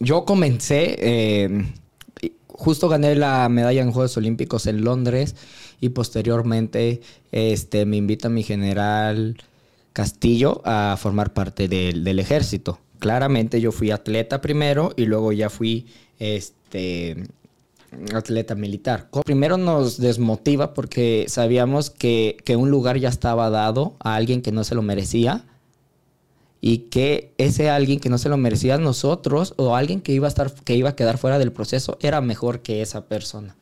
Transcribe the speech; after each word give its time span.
yo 0.00 0.24
comencé, 0.24 0.96
eh, 0.98 1.66
justo 2.48 2.88
gané 2.88 3.14
la 3.14 3.48
medalla 3.48 3.82
en 3.82 3.92
Juegos 3.92 4.16
Olímpicos 4.16 4.66
en 4.66 4.84
Londres 4.84 5.34
y 5.80 5.90
posteriormente 5.90 7.00
este, 7.32 7.84
me 7.86 7.96
invita 7.96 8.28
mi 8.28 8.42
general 8.42 9.36
Castillo 9.92 10.60
a 10.64 10.96
formar 10.98 11.32
parte 11.32 11.68
del, 11.68 12.18
ejército. 12.18 12.80
Claramente 12.98 13.60
yo 13.60 13.70
fui 13.70 13.90
atleta 13.90 14.40
primero 14.40 14.92
y 14.96 15.04
luego 15.06 15.32
ya 15.32 15.50
fui 15.50 15.86
este, 16.18 17.28
atleta 18.12 18.54
militar. 18.54 19.08
Primero 19.24 19.56
nos 19.56 19.98
desmotiva 19.98 20.74
porque 20.74 21.26
sabíamos 21.28 21.90
que, 21.90 22.36
un 22.56 22.70
lugar 22.70 22.98
ya 22.98 23.08
estaba 23.08 23.50
dado 23.50 23.96
a 24.00 24.16
alguien 24.16 24.42
que 24.42 24.52
no 24.52 24.64
se 24.64 24.74
lo 24.74 24.82
merecía 24.82 25.44
y 26.66 26.78
que 26.88 27.34
ese 27.36 27.68
alguien 27.68 28.00
que 28.00 28.08
no 28.08 28.16
se 28.16 28.30
lo 28.30 28.38
merecía 28.38 28.78
nosotros 28.78 29.52
o 29.58 29.76
alguien 29.76 30.00
que 30.00 30.12
iba 30.12 30.26
a 30.26 30.28
estar 30.28 30.50
que 30.50 30.74
iba 30.74 30.88
a 30.88 30.96
quedar 30.96 31.18
fuera 31.18 31.38
del 31.38 31.52
proceso 31.52 31.98
era 32.00 32.22
mejor 32.22 32.60
que 32.60 32.80
esa 32.80 33.04
persona. 33.04 33.54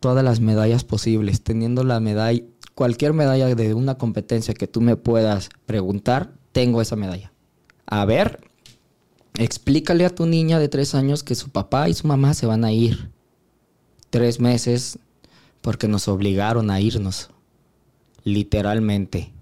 Todas 0.00 0.24
las 0.24 0.40
medallas 0.40 0.82
posibles, 0.82 1.42
teniendo 1.42 1.84
la 1.84 2.00
medalla, 2.00 2.42
cualquier 2.74 3.12
medalla 3.12 3.54
de 3.54 3.74
una 3.74 3.98
competencia 3.98 4.54
que 4.54 4.66
tú 4.66 4.80
me 4.80 4.96
puedas 4.96 5.50
preguntar, 5.66 6.32
tengo 6.52 6.80
esa 6.80 6.96
medalla. 6.96 7.34
A 7.84 8.06
ver, 8.06 8.40
explícale 9.34 10.06
a 10.06 10.14
tu 10.14 10.24
niña 10.24 10.58
de 10.58 10.70
tres 10.70 10.94
años 10.94 11.22
que 11.22 11.34
su 11.34 11.50
papá 11.50 11.90
y 11.90 11.92
su 11.92 12.06
mamá 12.06 12.32
se 12.32 12.46
van 12.46 12.64
a 12.64 12.72
ir 12.72 13.10
tres 14.08 14.40
meses 14.40 14.98
porque 15.60 15.86
nos 15.86 16.08
obligaron 16.08 16.70
a 16.70 16.80
irnos, 16.80 17.28
literalmente, 18.24 19.34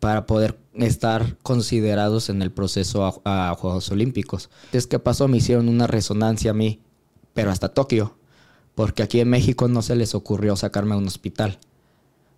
para 0.00 0.26
poder 0.26 0.58
estar 0.74 1.36
considerados 1.42 2.28
en 2.28 2.42
el 2.42 2.50
proceso 2.52 3.20
a, 3.24 3.54
Juegos 3.54 3.90
Olímpicos. 3.90 4.50
Es 4.72 4.86
que 4.86 4.98
pasó, 4.98 5.28
me 5.28 5.38
hicieron 5.38 5.68
una 5.68 5.86
resonancia 5.86 6.50
a 6.50 6.54
mí, 6.54 6.80
pero 7.34 7.50
hasta 7.50 7.70
Tokio, 7.70 8.16
porque 8.74 9.02
aquí 9.02 9.20
en 9.20 9.30
México 9.30 9.68
no 9.68 9.82
se 9.82 9.96
les 9.96 10.14
ocurrió 10.14 10.56
sacarme 10.56 10.94
a 10.94 10.98
un 10.98 11.06
hospital. 11.06 11.58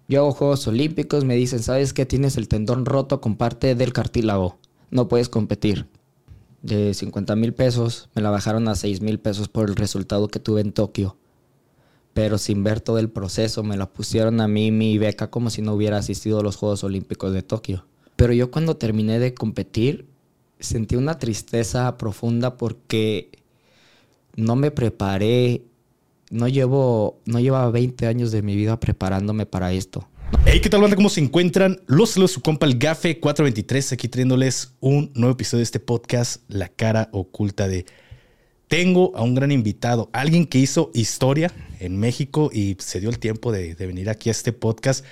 Yo 0.09 0.21
hago 0.21 0.33
Juegos 0.33 0.67
Olímpicos, 0.67 1.25
me 1.25 1.35
dicen, 1.35 1.63
¿sabes 1.63 1.93
qué? 1.93 2.07
Tienes 2.07 2.37
el 2.37 2.49
tendón 2.49 2.87
roto 2.87 3.21
con 3.21 3.37
parte 3.37 3.75
del 3.75 3.93
cartílago, 3.93 4.59
no 4.91 5.09
puedes 5.09 5.29
competir 5.29 5.87
de 6.63 6.95
50 6.95 7.37
mil 7.37 7.55
pesos, 7.55 8.09
me 8.15 8.23
la 8.23 8.31
bajaron 8.31 8.69
a 8.69 8.75
6 8.75 9.01
mil 9.01 9.21
pesos 9.21 9.49
por 9.49 9.69
el 9.69 9.77
resultado 9.77 10.29
que 10.29 10.41
tuve 10.41 10.61
en 10.61 10.73
Tokio. 10.73 11.17
Pero 12.19 12.37
sin 12.37 12.65
ver 12.65 12.81
todo 12.81 12.99
el 12.99 13.11
proceso, 13.11 13.63
me 13.63 13.77
la 13.77 13.89
pusieron 13.93 14.41
a 14.41 14.49
mí 14.49 14.73
mi 14.73 14.99
beca 14.99 15.31
como 15.31 15.51
si 15.51 15.63
no 15.63 15.73
hubiera 15.73 15.99
asistido 15.99 16.41
a 16.41 16.43
los 16.43 16.57
Juegos 16.57 16.83
Olímpicos 16.83 17.33
de 17.33 17.43
Tokio. 17.43 17.87
Pero 18.17 18.33
yo 18.33 18.51
cuando 18.51 18.77
terminé 18.77 19.21
de 19.21 19.35
competir, 19.35 20.09
sentí 20.59 20.97
una 20.97 21.21
tristeza 21.21 21.97
profunda 21.97 22.57
porque 22.57 23.31
no 24.35 24.57
me 24.57 24.73
preparé, 24.73 25.63
no 26.33 26.49
llevo, 26.49 27.21
no 27.25 27.39
llevaba 27.39 27.71
20 27.71 28.09
años 28.09 28.33
de 28.33 28.43
mi 28.43 28.57
vida 28.57 28.81
preparándome 28.81 29.47
para 29.47 29.73
esto. 29.73 30.09
Hey, 30.45 30.59
¿qué 30.61 30.69
tal, 30.69 30.81
banda? 30.81 30.97
¿Cómo 30.97 31.11
se 31.11 31.21
encuentran? 31.21 31.83
Los 31.87 32.11
saludos 32.11 32.33
su 32.33 32.41
compa 32.41 32.67
el 32.67 32.79
Gafe 32.79 33.21
423, 33.21 33.93
aquí 33.93 34.09
trayéndoles 34.09 34.73
un 34.81 35.13
nuevo 35.15 35.35
episodio 35.35 35.59
de 35.59 35.65
este 35.65 35.79
podcast, 35.79 36.43
La 36.49 36.69
cara 36.69 37.11
oculta 37.13 37.69
de... 37.69 37.87
Tengo 38.67 39.17
a 39.17 39.23
un 39.23 39.37
gran 39.37 39.53
invitado, 39.53 40.11
alguien 40.13 40.47
que 40.47 40.59
hizo 40.59 40.91
historia 40.93 41.53
en 41.79 41.99
México 41.99 42.51
y 42.53 42.77
se 42.79 43.01
dio 43.01 43.11
el 43.11 43.19
tiempo 43.19 43.53
de, 43.53 43.75
de 43.75 43.87
venir 43.87 44.11
aquí 44.11 44.29
a 44.29 44.33
este 44.33 44.53
podcast. 44.53 45.05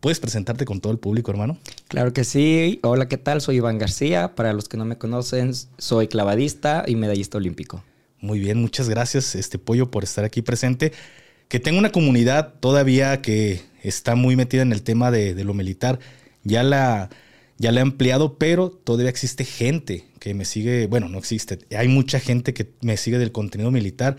¿Puedes 0.00 0.20
presentarte 0.20 0.64
con 0.64 0.80
todo 0.80 0.92
el 0.92 0.98
público, 0.98 1.30
hermano? 1.30 1.58
Claro 1.88 2.12
que 2.12 2.24
sí. 2.24 2.80
Hola, 2.82 3.08
¿qué 3.08 3.16
tal? 3.16 3.40
Soy 3.40 3.56
Iván 3.56 3.78
García. 3.78 4.34
Para 4.34 4.52
los 4.52 4.68
que 4.68 4.76
no 4.76 4.84
me 4.84 4.98
conocen, 4.98 5.52
soy 5.78 6.08
clavadista 6.08 6.84
y 6.86 6.96
medallista 6.96 7.38
olímpico. 7.38 7.82
Muy 8.20 8.38
bien, 8.38 8.60
muchas 8.60 8.88
gracias, 8.88 9.34
este 9.34 9.58
pollo, 9.58 9.90
por 9.90 10.04
estar 10.04 10.24
aquí 10.24 10.42
presente 10.42 10.92
que 11.48 11.60
tengo 11.60 11.78
una 11.78 11.92
comunidad 11.92 12.54
todavía 12.60 13.22
que 13.22 13.62
está 13.82 14.14
muy 14.14 14.36
metida 14.36 14.62
en 14.62 14.72
el 14.72 14.82
tema 14.82 15.10
de, 15.10 15.42
lo 15.44 15.54
militar. 15.54 15.98
Ya 16.42 16.62
la, 16.62 17.10
ya 17.58 17.72
la 17.72 17.80
he 17.80 17.82
ampliado, 17.82 18.38
pero 18.38 18.70
todavía 18.70 19.10
existe 19.10 19.44
gente 19.44 20.04
que 20.18 20.34
me 20.34 20.44
sigue, 20.44 20.86
bueno, 20.86 21.08
no 21.08 21.18
existe, 21.18 21.58
hay 21.76 21.88
mucha 21.88 22.20
gente 22.20 22.52
que 22.54 22.72
me 22.80 22.96
sigue 22.96 23.18
del 23.18 23.32
contenido 23.32 23.70
militar 23.70 24.16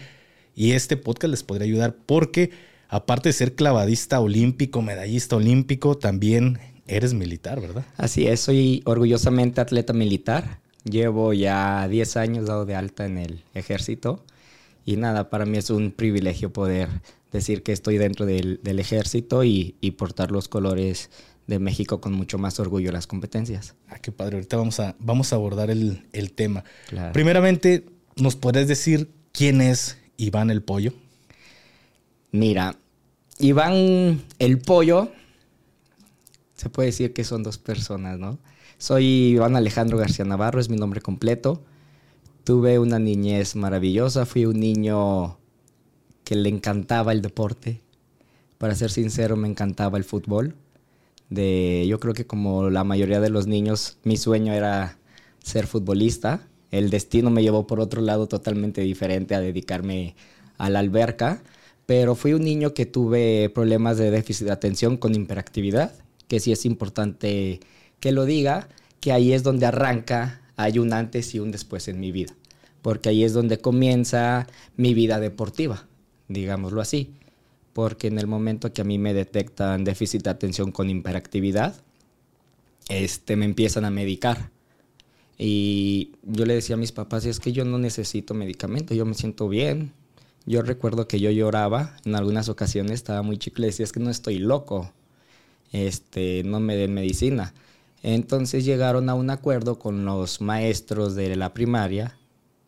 y 0.57 0.71
este 0.71 0.97
podcast 0.97 1.29
les 1.29 1.43
podría 1.43 1.65
ayudar 1.65 1.95
porque 2.07 2.49
aparte 2.89 3.29
de 3.29 3.33
ser 3.33 3.53
clavadista 3.53 4.19
olímpico, 4.19 4.81
medallista 4.81 5.35
olímpico, 5.35 5.95
también 5.99 6.57
eres 6.87 7.13
militar, 7.13 7.61
¿verdad? 7.61 7.85
Así 7.95 8.25
es, 8.25 8.39
soy 8.39 8.81
orgullosamente 8.85 9.61
atleta 9.61 9.93
militar. 9.93 10.59
Llevo 10.83 11.31
ya 11.33 11.87
10 11.87 12.17
años 12.17 12.47
dado 12.47 12.65
de 12.65 12.73
alta 12.73 13.05
en 13.05 13.19
el 13.19 13.43
ejército 13.53 14.25
y 14.83 14.95
nada, 14.95 15.29
para 15.29 15.45
mí 15.45 15.59
es 15.59 15.69
un 15.69 15.91
privilegio 15.91 16.51
poder 16.51 16.89
decir 17.31 17.61
que 17.61 17.71
estoy 17.71 17.99
dentro 17.99 18.25
del, 18.25 18.59
ejército 18.63 19.43
y, 19.43 19.75
portar 19.95 20.31
los 20.31 20.47
colores 20.47 21.11
de 21.45 21.59
México 21.59 22.01
con 22.01 22.13
mucho 22.13 22.39
más 22.39 22.59
orgullo 22.59 22.87
en 22.87 22.95
las 22.95 23.05
competencias. 23.05 23.75
Ah, 23.89 23.99
qué 23.99 24.11
padre. 24.11 24.37
Ahorita 24.37 24.57
vamos 24.57 24.79
a, 24.79 24.95
vamos 24.97 25.33
a 25.33 25.35
abordar 25.35 25.69
el, 25.69 26.31
tema. 26.33 26.63
Primeramente, 27.13 27.85
¿nos 28.15 28.35
podrías 28.35 28.67
decir 28.67 29.11
quién 29.33 29.61
es 29.61 29.97
Iván 30.17 30.49
el 30.49 30.61
Pollo? 30.63 30.93
Mira, 32.31 32.75
Iván 33.39 34.21
el 34.39 34.59
Pollo, 34.59 35.11
se 36.55 36.69
puede 36.69 36.87
decir 36.87 37.13
que 37.13 37.23
son 37.23 37.43
dos 37.43 37.57
personas, 37.57 38.19
¿no? 38.19 38.39
Soy 38.79 39.05
Iván 39.05 39.55
Alejandro 39.55 39.97
García 39.97 40.25
Navarro, 40.25 40.59
es 40.59 40.69
mi 40.69 40.77
nombre 40.77 41.01
completo. 41.01 41.63
Tuve 42.43 42.79
una 42.79 42.99
niñez 42.99 43.55
maravillosa, 43.55 44.25
fui 44.25 44.45
un 44.45 44.59
niño 44.59 45.37
que 46.23 46.35
le 46.35 46.49
encantaba 46.49 47.11
el 47.11 47.21
deporte. 47.21 47.81
Para 48.57 48.75
ser 48.75 48.91
sincero, 48.91 49.35
me 49.35 49.47
encantaba 49.47 49.97
el 49.97 50.03
fútbol. 50.03 50.55
De, 51.29 51.85
yo 51.87 51.99
creo 51.99 52.13
que 52.13 52.25
como 52.25 52.69
la 52.69 52.83
mayoría 52.83 53.19
de 53.19 53.29
los 53.29 53.47
niños, 53.47 53.97
mi 54.03 54.17
sueño 54.17 54.53
era 54.53 54.97
ser 55.43 55.67
futbolista. 55.67 56.47
El 56.71 56.89
destino 56.89 57.29
me 57.29 57.41
llevó 57.41 57.67
por 57.67 57.79
otro 57.79 58.01
lado 58.01 58.27
totalmente 58.27 58.81
diferente 58.81 59.35
a 59.35 59.39
dedicarme 59.39 60.15
a 60.57 60.69
la 60.69 60.79
alberca, 60.79 61.41
pero 61.85 62.15
fui 62.15 62.33
un 62.33 62.43
niño 62.43 62.73
que 62.73 62.85
tuve 62.85 63.49
problemas 63.49 63.97
de 63.97 64.11
déficit 64.11 64.47
de 64.47 64.53
atención 64.53 64.97
con 64.97 65.15
hiperactividad, 65.15 65.93
que 66.27 66.39
sí 66.39 66.51
es 66.51 66.65
importante 66.65 67.59
que 67.99 68.11
lo 68.11 68.25
diga, 68.25 68.67
que 68.99 69.11
ahí 69.11 69.33
es 69.33 69.43
donde 69.43 69.65
arranca, 69.65 70.41
hay 70.57 70.79
un 70.79 70.91
antes 70.91 71.33
y 71.35 71.39
un 71.39 71.51
después 71.51 71.87
en 71.87 71.99
mi 71.99 72.11
vida, 72.11 72.33
porque 72.81 73.09
ahí 73.09 73.23
es 73.23 73.33
donde 73.33 73.59
comienza 73.59 74.47
mi 74.75 74.93
vida 74.93 75.19
deportiva 75.19 75.87
digámoslo 76.27 76.81
así, 76.81 77.13
porque 77.73 78.07
en 78.07 78.19
el 78.19 78.27
momento 78.27 78.73
que 78.73 78.81
a 78.81 78.85
mí 78.85 78.97
me 78.97 79.13
detectan 79.13 79.83
déficit 79.83 80.23
de 80.23 80.29
atención 80.29 80.71
con 80.71 80.89
hiperactividad, 80.89 81.75
este, 82.89 83.35
me 83.35 83.45
empiezan 83.45 83.85
a 83.85 83.89
medicar. 83.89 84.49
Y 85.37 86.13
yo 86.23 86.45
le 86.45 86.55
decía 86.55 86.75
a 86.75 86.79
mis 86.79 86.91
papás, 86.91 87.25
es 87.25 87.39
que 87.39 87.51
yo 87.51 87.63
no 87.63 87.77
necesito 87.77 88.33
medicamento, 88.33 88.93
yo 88.93 89.05
me 89.05 89.13
siento 89.13 89.47
bien. 89.47 89.93
Yo 90.45 90.61
recuerdo 90.61 91.07
que 91.07 91.19
yo 91.19 91.29
lloraba 91.29 91.97
en 92.05 92.15
algunas 92.15 92.49
ocasiones, 92.49 92.93
estaba 92.93 93.21
muy 93.21 93.37
chico, 93.37 93.61
le 93.61 93.67
decía, 93.67 93.83
es 93.83 93.91
que 93.91 93.99
no 93.99 94.09
estoy 94.09 94.39
loco, 94.39 94.91
este, 95.71 96.43
no 96.45 96.59
me 96.59 96.75
den 96.75 96.93
medicina. 96.93 97.53
Entonces 98.01 98.63
llegaron 98.63 99.09
a 99.09 99.13
un 99.13 99.29
acuerdo 99.29 99.77
con 99.77 100.05
los 100.05 100.39
maestros 100.39 101.15
de 101.15 101.35
la 101.35 101.53
primaria, 101.53 102.17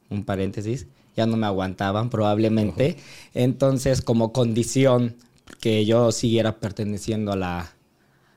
un 0.10 0.26
paréntesis, 0.26 0.88
ya 1.16 1.26
no 1.26 1.38
me 1.38 1.46
aguantaban 1.46 2.10
probablemente. 2.10 2.98
Entonces, 3.34 4.02
como 4.02 4.34
condición 4.34 5.16
que 5.62 5.86
yo 5.86 6.12
siguiera 6.12 6.60
perteneciendo 6.60 7.32
a 7.32 7.36
la, 7.36 7.74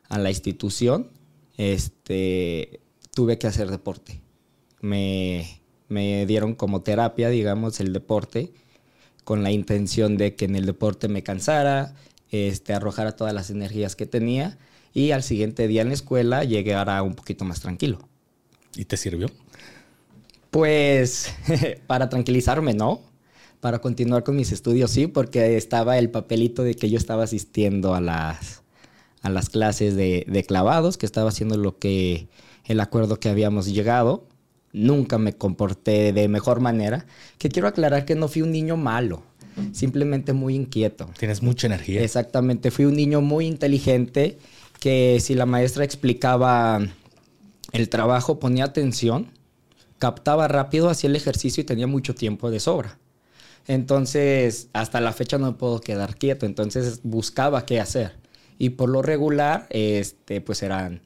a 0.08 0.18
la 0.18 0.30
institución, 0.30 1.08
este, 1.56 2.80
tuve 3.14 3.38
que 3.38 3.46
hacer 3.46 3.70
deporte. 3.70 4.21
Me, 4.82 5.62
me 5.88 6.26
dieron 6.26 6.54
como 6.54 6.82
terapia, 6.82 7.30
digamos, 7.30 7.80
el 7.80 7.94
deporte, 7.94 8.52
con 9.24 9.42
la 9.42 9.50
intención 9.50 10.18
de 10.18 10.34
que 10.34 10.44
en 10.44 10.56
el 10.56 10.66
deporte 10.66 11.08
me 11.08 11.22
cansara, 11.22 11.94
este, 12.30 12.72
arrojara 12.72 13.16
todas 13.16 13.32
las 13.34 13.50
energías 13.50 13.94
que 13.94 14.06
tenía 14.06 14.58
y 14.94 15.10
al 15.12 15.22
siguiente 15.22 15.68
día 15.68 15.82
en 15.82 15.88
la 15.88 15.94
escuela 15.94 16.44
llegara 16.44 17.02
un 17.02 17.14
poquito 17.14 17.44
más 17.44 17.60
tranquilo. 17.60 17.98
¿Y 18.74 18.84
te 18.86 18.96
sirvió? 18.96 19.30
Pues 20.50 21.34
para 21.86 22.08
tranquilizarme, 22.08 22.74
¿no? 22.74 23.00
Para 23.60 23.80
continuar 23.80 24.24
con 24.24 24.36
mis 24.36 24.50
estudios, 24.50 24.90
sí, 24.90 25.06
porque 25.06 25.56
estaba 25.56 25.98
el 25.98 26.10
papelito 26.10 26.62
de 26.62 26.74
que 26.74 26.90
yo 26.90 26.98
estaba 26.98 27.24
asistiendo 27.24 27.94
a 27.94 28.00
las, 28.00 28.62
a 29.22 29.30
las 29.30 29.48
clases 29.50 29.94
de, 29.94 30.24
de 30.26 30.44
clavados, 30.44 30.98
que 30.98 31.06
estaba 31.06 31.28
haciendo 31.28 31.56
lo 31.56 31.78
que 31.78 32.28
el 32.64 32.80
acuerdo 32.80 33.20
que 33.20 33.28
habíamos 33.28 33.66
llegado. 33.66 34.26
Nunca 34.72 35.18
me 35.18 35.34
comporté 35.34 36.12
de 36.12 36.28
mejor 36.28 36.60
manera. 36.60 37.06
Que 37.38 37.48
quiero 37.48 37.68
aclarar 37.68 38.04
que 38.04 38.14
no 38.14 38.28
fui 38.28 38.42
un 38.42 38.52
niño 38.52 38.76
malo, 38.76 39.22
simplemente 39.72 40.32
muy 40.32 40.54
inquieto. 40.54 41.10
Tienes 41.18 41.42
mucha 41.42 41.66
energía. 41.66 42.02
Exactamente, 42.02 42.70
fui 42.70 42.84
un 42.86 42.96
niño 42.96 43.20
muy 43.20 43.46
inteligente 43.46 44.38
que 44.80 45.18
si 45.20 45.34
la 45.34 45.46
maestra 45.46 45.84
explicaba 45.84 46.80
el 47.72 47.88
trabajo 47.88 48.38
ponía 48.38 48.64
atención 48.64 49.30
captaba 50.02 50.48
rápido, 50.48 50.90
hacía 50.90 51.08
el 51.08 51.14
ejercicio 51.14 51.60
y 51.60 51.64
tenía 51.64 51.86
mucho 51.86 52.12
tiempo 52.12 52.50
de 52.50 52.58
sobra. 52.58 52.98
Entonces, 53.68 54.68
hasta 54.72 55.00
la 55.00 55.12
fecha 55.12 55.38
no 55.38 55.46
me 55.46 55.52
puedo 55.52 55.80
quedar 55.80 56.16
quieto, 56.16 56.44
entonces 56.44 57.02
buscaba 57.04 57.64
qué 57.66 57.78
hacer. 57.78 58.16
Y 58.58 58.70
por 58.70 58.88
lo 58.88 59.00
regular, 59.00 59.68
este, 59.70 60.40
pues 60.40 60.64
eran 60.64 61.02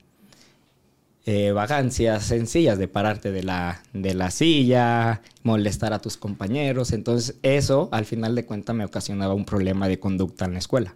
eh, 1.29 1.51
vagancias 1.51 2.25
sencillas 2.25 2.79
de 2.79 2.87
pararte 2.87 3.33
de 3.33 3.43
la, 3.43 3.83
de 3.93 4.15
la 4.15 4.31
silla, 4.31 5.23
molestar 5.43 5.93
a 5.93 6.01
tus 6.01 6.17
compañeros. 6.17 6.93
Entonces, 6.93 7.37
eso 7.43 7.89
al 7.91 8.05
final 8.05 8.37
de 8.37 8.47
cuentas 8.47 8.77
me 8.77 8.85
ocasionaba 8.85 9.35
un 9.35 9.45
problema 9.45 9.89
de 9.89 9.99
conducta 9.99 10.45
en 10.45 10.53
la 10.53 10.61
escuela. 10.61 10.95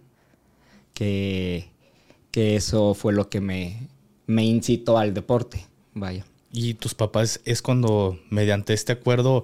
Que, 0.93 1.69
que 2.31 2.55
eso 2.55 2.93
fue 2.93 3.11
lo 3.11 3.29
que 3.29 3.41
me, 3.41 3.89
me 4.25 4.45
incitó 4.45 4.97
al 4.97 5.13
deporte. 5.13 5.65
Vaya. 5.93 6.25
Y 6.53 6.75
tus 6.75 6.95
papás 6.95 7.41
es 7.43 7.61
cuando, 7.61 8.17
mediante 8.29 8.73
este 8.73 8.93
acuerdo, 8.93 9.43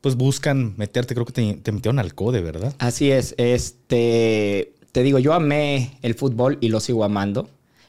pues 0.00 0.16
buscan 0.16 0.74
meterte, 0.76 1.14
creo 1.14 1.26
que 1.26 1.32
te, 1.32 1.54
te 1.54 1.70
metieron 1.70 2.00
al 2.00 2.14
CODE, 2.14 2.40
¿verdad? 2.40 2.74
Así 2.78 3.10
es, 3.10 3.34
este, 3.38 4.72
te 4.90 5.02
digo, 5.04 5.20
yo 5.20 5.32
amé 5.32 5.96
el 6.02 6.14
fútbol 6.14 6.58
y 6.60 6.68
lo 6.68 6.80
sigo 6.80 7.04
amando, 7.04 7.48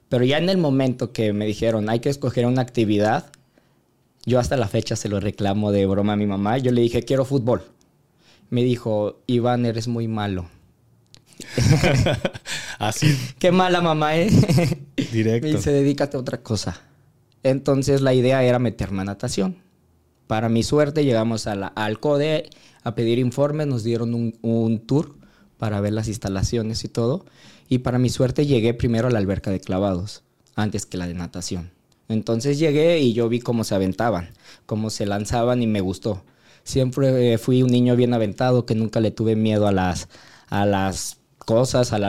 pero 0.10 0.24
ya 0.24 0.38
en 0.38 0.50
el 0.50 0.58
momento 0.58 1.12
que 1.12 1.34
me 1.34 1.46
dijeron 1.46 1.90
hay 1.90 2.00
que 2.00 2.10
escoger 2.10 2.46
una 2.46 2.62
actividad, 2.62 3.32
yo 4.26 4.40
hasta 4.40 4.58
la 4.58 4.68
fecha 4.68 4.96
se 4.96 5.10
lo 5.10 5.20
reclamo 5.20 5.72
de 5.72 5.86
broma 5.86 6.14
a 6.14 6.18
mi 6.18 6.26
mamá, 6.26 6.58
yo 6.58 6.72
le 6.72 6.82
dije 6.82 7.04
quiero 7.04 7.26
fútbol. 7.26 7.64
Me 8.50 8.64
dijo, 8.64 9.22
Iván, 9.26 9.66
eres 9.66 9.88
muy 9.88 10.08
malo. 10.08 10.48
Así. 12.80 13.18
Qué 13.40 13.52
mala 13.52 13.82
mamá, 13.82 14.16
¿eh? 14.18 14.30
Directo. 15.12 15.48
Me 15.48 15.56
dice, 15.56 15.72
dedícate 15.72 16.18
a 16.18 16.20
otra 16.20 16.42
cosa. 16.42 16.82
Entonces 17.44 18.02
la 18.02 18.14
idea 18.14 18.44
era 18.44 18.60
meterme 18.60 19.02
a 19.02 19.06
natación. 19.06 19.58
Para 20.28 20.50
mi 20.50 20.64
suerte 20.64 21.06
llegamos 21.06 21.48
a 21.48 21.56
la, 21.56 21.68
al 21.68 22.00
CODE 22.00 22.50
a 22.84 22.96
pedir 22.96 23.20
informes, 23.20 23.68
nos 23.68 23.84
dieron 23.84 24.16
un, 24.16 24.38
un, 24.42 24.80
tour 24.80 25.16
para 25.58 25.80
ver 25.82 25.94
las 25.94 26.08
instalaciones 26.08 26.84
y 26.84 26.88
todo. 26.88 27.26
Y 27.68 27.80
para 27.80 28.00
mi 28.00 28.10
suerte 28.10 28.46
llegué 28.46 28.74
primero 28.74 29.08
a 29.08 29.12
la 29.12 29.20
alberca 29.20 29.52
de 29.52 29.60
clavados, 29.60 30.24
antes 30.56 30.86
que 30.86 30.98
la 30.98 31.08
de 31.08 31.14
natación. 31.14 31.72
Entonces 32.08 32.60
llegué 32.60 33.00
y 33.00 33.14
yo 33.14 33.30
vi 33.30 33.40
cómo 33.40 33.64
se 33.64 33.76
aventaban, 33.76 34.30
cómo 34.66 34.90
se 34.90 35.06
lanzaban 35.06 35.64
y 35.64 35.68
me 35.68 35.82
gustó. 35.82 36.24
Siempre 36.64 37.34
eh, 37.34 37.38
fui 37.38 37.64
un 37.64 37.72
niño 37.72 37.96
bien 37.96 38.14
aventado, 38.14 38.66
que 38.66 38.76
nunca 38.76 39.00
le 39.00 39.12
tuve 39.12 39.36
miedo 39.36 39.68
a 39.68 39.72
las, 39.72 40.08
a 40.48 40.66
las 40.66 41.18
cosas, 41.40 41.94
a, 41.94 42.00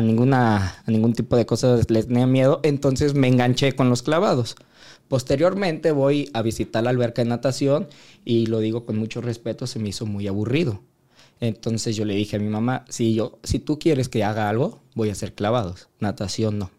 ninguna, 0.00 0.82
a 0.84 0.90
ningún 0.90 1.12
tipo 1.14 1.36
de 1.36 1.46
cosas 1.46 1.90
les 1.90 2.06
tenía 2.08 2.26
miedo. 2.26 2.60
Entonces 2.62 3.14
me 3.14 3.28
enganché 3.28 3.72
con 3.74 3.88
los 3.88 4.02
clavados. 4.02 4.56
Posteriormente 5.08 5.90
voy 5.90 6.30
a 6.34 6.42
visitar 6.42 6.84
la 6.84 6.90
alberca 6.90 7.22
de 7.22 7.28
natación 7.28 7.88
y 8.24 8.46
lo 8.46 8.60
digo 8.60 8.86
con 8.86 8.96
mucho 8.96 9.20
respeto, 9.20 9.66
se 9.66 9.80
me 9.80 9.88
hizo 9.88 10.06
muy 10.06 10.28
aburrido. 10.28 10.80
Entonces 11.40 11.96
yo 11.96 12.04
le 12.04 12.14
dije 12.14 12.36
a 12.36 12.38
mi 12.38 12.48
mamá, 12.48 12.84
si, 12.88 13.14
yo, 13.14 13.38
si 13.42 13.58
tú 13.58 13.78
quieres 13.78 14.08
que 14.08 14.22
haga 14.22 14.48
algo, 14.48 14.80
voy 14.94 15.08
a 15.08 15.12
hacer 15.12 15.34
clavados, 15.34 15.88
natación 15.98 16.58
no. 16.58 16.70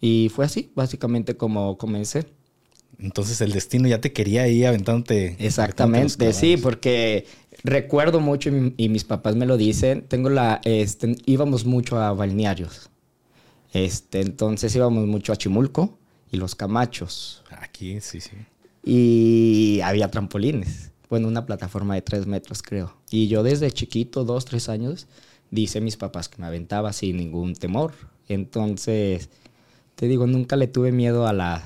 Y 0.00 0.30
fue 0.34 0.44
así, 0.44 0.70
básicamente 0.74 1.36
como 1.36 1.78
comencé. 1.78 2.26
Entonces 2.98 3.40
el 3.40 3.52
destino 3.52 3.88
ya 3.88 4.00
te 4.00 4.12
quería 4.12 4.46
ir 4.48 4.66
aventándote. 4.66 5.36
Exactamente, 5.38 6.32
sí, 6.32 6.56
porque 6.56 7.26
recuerdo 7.64 8.20
mucho 8.20 8.50
y, 8.50 8.74
y, 8.76 8.88
mis 8.88 9.04
papás 9.04 9.36
me 9.36 9.46
lo 9.46 9.56
dicen, 9.56 10.02
tengo 10.02 10.28
la, 10.28 10.60
este, 10.64 11.16
íbamos 11.24 11.64
mucho 11.64 11.98
a 11.98 12.12
balnearios. 12.12 12.90
Este, 13.72 14.20
entonces 14.20 14.74
íbamos 14.74 15.06
mucho 15.06 15.32
a 15.32 15.36
Chimulco 15.36 15.98
y 16.30 16.36
los 16.36 16.54
camachos. 16.54 17.42
Aquí, 17.50 18.00
sí, 18.00 18.20
sí. 18.20 18.36
Y 18.82 19.80
había 19.82 20.10
trampolines. 20.10 20.92
Bueno, 21.08 21.28
una 21.28 21.46
plataforma 21.46 21.94
de 21.94 22.02
tres 22.02 22.26
metros, 22.26 22.62
creo. 22.62 22.94
Y 23.10 23.28
yo 23.28 23.42
desde 23.42 23.70
chiquito, 23.70 24.24
dos, 24.24 24.44
tres 24.44 24.68
años, 24.68 25.06
dice 25.50 25.78
a 25.78 25.80
mis 25.80 25.96
papás 25.96 26.28
que 26.28 26.40
me 26.40 26.46
aventaba 26.46 26.92
sin 26.92 27.16
ningún 27.16 27.54
temor. 27.54 27.94
Entonces, 28.28 29.30
te 29.94 30.06
digo, 30.06 30.26
nunca 30.26 30.56
le 30.56 30.66
tuve 30.66 30.92
miedo 30.92 31.26
a 31.26 31.32
la... 31.32 31.62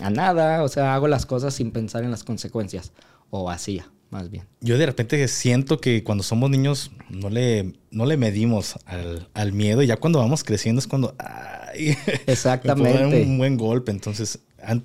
a 0.00 0.10
nada. 0.10 0.62
O 0.62 0.68
sea, 0.68 0.94
hago 0.94 1.08
las 1.08 1.26
cosas 1.26 1.54
sin 1.54 1.72
pensar 1.72 2.04
en 2.04 2.10
las 2.10 2.22
consecuencias. 2.22 2.92
O 3.30 3.50
hacía, 3.50 3.90
más 4.10 4.30
bien. 4.30 4.44
Yo 4.60 4.78
de 4.78 4.86
repente 4.86 5.26
siento 5.26 5.78
que 5.78 6.04
cuando 6.04 6.22
somos 6.22 6.50
niños 6.50 6.92
no 7.08 7.28
le, 7.28 7.72
no 7.90 8.06
le 8.06 8.16
medimos 8.16 8.78
al, 8.84 9.28
al 9.34 9.52
miedo. 9.52 9.82
Y 9.82 9.86
ya 9.88 9.96
cuando 9.96 10.20
vamos 10.20 10.44
creciendo 10.44 10.78
es 10.78 10.86
cuando... 10.86 11.16
Ay, 11.18 11.96
Exactamente. 12.26 13.04
Me 13.06 13.22
un 13.22 13.38
buen 13.38 13.56
golpe. 13.56 13.90
Entonces, 13.90 14.38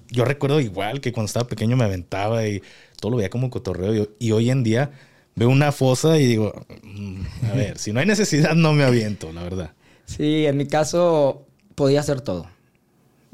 yo 0.10 0.26
recuerdo 0.26 0.60
igual 0.60 1.02
que 1.02 1.12
cuando 1.12 1.28
estaba 1.28 1.48
pequeño 1.48 1.78
me 1.78 1.86
aventaba 1.86 2.48
y 2.48 2.62
todo 3.00 3.12
lo 3.12 3.18
veía 3.18 3.30
como 3.30 3.50
cotorreo. 3.50 3.96
Y, 3.96 4.28
y 4.28 4.32
hoy 4.32 4.50
en 4.50 4.64
día 4.64 4.92
veo 5.38 5.50
una 5.50 5.72
fosa 5.72 6.18
y 6.18 6.26
digo, 6.26 6.54
mm, 6.84 7.22
a 7.52 7.54
ver, 7.54 7.78
si 7.80 7.94
no 7.94 8.00
hay 8.00 8.06
necesidad 8.06 8.56
no 8.56 8.74
me 8.74 8.84
aviento, 8.84 9.32
la 9.32 9.44
verdad. 9.44 9.72
Sí, 10.06 10.46
en 10.46 10.58
mi 10.58 10.66
caso 10.66 11.46
podía 11.76 12.00
hacer 12.00 12.22
todo. 12.22 12.48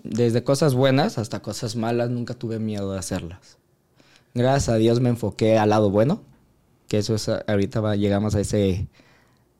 Desde 0.03 0.43
cosas 0.43 0.73
buenas 0.73 1.17
hasta 1.17 1.41
cosas 1.41 1.75
malas, 1.77 2.09
nunca 2.09 2.33
tuve 2.33 2.59
miedo 2.59 2.91
de 2.91 2.99
hacerlas. 2.99 3.57
Gracias 4.33 4.69
a 4.69 4.75
Dios 4.75 4.99
me 4.99 5.09
enfoqué 5.09 5.57
al 5.57 5.69
lado 5.69 5.91
bueno, 5.91 6.23
que 6.89 6.97
eso 6.97 7.15
es, 7.15 7.29
ahorita 7.29 7.79
va, 7.79 7.95
llegamos 7.95 8.35
a 8.35 8.41
ese, 8.41 8.87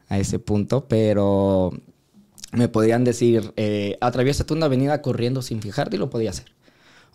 a 0.10 0.18
ese 0.18 0.40
punto, 0.40 0.88
pero 0.88 1.72
me 2.52 2.68
podrían 2.68 3.04
decir, 3.04 3.54
eh, 3.56 3.98
atraviésate 4.02 4.54
una 4.54 4.66
avenida 4.66 5.02
corriendo 5.02 5.42
sin 5.42 5.62
fijarte 5.62 5.96
y 5.96 6.00
lo 6.00 6.10
podía 6.10 6.32
hacer. 6.32 6.52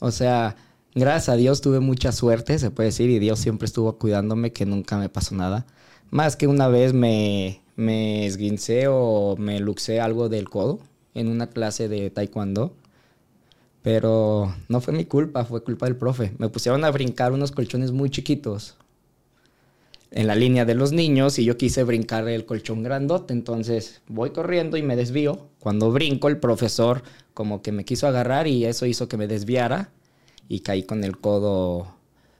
O 0.00 0.10
sea, 0.10 0.56
gracias 0.94 1.28
a 1.28 1.36
Dios 1.36 1.60
tuve 1.60 1.80
mucha 1.80 2.12
suerte, 2.12 2.58
se 2.58 2.70
puede 2.70 2.88
decir, 2.88 3.10
y 3.10 3.18
Dios 3.18 3.38
siempre 3.38 3.66
estuvo 3.66 3.98
cuidándome, 3.98 4.52
que 4.52 4.66
nunca 4.66 4.96
me 4.98 5.08
pasó 5.08 5.34
nada. 5.34 5.66
Más 6.10 6.36
que 6.36 6.46
una 6.46 6.68
vez 6.68 6.92
me, 6.92 7.60
me 7.76 8.26
esguincé 8.26 8.86
o 8.88 9.36
me 9.38 9.60
luxé 9.60 10.00
algo 10.00 10.28
del 10.28 10.48
codo 10.48 10.80
en 11.14 11.28
una 11.28 11.48
clase 11.48 11.88
de 11.88 12.10
taekwondo. 12.10 12.74
Pero 13.82 14.54
no 14.68 14.80
fue 14.80 14.92
mi 14.92 15.04
culpa, 15.04 15.44
fue 15.44 15.62
culpa 15.62 15.86
del 15.86 15.96
profe. 15.96 16.34
Me 16.38 16.48
pusieron 16.48 16.84
a 16.84 16.90
brincar 16.90 17.32
unos 17.32 17.52
colchones 17.52 17.92
muy 17.92 18.10
chiquitos 18.10 18.76
en 20.10 20.26
la 20.26 20.34
línea 20.34 20.64
de 20.64 20.74
los 20.74 20.92
niños 20.92 21.38
y 21.38 21.44
yo 21.44 21.56
quise 21.56 21.84
brincar 21.84 22.28
el 22.28 22.46
colchón 22.46 22.82
grandote. 22.82 23.32
Entonces 23.32 24.00
voy 24.06 24.30
corriendo 24.30 24.76
y 24.76 24.82
me 24.82 24.96
desvío. 24.96 25.48
Cuando 25.60 25.90
brinco, 25.90 26.28
el 26.28 26.38
profesor 26.38 27.02
como 27.34 27.62
que 27.62 27.72
me 27.72 27.84
quiso 27.84 28.08
agarrar 28.08 28.46
y 28.46 28.64
eso 28.64 28.86
hizo 28.86 29.08
que 29.08 29.16
me 29.16 29.28
desviara 29.28 29.90
y 30.48 30.60
caí 30.60 30.82
con 30.82 31.04
el 31.04 31.18
codo. 31.18 31.94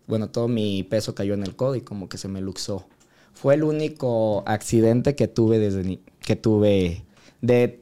Bueno, 0.07 0.31
todo 0.31 0.49
mi 0.49 0.83
peso 0.83 1.15
cayó 1.15 1.35
en 1.35 1.43
el 1.43 1.55
codo 1.55 1.77
y 1.77 1.83
como 1.83 2.09
que 2.09 2.19
se 2.19 2.29
me 2.29 2.41
luxó. 2.41 2.87
Fue 3.35 3.55
el 3.55 3.63
único 3.63 4.43
accidente 4.47 5.15
que 5.15 5.29
tuve 5.29 5.59
desde 5.59 6.01
que 6.21 6.35
tuve 6.35 7.05
de 7.41 7.81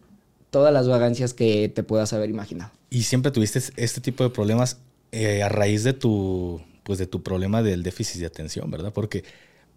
todas 0.50 0.72
las 0.72 0.88
vagancias 0.88 1.32
que 1.32 1.68
te 1.68 1.82
puedas 1.82 2.12
haber 2.12 2.28
imaginado. 2.28 2.70
Y 2.90 3.04
siempre 3.04 3.30
tuviste 3.30 3.60
este 3.76 4.00
tipo 4.00 4.24
de 4.24 4.30
problemas 4.30 4.78
eh, 5.12 5.42
a 5.42 5.48
raíz 5.48 5.84
de 5.84 5.92
tu, 5.92 6.60
pues 6.82 6.98
de 6.98 7.06
tu 7.06 7.22
problema 7.22 7.62
del 7.62 7.82
déficit 7.82 8.20
de 8.20 8.26
atención, 8.26 8.70
¿verdad? 8.70 8.92
Porque 8.92 9.24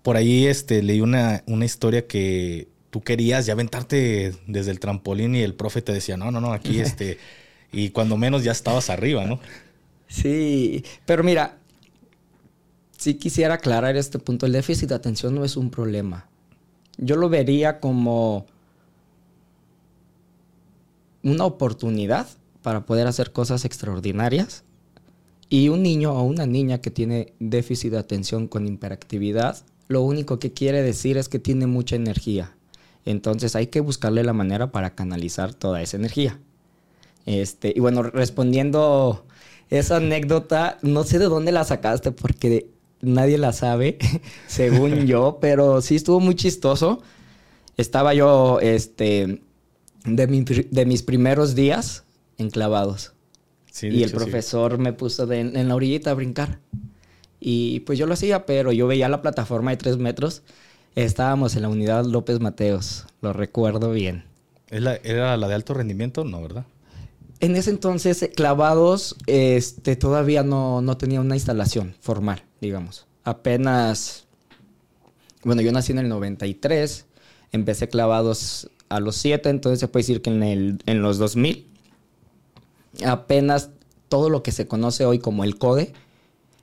por 0.02 0.18
ahí 0.18 0.46
este, 0.48 0.82
leí 0.82 1.02
una, 1.02 1.44
una 1.46 1.66
historia 1.66 2.08
que 2.08 2.68
tú 2.90 3.02
querías 3.02 3.46
ya 3.46 3.54
aventarte 3.54 4.34
desde 4.48 4.72
el 4.72 4.80
trampolín 4.80 5.36
y 5.36 5.42
el 5.42 5.54
profe 5.54 5.82
te 5.82 5.94
decía, 5.94 6.18
no, 6.18 6.32
no, 6.32 6.42
no, 6.42 6.54
aquí 6.54 6.80
este, 6.80 7.18
y 7.72 7.90
cuando 7.90 8.18
menos 8.18 8.44
ya 8.44 8.52
estabas 8.52 8.90
arriba, 8.90 9.26
¿no? 9.26 9.40
Sí, 10.08 10.84
pero 11.06 11.24
mira, 11.24 11.58
sí 12.98 13.16
quisiera 13.16 13.56
aclarar 13.56 13.96
este 13.96 14.20
punto, 14.20 14.46
el 14.46 14.54
déficit 14.54 14.90
de 14.90 14.96
atención 14.96 15.36
no 15.36 15.46
es 15.46 15.56
un 15.56 15.70
problema. 15.70 16.28
Yo 16.98 17.16
lo 17.16 17.30
vería 17.30 17.80
como 17.80 18.46
una 21.24 21.46
oportunidad 21.46 22.28
para 22.62 22.86
poder 22.86 23.08
hacer 23.08 23.32
cosas 23.32 23.66
extraordinarias. 23.66 24.64
Y 25.50 25.70
un 25.70 25.82
niño 25.82 26.14
o 26.14 26.24
una 26.24 26.46
niña 26.46 26.80
que 26.80 26.92
tiene 26.92 27.34
déficit 27.40 27.92
de 27.92 27.98
atención 27.98 28.48
con 28.48 28.68
hiperactividad, 28.68 29.58
lo 29.90 30.04
único 30.04 30.40
que 30.40 30.54
quiere 30.54 30.82
decir 30.84 31.18
es 31.18 31.28
que 31.28 31.40
tiene 31.40 31.68
mucha 31.68 31.96
energía. 31.98 32.56
Entonces 33.06 33.56
hay 33.56 33.68
que 33.68 33.82
buscarle 33.82 34.24
la 34.24 34.34
manera 34.34 34.72
para 34.72 34.94
canalizar 34.94 35.54
toda 35.54 35.82
esa 35.82 35.98
energía. 35.98 36.40
Este, 37.26 37.74
y 37.76 37.80
bueno, 37.80 38.04
respondiendo 38.04 39.26
esa 39.70 39.98
anécdota, 39.98 40.78
no 40.84 41.04
sé 41.04 41.18
de 41.18 41.26
dónde 41.26 41.52
la 41.52 41.64
sacaste 41.64 42.12
porque 42.12 42.70
nadie 43.02 43.40
la 43.40 43.52
sabe, 43.52 43.98
según 44.48 45.06
yo, 45.08 45.40
pero 45.42 45.82
sí 45.82 45.96
estuvo 45.96 46.20
muy 46.20 46.36
chistoso. 46.36 47.02
Estaba 47.76 48.14
yo 48.14 48.60
este, 48.62 49.42
de, 50.06 50.28
mi, 50.28 50.44
de 50.44 50.86
mis 50.86 51.02
primeros 51.02 51.56
días 51.56 52.04
enclavados. 52.38 53.14
Sí, 53.72 53.88
y 53.88 54.04
el 54.04 54.10
hecho, 54.10 54.18
profesor 54.18 54.74
sí. 54.74 54.78
me 54.78 54.94
puso 54.94 55.26
de, 55.26 55.40
en 55.40 55.68
la 55.68 55.74
orillita 55.74 56.12
a 56.12 56.14
brincar. 56.14 56.60
Y 57.40 57.82
pues 57.82 57.98
yo 57.98 58.06
lo 58.06 58.14
hacía, 58.14 58.46
pero 58.46 58.72
yo 58.72 58.88
veía 58.88 59.10
la 59.10 59.22
plataforma 59.22 59.72
de 59.72 59.78
tres 59.78 59.98
metros. 59.98 60.42
Estábamos 60.96 61.56
en 61.56 61.62
la 61.62 61.70
unidad 61.70 62.06
López 62.06 62.40
Mateos, 62.40 63.06
lo 63.22 63.34
recuerdo 63.34 63.92
bien. 63.92 64.24
¿Es 64.70 64.82
la, 64.82 64.96
¿Era 64.96 65.38
la 65.38 65.48
de 65.48 65.56
alto 65.56 65.74
rendimiento? 65.74 66.24
No, 66.26 66.42
¿verdad? 66.42 66.66
En 67.40 67.56
ese 67.56 67.70
entonces, 67.70 68.22
eh, 68.22 68.30
clavados, 68.30 69.16
este, 69.26 69.96
todavía 69.96 70.44
no, 70.44 70.82
no 70.82 70.98
tenía 70.98 71.22
una 71.22 71.36
instalación 71.36 71.96
formal, 72.02 72.44
digamos. 72.60 73.06
Apenas, 73.24 74.26
bueno, 75.44 75.62
yo 75.62 75.72
nací 75.72 75.94
en 75.94 76.00
el 76.00 76.10
93, 76.10 77.06
empecé 77.52 77.88
clavados 77.88 78.70
a 78.90 79.00
los 79.00 79.16
7, 79.16 79.50
entonces 79.50 79.80
se 79.80 79.88
puede 79.88 80.04
decir 80.04 80.22
que 80.22 80.32
en, 80.32 80.44
el, 80.44 80.84
en 80.86 81.02
los 81.02 81.18
2000, 81.18 81.66
apenas 83.06 83.70
todo 84.10 84.30
lo 84.30 84.44
que 84.44 84.52
se 84.52 84.68
conoce 84.68 85.06
hoy 85.06 85.20
como 85.20 85.44
el 85.44 85.58
CODE, 85.58 85.94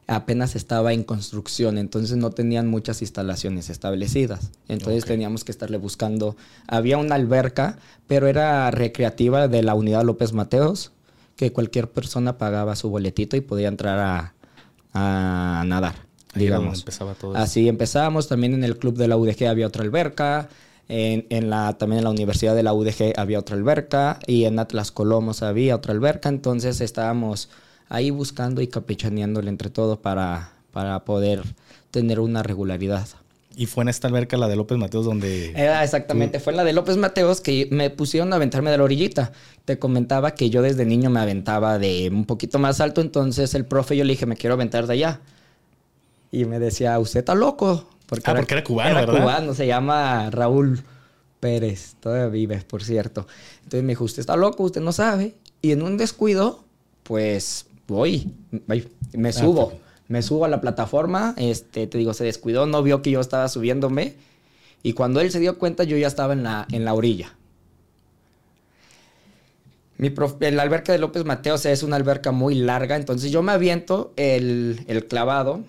apenas 0.07 0.55
estaba 0.55 0.93
en 0.93 1.03
construcción, 1.03 1.79
entonces 1.79 2.17
no 2.17 2.31
tenían 2.31 2.69
muchas 2.69 3.03
instalaciones 3.03 3.71
establecidas. 3.71 4.53
Entonces 4.69 5.05
teníamos 5.05 5.45
que 5.45 5.53
estarle 5.53 5.79
buscando. 5.79 6.37
Había 6.69 6.99
una 6.99 7.17
alberca, 7.17 7.79
pero 8.07 8.29
era 8.29 8.71
recreativa 8.71 9.49
de 9.49 9.63
la 9.63 9.75
unidad 9.75 10.05
López 10.05 10.33
Mateos, 10.33 10.93
que 11.35 11.53
cualquier 11.53 11.91
persona 11.91 12.39
pagaba 12.39 12.77
su 12.77 12.89
boletito 12.89 13.37
y 13.37 13.41
podía 13.41 13.69
entrar 13.69 13.99
a, 13.99 14.35
a 14.95 15.65
nadar, 15.67 15.97
digamos. 16.35 16.81
empezaba 16.81 17.15
todo. 17.15 17.37
Así 17.37 17.69
empezamos. 17.69 18.29
También 18.29 18.55
en 18.55 18.63
el 18.65 18.79
club 18.79 18.97
de 18.97 19.09
la 19.09 19.17
UDG 19.17 19.47
había 19.47 19.67
otra 19.67 19.83
alberca. 19.83 20.49
En, 20.89 21.27
en 21.31 21.51
la, 21.51 21.77
también 21.79 21.99
en 21.99 22.05
la 22.05 22.11
universidad 22.11 22.55
de 22.55 22.63
la 22.63 22.73
UDG 22.73 23.13
había 23.17 23.41
otra 23.41 23.57
alberca. 23.57 24.21
Y 24.27 24.45
en 24.45 24.61
Atlas 24.61 24.93
Colomos 24.93 25.43
había 25.43 25.75
otra 25.75 25.93
alberca. 25.93 26.29
Entonces 26.29 26.81
estábamos 26.81 27.51
ahí 27.89 28.11
buscando 28.11 28.61
y 28.63 28.67
capechaneándole 28.69 29.49
entre 29.49 29.71
todo 29.71 30.01
para, 30.01 30.53
para 30.73 31.05
poder 31.05 31.43
tener 31.91 32.21
una 32.21 32.43
regularidad. 32.43 33.07
Y 33.59 33.65
fue 33.65 33.83
en 33.85 33.89
esta 33.89 34.07
alberca, 34.07 34.37
la 34.37 34.49
de 34.49 34.57
López 34.57 34.77
Mateos, 34.77 35.07
donde... 35.07 35.53
Era 35.53 35.83
exactamente, 35.83 36.41
fue 36.41 36.53
la 36.53 36.63
de 36.63 36.75
López 36.75 36.99
Mateos 36.99 37.41
que 37.41 37.69
me 37.71 37.89
pusieron 37.89 38.31
a 38.35 38.37
aventarme 38.37 38.71
de 38.71 38.77
la 38.77 38.85
orillita. 38.85 39.33
Te 39.65 39.79
comentaba 39.79 40.33
que 40.35 40.51
yo 40.51 40.61
desde 40.61 40.85
niño 40.85 41.09
me 41.09 41.21
aventaba 41.21 41.79
de 41.79 42.11
un 42.13 42.27
poquito 42.27 42.59
más 42.59 42.83
alto, 42.83 43.01
entonces 43.01 43.55
el 43.55 43.65
profe 43.65 43.97
yo 43.97 44.05
le 44.05 44.13
dije, 44.13 44.27
me 44.27 44.37
quiero 44.37 44.53
aventar 44.53 44.87
de 44.87 44.93
allá. 44.93 45.21
Y 46.31 46.45
me 46.45 46.59
decía, 46.59 46.99
usted 46.99 47.21
está 47.21 47.35
loco. 47.35 47.89
Ah, 47.89 48.35
porque 48.35 48.55
era 48.55 48.63
cubano, 48.63 48.91
Era 48.91 49.01
¿verdad? 49.07 49.23
cubano, 49.23 49.55
se 49.55 49.67
llama 49.67 50.29
Raúl 50.31 50.83
Pérez, 51.41 51.97
todavía 51.99 52.27
vive, 52.27 52.59
por 52.59 52.85
cierto. 52.85 53.27
Entonces 53.63 53.83
me 53.85 53.93
dijo, 53.93 54.05
usted 54.05 54.21
está 54.21 54.37
loco, 54.37 54.65
usted 54.65 54.83
no 54.83 54.93
sabe. 54.93 55.35
Y 55.63 55.73
en 55.73 55.81
un 55.81 55.97
descuido, 55.97 56.63
pues 57.05 57.67
voy, 57.87 58.35
me 59.13 59.33
subo. 59.33 59.71
pues. 59.71 59.87
Me 60.09 60.23
subo 60.23 60.45
a 60.45 60.49
la 60.49 60.61
plataforma, 60.61 61.35
este, 61.37 61.87
te 61.87 61.99
digo, 61.99 62.15
se 62.15 62.25
descuidó, 62.25 62.67
no 62.67 62.83
vio 62.83 63.03
que 63.03 63.11
yo 63.11 63.21
estaba 63.21 63.49
subiéndome. 63.49 64.15
Y 64.83 64.93
cuando 64.93 65.21
él 65.21 65.33
se 65.33 65.41
dio 65.41 65.59
cuenta, 65.59 65.83
yo 65.83 65.97
ya 65.97 66.07
estaba 66.07 66.33
en 66.33 66.45
la, 66.45 66.67
en 66.71 66.85
la 66.85 66.95
orilla. 66.95 67.35
Mi 69.99 70.11
la 70.11 70.63
alberca 70.63 70.93
de 70.93 70.99
López 70.99 71.25
Mateos 71.25 71.65
es 71.67 71.83
una 71.83 71.97
alberca 71.97 72.31
muy 72.31 72.55
larga, 72.55 72.97
entonces 72.97 73.31
yo 73.31 73.43
me 73.43 73.53
aviento 73.53 74.13
el, 74.17 74.85
el 74.89 75.07
clavado, 75.07 75.65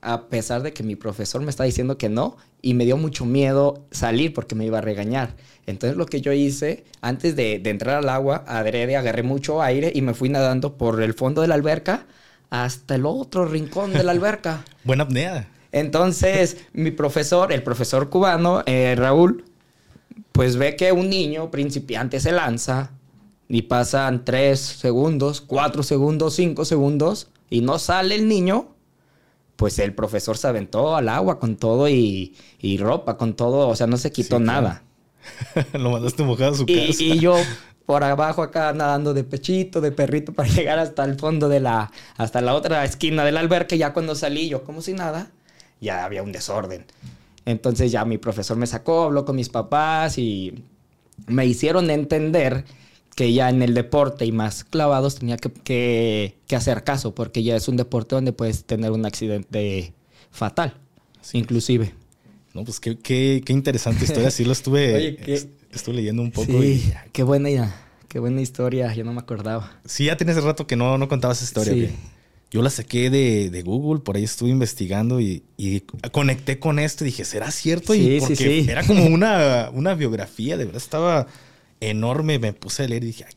a 0.00 0.28
pesar 0.28 0.62
de 0.62 0.72
que 0.72 0.84
mi 0.84 0.94
profesor 0.94 1.42
me 1.42 1.50
está 1.50 1.64
diciendo 1.64 1.98
que 1.98 2.08
no, 2.08 2.36
y 2.62 2.74
me 2.74 2.84
dio 2.84 2.96
mucho 2.96 3.24
miedo 3.24 3.84
salir 3.90 4.32
porque 4.34 4.54
me 4.54 4.66
iba 4.66 4.78
a 4.78 4.82
regañar. 4.82 5.34
Entonces 5.66 5.96
lo 5.96 6.06
que 6.06 6.20
yo 6.20 6.32
hice, 6.32 6.84
antes 7.00 7.36
de, 7.36 7.58
de 7.58 7.70
entrar 7.70 7.96
al 7.96 8.08
agua, 8.08 8.44
adrede, 8.46 8.96
agarré 8.96 9.22
mucho 9.22 9.62
aire 9.62 9.92
y 9.94 10.02
me 10.02 10.14
fui 10.14 10.28
nadando 10.28 10.76
por 10.76 11.02
el 11.02 11.14
fondo 11.14 11.42
de 11.42 11.48
la 11.48 11.54
alberca 11.54 12.06
hasta 12.50 12.96
el 12.96 13.06
otro 13.06 13.46
rincón 13.46 13.92
de 13.92 14.02
la 14.02 14.12
alberca. 14.12 14.64
Buena 14.84 15.04
apnea. 15.04 15.48
Entonces, 15.72 16.56
mi 16.72 16.90
profesor, 16.90 17.52
el 17.52 17.62
profesor 17.62 18.10
cubano, 18.10 18.62
eh, 18.66 18.94
Raúl, 18.96 19.44
pues 20.32 20.56
ve 20.56 20.76
que 20.76 20.92
un 20.92 21.08
niño 21.08 21.50
principiante 21.50 22.18
se 22.18 22.32
lanza 22.32 22.90
y 23.48 23.62
pasan 23.62 24.24
3 24.24 24.58
segundos, 24.58 25.40
4 25.40 25.82
segundos, 25.82 26.34
5 26.34 26.64
segundos 26.64 27.28
y 27.48 27.60
no 27.60 27.78
sale 27.78 28.16
el 28.16 28.28
niño, 28.28 28.68
pues 29.60 29.78
el 29.78 29.94
profesor 29.94 30.38
se 30.38 30.48
aventó 30.48 30.96
al 30.96 31.10
agua 31.10 31.38
con 31.38 31.56
todo 31.56 31.86
y, 31.86 32.34
y 32.60 32.78
ropa, 32.78 33.18
con 33.18 33.34
todo, 33.36 33.68
o 33.68 33.76
sea, 33.76 33.86
no 33.86 33.98
se 33.98 34.10
quitó 34.10 34.38
Sí, 34.38 34.44
claro. 34.44 34.62
nada. 34.62 34.82
Lo 35.74 35.90
mandaste 35.90 36.22
mojado 36.22 36.52
a 36.52 36.54
su 36.54 36.64
Y, 36.66 36.86
casa. 36.86 37.02
y 37.02 37.18
yo 37.20 37.36
por 37.84 38.02
abajo 38.02 38.42
acá 38.42 38.72
nadando 38.72 39.12
de 39.12 39.22
pechito, 39.22 39.82
de 39.82 39.92
perrito, 39.92 40.32
para 40.38 40.48
llegar 40.48 40.78
hasta 40.78 41.04
el 41.04 41.18
fondo 41.18 41.50
de 41.50 41.60
la, 41.60 41.90
hasta 42.16 42.40
la 42.40 42.54
otra 42.54 42.82
esquina 42.86 43.22
del 43.22 43.36
alberca. 43.36 43.76
Ya 43.76 43.92
cuando 43.92 44.14
salí 44.14 44.48
yo 44.48 44.64
como 44.64 44.80
si 44.80 44.94
nada, 44.94 45.30
ya 45.78 46.06
había 46.06 46.22
un 46.22 46.32
desorden. 46.32 46.86
Entonces 47.44 47.92
ya 47.92 48.06
mi 48.06 48.16
profesor 48.16 48.56
me 48.56 48.66
sacó, 48.66 49.02
habló 49.04 49.26
con 49.26 49.36
mis 49.36 49.50
papás 49.50 50.16
y 50.16 50.64
me 51.26 51.44
hicieron 51.44 51.90
entender 51.90 52.64
que 53.14 53.32
ya 53.32 53.48
en 53.50 53.62
el 53.62 53.74
deporte 53.74 54.24
y 54.24 54.32
más 54.32 54.64
clavados 54.64 55.16
tenía 55.16 55.36
que, 55.36 55.50
que- 55.50 56.36
que 56.46 56.56
hacer 56.56 56.84
caso, 56.84 57.14
porque 57.14 57.42
ya 57.42 57.56
es 57.56 57.68
un 57.68 57.76
deporte 57.76 58.14
donde 58.14 58.32
puedes 58.32 58.64
tener 58.64 58.92
un 58.92 59.04
accidente 59.06 59.92
fatal, 60.30 60.74
inclusive. 61.32 61.94
No, 62.54 62.64
pues 62.64 62.80
qué, 62.80 62.98
qué, 62.98 63.42
qué 63.44 63.52
interesante 63.52 64.04
historia. 64.04 64.30
Sí 64.30 64.44
lo 64.44 64.52
estuve, 64.52 64.94
Oye, 64.96 65.16
qué- 65.16 65.34
est- 65.34 65.50
estuve 65.72 65.96
leyendo 65.96 66.22
un 66.22 66.30
poco. 66.32 66.60
Sí, 66.60 66.84
y- 66.88 66.92
qué 67.12 67.22
buena, 67.22 67.74
qué 68.08 68.18
buena 68.18 68.40
historia, 68.40 68.92
yo 68.94 69.04
no 69.04 69.12
me 69.12 69.20
acordaba. 69.20 69.80
Sí, 69.84 70.06
ya 70.06 70.16
tienes 70.16 70.42
rato 70.42 70.66
que 70.66 70.76
no, 70.76 70.98
no 70.98 71.08
contabas 71.08 71.38
esa 71.42 71.44
historia. 71.46 71.88
Sí. 71.88 71.94
Yo 72.52 72.62
la 72.62 72.70
saqué 72.70 73.10
de, 73.10 73.48
de 73.50 73.62
Google, 73.62 74.00
por 74.02 74.16
ahí 74.16 74.24
estuve 74.24 74.50
investigando 74.50 75.20
y, 75.20 75.44
y 75.56 75.80
conecté 76.10 76.58
con 76.58 76.80
esto 76.80 77.04
y 77.04 77.06
dije, 77.06 77.24
¿será 77.24 77.48
cierto? 77.52 77.92
Sí, 77.92 78.16
y 78.16 78.20
porque 78.20 78.34
sí. 78.34 78.66
era 78.68 78.82
como 78.84 79.04
una, 79.06 79.70
una 79.72 79.94
biografía, 79.94 80.56
de 80.56 80.64
verdad 80.64 80.82
estaba 80.82 81.28
enorme. 81.80 82.38
Me 82.38 82.52
puse 82.52 82.84
a 82.84 82.88
leer 82.88 83.04
y 83.04 83.08
dije, 83.08 83.24
"Ah, 83.28 83.32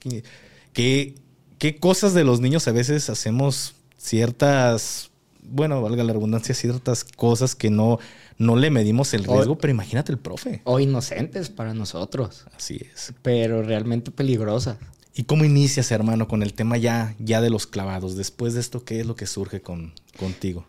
¿qué, 0.73 1.15
qué, 1.59 1.75
cosas 1.77 2.13
de 2.13 2.23
los 2.23 2.39
niños 2.41 2.67
a 2.67 2.71
veces 2.71 3.09
hacemos 3.09 3.75
ciertas, 3.97 5.11
bueno, 5.43 5.81
valga 5.81 6.03
la 6.03 6.13
redundancia, 6.13 6.53
ciertas 6.55 7.03
cosas 7.03 7.55
que 7.55 7.69
no, 7.69 7.99
no 8.37 8.55
le 8.55 8.69
medimos 8.69 9.13
el 9.13 9.27
O- 9.29 9.33
riesgo, 9.35 9.57
pero 9.57 9.71
imagínate 9.71 10.11
el 10.11 10.17
profe. 10.17 10.61
O 10.65 10.79
inocentes 10.79 11.49
para 11.49 11.73
nosotros, 11.73 12.45
Así 12.55 12.79
es. 12.93 13.13
pero 13.21 13.63
realmente 13.63 14.11
peligrosas. 14.11 14.77
¿Y 15.15 15.23
cómo 15.23 15.45
inicias, 15.45 15.91
hermano, 15.91 16.27
con 16.27 16.41
el 16.41 16.53
tema 16.53 16.75
ya, 16.77 17.15
ya 17.19 17.39
de 17.39 17.49
los 17.51 17.67
clavados? 17.67 18.15
Después 18.15 18.55
de 18.55 18.61
esto, 18.61 18.83
¿qué 18.83 18.99
es 18.99 19.05
lo 19.05 19.15
que 19.15 19.27
surge 19.27 19.61
con, 19.61 19.93
contigo? 20.17 20.65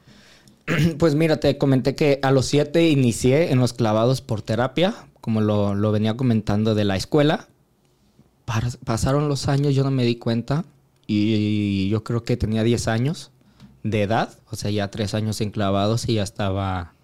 Pues 0.99 1.15
mira, 1.15 1.39
te 1.41 1.57
comenté 1.59 1.95
que 1.95 2.19
a 2.23 2.31
los 2.31 2.47
siete 2.47 2.89
inicié 2.89 3.53
en 3.53 3.59
los 3.59 3.73
clavados 3.73 4.21
por 4.21 4.43
terapia, 4.43 4.95
como 5.21 5.41
lo, 5.41 5.75
lo 5.75 5.93
venía 5.93 6.17
comentando 6.17 6.75
de 6.75 6.85
la 6.85 6.97
escuela. 6.97 7.49
Pas- 8.47 8.79
pasaron 8.85 9.29
los 9.29 9.49
años, 9.49 9.75
yo 9.75 9.85
no 9.85 9.91
me 9.91 10.05
di 10.05 10.17
cuenta, 10.17 10.65
y 11.07 11.89
yo 11.89 12.05
creo 12.05 12.25
que 12.25 12.37
tenía 12.37 12.63
10 12.63 12.89
años 12.89 13.31
de 13.83 14.03
edad, 14.03 14.39
o 14.51 14.57
sea, 14.57 14.71
ya 14.71 14.91
tres 14.91 15.15
años 15.15 15.41
en 15.41 15.51
clavados 15.51 16.09
y 16.09 16.15
ya 16.15 16.23
estaba 16.23 16.95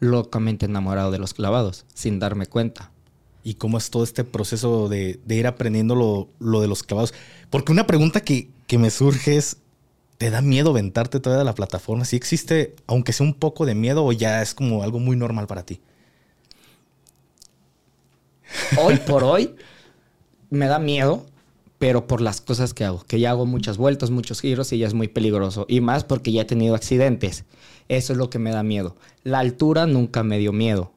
locamente 0.00 0.66
enamorado 0.66 1.10
de 1.10 1.18
los 1.18 1.34
clavados, 1.34 1.84
sin 1.94 2.18
darme 2.18 2.46
cuenta. 2.46 2.90
¿Y 3.44 3.54
cómo 3.54 3.78
es 3.78 3.90
todo 3.90 4.04
este 4.04 4.24
proceso 4.24 4.88
de, 4.88 5.20
de 5.24 5.36
ir 5.36 5.46
aprendiendo 5.46 5.94
lo, 5.94 6.28
lo 6.38 6.60
de 6.60 6.68
los 6.68 6.82
clavados? 6.82 7.14
Porque 7.50 7.72
una 7.72 7.86
pregunta 7.86 8.20
que, 8.20 8.50
que 8.66 8.78
me 8.78 8.90
surge 8.90 9.36
es, 9.36 9.58
¿te 10.18 10.30
da 10.30 10.42
miedo 10.42 10.70
aventarte 10.70 11.20
todavía 11.20 11.40
de 11.40 11.44
la 11.46 11.54
plataforma? 11.54 12.04
¿Sí 12.04 12.16
existe, 12.16 12.76
aunque 12.86 13.12
sea 13.12 13.26
un 13.26 13.34
poco 13.34 13.66
de 13.66 13.74
miedo, 13.74 14.04
o 14.04 14.12
ya 14.12 14.42
es 14.42 14.54
como 14.54 14.82
algo 14.82 14.98
muy 15.00 15.16
normal 15.16 15.46
para 15.46 15.64
ti? 15.64 15.80
Hoy 18.74 18.98
por 18.98 19.24
hoy 19.24 19.54
me 20.50 20.66
da 20.66 20.78
miedo, 20.78 21.26
pero 21.78 22.06
por 22.06 22.20
las 22.20 22.40
cosas 22.40 22.74
que 22.74 22.84
hago, 22.84 23.04
que 23.06 23.20
ya 23.20 23.30
hago 23.30 23.46
muchas 23.46 23.76
vueltas, 23.76 24.10
muchos 24.10 24.40
giros 24.40 24.72
y 24.72 24.78
ya 24.78 24.86
es 24.86 24.94
muy 24.94 25.08
peligroso. 25.08 25.66
Y 25.68 25.80
más 25.80 26.04
porque 26.04 26.32
ya 26.32 26.42
he 26.42 26.44
tenido 26.44 26.74
accidentes. 26.74 27.44
Eso 27.88 28.12
es 28.12 28.18
lo 28.18 28.30
que 28.30 28.38
me 28.38 28.50
da 28.50 28.62
miedo. 28.62 28.96
La 29.22 29.38
altura 29.38 29.86
nunca 29.86 30.22
me 30.22 30.38
dio 30.38 30.52
miedo. 30.52 30.92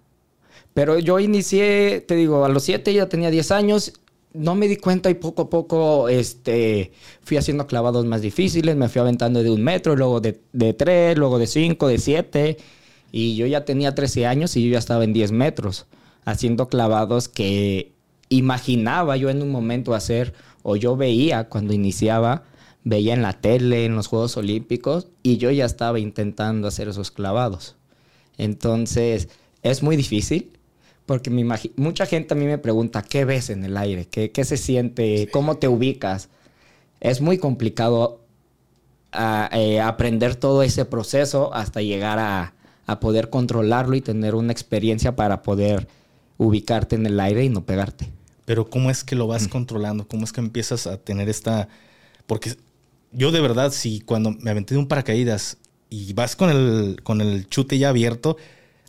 Pero 0.74 1.00
yo 1.00 1.20
inicié, 1.20 2.03
te 2.08 2.15
digo, 2.15 2.46
a 2.46 2.50
los 2.50 2.63
7 2.63 2.93
ya 2.93 3.10
tenía 3.10 3.29
10 3.29 3.51
años, 3.51 3.93
no 4.34 4.55
me 4.55 4.67
di 4.67 4.77
cuenta 4.77 5.10
y 5.10 5.15
poco 5.15 5.43
a 5.43 5.50
poco 5.50 6.08
este, 6.08 6.91
fui 7.22 7.38
haciendo 7.38 7.67
clavados 7.67 8.05
más 8.05 8.22
difíciles, 8.22 8.75
me 8.77 8.88
fui 8.88 9.01
aventando 9.01 9.43
de 9.43 9.50
un 9.50 9.62
metro, 9.62 9.96
luego 9.96 10.22
de, 10.22 10.39
de 10.53 10.74
3, 10.74 11.17
luego 11.17 11.38
de 11.39 11.48
5, 11.48 11.88
de 11.88 11.98
7. 11.98 12.58
Y 13.12 13.36
yo 13.36 13.46
ya 13.46 13.65
tenía 13.65 13.93
13 13.93 14.25
años 14.25 14.55
y 14.55 14.63
yo 14.63 14.72
ya 14.72 14.79
estaba 14.79 15.03
en 15.03 15.13
10 15.13 15.34
metros, 15.34 15.86
haciendo 16.24 16.70
clavados 16.70 17.27
que 17.27 17.91
imaginaba 18.32 19.18
yo 19.18 19.30
en 19.30 19.42
un 19.44 19.52
momento 19.52 19.94
hacer, 19.94 20.34
o 20.64 20.76
yo 20.76 20.96
veía 20.96 21.50
cuando 21.50 21.74
iniciaba, 21.74 22.44
veía 22.84 23.14
en 23.14 23.22
la 23.22 23.34
tele, 23.34 23.86
en 23.86 23.96
los 23.96 24.08
Juegos 24.08 24.38
Olímpicos, 24.38 25.08
y 25.22 25.38
yo 25.38 25.52
ya 25.52 25.66
estaba 25.66 26.00
intentando 26.00 26.68
hacer 26.68 26.88
esos 26.88 27.12
clavados. 27.12 27.76
Entonces, 28.38 29.30
es 29.64 29.84
muy 29.84 29.96
difícil, 29.98 30.52
porque 31.06 31.30
me 31.30 31.44
mucha 31.76 32.06
gente 32.06 32.34
a 32.34 32.38
mí 32.38 32.46
me 32.46 32.58
pregunta, 32.58 33.04
¿qué 33.04 33.26
ves 33.26 33.50
en 33.50 33.66
el 33.66 33.76
aire? 33.78 34.06
¿Qué, 34.06 34.32
qué 34.32 34.46
se 34.46 34.58
siente? 34.58 35.28
¿Cómo 35.32 35.58
te 35.58 35.68
ubicas? 35.68 36.30
Es 37.02 37.20
muy 37.22 37.38
complicado 37.38 38.22
a- 39.12 39.50
eh, 39.52 39.82
aprender 39.82 40.36
todo 40.36 40.64
ese 40.64 40.86
proceso 40.86 41.54
hasta 41.54 41.82
llegar 41.82 42.18
a, 42.20 42.54
a 42.88 43.00
poder 43.00 43.30
controlarlo 43.30 43.96
y 43.96 44.02
tener 44.02 44.36
una 44.36 44.54
experiencia 44.54 45.16
para 45.16 45.42
poder 45.44 45.88
ubicarte 46.38 46.96
en 46.96 47.06
el 47.06 47.20
aire 47.20 47.44
y 47.44 47.50
no 47.50 47.66
pegarte. 47.66 48.10
Pero 48.45 48.69
¿cómo 48.69 48.89
es 48.89 49.03
que 49.03 49.15
lo 49.15 49.27
vas 49.27 49.48
controlando? 49.48 50.07
¿Cómo 50.07 50.24
es 50.24 50.31
que 50.33 50.41
empiezas 50.41 50.88
a 50.88 50.98
tener 50.98 51.29
esta... 51.29 51.69
Porque 52.25 52.55
yo 53.12 53.31
de 53.31 53.41
verdad, 53.41 53.71
si 53.71 54.01
cuando 54.01 54.31
me 54.31 54.51
aventé 54.51 54.74
de 54.74 54.79
un 54.79 54.88
paracaídas 54.88 55.57
y 55.89 56.13
vas 56.13 56.36
con 56.36 56.50
el, 56.50 57.01
con 57.03 57.21
el 57.21 57.48
chute 57.48 57.77
ya 57.77 57.89
abierto, 57.89 58.38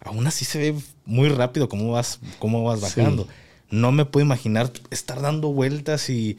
aún 0.04 0.26
así 0.26 0.44
se 0.44 0.59
ve 0.59 0.75
muy 1.04 1.28
rápido 1.28 1.68
cómo 1.68 1.92
vas, 1.92 2.21
cómo 2.38 2.64
vas 2.64 2.80
bajando. 2.80 3.28
No 3.71 3.92
me 3.92 4.04
puedo 4.04 4.25
imaginar 4.25 4.73
estar 4.90 5.21
dando 5.21 5.52
vueltas 5.52 6.09
y, 6.11 6.38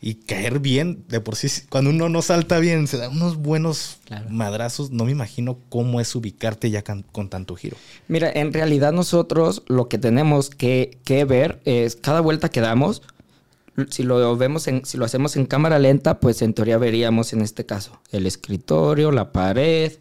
y, 0.00 0.14
caer 0.14 0.60
bien. 0.60 1.04
De 1.08 1.20
por 1.20 1.36
sí, 1.36 1.48
cuando 1.68 1.90
uno 1.90 2.08
no 2.08 2.22
salta 2.22 2.58
bien, 2.58 2.86
se 2.86 2.96
da 2.96 3.08
unos 3.08 3.36
buenos 3.36 3.98
madrazos. 4.28 4.90
No 4.90 5.04
me 5.04 5.12
imagino 5.12 5.58
cómo 5.68 6.00
es 6.00 6.14
ubicarte 6.14 6.70
ya 6.70 6.82
con, 6.82 7.02
con, 7.02 7.28
tanto 7.28 7.56
giro. 7.56 7.76
Mira, 8.08 8.30
en 8.32 8.52
realidad 8.52 8.92
nosotros 8.92 9.62
lo 9.66 9.88
que 9.88 9.98
tenemos 9.98 10.50
que, 10.50 10.98
que 11.04 11.24
ver 11.24 11.60
es 11.64 11.96
cada 11.96 12.20
vuelta 12.20 12.48
que 12.48 12.60
damos. 12.60 13.02
Si 13.90 14.02
lo 14.02 14.36
vemos 14.36 14.66
en, 14.68 14.84
si 14.84 14.98
lo 14.98 15.04
hacemos 15.04 15.36
en 15.36 15.46
cámara 15.46 15.78
lenta, 15.78 16.20
pues 16.20 16.42
en 16.42 16.54
teoría 16.54 16.76
veríamos 16.78 17.32
en 17.32 17.40
este 17.40 17.64
caso 17.64 18.00
el 18.10 18.26
escritorio, 18.26 19.10
la 19.12 19.32
pared, 19.32 19.92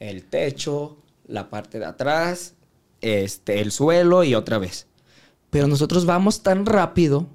el 0.00 0.24
techo, 0.24 0.96
la 1.26 1.50
parte 1.50 1.78
de 1.78 1.84
atrás, 1.84 2.54
este, 3.00 3.60
el 3.60 3.70
suelo 3.70 4.24
y 4.24 4.34
otra 4.34 4.58
vez. 4.58 4.86
Pero 5.50 5.66
nosotros 5.66 6.04
vamos 6.04 6.42
tan 6.42 6.66
rápido 6.66 7.28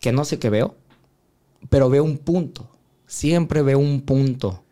que 0.00 0.12
no 0.12 0.24
sé 0.24 0.38
qué 0.38 0.50
veo, 0.50 0.76
pero 1.70 1.90
veo 1.90 2.04
un 2.04 2.18
punto. 2.18 2.68
Siempre 3.06 3.62
veo 3.62 3.78
un 3.78 4.02
punto. 4.02 4.62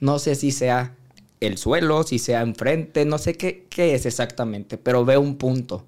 No 0.00 0.18
sé 0.18 0.34
si 0.34 0.50
sea 0.50 0.96
el 1.40 1.58
suelo, 1.58 2.02
si 2.02 2.18
sea 2.18 2.42
enfrente, 2.42 3.04
no 3.04 3.18
sé 3.18 3.34
qué, 3.34 3.66
qué 3.70 3.94
es 3.94 4.06
exactamente, 4.06 4.78
pero 4.78 5.04
veo 5.04 5.20
un 5.20 5.36
punto. 5.36 5.84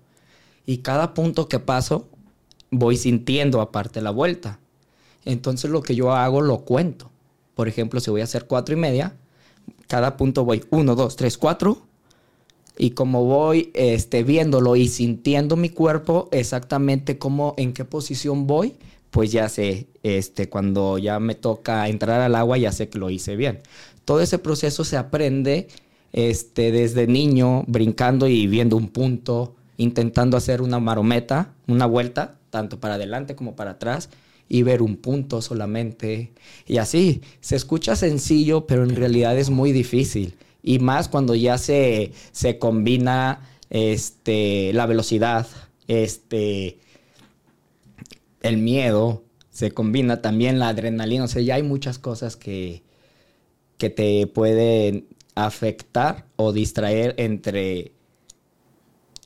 Y 0.67 0.79
cada 0.79 1.15
punto 1.15 1.49
que 1.49 1.59
paso, 1.59 2.09
voy 2.71 2.97
sintiendo 2.97 3.61
aparte 3.61 4.01
la 4.01 4.11
vuelta. 4.11 4.59
Entonces 5.25 5.71
lo 5.71 5.83
que 5.83 5.95
yo 5.95 6.13
hago 6.13 6.41
lo 6.41 6.61
cuento. 6.61 7.11
Por 7.55 7.69
ejemplo, 7.69 8.01
si 8.01 8.11
voy 8.11 8.23
a 8.23 8.25
hacer 8.25 8.47
cuatro 8.47 8.75
y 8.75 8.79
media, 8.79 9.15
cada 9.87 10.17
punto 10.17 10.45
voy 10.45 10.65
uno, 10.71 10.95
dos, 10.95 11.17
tres, 11.17 11.37
cuatro 11.39 11.83
y 12.79 12.91
como 12.91 13.25
voy 13.25 13.71
este, 13.75 14.23
viéndolo 14.23 14.77
y 14.77 14.89
sintiendo 14.89 15.57
mi 15.57 15.69
cuerpo 15.69 16.29
exactamente 16.33 17.19
cómo, 17.19 17.55
en 17.59 17.73
qué 17.75 17.85
posición 17.85 18.47
voy, 18.47 18.75
pues 19.13 19.31
ya 19.31 19.49
sé, 19.49 19.87
este, 20.03 20.49
cuando 20.49 20.99
ya 20.99 21.21
me 21.21 21.37
toca 21.37 21.89
entrar 21.89 22.21
al 22.21 22.35
agua, 22.35 22.59
ya 22.59 22.73
sé 22.73 22.89
que 22.89 22.99
lo 22.99 23.11
hice 23.11 23.37
bien. 23.37 23.61
Todo 24.05 24.21
ese 24.21 24.41
proceso 24.41 24.85
se 24.85 24.97
aprende 24.97 25.69
este, 26.13 26.73
desde 26.73 27.07
niño, 27.07 27.63
brincando 27.69 28.27
y 28.27 28.49
viendo 28.49 28.77
un 28.77 28.89
punto, 28.89 29.55
intentando 29.77 30.37
hacer 30.37 30.63
una 30.63 30.81
marometa, 30.81 31.55
una 31.69 31.87
vuelta, 31.87 32.39
tanto 32.51 32.81
para 32.81 32.95
adelante 32.95 33.37
como 33.37 33.55
para 33.55 33.73
atrás, 33.73 34.09
y 34.49 34.65
ver 34.65 34.83
un 34.83 34.97
punto 34.97 35.41
solamente. 35.43 36.33
Y 36.67 36.79
así, 36.79 37.23
se 37.41 37.55
escucha 37.55 37.95
sencillo, 37.95 38.67
pero 38.67 38.83
en 38.83 38.97
realidad 38.97 39.39
es 39.39 39.51
muy 39.51 39.71
difícil 39.71 40.35
y 40.63 40.79
más 40.79 41.09
cuando 41.09 41.35
ya 41.35 41.59
se, 41.59 42.13
se 42.31 42.59
combina 42.59 43.41
este, 43.71 44.73
la 44.73 44.87
velocidad, 44.87 45.47
este, 45.89 46.79
el 48.43 48.59
miedo, 48.59 49.25
se 49.51 49.73
combina 49.73 50.23
también 50.23 50.59
la 50.59 50.69
adrenalina, 50.69 51.25
o 51.25 51.29
sea, 51.29 51.43
ya 51.43 51.55
hay 51.57 51.63
muchas 51.63 51.99
cosas 51.99 52.37
que, 52.37 52.83
que 53.79 53.91
te 53.91 54.27
pueden 54.27 55.07
afectar 55.35 56.27
o 56.37 56.53
distraer 56.53 57.15
entre 57.19 57.93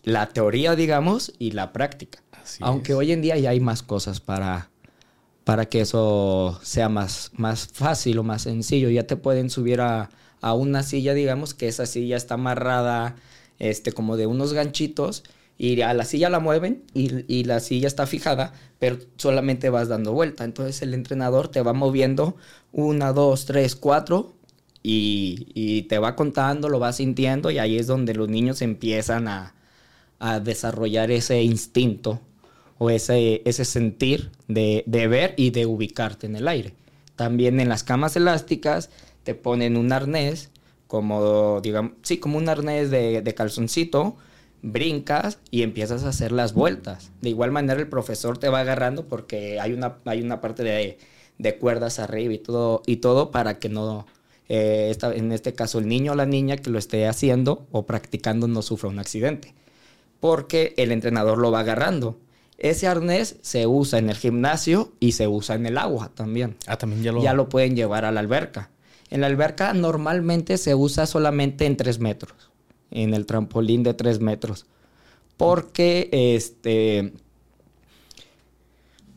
la 0.02 0.28
teoría, 0.28 0.76
digamos, 0.76 1.32
y 1.38 1.50
la 1.52 1.72
práctica. 1.72 2.22
Aunque 2.60 2.94
hoy 2.94 3.10
en 3.10 3.22
día 3.22 3.36
ya 3.36 3.50
hay 3.50 3.60
más 3.60 3.82
cosas 3.82 4.20
para, 4.20 4.70
para 5.42 5.66
que 5.66 5.80
eso 5.80 6.60
sea 6.62 6.88
más, 6.88 7.32
más 7.34 7.66
fácil 7.66 8.18
o 8.18 8.22
más 8.22 8.42
sencillo. 8.42 8.88
Ya 8.88 9.06
te 9.06 9.16
pueden 9.16 9.50
subir 9.50 9.80
a, 9.80 10.10
a 10.40 10.54
una 10.54 10.84
silla, 10.84 11.12
digamos, 11.12 11.54
que 11.54 11.66
esa 11.66 11.86
silla 11.86 12.16
está 12.16 12.34
amarrada 12.34 13.16
este, 13.58 13.92
como 13.92 14.16
de 14.16 14.26
unos 14.26 14.52
ganchitos 14.52 15.24
y 15.58 15.80
a 15.80 15.94
la 15.94 16.04
silla 16.04 16.28
la 16.28 16.40
mueven 16.40 16.82
y, 16.92 17.44
la 17.44 17.60
silla 17.60 17.88
está 17.88 18.06
fijada, 18.06 18.52
pero 18.78 18.98
solamente 19.16 19.70
vas 19.70 19.88
dando 19.88 20.12
vuelta. 20.12 20.44
Entonces 20.44 20.82
el 20.82 20.94
entrenador 20.94 21.48
te 21.48 21.62
va 21.62 21.72
moviendo 21.72 22.36
una, 22.72 23.12
dos, 23.12 23.46
tres, 23.46 23.74
cuatro 23.76 24.34
y, 24.82 25.82
te 25.88 25.98
va 25.98 26.16
contando, 26.16 26.68
lo 26.68 26.78
va 26.78 26.92
sintiendo 26.92 27.50
y 27.50 27.58
ahí 27.58 27.78
es 27.78 27.86
donde 27.86 28.14
los 28.14 28.28
niños 28.28 28.62
empiezan 28.62 29.28
a, 29.28 29.52
desarrollar 30.42 31.10
ese 31.10 31.42
instinto 31.42 32.20
o 32.78 32.88
ese, 32.88 33.42
ese 33.44 33.66
sentir 33.66 34.30
de, 34.48 34.82
de 34.86 35.08
ver 35.08 35.34
y 35.36 35.50
de 35.50 35.66
ubicarte 35.66 36.26
en 36.26 36.36
el 36.36 36.48
aire. 36.48 36.74
También 37.16 37.60
en 37.60 37.68
las 37.68 37.82
camas 37.82 38.16
elásticas 38.16 38.90
te 39.24 39.34
ponen 39.34 39.76
un 39.76 39.92
arnés, 39.92 40.50
como, 40.86 41.60
digamos, 41.60 41.92
sí, 42.02 42.18
como 42.18 42.38
un 42.38 42.48
arnés 42.48 42.90
de, 42.90 43.34
calzoncito, 43.36 44.16
brincas 44.62 45.38
y 45.50 45.62
empiezas 45.62 46.04
a 46.04 46.08
hacer 46.08 46.32
las 46.32 46.54
vueltas. 46.54 47.12
De 47.20 47.30
igual 47.30 47.52
manera 47.52 47.78
el 47.78 47.88
profesor 47.88 48.38
te 48.38 48.48
va 48.48 48.60
agarrando 48.60 49.06
porque 49.06 49.60
hay 49.60 49.72
una, 49.72 49.98
hay 50.04 50.22
una 50.22 50.40
parte 50.40 50.62
de, 50.62 51.58
cuerdas 51.58 51.98
arriba 51.98 52.32
y 52.34 52.38
todo, 52.38 52.82
y 52.86 52.96
todo 52.96 53.30
para 53.30 53.58
que 53.58 53.68
no, 53.68 54.06
eh, 54.48 54.96
en 55.02 55.32
este 55.32 55.54
caso 55.54 55.78
el 55.78 55.88
niño 55.88 56.12
o 56.12 56.14
la 56.14 56.26
niña 56.26 56.56
que 56.56 56.70
lo 56.70 56.78
esté 56.78 57.06
haciendo 57.06 57.66
o 57.72 57.86
practicando 57.86 58.48
no 58.48 58.62
sufra 58.62 58.88
un 58.88 58.98
accidente. 58.98 59.54
Porque 60.20 60.74
el 60.76 60.92
entrenador 60.92 61.38
lo 61.38 61.50
va 61.50 61.60
agarrando. 61.60 62.18
Ese 62.58 62.86
arnés 62.86 63.36
se 63.42 63.66
usa 63.66 63.98
en 63.98 64.08
el 64.08 64.16
gimnasio 64.16 64.92
y 64.98 65.12
se 65.12 65.28
usa 65.28 65.56
en 65.56 65.66
el 65.66 65.76
agua 65.76 66.10
también. 66.14 66.56
Ah, 66.66 66.78
también 66.78 67.02
ya 67.02 67.12
lo... 67.12 67.22
Ya 67.22 67.34
lo 67.34 67.50
pueden 67.50 67.76
llevar 67.76 68.06
a 68.06 68.12
la 68.12 68.20
alberca. 68.20 68.70
En 69.10 69.20
la 69.20 69.26
alberca 69.26 69.72
normalmente 69.72 70.56
se 70.56 70.74
usa 70.74 71.06
solamente 71.06 71.66
en 71.66 71.76
3 71.76 72.00
metros, 72.00 72.50
en 72.90 73.14
el 73.14 73.26
trampolín 73.26 73.82
de 73.82 73.94
3 73.94 74.20
metros, 74.20 74.66
porque 75.36 76.08
este, 76.12 77.12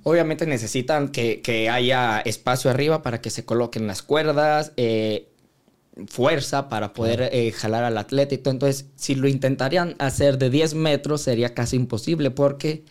obviamente 0.04 0.46
necesitan 0.46 1.10
que, 1.10 1.70
haya 1.72 2.20
espacio 2.20 2.72
arriba 2.72 3.02
para 3.02 3.22
que 3.22 3.30
se 3.30 3.46
coloquen 3.46 3.88
las 3.88 4.02
cuerdas, 4.02 4.74
eh, 4.78 5.28
fuerza 6.08 6.70
para 6.70 6.94
poder 6.94 7.30
eh, 7.32 7.52
jalar 7.52 7.84
al 7.84 7.98
atleta. 7.98 8.36
Entonces, 8.36 8.86
si 8.96 9.16
lo 9.16 9.28
intentarían 9.28 9.96
hacer 10.00 10.38
de 10.38 10.50
10 10.50 10.76
metros, 10.76 11.22
sería 11.22 11.54
casi 11.54 11.76
imposible 11.76 12.32
porque 12.32 12.84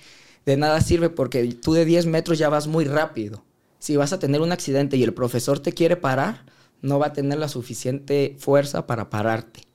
de 0.44 0.56
nada 0.56 0.80
sirve 0.80 1.10
porque 1.10 1.44
tú 1.54 1.72
de 1.72 1.84
10 1.84 2.06
metros 2.06 2.38
ya 2.38 2.48
vas 2.48 2.66
muy 2.66 2.84
rápido. 2.84 3.44
Si 3.78 3.96
vas 3.96 4.12
a 4.12 4.18
tener 4.18 4.40
un 4.40 4.52
accidente 4.52 4.96
y 4.96 5.02
el 5.02 5.14
profesor 5.14 5.60
te 5.60 5.72
quiere 5.72 5.96
parar, 5.96 6.44
no 6.82 6.98
va 6.98 7.06
a 7.06 7.12
tener 7.12 7.38
la 7.38 7.48
suficiente 7.48 8.36
fuerza 8.38 8.86
para 8.86 9.10
pararte. 9.10 9.67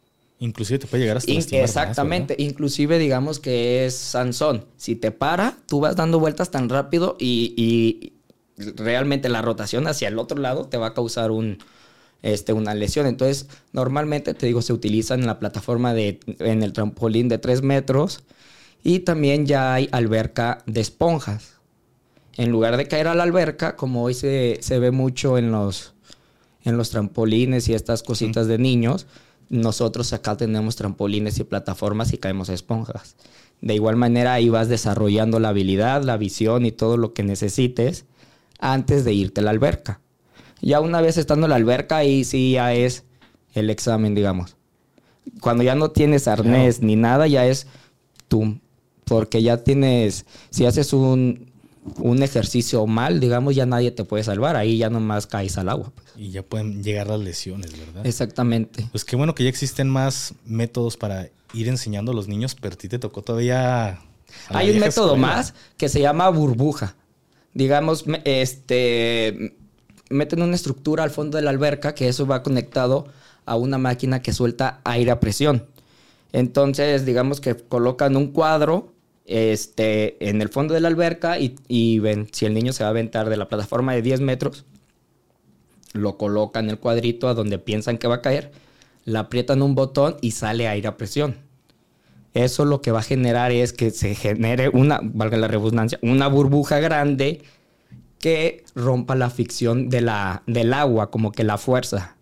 Inclusive 0.43 0.79
te 0.79 0.87
puede 0.87 1.03
llegar 1.03 1.17
hasta 1.17 1.31
Exactamente. 1.31 2.35
Inclusive 2.37 2.99
digamos 2.99 3.39
que 3.39 3.85
es 3.85 3.95
Sansón. 3.95 4.65
Si 4.75 4.97
te 4.97 5.11
para, 5.11 5.55
tú 5.67 5.79
vas 5.79 5.95
dando 5.95 6.19
vueltas 6.19 6.51
tan 6.51 6.67
rápido 6.67 7.15
y, 7.17 8.11
realmente 8.57 9.29
la 9.29 9.41
rotación 9.41 9.87
hacia 9.87 10.09
el 10.09 10.19
otro 10.19 10.37
lado 10.37 10.65
te 10.65 10.77
va 10.77 10.87
a 10.87 10.93
causar 10.93 11.31
un, 11.31 11.59
este, 12.23 12.51
una 12.51 12.75
lesión. 12.75 13.07
Entonces, 13.07 13.47
normalmente, 13.71 14.33
te 14.33 14.45
digo, 14.45 14.61
se 14.61 14.73
utiliza 14.73 15.13
en 15.13 15.25
la 15.25 15.39
plataforma 15.39 15.93
de, 15.93 16.19
en 16.39 16.61
el 16.61 16.73
trampolín 16.73 17.29
de 17.29 17.37
3 17.37 17.61
metros 17.61 18.19
y 18.83 18.99
también 18.99 19.45
ya 19.45 19.73
hay 19.73 19.87
alberca 19.93 20.61
de 20.65 20.81
esponjas. 20.81 21.53
En 22.35 22.51
lugar 22.51 22.75
de 22.75 22.89
caer 22.89 23.07
a 23.07 23.15
la 23.15 23.23
alberca, 23.23 23.77
como 23.77 24.03
hoy 24.03 24.13
se, 24.13 24.57
se 24.61 24.77
ve 24.77 24.91
mucho 24.91 25.37
en 25.37 25.53
los 25.53 25.93
en 26.65 26.77
los 26.77 26.89
trampolines 26.89 27.67
y 27.67 27.73
estas 27.73 28.03
cositas 28.03 28.47
de 28.47 28.57
niños, 28.57 29.05
nosotros 29.53 30.13
acá 30.13 30.35
tenemos 30.35 30.75
trampolines 30.75 31.37
y 31.37 31.43
plataformas 31.43 32.11
y 32.11 32.17
caemos 32.17 32.49
a 32.49 32.55
esponjas. 32.55 33.15
De 33.61 33.75
igual 33.75 33.95
manera 33.95 34.33
ahí 34.33 34.49
vas 34.49 34.67
desarrollando 34.67 35.39
la 35.39 35.49
habilidad, 35.49 36.01
la 36.01 36.17
visión 36.17 36.65
y 36.65 36.71
todo 36.71 36.97
lo 36.97 37.13
que 37.13 37.21
necesites 37.21 38.05
antes 38.57 39.05
de 39.05 39.13
irte 39.13 39.41
a 39.41 39.43
la 39.43 39.51
alberca. 39.51 40.01
Ya 40.59 40.81
una 40.81 41.01
vez 41.01 41.17
estando 41.17 41.45
en 41.45 41.51
la 41.51 41.57
alberca 41.57 41.97
ahí 41.97 42.23
sí 42.23 42.53
ya 42.53 42.73
es 42.73 43.03
el 43.53 43.69
examen, 43.69 44.15
digamos. 44.15 44.57
Cuando 45.39 45.63
ya 45.63 45.75
no 45.75 45.91
tienes 45.91 46.27
arnés 46.27 46.81
ni 46.81 46.95
nada, 46.95 47.27
ya 47.27 47.45
es 47.45 47.67
tú. 48.27 48.57
Porque 49.05 49.43
ya 49.43 49.57
tienes, 49.57 50.25
si 50.49 50.65
haces 50.65 50.93
un, 50.93 51.52
un 51.97 52.23
ejercicio 52.23 52.85
mal, 52.87 53.19
digamos, 53.19 53.55
ya 53.55 53.65
nadie 53.65 53.91
te 53.91 54.03
puede 54.03 54.23
salvar. 54.23 54.55
Ahí 54.55 54.77
ya 54.77 54.89
nomás 54.89 55.27
caes 55.27 55.57
al 55.57 55.69
agua. 55.69 55.91
Pues. 55.93 56.07
Y 56.15 56.31
ya 56.31 56.43
pueden 56.43 56.83
llegar 56.83 57.07
las 57.07 57.19
lesiones, 57.19 57.77
¿verdad? 57.77 58.05
Exactamente. 58.05 58.87
Pues 58.91 59.05
qué 59.05 59.15
bueno 59.15 59.35
que 59.35 59.43
ya 59.43 59.49
existen 59.49 59.89
más 59.89 60.33
métodos 60.45 60.97
para 60.97 61.29
ir 61.53 61.67
enseñando 61.67 62.11
a 62.11 62.15
los 62.15 62.27
niños, 62.27 62.55
pero 62.59 62.73
a 62.73 62.77
ti 62.77 62.87
te 62.87 62.99
tocó 62.99 63.21
todavía. 63.21 63.99
Hay 64.49 64.71
un 64.71 64.79
método 64.79 65.15
más 65.15 65.53
que 65.77 65.89
se 65.89 65.99
llama 66.01 66.29
burbuja. 66.29 66.95
Digamos, 67.53 68.05
este 68.25 69.55
meten 70.09 70.41
una 70.41 70.55
estructura 70.55 71.03
al 71.03 71.09
fondo 71.09 71.37
de 71.37 71.43
la 71.43 71.49
alberca 71.49 71.95
que 71.95 72.07
eso 72.07 72.27
va 72.27 72.43
conectado 72.43 73.07
a 73.45 73.55
una 73.55 73.77
máquina 73.77 74.21
que 74.21 74.33
suelta 74.33 74.79
aire 74.83 75.11
a 75.11 75.19
presión. 75.19 75.65
Entonces, 76.31 77.05
digamos 77.05 77.41
que 77.41 77.55
colocan 77.55 78.15
un 78.15 78.27
cuadro 78.27 78.92
este, 79.25 80.29
en 80.29 80.41
el 80.41 80.49
fondo 80.49 80.73
de 80.73 80.79
la 80.79 80.87
alberca 80.87 81.37
y, 81.39 81.99
ven, 81.99 82.27
si 82.31 82.45
el 82.45 82.53
niño 82.53 82.73
se 82.73 82.83
va 82.83 82.87
a 82.87 82.91
aventar 82.91 83.29
de 83.29 83.37
la 83.37 83.47
plataforma 83.47 83.93
de 83.93 84.01
10 84.01 84.21
metros, 84.21 84.65
lo 85.93 86.17
colocan 86.17 86.65
en 86.65 86.71
el 86.71 86.79
cuadrito 86.79 87.27
a 87.27 87.33
donde 87.33 87.59
piensan 87.59 87.97
que 87.97 88.07
va 88.07 88.15
a 88.15 88.21
caer, 88.21 88.51
le 89.05 89.17
aprietan 89.17 89.61
un 89.61 89.75
botón 89.75 90.17
y 90.21 90.31
sale 90.31 90.67
aire 90.67 90.87
a 90.87 90.97
presión. 90.97 91.37
Eso 92.33 92.65
lo 92.65 92.81
que 92.81 92.91
va 92.91 92.99
a 92.99 93.03
generar 93.03 93.51
es 93.51 93.73
que 93.73 93.91
se 93.91 94.15
genere 94.15 94.69
una, 94.69 94.99
valga 95.03 95.37
la 95.37 95.47
redundancia, 95.47 95.99
una 96.01 96.27
burbuja 96.27 96.79
grande 96.79 97.43
que 98.17 98.63
rompa 98.73 99.15
la 99.15 99.29
ficción 99.29 99.89
de 99.89 100.01
la, 100.01 100.43
del 100.47 100.73
agua, 100.73 101.11
como 101.11 101.31
que 101.31 101.43
la 101.43 101.57
fuerza. 101.57 102.15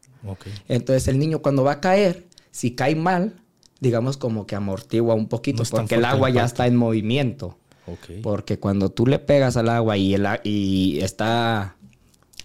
Entonces 0.67 1.07
el 1.07 1.17
niño 1.17 1.41
cuando 1.41 1.63
va 1.63 1.73
a 1.73 1.79
caer, 1.79 2.25
si 2.51 2.75
cae 2.75 2.95
mal, 2.95 3.41
digamos 3.81 4.15
como 4.15 4.47
que 4.47 4.55
amortigua 4.55 5.15
un 5.15 5.27
poquito, 5.27 5.63
porque 5.69 5.95
el 5.95 6.05
agua 6.05 6.29
ya 6.29 6.45
está 6.45 6.67
en 6.67 6.77
movimiento. 6.77 7.57
Porque 8.23 8.57
cuando 8.57 8.89
tú 8.89 9.05
le 9.05 9.19
pegas 9.19 9.57
al 9.57 9.67
agua 9.67 9.97
y, 9.97 10.13
el, 10.13 10.25
y 10.45 10.99
está 11.01 11.75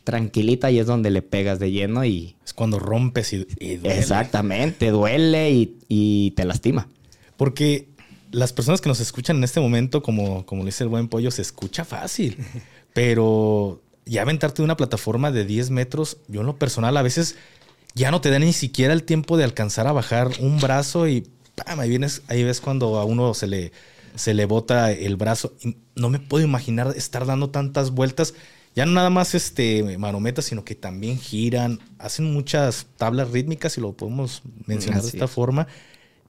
tranquilita 0.03 0.73
y 0.73 0.81
es 0.81 0.87
donde 0.87 1.11
le 1.11 1.23
pegas 1.23 1.61
de 1.61 1.71
lleno 1.71 2.05
y... 2.05 2.35
Es 2.45 2.53
cuando 2.53 2.81
rompes 2.81 3.33
y, 3.33 3.45
duele. 3.77 3.99
Exactamente, 3.99 4.91
duele 4.91 5.53
y, 5.53 5.79
y, 5.89 6.31
te 6.33 6.45
lastima. 6.45 6.89
Porque 7.37 7.89
las 8.33 8.53
personas 8.53 8.81
que 8.81 8.89
nos 8.89 8.99
escuchan 8.99 9.37
en 9.37 9.45
este 9.45 9.61
momento, 9.61 10.03
como, 10.03 10.45
como 10.47 10.63
le 10.63 10.67
dice 10.67 10.83
el 10.83 10.89
buen 10.89 11.07
pollo, 11.07 11.31
se 11.31 11.43
escucha 11.43 11.85
fácil. 11.85 12.39
pero 12.93 13.83
ya 14.07 14.23
aventarte 14.23 14.63
de 14.63 14.65
una 14.65 14.77
plataforma 14.77 15.31
de 15.31 15.45
10 15.45 15.71
metros, 15.71 16.17
yo 16.29 16.41
en 16.41 16.47
lo 16.47 16.57
personal 16.57 16.97
a 16.97 17.03
veces 17.03 17.37
ya 17.97 18.11
no 18.11 18.21
te 18.21 18.31
da 18.31 18.39
ni 18.39 18.53
siquiera 18.53 18.93
el 18.93 19.03
tiempo 19.03 19.39
de 19.39 19.45
alcanzar 19.45 19.87
a 19.87 19.93
bajar 19.93 20.31
un 20.39 20.61
brazo 20.61 21.09
y 21.09 21.27
ahí 21.65 21.89
vienes, 21.89 22.23
ahí 22.29 22.45
ves 22.45 22.61
cuando 22.61 22.99
a 22.99 23.07
uno 23.07 23.33
se 23.33 23.47
le, 23.47 23.73
se 24.15 24.35
le 24.35 24.45
bota 24.45 24.93
el 24.93 25.17
brazo. 25.17 25.55
no 25.95 26.11
me 26.11 26.21
puedo 26.21 26.45
imaginar 26.45 26.93
estar 26.95 27.25
dando 27.25 27.49
tantas 27.49 27.91
vueltas. 27.91 28.35
Ya 28.75 28.85
no 28.85 28.93
nada 28.93 29.09
más 29.09 29.35
este 29.35 29.97
marometas, 29.97 30.45
sino 30.45 30.63
que 30.63 30.75
también 30.75 31.19
giran, 31.19 31.81
hacen 31.99 32.31
muchas 32.31 32.87
tablas 32.99 33.31
rítmicas, 33.31 33.73
si 33.73 33.81
lo 33.81 33.95
podemos 33.95 34.43
mencionar 34.67 35.01
de 35.01 35.09
esta 35.09 35.27
forma, 35.27 35.67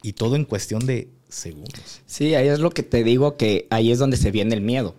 y 0.01 0.13
todo 0.13 0.37
en 0.37 0.45
cuestión 0.45 0.85
de 0.85 1.09
segundos. 1.27 2.01
Sí, 2.05 2.33
ahí 2.35 2.47
es 2.47 2.59
lo 2.59 2.69
que 2.69 2.83
te 2.83 3.03
digo, 3.03 3.35
que 3.35 3.67
ahí 3.69 3.91
es 3.91 3.99
donde 3.99 4.15
se 4.15 4.31
viene 4.31 4.55
el 4.55 4.61
miedo. 4.61 4.95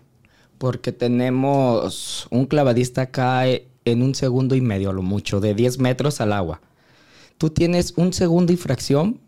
Porque 0.58 0.92
tenemos 0.92 2.26
un 2.30 2.44
clavadista 2.44 3.02
acá 3.02 3.46
en 3.92 4.02
un 4.02 4.14
segundo 4.14 4.54
y 4.54 4.60
medio, 4.60 4.90
a 4.90 4.92
lo 4.92 5.02
mucho, 5.02 5.40
de 5.40 5.54
10 5.54 5.78
metros 5.78 6.20
al 6.20 6.32
agua. 6.32 6.60
Tú 7.38 7.50
tienes 7.50 7.94
un 7.96 8.12
segundo 8.12 8.52
y 8.52 8.56
fracción 8.56 9.20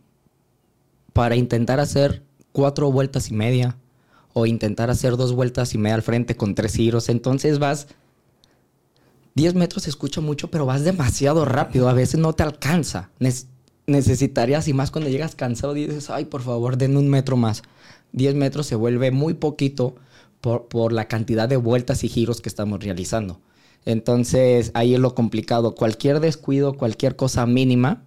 para 1.12 1.36
intentar 1.36 1.80
hacer 1.80 2.22
cuatro 2.52 2.90
vueltas 2.90 3.30
y 3.30 3.34
media 3.34 3.76
o 4.32 4.46
intentar 4.46 4.90
hacer 4.90 5.16
dos 5.16 5.32
vueltas 5.32 5.74
y 5.74 5.78
media 5.78 5.96
al 5.96 6.02
frente 6.02 6.36
con 6.36 6.54
tres 6.54 6.74
giros. 6.74 7.08
Entonces 7.08 7.58
vas 7.58 7.88
10 9.34 9.54
metros 9.54 9.84
se 9.84 9.90
escucha 9.90 10.20
mucho, 10.20 10.50
pero 10.50 10.66
vas 10.66 10.84
demasiado 10.84 11.44
rápido. 11.44 11.88
A 11.88 11.92
veces 11.92 12.20
no 12.20 12.32
te 12.32 12.42
alcanza. 12.42 13.10
necesitarías, 13.86 14.68
y 14.68 14.72
más 14.72 14.90
cuando 14.90 15.10
llegas 15.10 15.34
cansado, 15.34 15.74
dices, 15.74 16.10
ay, 16.10 16.26
por 16.26 16.42
favor, 16.42 16.76
den 16.76 16.96
un 16.96 17.08
metro 17.08 17.36
más. 17.36 17.62
10 18.12 18.34
metros 18.34 18.66
se 18.66 18.74
vuelve 18.74 19.10
muy 19.10 19.34
poquito 19.34 19.94
por, 20.40 20.68
por 20.68 20.92
la 20.92 21.06
cantidad 21.06 21.48
de 21.48 21.56
vueltas 21.56 22.04
y 22.04 22.08
giros 22.08 22.40
que 22.40 22.48
estamos 22.48 22.82
realizando. 22.82 23.40
Entonces 23.84 24.70
ahí 24.74 24.94
es 24.94 25.00
lo 25.00 25.14
complicado. 25.14 25.74
Cualquier 25.74 26.20
descuido, 26.20 26.74
cualquier 26.74 27.16
cosa 27.16 27.46
mínima, 27.46 28.02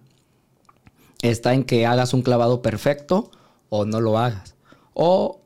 está 1.22 1.54
en 1.54 1.64
que 1.64 1.86
hagas 1.86 2.14
un 2.14 2.22
clavado 2.22 2.62
perfecto 2.62 3.30
o 3.68 3.84
no 3.84 4.00
lo 4.00 4.18
hagas. 4.18 4.54
O 4.92 5.40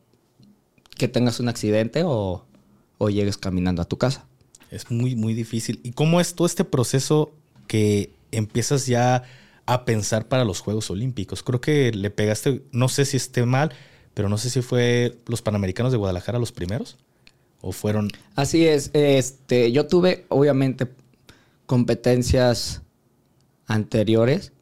que 0.96 1.08
tengas 1.08 1.40
un 1.40 1.48
accidente 1.48 2.02
o, 2.04 2.44
llegues 3.08 3.38
caminando 3.38 3.80
a 3.80 3.84
tu 3.86 3.96
casa. 3.96 4.26
Es 4.70 4.90
muy, 4.90 5.14
muy 5.14 5.32
difícil. 5.32 5.80
¿Y 5.82 5.92
cómo 5.92 6.20
es 6.20 6.34
todo 6.34 6.46
este 6.46 6.64
proceso 6.64 7.32
que 7.66 8.12
empiezas 8.32 8.86
ya 8.86 9.22
a 9.64 9.84
pensar 9.84 10.26
para 10.28 10.44
los 10.44 10.60
Juegos 10.60 10.90
Olímpicos? 10.90 11.42
Creo 11.42 11.60
que 11.60 11.92
le 11.92 12.10
pegaste, 12.10 12.62
no 12.72 12.88
sé 12.88 13.04
si 13.04 13.16
esté 13.16 13.46
mal, 13.46 13.72
pero 14.12 14.28
no 14.28 14.36
sé 14.36 14.50
si 14.50 14.60
fue 14.60 15.16
los 15.26 15.40
Panamericanos 15.40 15.92
de 15.92 15.98
Guadalajara 15.98 16.38
los 16.38 16.52
primeros. 16.52 16.98
¿O 17.60 17.72
fueron? 17.72 18.10
Así 18.36 18.66
es. 18.66 18.90
Este, 18.92 19.72
yo 19.72 19.86
tuve, 19.86 20.26
obviamente, 20.28 20.88
competencias 21.66 22.82
anteriores, 23.66 24.52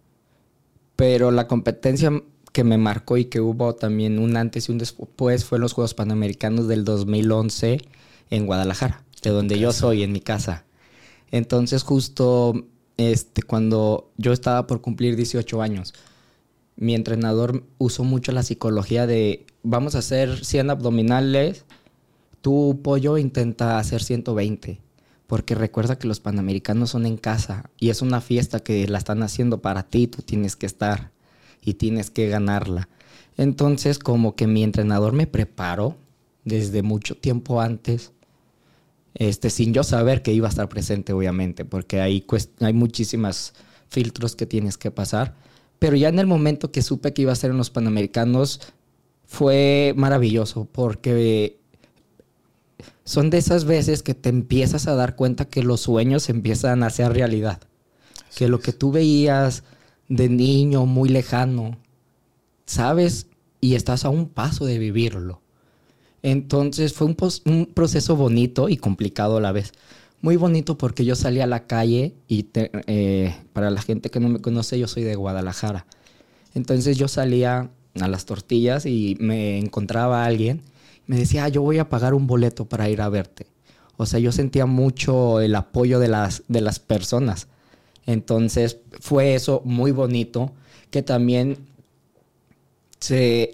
pero 0.97 1.31
la 1.31 1.47
competencia 1.47 2.11
que 2.53 2.65
me 2.65 2.79
marcó 2.79 3.19
y 3.19 3.27
que 3.27 3.41
hubo 3.41 3.75
también 3.75 4.19
un 4.19 4.37
antes 4.37 4.69
y 4.69 4.73
un 4.73 4.79
después 4.79 5.45
fue 5.45 5.59
los 5.59 5.75
Juegos 5.75 5.95
Panamericanos 5.95 6.69
del 6.69 6.85
2011 6.85 7.83
en 8.31 8.47
Guadalajara, 8.47 9.05
de 9.23 9.31
donde 9.31 9.59
yo 9.59 9.73
soy, 9.73 10.03
en 10.03 10.13
mi 10.13 10.21
casa. 10.21 10.65
Entonces, 11.31 11.83
justo 11.83 12.67
este, 12.97 13.43
cuando 13.43 14.11
yo 14.17 14.33
estaba 14.33 14.67
por 14.67 14.81
cumplir 14.81 15.17
18 15.17 15.61
años, 15.61 15.93
mi 16.77 16.95
entrenador 16.95 17.65
usó 17.79 18.05
mucho 18.05 18.33
la 18.33 18.43
psicología 18.43 19.07
de 19.07 19.47
vamos 19.63 19.95
a 19.95 19.99
hacer 19.99 20.45
100 20.45 20.71
abdominales 20.71 21.65
tu 22.41 22.81
pollo 22.83 23.19
intenta 23.19 23.79
hacer 23.79 24.03
120, 24.03 24.81
porque 25.27 25.55
recuerda 25.55 25.99
que 25.99 26.09
los 26.09 26.21
panamericanos 26.21 26.91
son 26.91 27.07
en 27.07 27.17
casa 27.17 27.71
y 27.79 27.91
es 27.91 28.03
una 28.03 28.21
fiesta 28.21 28.61
que 28.61 28.87
la 28.89 28.99
están 28.99 29.23
haciendo 29.23 29.61
para 29.61 29.83
ti, 29.83 30.07
tú 30.07 30.23
tienes 30.23 30.57
que 30.57 30.67
estar 30.67 31.11
y 31.63 31.75
tienes 31.75 32.11
que 32.11 32.29
ganarla. 32.29 32.89
Entonces, 33.37 33.99
como 33.99 34.35
que 34.35 34.47
mi 34.47 34.63
entrenador 34.63 35.13
me 35.13 35.27
preparó 35.27 35.97
desde 36.45 36.83
mucho 36.83 37.17
tiempo 37.17 37.61
antes, 37.61 38.13
este, 39.15 39.51
sin 39.51 39.73
yo 39.75 39.83
saber 39.83 40.23
que 40.23 40.33
iba 40.33 40.47
a 40.47 40.51
estar 40.51 40.69
presente, 40.69 41.13
obviamente, 41.13 41.65
porque 41.65 42.01
hay, 42.01 42.25
hay 42.61 42.73
muchísimas 42.73 43.55
filtros 43.89 44.37
que 44.37 44.47
tienes 44.47 44.79
que 44.79 44.91
pasar. 44.91 45.35
Pero 45.79 45.97
ya 45.97 46.09
en 46.09 46.19
el 46.19 46.27
momento 46.27 46.71
que 46.71 46.83
supe 46.83 47.13
que 47.13 47.23
iba 47.23 47.33
a 47.33 47.37
ser 47.37 47.51
en 47.51 47.59
los 47.59 47.71
Panamericanos, 47.71 48.61
fue 49.27 49.93
maravilloso, 49.97 50.69
porque 50.71 51.59
son 53.05 53.31
de 53.31 53.39
esas 53.39 53.65
veces 53.65 54.03
que 54.03 54.15
te 54.15 54.29
empiezas 54.29 54.87
a 54.87 54.95
dar 54.95 55.17
cuenta 55.17 55.47
que 55.47 55.63
los 55.63 55.81
sueños 55.81 56.29
empiezan 56.29 56.83
a 56.83 56.91
ser 56.91 57.13
realidad. 57.13 57.61
que 58.37 58.49
lo 58.49 58.61
que 58.61 58.75
tú 58.75 58.93
veías 58.93 59.63
de 60.09 60.29
niño 60.29 60.85
muy 60.85 61.09
lejano, 61.09 61.79
sabes 62.67 63.29
y 63.63 63.77
estás 63.77 64.05
a 64.05 64.11
un 64.11 64.29
paso 64.29 64.67
de 64.67 64.79
vivirlo. 64.79 65.41
Entonces 66.23 66.93
fue 66.93 67.07
un, 67.07 67.67
proceso 67.67 68.15
bonito 68.15 68.69
y 68.69 68.77
complicado 68.77 69.39
a 69.39 69.41
la 69.41 69.53
vez. 69.53 69.73
Muy 70.21 70.37
bonito 70.37 70.77
porque 70.77 71.05
yo 71.05 71.15
salí 71.15 71.41
a 71.41 71.47
la 71.47 71.67
calle 71.67 72.15
y 72.29 72.47
eh, 72.55 73.35
para 73.53 73.71
la 73.71 73.81
gente 73.81 74.11
que 74.11 74.21
no 74.21 74.29
me 74.29 74.41
conoce, 74.41 74.79
yo 74.79 74.89
soy 74.89 75.05
de 75.05 75.15
Guadalajara. 75.15 75.87
Entonces 76.55 76.99
yo 76.99 77.09
salía 77.09 77.71
a 78.01 78.09
las 78.09 78.27
tortillas 78.27 78.87
y 78.87 79.17
me 79.21 79.59
encontraba 79.59 80.25
a 80.25 80.27
alguien 80.27 80.63
me 81.07 81.17
decía, 81.17 81.45
ah, 81.45 81.49
yo 81.49 81.63
voy 81.63 81.79
a 81.79 81.89
pagar 81.89 82.15
un 82.15 82.27
boleto 82.27 82.65
para 82.67 82.89
ir 82.89 83.01
a 83.01 83.09
verte. 83.09 83.47
O 83.97 84.07
sea, 84.07 84.21
yo 84.21 84.33
sentía 84.33 84.67
mucho 84.67 85.41
el 85.41 85.55
apoyo 85.55 85.99
de 85.99 86.09
las, 86.09 86.43
de 86.49 86.61
las 86.61 86.79
personas. 86.79 87.49
Entonces 88.05 88.79
fue 89.01 89.35
eso 89.35 89.63
muy 89.65 89.91
bonito, 89.91 90.53
que 90.91 91.03
también 91.03 91.59
se, 93.01 93.53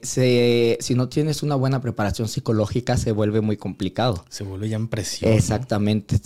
si 0.80 0.94
no 0.94 1.08
tienes 1.08 1.42
una 1.42 1.56
buena 1.56 1.80
preparación 1.80 2.28
psicológica 2.28 2.96
se 2.96 3.12
vuelve 3.12 3.40
muy 3.40 3.56
complicado. 3.56 4.24
Se 4.28 4.44
vuelve 4.44 4.68
ya 4.68 4.76
en 4.76 4.88
presión. 4.88 5.32
Exactamente, 5.32 6.18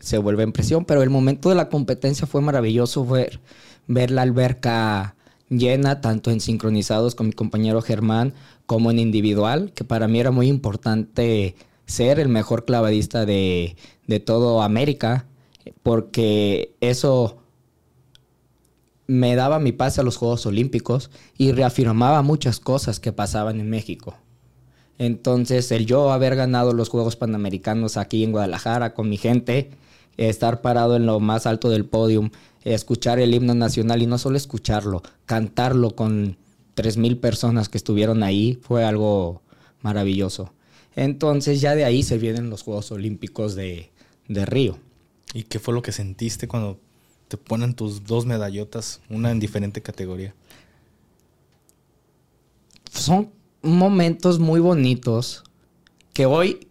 se 0.00 0.18
vuelve 0.18 0.42
en 0.42 0.52
presión, 0.52 0.84
pero 0.84 1.02
el 1.02 1.10
momento 1.10 1.48
de 1.48 1.54
la 1.54 1.68
competencia 1.68 2.26
fue 2.26 2.40
maravilloso 2.40 3.04
ver, 3.04 3.40
ver 3.86 4.10
la 4.10 4.22
alberca 4.22 5.14
llena, 5.48 6.00
tanto 6.00 6.30
en 6.30 6.40
sincronizados 6.40 7.14
con 7.14 7.26
mi 7.26 7.32
compañero 7.32 7.82
Germán 7.82 8.32
como 8.66 8.90
en 8.90 8.98
individual, 8.98 9.72
que 9.74 9.84
para 9.84 10.08
mí 10.08 10.20
era 10.20 10.30
muy 10.30 10.48
importante 10.48 11.54
ser 11.86 12.18
el 12.18 12.28
mejor 12.28 12.64
clavadista 12.64 13.26
de, 13.26 13.76
de 14.06 14.20
todo 14.20 14.62
América, 14.62 15.26
porque 15.82 16.74
eso 16.80 17.38
me 19.06 19.36
daba 19.36 19.58
mi 19.58 19.72
pase 19.72 20.00
a 20.00 20.04
los 20.04 20.16
Juegos 20.16 20.46
Olímpicos 20.46 21.10
y 21.36 21.52
reafirmaba 21.52 22.22
muchas 22.22 22.58
cosas 22.60 23.00
que 23.00 23.12
pasaban 23.12 23.60
en 23.60 23.68
México. 23.68 24.16
Entonces, 24.98 25.70
el 25.72 25.86
yo 25.86 26.12
haber 26.12 26.36
ganado 26.36 26.72
los 26.72 26.88
Juegos 26.88 27.16
Panamericanos 27.16 27.96
aquí 27.96 28.22
en 28.24 28.32
Guadalajara 28.32 28.94
con 28.94 29.08
mi 29.08 29.16
gente, 29.16 29.70
estar 30.16 30.60
parado 30.60 30.96
en 30.96 31.06
lo 31.06 31.20
más 31.20 31.46
alto 31.46 31.68
del 31.68 31.84
podium, 31.84 32.30
escuchar 32.62 33.18
el 33.18 33.34
himno 33.34 33.54
nacional 33.54 34.02
y 34.02 34.06
no 34.06 34.18
solo 34.18 34.36
escucharlo, 34.36 35.02
cantarlo 35.26 35.94
con 35.96 36.36
tres 36.74 36.96
mil 36.96 37.18
personas 37.18 37.68
que 37.68 37.78
estuvieron 37.78 38.22
ahí, 38.22 38.58
fue 38.62 38.84
algo 38.84 39.42
maravilloso. 39.80 40.52
Entonces 40.96 41.60
ya 41.60 41.74
de 41.74 41.84
ahí 41.84 42.02
se 42.02 42.18
vienen 42.18 42.50
los 42.50 42.62
Juegos 42.62 42.92
Olímpicos 42.92 43.54
de, 43.54 43.90
de 44.28 44.46
Río. 44.46 44.78
¿Y 45.32 45.44
qué 45.44 45.58
fue 45.58 45.74
lo 45.74 45.82
que 45.82 45.92
sentiste 45.92 46.46
cuando 46.46 46.78
te 47.28 47.36
ponen 47.36 47.74
tus 47.74 48.04
dos 48.04 48.26
medallotas, 48.26 49.00
una 49.08 49.30
en 49.30 49.40
diferente 49.40 49.82
categoría? 49.82 50.34
Son 52.92 53.30
momentos 53.62 54.38
muy 54.38 54.60
bonitos 54.60 55.42
que 56.12 56.26
hoy, 56.26 56.68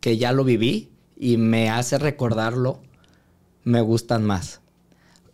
que 0.00 0.18
ya 0.18 0.32
lo 0.32 0.42
viví 0.42 0.90
y 1.16 1.36
me 1.36 1.70
hace 1.70 1.98
recordarlo, 1.98 2.80
me 3.62 3.80
gustan 3.80 4.24
más. 4.24 4.61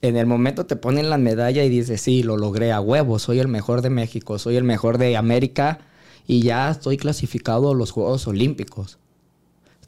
En 0.01 0.17
el 0.17 0.27
momento 0.27 0.65
te 0.65 0.77
ponen 0.77 1.11
la 1.11 1.19
medalla 1.19 1.65
y 1.65 1.69
dices, 1.69 2.01
sí, 2.01 2.23
lo 2.23 2.37
logré 2.37 2.71
a 2.71 2.81
huevo, 2.81 3.19
soy 3.19 3.41
el 3.41 3.49
mejor 3.49 3.83
de 3.83 3.91
México, 3.91 4.39
soy 4.39 4.57
el 4.57 4.65
mejor 4.65 4.97
de 4.97 5.17
América 5.17 5.81
y 6.27 6.43
ya 6.43 6.71
estoy 6.71 6.97
clasificado 6.99 7.71
a 7.71 7.75
los 7.75 7.91
Juegos 7.91 8.27
Olímpicos. 8.29 8.99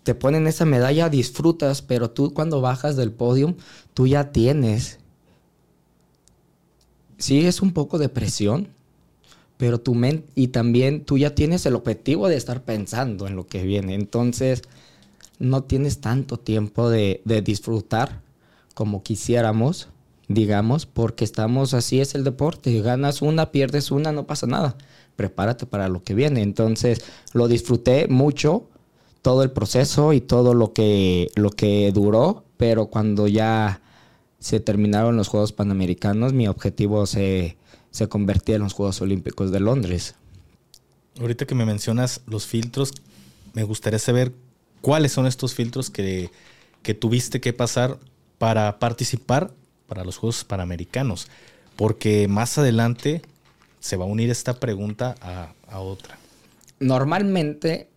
Te 0.02 0.14
ponen 0.14 0.46
esa 0.48 0.64
medalla, 0.64 1.08
disfrutas, 1.10 1.82
pero 1.82 2.10
tú 2.10 2.34
cuando 2.34 2.60
bajas 2.60 2.96
del 2.96 3.12
podio, 3.12 3.54
tú 3.94 4.06
ya 4.08 4.32
tienes. 4.32 4.98
Sí, 7.18 7.46
es 7.46 7.60
un 7.60 7.72
poco 7.72 7.98
de 7.98 8.08
presión, 8.08 8.68
pero 9.58 9.78
tu 9.78 9.94
mente 9.94 10.26
y 10.34 10.48
también 10.48 11.04
tú 11.04 11.18
ya 11.18 11.34
tienes 11.34 11.66
el 11.66 11.74
objetivo 11.76 12.28
de 12.28 12.36
estar 12.36 12.64
pensando 12.64 13.28
en 13.28 13.36
lo 13.36 13.46
que 13.46 13.62
viene. 13.62 13.94
Entonces, 13.94 14.62
no 15.38 15.62
tienes 15.62 16.00
tanto 16.00 16.38
tiempo 16.38 16.90
de, 16.90 17.20
de 17.24 17.42
disfrutar 17.42 18.22
como 18.74 19.02
quisiéramos, 19.02 19.88
digamos, 20.30 20.86
porque 20.86 21.24
estamos 21.24 21.74
así 21.74 22.00
es 22.00 22.14
el 22.14 22.22
deporte. 22.22 22.80
Ganas 22.80 23.20
una, 23.20 23.50
pierdes 23.50 23.90
una, 23.90 24.12
no 24.12 24.28
pasa 24.28 24.46
nada. 24.46 24.76
Prepárate 25.16 25.66
para 25.66 25.88
lo 25.88 26.04
que 26.04 26.14
viene. 26.14 26.42
Entonces, 26.42 27.02
lo 27.32 27.48
disfruté 27.48 28.06
mucho 28.06 28.68
todo 29.22 29.42
el 29.42 29.50
proceso 29.50 30.12
y 30.12 30.20
todo 30.20 30.54
lo 30.54 30.72
que, 30.72 31.32
lo 31.34 31.50
que 31.50 31.90
duró, 31.92 32.44
pero 32.56 32.86
cuando 32.86 33.26
ya 33.26 33.82
se 34.38 34.60
terminaron 34.60 35.16
los 35.16 35.26
Juegos 35.26 35.52
Panamericanos, 35.52 36.32
mi 36.32 36.46
objetivo 36.46 37.06
se, 37.06 37.56
se 37.90 38.08
convertía 38.08 38.54
en 38.54 38.62
los 38.62 38.72
Juegos 38.72 39.00
Olímpicos 39.02 39.50
de 39.50 39.58
Londres. 39.58 40.14
Ahorita 41.20 41.44
que 41.44 41.56
me 41.56 41.66
mencionas 41.66 42.20
los 42.26 42.46
filtros, 42.46 42.92
me 43.52 43.64
gustaría 43.64 43.98
saber 43.98 44.32
cuáles 44.80 45.10
son 45.10 45.26
estos 45.26 45.54
filtros 45.54 45.90
que, 45.90 46.30
que 46.84 46.94
tuviste 46.94 47.40
que 47.40 47.52
pasar 47.52 47.98
para 48.38 48.78
participar 48.78 49.52
para 49.90 50.04
los 50.04 50.18
Juegos 50.18 50.44
Panamericanos, 50.44 51.26
porque 51.74 52.28
más 52.28 52.56
adelante 52.58 53.22
se 53.80 53.96
va 53.96 54.04
a 54.04 54.08
unir 54.08 54.30
esta 54.30 54.54
pregunta 54.60 55.16
a, 55.20 55.80
otra. 55.80 56.16
Normalmente 56.78 57.88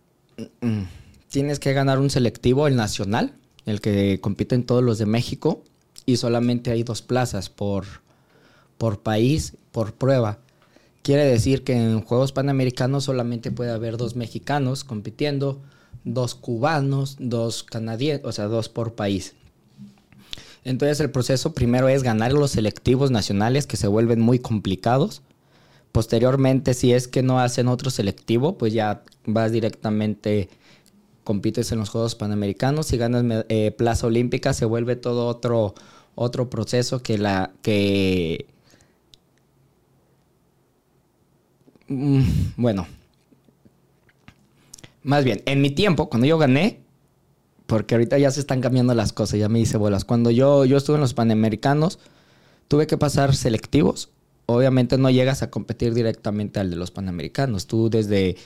mm, 0.60 0.82
tienes 1.28 1.60
que 1.60 1.72
ganar 1.72 2.00
un 2.00 2.10
selectivo, 2.10 2.66
el 2.66 2.74
nacional, 2.74 3.34
el 3.64 3.80
que 3.80 4.18
compiten 4.20 4.64
todos 4.66 4.82
los 4.82 4.98
de 4.98 5.06
México, 5.06 5.62
y 6.04 6.16
solamente 6.16 6.72
hay 6.72 6.82
dos 6.82 7.00
plazas 7.00 7.48
por, 7.48 7.84
por 8.76 9.00
país, 9.00 9.54
por 9.70 9.94
prueba. 9.94 10.40
Quiere 11.02 11.24
decir 11.24 11.62
que 11.62 11.74
en 11.74 12.00
Juegos 12.00 12.32
Panamericanos 12.32 13.04
solamente 13.04 13.52
puede 13.52 13.70
haber 13.70 13.98
dos 13.98 14.16
mexicanos 14.16 14.82
compitiendo, 14.82 15.62
dos 16.02 16.34
cubanos, 16.34 17.16
dos 17.20 17.62
canadienses, 17.62 18.26
o 18.26 18.32
sea, 18.32 18.46
dos 18.46 18.68
por 18.68 18.94
país. 18.94 19.34
Entonces 20.64 21.00
el 21.00 21.10
proceso 21.10 21.52
primero 21.52 21.88
es 21.88 22.02
ganar 22.02 22.32
los 22.32 22.52
selectivos 22.52 23.10
nacionales 23.10 23.66
que 23.66 23.76
se 23.76 23.86
vuelven 23.86 24.20
muy 24.20 24.38
complicados. 24.38 25.22
Posteriormente, 25.92 26.74
si 26.74 26.92
es 26.92 27.06
que 27.06 27.22
no 27.22 27.38
hacen 27.38 27.68
otro 27.68 27.90
selectivo, 27.90 28.58
pues 28.58 28.72
ya 28.72 29.02
vas 29.26 29.52
directamente, 29.52 30.48
compites 31.22 31.70
en 31.72 31.78
los 31.78 31.90
Juegos 31.90 32.14
Panamericanos 32.14 32.92
y 32.92 32.96
ganas 32.96 33.44
eh, 33.48 33.70
plaza 33.72 34.06
olímpica, 34.06 34.54
se 34.54 34.64
vuelve 34.64 34.96
todo 34.96 35.26
otro, 35.26 35.74
otro 36.14 36.50
proceso 36.50 37.02
que 37.02 37.18
la 37.18 37.52
que 37.62 38.46
Mm, 41.88 42.22
bueno, 42.56 42.86
más 45.02 45.24
bien, 45.24 45.42
en 45.46 45.60
mi 45.60 45.70
tiempo, 45.70 46.08
cuando 46.08 46.26
yo 46.26 46.38
gané, 46.38 46.80
porque 47.66 47.94
ahorita 47.94 48.18
ya 48.18 48.30
se 48.30 48.40
están 48.40 48.60
cambiando 48.60 48.94
las 48.94 49.12
cosas, 49.12 49.38
ya 49.38 49.48
me 49.48 49.60
hice 49.60 49.76
bolas. 49.76 50.04
Cuando 50.04 50.30
yo, 50.30 50.64
yo 50.64 50.76
estuve 50.76 50.96
en 50.96 51.00
los 51.00 51.14
Panamericanos, 51.14 51.98
tuve 52.68 52.86
que 52.86 52.98
pasar 52.98 53.34
selectivos. 53.34 54.10
Obviamente 54.46 54.98
no 54.98 55.10
llegas 55.10 55.42
a 55.42 55.50
competir 55.50 55.94
directamente 55.94 56.60
al 56.60 56.70
de 56.70 56.76
los 56.76 56.90
Panamericanos. 56.90 57.66
Tú 57.66 57.88
desde 57.88 58.36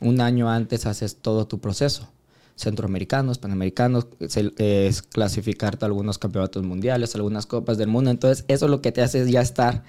un 0.00 0.20
año 0.20 0.50
antes 0.50 0.86
haces 0.86 1.16
todo 1.16 1.46
tu 1.46 1.60
proceso. 1.60 2.08
Centroamericanos, 2.56 3.38
Panamericanos, 3.38 4.06
es 4.20 5.02
clasificarte 5.02 5.84
a 5.84 5.86
algunos 5.86 6.18
campeonatos 6.18 6.62
mundiales, 6.62 7.14
algunas 7.14 7.46
copas 7.46 7.78
del 7.78 7.88
mundo. 7.88 8.10
Entonces, 8.10 8.44
eso 8.48 8.68
lo 8.68 8.80
que 8.80 8.92
te 8.92 9.02
hace 9.02 9.22
es 9.22 9.28
ya 9.28 9.40
estar 9.40 9.82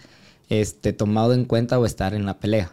este, 0.50 0.94
tomado 0.94 1.34
en 1.34 1.46
cuenta 1.46 1.80
o 1.80 1.86
estar 1.86 2.14
en 2.14 2.26
la 2.26 2.40
pelea 2.40 2.72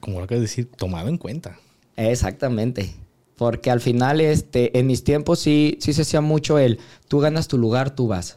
como 0.00 0.20
lo 0.20 0.26
de 0.26 0.40
decir, 0.40 0.68
tomado 0.76 1.08
en 1.08 1.18
cuenta. 1.18 1.58
Exactamente. 1.96 2.94
Porque 3.40 3.70
al 3.70 3.80
final, 3.80 4.20
este, 4.20 4.78
en 4.78 4.86
mis 4.86 5.02
tiempos 5.02 5.38
sí, 5.38 5.78
sí 5.80 5.94
se 5.94 6.02
hacía 6.02 6.20
mucho 6.20 6.58
el, 6.58 6.78
tú 7.08 7.20
ganas 7.20 7.48
tu 7.48 7.56
lugar, 7.56 7.88
tú 7.88 8.06
vas. 8.06 8.36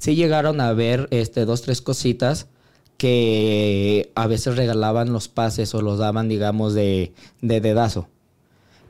Sí 0.00 0.14
llegaron 0.14 0.60
a 0.60 0.72
ver 0.72 1.08
este, 1.10 1.44
dos, 1.44 1.62
tres 1.62 1.82
cositas 1.82 2.46
que 2.96 4.12
a 4.14 4.28
veces 4.28 4.54
regalaban 4.54 5.12
los 5.12 5.26
pases 5.26 5.74
o 5.74 5.82
los 5.82 5.98
daban, 5.98 6.28
digamos, 6.28 6.74
de, 6.74 7.12
de 7.40 7.60
dedazo. 7.60 8.06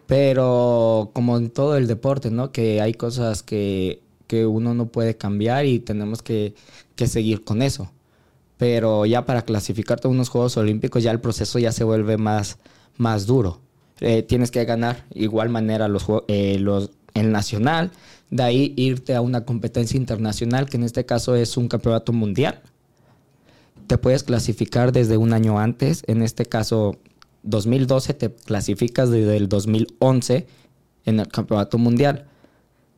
Pero 0.06 1.10
como 1.14 1.38
en 1.38 1.48
todo 1.48 1.78
el 1.78 1.86
deporte, 1.86 2.30
¿no? 2.30 2.52
Que 2.52 2.82
hay 2.82 2.92
cosas 2.92 3.42
que, 3.42 4.02
que 4.26 4.44
uno 4.44 4.74
no 4.74 4.88
puede 4.88 5.16
cambiar 5.16 5.64
y 5.64 5.78
tenemos 5.80 6.20
que, 6.20 6.54
que 6.96 7.06
seguir 7.06 7.44
con 7.44 7.62
eso 7.62 7.90
pero 8.58 9.04
ya 9.04 9.26
para 9.26 9.42
clasificarte 9.42 10.08
a 10.08 10.10
unos 10.10 10.30
Juegos 10.30 10.56
Olímpicos 10.56 11.02
ya 11.02 11.10
el 11.10 11.20
proceso 11.20 11.58
ya 11.58 11.72
se 11.72 11.84
vuelve 11.84 12.16
más, 12.16 12.56
más 12.96 13.26
duro. 13.26 13.60
Eh, 14.00 14.22
tienes 14.22 14.50
que 14.50 14.64
ganar 14.64 15.04
igual 15.14 15.48
manera 15.48 15.88
los, 15.88 16.06
eh, 16.28 16.58
los, 16.58 16.90
el 17.14 17.32
nacional, 17.32 17.90
de 18.30 18.42
ahí 18.42 18.74
irte 18.76 19.14
a 19.14 19.20
una 19.20 19.44
competencia 19.44 19.96
internacional, 19.96 20.68
que 20.68 20.76
en 20.76 20.82
este 20.84 21.06
caso 21.06 21.34
es 21.34 21.56
un 21.56 21.68
campeonato 21.68 22.12
mundial. 22.12 22.60
Te 23.86 23.98
puedes 23.98 24.24
clasificar 24.24 24.92
desde 24.92 25.16
un 25.16 25.32
año 25.32 25.58
antes, 25.58 26.02
en 26.06 26.22
este 26.22 26.44
caso 26.46 26.98
2012 27.46 28.14
te 28.14 28.32
clasificas 28.32 29.10
desde 29.10 29.36
el 29.36 29.48
2011 29.48 30.46
en 31.04 31.20
el 31.20 31.28
campeonato 31.28 31.78
mundial. 31.78 32.26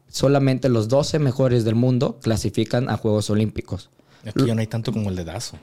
Solamente 0.09 0.71
los 0.71 0.89
12 0.89 1.19
mejores 1.19 1.65
del 1.65 1.75
mundo 1.75 2.19
clasifican 2.21 2.89
a 2.89 2.97
Juegos 2.97 3.29
Olímpicos. 3.29 3.91
Aquí 4.27 4.47
ya 4.47 4.55
no 4.55 4.61
hay 4.61 4.67
tanto 4.67 4.93
como 4.93 5.11
el 5.11 5.17
dedazo. 5.17 5.59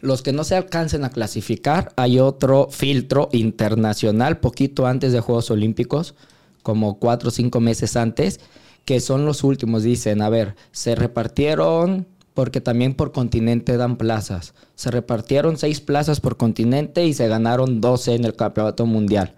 Los 0.00 0.22
que 0.22 0.32
no 0.32 0.44
se 0.44 0.54
alcancen 0.54 1.04
a 1.04 1.10
clasificar, 1.10 1.92
hay 1.96 2.20
otro 2.20 2.68
filtro 2.70 3.28
internacional 3.32 4.38
poquito 4.38 4.86
antes 4.86 5.12
de 5.12 5.20
Juegos 5.20 5.50
Olímpicos, 5.50 6.14
como 6.62 6.98
cuatro 6.98 7.28
o 7.28 7.32
cinco 7.32 7.60
meses 7.60 7.96
antes, 7.96 8.38
que 8.84 9.00
son 9.00 9.26
los 9.26 9.42
últimos. 9.42 9.82
Dicen, 9.82 10.22
a 10.22 10.28
ver, 10.28 10.54
se 10.70 10.94
repartieron, 10.94 12.06
porque 12.32 12.60
también 12.60 12.94
por 12.94 13.10
continente 13.10 13.76
dan 13.76 13.96
plazas. 13.96 14.54
Se 14.76 14.92
repartieron 14.92 15.56
seis 15.56 15.80
plazas 15.80 16.20
por 16.20 16.36
continente 16.36 17.04
y 17.04 17.12
se 17.12 17.26
ganaron 17.26 17.80
12 17.80 18.14
en 18.14 18.24
el 18.24 18.36
campeonato 18.36 18.86
mundial. 18.86 19.34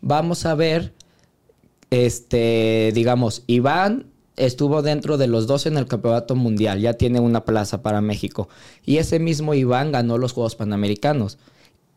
Vamos 0.00 0.44
a 0.44 0.56
ver, 0.56 0.92
este, 1.90 2.90
digamos, 2.92 3.44
Iván 3.46 4.06
estuvo 4.36 4.82
dentro 4.82 5.16
de 5.16 5.26
los 5.26 5.46
12 5.46 5.68
en 5.70 5.76
el 5.76 5.86
campeonato 5.86 6.34
mundial, 6.34 6.80
ya 6.80 6.94
tiene 6.94 7.20
una 7.20 7.44
plaza 7.44 7.82
para 7.82 8.00
México. 8.00 8.48
Y 8.84 8.98
ese 8.98 9.18
mismo 9.18 9.54
Iván 9.54 9.92
ganó 9.92 10.18
los 10.18 10.32
Juegos 10.32 10.56
Panamericanos. 10.56 11.38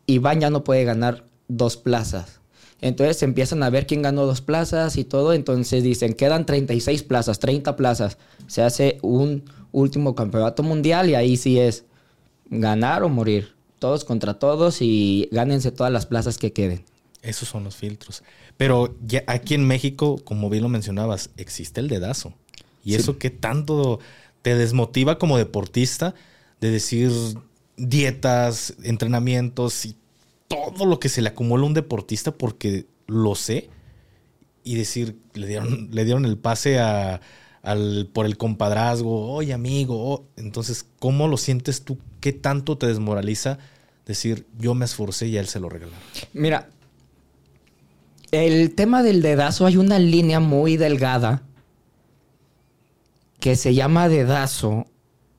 Iván 0.06 0.40
ya 0.40 0.50
no 0.50 0.64
puede 0.64 0.84
ganar 0.84 1.26
dos 1.48 1.78
plazas. 1.78 2.40
Entonces 2.80 3.24
empiezan 3.24 3.64
a 3.64 3.70
ver 3.70 3.88
quién 3.88 4.04
ganó 4.04 4.26
dos 4.26 4.42
plazas 4.42 4.98
y 4.98 5.04
todo. 5.04 5.34
Entonces 5.34 5.84
dicen, 5.84 6.14
quedan 6.14 6.46
36 6.46 7.04
plazas, 7.04 7.40
30 7.40 7.76
plazas. 7.76 8.18
Se 8.48 8.62
hace 8.62 9.00
un 9.02 9.44
último 9.72 10.16
campeonato 10.16 10.64
mundial 10.64 11.10
y 11.10 11.16
ahí 11.16 11.38
sí 11.38 11.60
es 11.60 11.86
ganar 12.50 13.04
o 13.04 13.10
morir. 13.10 13.56
Todos 13.80 14.06
contra 14.06 14.40
todos 14.40 14.82
y 14.82 15.28
gánense 15.32 15.72
todas 15.72 15.92
las 15.92 16.06
plazas 16.06 16.38
que 16.38 16.54
queden. 16.54 16.84
Esos 17.22 17.50
son 17.50 17.64
los 17.64 17.76
filtros. 17.76 18.24
Pero 18.58 18.96
ya 19.06 19.24
aquí 19.28 19.54
en 19.54 19.66
México, 19.66 20.18
como 20.24 20.50
bien 20.50 20.64
lo 20.64 20.70
mencionabas, 20.70 21.30
existe 21.38 21.82
el 21.82 21.88
dedazo. 21.88 22.34
Y 22.84 22.96
eso 22.96 23.18
que 23.18 23.30
tanto 23.30 24.00
te 24.42 24.56
desmotiva 24.56 25.18
como 25.18 25.38
deportista 25.38 26.16
de 26.62 26.72
decir 26.72 27.12
dietas, 27.76 28.76
entrenamientos 28.84 29.86
y 29.86 29.96
todo 30.48 30.86
lo 30.86 31.00
que 31.00 31.10
se 31.10 31.22
le 31.22 31.30
acumula 31.30 31.64
a 31.64 31.68
un 31.68 31.74
deportista 31.74 32.32
porque 32.32 32.86
lo 33.08 33.36
sé. 33.36 33.70
Y 34.64 34.76
decir, 34.76 35.18
le 35.34 35.48
dieron, 35.48 35.90
le 35.92 36.06
dieron 36.06 36.26
el 36.26 36.38
pase 36.38 36.80
a, 36.80 37.22
al, 37.62 38.10
por 38.12 38.26
el 38.26 38.38
compadrazgo, 38.38 39.32
oye 39.34 39.54
amigo. 39.54 40.26
Entonces, 40.38 40.86
¿cómo 41.00 41.28
lo 41.28 41.38
sientes 41.38 41.84
tú? 41.84 41.98
¿Qué 42.20 42.34
tanto 42.34 42.78
te 42.78 42.88
desmoraliza 42.88 43.60
decir, 44.06 44.46
yo 44.58 44.74
me 44.74 44.86
esforcé 44.86 45.28
y 45.28 45.38
a 45.38 45.42
él 45.42 45.48
se 45.48 45.60
lo 45.60 45.70
regalaron? 45.70 46.00
Mira, 46.34 46.70
el 48.32 48.76
tema 48.76 49.04
del 49.04 49.22
dedazo 49.22 49.66
hay 49.66 49.78
una 49.78 50.00
línea 50.00 50.40
muy 50.40 50.78
delgada 50.78 51.44
que 53.40 53.56
se 53.56 53.74
llama 53.74 54.10
dedazo 54.10 54.88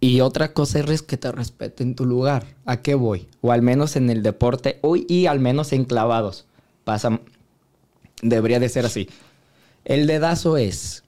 Y 0.00 0.20
otra 0.20 0.52
cosa 0.52 0.78
es 0.78 1.02
que 1.02 1.16
te 1.16 1.32
respeten 1.32 1.96
tu 1.96 2.04
lugar. 2.06 2.46
¿A 2.64 2.82
qué 2.82 2.94
voy? 2.94 3.28
O 3.40 3.50
al 3.50 3.62
menos 3.62 3.96
en 3.96 4.10
el 4.10 4.22
deporte, 4.22 4.78
uy, 4.82 5.04
y 5.08 5.26
al 5.26 5.40
menos 5.40 5.72
en 5.72 5.84
clavados. 5.84 6.46
Pasa, 6.84 7.20
debería 8.22 8.60
de 8.60 8.68
ser 8.68 8.86
así. 8.86 9.08
El 9.84 10.06
dedazo 10.06 10.56
es, 10.56 11.02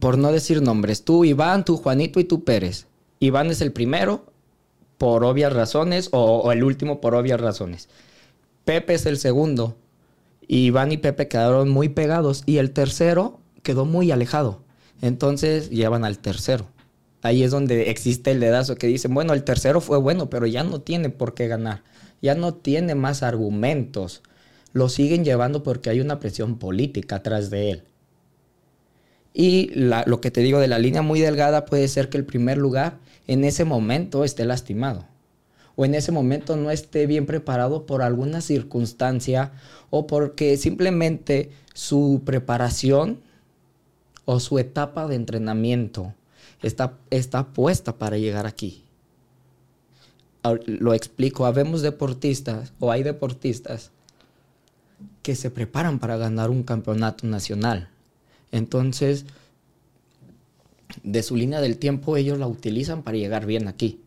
por 0.00 0.16
no 0.16 0.32
decir 0.32 0.62
nombres, 0.62 1.04
tú 1.04 1.24
Iván, 1.26 1.64
tú 1.64 1.76
Juanito 1.76 2.18
y 2.18 2.24
tú 2.24 2.44
Pérez. 2.44 2.86
Iván 3.20 3.48
es 3.48 3.60
el 3.60 3.72
primero 3.72 4.24
por 4.96 5.22
obvias 5.24 5.52
razones 5.52 6.08
o, 6.12 6.38
o 6.38 6.50
el 6.52 6.64
último 6.64 7.00
por 7.00 7.14
obvias 7.14 7.40
razones. 7.40 7.88
Pepe 8.68 8.92
es 8.92 9.06
el 9.06 9.16
segundo. 9.16 9.78
Iván 10.46 10.92
y 10.92 10.98
Pepe 10.98 11.26
quedaron 11.26 11.70
muy 11.70 11.88
pegados 11.88 12.42
y 12.44 12.58
el 12.58 12.72
tercero 12.72 13.40
quedó 13.62 13.86
muy 13.86 14.10
alejado. 14.10 14.62
Entonces 15.00 15.70
llevan 15.70 16.04
al 16.04 16.18
tercero. 16.18 16.66
Ahí 17.22 17.42
es 17.42 17.50
donde 17.50 17.88
existe 17.88 18.30
el 18.30 18.40
dedazo 18.40 18.76
que 18.76 18.86
dicen, 18.86 19.14
bueno, 19.14 19.32
el 19.32 19.42
tercero 19.42 19.80
fue 19.80 19.96
bueno, 19.96 20.28
pero 20.28 20.46
ya 20.46 20.64
no 20.64 20.82
tiene 20.82 21.08
por 21.08 21.32
qué 21.32 21.48
ganar. 21.48 21.82
Ya 22.20 22.34
no 22.34 22.52
tiene 22.52 22.94
más 22.94 23.22
argumentos. 23.22 24.22
Lo 24.74 24.90
siguen 24.90 25.24
llevando 25.24 25.62
porque 25.62 25.88
hay 25.88 26.02
una 26.02 26.20
presión 26.20 26.58
política 26.58 27.16
atrás 27.16 27.48
de 27.48 27.70
él. 27.70 27.84
Y 29.32 29.70
lo 29.72 30.20
que 30.20 30.30
te 30.30 30.42
digo 30.42 30.60
de 30.60 30.68
la 30.68 30.78
línea 30.78 31.00
muy 31.00 31.20
delgada 31.20 31.64
puede 31.64 31.88
ser 31.88 32.10
que 32.10 32.18
el 32.18 32.26
primer 32.26 32.58
lugar 32.58 32.98
en 33.28 33.44
ese 33.44 33.64
momento 33.64 34.24
esté 34.24 34.44
lastimado. 34.44 35.06
O 35.80 35.84
en 35.84 35.94
ese 35.94 36.10
momento 36.10 36.56
no 36.56 36.72
esté 36.72 37.06
bien 37.06 37.24
preparado 37.24 37.86
por 37.86 38.02
alguna 38.02 38.40
circunstancia 38.40 39.52
o 39.90 40.08
porque 40.08 40.56
simplemente 40.56 41.52
su 41.72 42.22
preparación 42.24 43.20
o 44.24 44.40
su 44.40 44.58
etapa 44.58 45.06
de 45.06 45.14
entrenamiento 45.14 46.14
está, 46.62 46.98
está 47.10 47.46
puesta 47.52 47.96
para 47.96 48.18
llegar 48.18 48.44
aquí. 48.44 48.82
Lo 50.66 50.94
explico, 50.94 51.46
habemos 51.46 51.80
deportistas 51.80 52.72
o 52.80 52.90
hay 52.90 53.04
deportistas 53.04 53.92
que 55.22 55.36
se 55.36 55.48
preparan 55.48 56.00
para 56.00 56.16
ganar 56.16 56.50
un 56.50 56.64
campeonato 56.64 57.24
nacional. 57.24 57.88
Entonces, 58.50 59.26
de 61.04 61.22
su 61.22 61.36
línea 61.36 61.60
del 61.60 61.78
tiempo 61.78 62.16
ellos 62.16 62.36
la 62.36 62.48
utilizan 62.48 63.04
para 63.04 63.16
llegar 63.16 63.46
bien 63.46 63.68
aquí. 63.68 64.00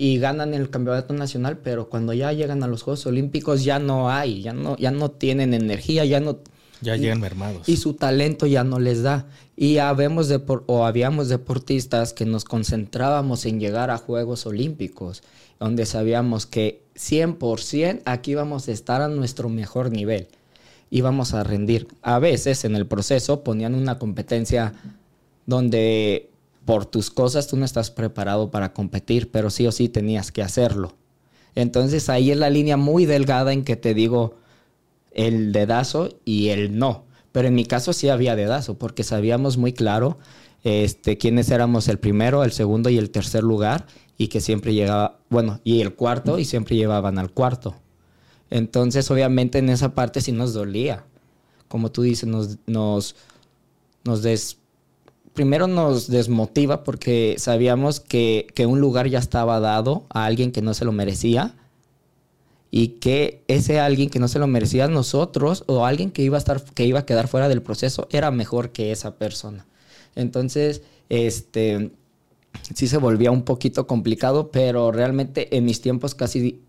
Y 0.00 0.18
ganan 0.18 0.54
el 0.54 0.70
campeonato 0.70 1.12
nacional, 1.12 1.58
pero 1.58 1.88
cuando 1.88 2.12
ya 2.12 2.32
llegan 2.32 2.62
a 2.62 2.68
los 2.68 2.84
Juegos 2.84 3.04
Olímpicos 3.06 3.64
ya 3.64 3.80
no 3.80 4.10
hay, 4.10 4.42
ya 4.42 4.52
no, 4.52 4.76
ya 4.76 4.92
no 4.92 5.10
tienen 5.10 5.54
energía, 5.54 6.04
ya 6.04 6.20
no 6.20 6.38
ya 6.80 6.96
llegan 6.96 7.20
mermados. 7.20 7.68
Y 7.68 7.76
su 7.78 7.94
talento 7.94 8.46
ya 8.46 8.64
no 8.64 8.78
les 8.78 9.02
da. 9.02 9.26
Y 9.56 9.78
habemos 9.78 10.32
o 10.66 10.86
habíamos 10.86 11.28
deportistas 11.28 12.12
que 12.12 12.24
nos 12.24 12.44
concentrábamos 12.44 13.44
en 13.46 13.58
llegar 13.58 13.90
a 13.90 13.98
Juegos 13.98 14.46
Olímpicos, 14.46 15.22
donde 15.58 15.84
sabíamos 15.84 16.46
que 16.46 16.82
100% 16.94 18.02
aquí 18.04 18.34
vamos 18.34 18.68
a 18.68 18.72
estar 18.72 19.02
a 19.02 19.08
nuestro 19.08 19.48
mejor 19.48 19.90
nivel. 19.90 20.28
Íbamos 20.90 21.34
a 21.34 21.42
rendir. 21.42 21.88
A 22.02 22.20
veces 22.20 22.64
en 22.64 22.76
el 22.76 22.86
proceso 22.86 23.42
ponían 23.42 23.74
una 23.74 23.98
competencia 23.98 24.74
donde 25.46 26.27
por 26.68 26.84
tus 26.84 27.10
cosas 27.10 27.46
tú 27.46 27.56
no 27.56 27.64
estás 27.64 27.90
preparado 27.90 28.50
para 28.50 28.74
competir, 28.74 29.30
pero 29.30 29.48
sí 29.48 29.66
o 29.66 29.72
sí 29.72 29.88
tenías 29.88 30.30
que 30.30 30.42
hacerlo. 30.42 30.92
Entonces 31.54 32.10
ahí 32.10 32.30
es 32.30 32.36
la 32.36 32.50
línea 32.50 32.76
muy 32.76 33.06
delgada 33.06 33.54
en 33.54 33.64
que 33.64 33.74
te 33.74 33.94
digo, 33.94 34.34
el 35.12 35.52
dedazo 35.52 36.10
y 36.26 36.48
el 36.48 36.78
no. 36.78 37.06
Pero 37.32 37.48
en 37.48 37.54
mi 37.54 37.64
caso 37.64 37.94
sí 37.94 38.10
había 38.10 38.36
dedazo, 38.36 38.76
porque 38.76 39.02
sabíamos 39.02 39.56
muy 39.56 39.72
claro 39.72 40.18
este, 40.62 41.16
quiénes 41.16 41.50
éramos 41.50 41.88
el 41.88 41.98
primero, 41.98 42.44
el 42.44 42.52
segundo 42.52 42.90
y 42.90 42.98
el 42.98 43.08
tercer 43.08 43.44
lugar, 43.44 43.86
y 44.18 44.28
que 44.28 44.42
siempre 44.42 44.74
llegaba, 44.74 45.20
bueno, 45.30 45.62
y 45.64 45.80
el 45.80 45.94
cuarto, 45.94 46.38
y 46.38 46.44
siempre 46.44 46.76
llevaban 46.76 47.18
al 47.18 47.30
cuarto. 47.30 47.76
Entonces, 48.50 49.10
obviamente, 49.10 49.56
en 49.56 49.70
esa 49.70 49.94
parte 49.94 50.20
sí 50.20 50.32
nos 50.32 50.52
dolía. 50.52 51.06
Como 51.66 51.90
tú 51.90 52.02
dices, 52.02 52.28
nos, 52.28 52.58
nos, 52.66 53.16
nos 54.04 54.22
des, 54.22 54.58
primero 55.38 55.68
nos 55.68 56.08
desmotiva 56.08 56.82
porque 56.82 57.36
sabíamos 57.38 58.00
que, 58.00 58.48
que 58.56 58.66
un 58.66 58.80
lugar 58.80 59.06
ya 59.06 59.20
estaba 59.20 59.60
dado 59.60 60.04
a 60.10 60.24
alguien 60.24 60.50
que 60.50 60.62
no 60.62 60.74
se 60.74 60.84
lo 60.84 60.90
merecía 60.90 61.54
y 62.72 62.88
que 62.98 63.44
ese 63.46 63.78
alguien 63.78 64.10
que 64.10 64.18
no 64.18 64.26
se 64.26 64.40
lo 64.40 64.48
merecía 64.48 64.88
nosotros 64.88 65.62
o 65.68 65.86
alguien 65.86 66.10
que 66.10 66.22
iba 66.22 66.36
a 66.36 66.38
estar 66.38 66.60
que 66.60 66.86
iba 66.86 66.98
a 66.98 67.06
quedar 67.06 67.28
fuera 67.28 67.48
del 67.48 67.62
proceso 67.62 68.08
era 68.10 68.32
mejor 68.32 68.70
que 68.70 68.90
esa 68.90 69.14
persona. 69.14 69.64
Entonces, 70.16 70.82
este 71.08 71.92
sí 72.74 72.88
se 72.88 72.98
volvía 72.98 73.30
un 73.30 73.44
poquito 73.44 73.86
complicado, 73.86 74.50
pero 74.50 74.90
realmente 74.90 75.56
en 75.56 75.66
mis 75.66 75.80
tiempos 75.80 76.16
casi 76.16 76.62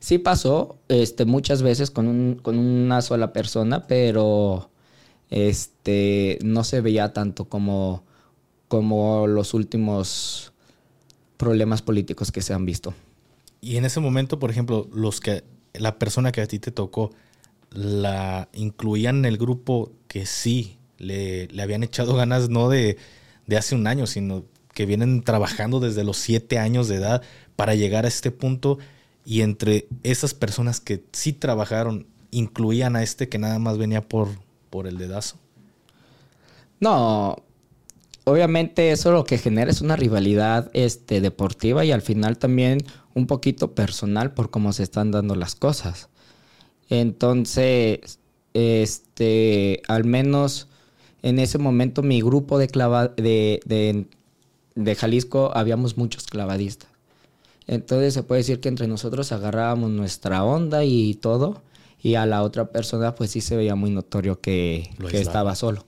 sí 0.00 0.18
pasó 0.18 0.78
este 0.88 1.26
muchas 1.26 1.62
veces 1.62 1.92
con, 1.92 2.08
un, 2.08 2.40
con 2.42 2.58
una 2.58 3.02
sola 3.02 3.32
persona, 3.32 3.86
pero 3.86 4.68
este 5.30 6.40
no 6.42 6.64
se 6.64 6.80
veía 6.80 7.12
tanto 7.12 7.44
como 7.44 8.02
como 8.68 9.26
los 9.26 9.54
últimos 9.54 10.52
problemas 11.36 11.82
políticos 11.82 12.32
que 12.32 12.42
se 12.42 12.54
han 12.54 12.66
visto. 12.66 12.94
Y 13.60 13.76
en 13.76 13.84
ese 13.84 14.00
momento, 14.00 14.38
por 14.38 14.50
ejemplo, 14.50 14.88
los 14.92 15.20
que 15.20 15.44
la 15.74 15.98
persona 15.98 16.32
que 16.32 16.40
a 16.40 16.46
ti 16.46 16.58
te 16.58 16.70
tocó, 16.70 17.12
la 17.70 18.48
incluían 18.52 19.18
en 19.18 19.24
el 19.26 19.38
grupo 19.38 19.92
que 20.08 20.26
sí 20.26 20.78
le, 20.98 21.48
habían 21.60 21.82
echado 21.82 22.14
ganas, 22.14 22.48
no 22.48 22.68
de, 22.68 22.96
de, 23.46 23.56
hace 23.56 23.74
un 23.74 23.86
año, 23.86 24.06
sino 24.06 24.44
que 24.72 24.86
vienen 24.86 25.22
trabajando 25.22 25.80
desde 25.80 26.04
los 26.04 26.16
siete 26.16 26.58
años 26.58 26.88
de 26.88 26.96
edad 26.96 27.22
para 27.54 27.74
llegar 27.74 28.04
a 28.04 28.08
este 28.08 28.30
punto. 28.30 28.78
Y 29.24 29.40
entre 29.40 29.88
esas 30.04 30.34
personas 30.34 30.80
que 30.80 31.02
sí 31.12 31.32
trabajaron, 31.32 32.06
incluían 32.30 32.96
a 32.96 33.02
este 33.02 33.28
que 33.28 33.38
nada 33.38 33.58
más 33.58 33.78
venía 33.78 34.00
por, 34.00 34.28
por 34.70 34.86
el 34.86 34.98
dedazo. 34.98 35.38
No, 36.78 37.42
obviamente 38.26 38.90
eso 38.90 39.12
lo 39.12 39.24
que 39.24 39.38
genera 39.38 39.70
es 39.70 39.80
una 39.80 39.94
rivalidad 39.94 40.68
este, 40.74 41.20
deportiva 41.20 41.84
y 41.84 41.92
al 41.92 42.02
final 42.02 42.38
también 42.38 42.80
un 43.14 43.26
poquito 43.26 43.74
personal 43.74 44.34
por 44.34 44.50
cómo 44.50 44.72
se 44.72 44.82
están 44.82 45.12
dando 45.12 45.36
las 45.36 45.54
cosas. 45.54 46.08
Entonces, 46.90 48.18
este, 48.52 49.80
al 49.86 50.04
menos 50.04 50.68
en 51.22 51.38
ese 51.38 51.58
momento 51.58 52.02
mi 52.02 52.20
grupo 52.20 52.58
de, 52.58 52.66
clava, 52.66 53.08
de, 53.08 53.60
de, 53.64 54.06
de 54.74 54.94
Jalisco 54.96 55.52
habíamos 55.54 55.96
muchos 55.96 56.26
clavadistas. 56.26 56.90
Entonces 57.68 58.12
se 58.12 58.24
puede 58.24 58.40
decir 58.40 58.60
que 58.60 58.68
entre 58.68 58.88
nosotros 58.88 59.30
agarrábamos 59.30 59.90
nuestra 59.90 60.42
onda 60.44 60.84
y 60.84 61.14
todo, 61.14 61.62
y 62.02 62.16
a 62.16 62.26
la 62.26 62.42
otra 62.42 62.70
persona 62.70 63.14
pues 63.14 63.30
sí 63.30 63.40
se 63.40 63.56
veía 63.56 63.76
muy 63.76 63.90
notorio 63.90 64.40
que, 64.40 64.90
que 65.10 65.20
estaba 65.20 65.54
solo. 65.54 65.84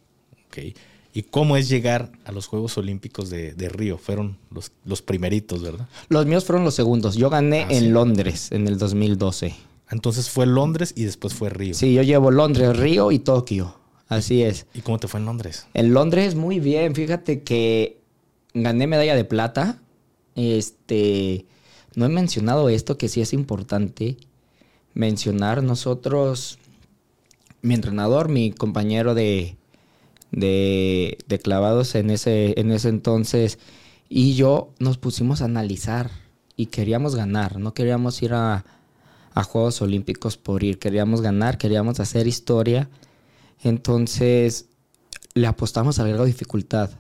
Okay. 0.46 0.74
¿Y 1.14 1.23
cómo 1.23 1.57
es 1.57 1.68
llegar 1.68 2.12
a 2.25 2.33
los 2.33 2.47
Juegos 2.47 2.77
Olímpicos 2.79 3.31
de, 3.31 3.55
Río? 3.71 3.99
Fueron 3.99 4.38
los, 4.51 4.73
los, 4.85 5.03
primeritos, 5.03 5.62
¿verdad? 5.62 5.88
Los 6.09 6.27
míos 6.27 6.44
fueron 6.44 6.64
los 6.64 6.75
segundos. 6.75 7.16
Yo 7.16 7.31
gané 7.31 7.62
ah, 7.62 7.68
en 7.71 7.92
Londres 7.92 8.53
en 8.53 8.68
el 8.68 8.79
2012. 8.79 9.55
Entonces 9.90 10.29
fue 10.29 10.47
Londres 10.47 10.92
y 10.97 11.05
después 11.05 11.35
fue 11.35 11.49
Río. 11.49 11.75
Sí, 11.75 11.94
yo 11.94 12.03
llevo 12.03 12.31
Londres, 12.31 12.77
Río 12.77 13.11
y 13.11 13.18
Tokio. 13.18 13.75
Así 14.09 14.42
es. 14.42 14.66
¿Y 14.75 14.81
cómo 14.81 14.99
te 14.99 15.09
fue 15.09 15.21
en 15.21 15.27
Londres? 15.27 15.66
En 15.75 15.92
Londres 15.92 16.35
muy 16.35 16.61
bien. 16.61 16.94
Fíjate 16.94 17.42
que 17.42 18.01
gané 18.55 18.87
medalla 18.87 19.14
de 19.14 19.25
plata. 19.25 19.81
Este, 20.35 21.47
no 21.94 22.07
he 22.07 22.09
mencionado 22.09 22.68
esto 22.68 22.97
que 22.97 23.09
sí 23.09 23.21
es 23.21 23.33
importante 23.33 24.16
mencionar. 24.94 25.62
Nosotros, 25.62 26.59
mi 27.61 27.75
entrenador, 27.75 28.29
mi 28.29 28.53
compañero 28.53 29.14
de, 29.14 29.58
de, 30.31 31.19
clavados 31.43 31.95
en 31.95 32.11
ese, 32.11 32.59
en 32.61 32.73
ese 32.73 32.88
entonces. 32.88 33.59
Y 34.09 34.35
yo 34.35 34.73
nos 34.79 34.99
pusimos 34.99 35.43
a 35.43 35.47
analizar 35.47 36.11
y 36.57 36.67
queríamos 36.67 37.14
ganar, 37.14 37.59
no 37.59 37.75
queríamos 37.75 38.23
ir 38.23 38.35
a, 38.35 38.64
a 39.33 39.43
Juegos 39.45 39.81
Olímpicos 39.83 40.37
por 40.37 40.64
ir, 40.64 40.79
queríamos 40.79 41.21
ganar, 41.21 41.59
queríamos 41.59 42.01
hacer 42.01 42.27
historia. 42.27 42.88
Entonces 43.62 44.67
le 45.35 45.47
apostamos 45.47 45.99
al 45.99 46.09
grado 46.09 46.25
de 46.25 46.33
dificultad, 46.33 46.90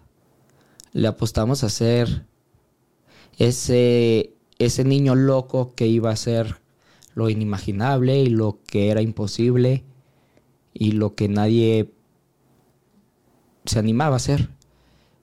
le 0.92 1.08
apostamos 1.08 1.64
a 1.64 1.68
ser 1.70 2.26
ese, 3.38 4.34
ese 4.58 4.84
niño 4.84 5.14
loco 5.14 5.74
que 5.74 5.86
iba 5.86 6.10
a 6.10 6.16
ser 6.16 6.60
lo 7.14 7.30
inimaginable 7.30 8.20
y 8.20 8.28
lo 8.28 8.60
que 8.66 8.90
era 8.90 9.02
imposible 9.02 9.84
y 10.72 10.92
lo 10.92 11.14
que 11.14 11.28
nadie 11.28 11.90
se 13.68 13.78
animaba 13.78 14.14
a 14.14 14.16
hacer. 14.16 14.48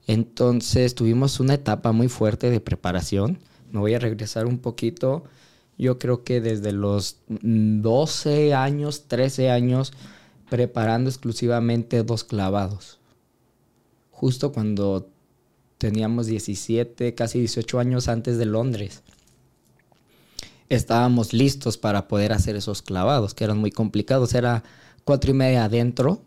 Entonces 0.06 0.94
tuvimos 0.94 1.40
una 1.40 1.54
etapa 1.54 1.92
muy 1.92 2.08
fuerte 2.08 2.50
de 2.50 2.60
preparación. 2.60 3.38
Me 3.72 3.80
voy 3.80 3.94
a 3.94 3.98
regresar 3.98 4.46
un 4.46 4.58
poquito. 4.58 5.24
Yo 5.78 5.98
creo 5.98 6.24
que 6.24 6.40
desde 6.40 6.72
los 6.72 7.18
12 7.28 8.54
años, 8.54 9.08
13 9.08 9.50
años, 9.50 9.92
preparando 10.48 11.10
exclusivamente 11.10 12.02
dos 12.02 12.24
clavados. 12.24 12.98
Justo 14.10 14.52
cuando 14.52 15.10
teníamos 15.78 16.26
17, 16.26 17.14
casi 17.14 17.40
18 17.40 17.78
años 17.78 18.08
antes 18.08 18.38
de 18.38 18.46
Londres. 18.46 19.02
Estábamos 20.68 21.32
listos 21.32 21.76
para 21.76 22.08
poder 22.08 22.32
hacer 22.32 22.56
esos 22.56 22.82
clavados, 22.82 23.34
que 23.34 23.44
eran 23.44 23.58
muy 23.58 23.70
complicados. 23.70 24.34
Era 24.34 24.64
cuatro 25.04 25.30
y 25.30 25.34
media 25.34 25.64
adentro, 25.64 26.22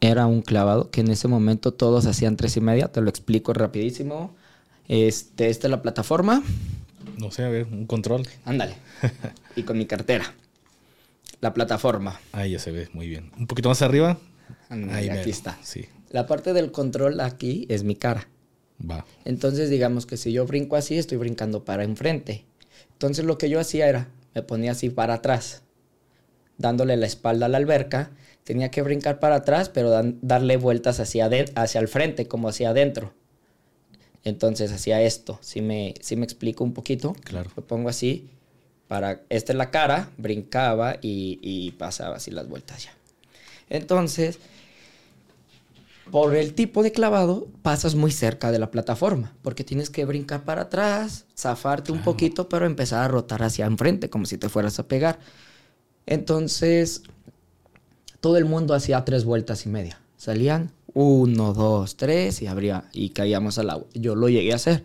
era 0.00 0.26
un 0.26 0.42
clavado, 0.42 0.90
que 0.90 1.00
en 1.00 1.10
ese 1.10 1.28
momento 1.28 1.72
todos 1.72 2.06
hacían 2.06 2.36
tres 2.36 2.56
y 2.56 2.60
media. 2.60 2.88
Te 2.88 3.00
lo 3.00 3.08
explico 3.08 3.52
rapidísimo. 3.52 4.34
Este, 4.88 5.48
esta 5.48 5.66
es 5.66 5.70
la 5.70 5.82
plataforma. 5.82 6.42
No 7.18 7.30
sé, 7.30 7.44
a 7.44 7.48
ver, 7.48 7.66
un 7.70 7.86
control. 7.86 8.26
Ándale. 8.44 8.74
y 9.56 9.62
con 9.62 9.78
mi 9.78 9.86
cartera. 9.86 10.34
La 11.40 11.54
plataforma. 11.54 12.20
Ahí 12.32 12.52
ya 12.52 12.58
se 12.58 12.70
ve, 12.70 12.88
muy 12.92 13.08
bien. 13.08 13.30
Un 13.38 13.46
poquito 13.46 13.68
más 13.68 13.82
arriba. 13.82 14.18
Ahí 14.68 15.08
aquí 15.08 15.08
mero, 15.08 15.30
está. 15.30 15.58
Sí, 15.62 15.86
La 16.10 16.26
parte 16.26 16.52
del 16.52 16.72
control 16.72 17.20
aquí 17.20 17.66
es 17.68 17.82
mi 17.84 17.96
cara. 17.96 18.28
va. 18.90 19.04
Entonces, 19.24 19.70
digamos 19.70 20.06
que 20.06 20.16
si 20.16 20.32
yo 20.32 20.46
brinco 20.46 20.76
así, 20.76 20.96
estoy 20.98 21.18
brincando 21.18 21.64
para 21.64 21.84
enfrente. 21.84 22.44
Entonces, 22.92 23.24
lo 23.24 23.38
que 23.38 23.48
yo 23.48 23.60
hacía 23.60 23.88
era, 23.88 24.08
me 24.34 24.42
ponía 24.42 24.72
así 24.72 24.90
para 24.90 25.14
atrás, 25.14 25.62
dándole 26.58 26.96
la 26.96 27.06
espalda 27.06 27.46
a 27.46 27.48
la 27.48 27.58
alberca. 27.58 28.10
Tenía 28.44 28.70
que 28.70 28.82
brincar 28.82 29.20
para 29.20 29.36
atrás, 29.36 29.68
pero 29.70 29.90
dan- 29.90 30.18
darle 30.22 30.56
vueltas 30.56 31.00
hacia, 31.00 31.26
aden- 31.26 31.50
hacia 31.56 31.80
el 31.80 31.88
frente, 31.88 32.28
como 32.28 32.48
hacia 32.48 32.70
adentro. 32.70 33.12
Entonces, 34.22 34.72
hacía 34.72 35.02
esto. 35.02 35.38
Si 35.42 35.60
me, 35.60 35.94
si 36.00 36.16
me 36.16 36.24
explico 36.24 36.64
un 36.64 36.72
poquito, 36.72 37.14
Claro. 37.24 37.50
me 37.56 37.62
pongo 37.62 37.88
así. 37.88 38.30
Para, 38.88 39.22
esta 39.30 39.52
es 39.52 39.56
la 39.58 39.70
cara, 39.70 40.10
brincaba 40.18 40.96
y, 41.00 41.38
y 41.42 41.72
pasaba 41.72 42.16
así 42.16 42.30
las 42.30 42.48
vueltas 42.48 42.84
ya. 42.84 42.92
Entonces, 43.70 44.38
por 46.10 46.36
el 46.36 46.54
tipo 46.54 46.82
de 46.82 46.92
clavado, 46.92 47.48
pasas 47.62 47.94
muy 47.94 48.10
cerca 48.12 48.52
de 48.52 48.58
la 48.58 48.70
plataforma, 48.70 49.32
porque 49.42 49.64
tienes 49.64 49.88
que 49.88 50.04
brincar 50.04 50.44
para 50.44 50.62
atrás, 50.62 51.24
zafarte 51.36 51.92
un 51.92 52.02
poquito, 52.02 52.48
pero 52.48 52.66
empezar 52.66 53.02
a 53.04 53.08
rotar 53.08 53.42
hacia 53.42 53.64
enfrente, 53.66 54.10
como 54.10 54.26
si 54.26 54.36
te 54.36 54.50
fueras 54.50 54.78
a 54.78 54.86
pegar. 54.86 55.18
Entonces, 56.06 57.02
todo 58.24 58.38
el 58.38 58.46
mundo 58.46 58.72
hacía 58.72 59.04
tres 59.04 59.26
vueltas 59.26 59.66
y 59.66 59.68
media. 59.68 60.00
Salían 60.16 60.70
uno, 60.94 61.52
dos, 61.52 61.96
tres 61.96 62.40
y 62.40 62.46
abría 62.46 62.84
y 62.94 63.10
caíamos 63.10 63.58
al 63.58 63.68
agua. 63.68 63.86
Yo 63.92 64.14
lo 64.14 64.30
llegué 64.30 64.52
a 64.52 64.56
hacer. 64.56 64.82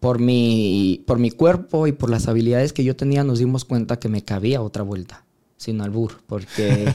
Por 0.00 0.20
mi, 0.20 1.04
por 1.06 1.18
mi 1.18 1.30
cuerpo 1.30 1.86
y 1.86 1.92
por 1.92 2.08
las 2.08 2.26
habilidades 2.26 2.72
que 2.72 2.82
yo 2.82 2.96
tenía, 2.96 3.24
nos 3.24 3.40
dimos 3.40 3.66
cuenta 3.66 3.98
que 3.98 4.08
me 4.08 4.24
cabía 4.24 4.62
otra 4.62 4.82
vuelta, 4.82 5.26
sin 5.58 5.82
albur, 5.82 6.22
porque 6.26 6.94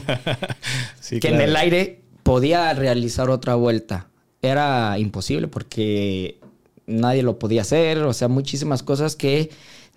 Sí, 1.00 1.20
que 1.20 1.28
en 1.28 1.40
el 1.40 1.54
aire 1.54 2.02
podía 2.24 2.74
realizar 2.74 3.30
otra 3.30 3.54
vuelta. 3.54 4.08
Era 4.42 4.98
imposible 4.98 5.46
porque 5.46 6.40
nadie 6.88 7.22
lo 7.22 7.38
podía 7.38 7.60
hacer, 7.60 7.98
o 7.98 8.12
sea, 8.14 8.26
muchísimas 8.26 8.82
cosas 8.82 9.14
que 9.14 9.50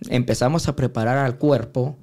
empezamos 0.10 0.68
a 0.68 0.76
preparar 0.76 1.18
al 1.18 1.40
cuerpo 1.40 1.98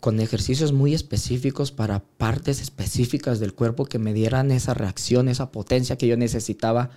con 0.00 0.20
ejercicios 0.20 0.72
muy 0.72 0.94
específicos 0.94 1.72
para 1.72 2.00
partes 2.00 2.60
específicas 2.60 3.40
del 3.40 3.54
cuerpo 3.54 3.84
que 3.84 3.98
me 3.98 4.14
dieran 4.14 4.50
esa 4.50 4.74
reacción, 4.74 5.28
esa 5.28 5.50
potencia 5.50 5.98
que 5.98 6.06
yo 6.06 6.16
necesitaba 6.16 6.90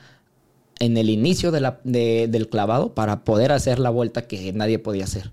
en 0.80 0.98
el 0.98 1.10
inicio 1.10 1.52
de 1.52 2.28
del 2.28 2.50
clavado 2.50 2.94
para 2.94 3.24
poder 3.24 3.52
hacer 3.52 3.80
la 3.80 3.90
vuelta 3.90 4.28
que 4.28 4.52
nadie 4.54 4.80
podía 4.80 5.06
hacer. 5.06 5.32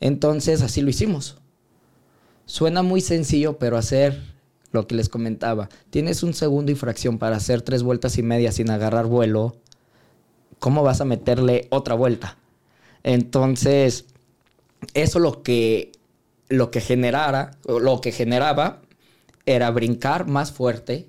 Entonces 0.00 0.62
así 0.62 0.80
lo 0.82 0.90
hicimos. 0.90 1.38
Suena 2.46 2.82
muy 2.82 3.00
sencillo, 3.00 3.58
pero 3.58 3.76
hacer 3.76 4.20
lo 4.72 4.86
que 4.86 4.94
les 4.94 5.08
comentaba, 5.08 5.68
tienes 5.90 6.22
un 6.22 6.34
segundo 6.34 6.70
y 6.72 6.74
fracción 6.74 7.18
para 7.18 7.36
hacer 7.36 7.62
tres 7.62 7.82
vueltas 7.82 8.18
y 8.18 8.22
media 8.22 8.52
sin 8.52 8.70
agarrar 8.70 9.06
vuelo, 9.06 9.56
¿cómo 10.58 10.82
vas 10.82 11.00
a 11.00 11.04
meterle 11.04 11.66
otra 11.70 11.94
vuelta? 11.94 12.36
Entonces, 13.02 14.06
eso 14.94 15.18
lo 15.18 15.42
que, 15.42 15.92
lo 16.48 16.70
que 16.70 16.80
generara, 16.80 17.52
lo 17.66 18.00
que 18.00 18.12
generaba 18.12 18.80
era 19.46 19.70
brincar 19.70 20.26
más 20.26 20.52
fuerte 20.52 21.08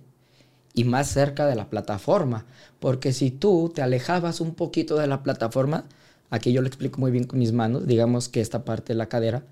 y 0.74 0.84
más 0.84 1.08
cerca 1.08 1.46
de 1.46 1.56
la 1.56 1.70
plataforma. 1.70 2.46
Porque 2.80 3.14
si 3.14 3.32
tú 3.32 3.72
te 3.74 3.82
alejabas 3.82 4.42
un 4.42 4.56
poquito 4.56 4.98
de 4.98 5.08
la 5.08 5.24
plataforma, 5.24 5.86
aquí 6.30 6.54
yo 6.54 6.62
lo 6.62 6.68
explico 6.68 7.00
muy 7.00 7.12
bien 7.12 7.26
con 7.26 7.40
mis 7.40 7.52
manos, 7.52 7.88
digamos 7.88 8.30
que 8.30 8.42
esta 8.42 8.64
parte 8.64 8.94
de 8.94 8.98
la 8.98 9.08
cadera, 9.08 9.44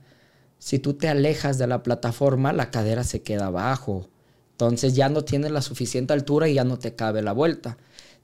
si 0.60 0.80
tú 0.80 0.94
te 0.94 1.08
alejas 1.08 1.58
de 1.58 1.68
la 1.68 1.84
plataforma, 1.84 2.54
la 2.54 2.72
cadera 2.72 3.04
se 3.04 3.22
queda 3.22 3.48
abajo. 3.48 4.08
Entonces 4.52 4.96
ya 4.96 5.10
no 5.10 5.24
tienes 5.24 5.52
la 5.52 5.62
suficiente 5.62 6.14
altura 6.14 6.48
y 6.48 6.56
ya 6.56 6.64
no 6.64 6.80
te 6.80 6.96
cabe 6.96 7.22
la 7.22 7.32
vuelta. 7.32 7.78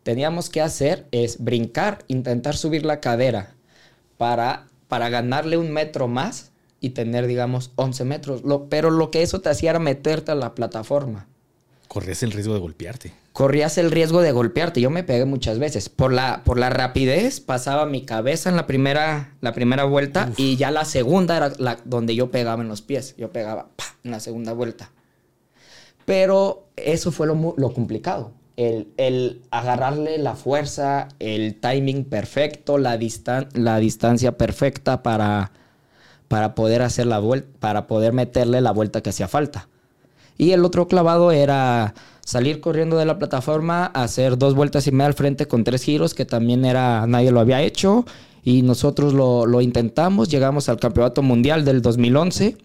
Teníamos 0.04 0.50
que 0.50 0.62
hacer 0.62 1.08
es 1.12 1.44
brincar, 1.44 2.04
intentar 2.08 2.58
subir 2.58 2.86
la 2.86 3.00
cadera 3.00 3.56
para, 4.18 4.68
para 4.88 5.10
ganarle 5.10 5.58
un 5.58 5.72
metro 5.72 6.08
más 6.08 6.53
y 6.84 6.92
tener, 6.92 7.26
digamos, 7.26 7.72
11 7.78 8.04
metros. 8.06 8.44
Lo- 8.44 8.68
pero 8.70 8.92
lo 8.92 9.10
que 9.10 9.24
eso 9.24 9.42
te 9.42 9.50
hacía 9.50 9.72
era 9.72 9.80
meterte 9.80 10.32
a 10.32 10.36
la 10.36 10.54
plataforma. 10.54 11.28
Corrías 11.88 12.24
el 12.24 12.32
riesgo 12.32 12.54
de 12.54 12.60
golpearte. 12.60 13.14
Corrías 13.34 13.78
el 13.78 13.90
riesgo 13.92 14.22
de 14.22 14.32
golpearte. 14.32 14.82
Yo 14.82 14.90
me 14.90 15.04
pegué 15.04 15.26
muchas 15.26 15.60
veces. 15.60 15.90
Por 15.90 16.12
la, 16.12 16.42
por 16.44 16.60
la 16.60 16.70
rapidez 16.70 17.40
pasaba 17.40 17.86
mi 17.86 18.04
cabeza 18.04 18.50
en 18.50 18.56
la 18.56 18.68
primera, 18.68 19.34
la 19.42 19.54
primera 19.54 19.84
vuelta 19.86 20.32
y 20.38 20.56
ya 20.58 20.72
la 20.72 20.86
segunda 20.86 21.38
era 21.38 21.52
la, 21.58 21.78
donde 21.86 22.16
yo 22.16 22.32
pegaba 22.32 22.62
en 22.62 22.68
los 22.68 22.82
pies. 22.82 23.16
Yo 23.18 23.32
pegaba 23.32 23.70
¡pa! 23.76 23.84
en 24.04 24.12
la 24.12 24.20
segunda 24.20 24.54
vuelta. 24.54 24.92
Pero 26.06 26.68
eso 26.76 27.12
fue 27.12 27.28
lo, 27.28 27.54
lo 27.58 27.74
complicado. 27.74 28.32
El, 28.56 28.90
el 28.98 29.42
agarrarle 29.52 30.18
la 30.18 30.36
fuerza, 30.36 31.08
el 31.20 31.56
timing 31.60 32.06
perfecto, 32.06 32.78
la, 32.78 32.98
distan- 33.00 33.50
la 33.54 33.78
distancia 33.80 34.38
perfecta 34.38 35.02
para, 35.02 35.52
para 36.34 36.56
poder 36.56 36.82
hacer 36.82 37.06
la 37.06 37.20
vuelta, 37.20 37.48
para 37.60 37.86
poder 37.86 38.12
meterle 38.12 38.60
la 38.60 38.72
vuelta 38.72 39.02
que 39.02 39.12
hacía 39.12 39.28
falta. 39.28 39.68
Y 40.36 40.50
el 40.50 40.66
otro 40.66 40.88
clavado 40.88 41.32
era 41.32 41.94
salir 42.26 42.60
corriendo 42.60 42.98
de 42.98 43.06
la 43.06 43.20
plataforma, 43.20 43.86
hacer 43.86 44.40
dos 44.40 44.56
vueltas 44.56 44.88
y 44.88 44.92
media 44.92 45.06
al 45.06 45.14
frente 45.14 45.48
con 45.48 45.64
tres 45.64 45.84
giros, 45.84 46.16
que 46.16 46.26
también 46.26 46.66
era, 46.66 47.06
nadie 47.06 47.30
lo 47.30 47.40
había 47.40 47.62
hecho. 47.62 48.08
Y 48.44 48.64
nosotros 48.64 49.14
lo, 49.14 49.62
intentamos, 49.62 50.28
llegamos 50.28 50.70
al 50.70 50.80
campeonato 50.80 51.22
mundial 51.22 51.66
del 51.66 51.84
2011, 51.84 52.58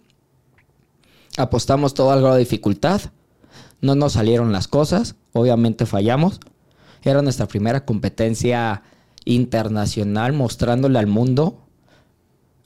apostamos 1.37 1.93
todo 1.93 2.11
al 2.11 2.21
grado 2.21 2.37
de 2.37 2.41
dificultad, 2.41 3.03
no 3.83 3.95
nos 3.95 4.15
salieron 4.15 4.51
las 4.51 4.67
cosas, 4.67 5.15
obviamente 5.35 5.85
fallamos. 5.85 6.41
Era 7.03 7.21
nuestra 7.21 7.47
primera 7.47 7.85
competencia 7.85 8.83
internacional 9.27 10.33
mostrándole 10.33 10.99
al 10.99 11.07
mundo 11.07 11.67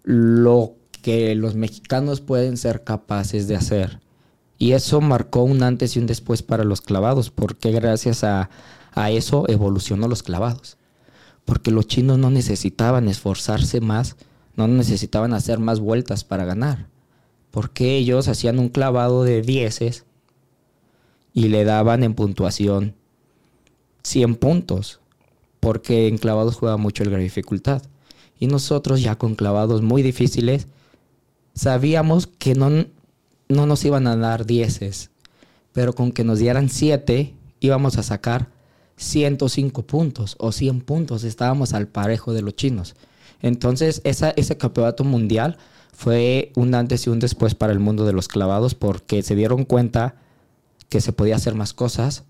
lo 0.04 0.76
que 1.02 1.34
los 1.34 1.54
mexicanos 1.54 2.20
pueden 2.20 2.56
ser 2.56 2.84
capaces 2.84 3.48
de 3.48 3.56
hacer. 3.56 4.00
Y 4.58 4.72
eso 4.72 5.00
marcó 5.00 5.42
un 5.42 5.62
antes 5.62 5.96
y 5.96 5.98
un 5.98 6.06
después 6.06 6.42
para 6.42 6.64
los 6.64 6.80
clavados, 6.80 7.30
porque 7.30 7.72
gracias 7.72 8.22
a, 8.22 8.48
a 8.92 9.10
eso 9.10 9.44
evolucionó 9.48 10.06
los 10.08 10.22
clavados. 10.22 10.78
Porque 11.44 11.72
los 11.72 11.88
chinos 11.88 12.18
no 12.18 12.30
necesitaban 12.30 13.08
esforzarse 13.08 13.80
más, 13.80 14.16
no 14.54 14.68
necesitaban 14.68 15.34
hacer 15.34 15.58
más 15.58 15.80
vueltas 15.80 16.22
para 16.22 16.44
ganar. 16.44 16.86
Porque 17.50 17.96
ellos 17.96 18.28
hacían 18.28 18.60
un 18.60 18.68
clavado 18.68 19.24
de 19.24 19.42
dieces 19.42 20.04
y 21.34 21.48
le 21.48 21.64
daban 21.64 22.04
en 22.04 22.14
puntuación 22.14 22.94
100 24.04 24.36
puntos. 24.36 25.00
Porque 25.58 26.06
en 26.06 26.18
clavados 26.18 26.56
juega 26.56 26.76
mucho 26.76 27.02
de 27.04 27.16
dificultad. 27.18 27.82
Y 28.38 28.46
nosotros 28.46 29.02
ya 29.02 29.16
con 29.16 29.34
clavados 29.34 29.82
muy 29.82 30.02
difíciles 30.02 30.68
sabíamos 31.54 32.26
que 32.26 32.54
no, 32.54 32.86
no 33.48 33.66
nos 33.66 33.84
iban 33.84 34.06
a 34.06 34.16
dar 34.16 34.46
dieces, 34.46 35.10
pero 35.72 35.94
con 35.94 36.12
que 36.12 36.24
nos 36.24 36.38
dieran 36.38 36.68
7 36.68 37.34
íbamos 37.60 37.98
a 37.98 38.02
sacar 38.02 38.48
105 38.96 39.86
puntos 39.86 40.36
o 40.38 40.52
100 40.52 40.80
puntos. 40.82 41.24
Estábamos 41.24 41.72
al 41.72 41.88
parejo 41.88 42.32
de 42.32 42.42
los 42.42 42.54
chinos. 42.54 42.94
Entonces, 43.40 44.00
esa, 44.04 44.30
ese 44.30 44.56
campeonato 44.56 45.04
mundial 45.04 45.58
fue 45.92 46.52
un 46.56 46.74
antes 46.74 47.06
y 47.06 47.10
un 47.10 47.18
después 47.18 47.54
para 47.54 47.72
el 47.72 47.80
mundo 47.80 48.04
de 48.04 48.12
los 48.12 48.28
clavados 48.28 48.74
porque 48.74 49.22
se 49.22 49.34
dieron 49.34 49.64
cuenta 49.64 50.16
que 50.88 51.00
se 51.00 51.12
podía 51.12 51.36
hacer 51.36 51.54
más 51.54 51.72
cosas 51.72 52.24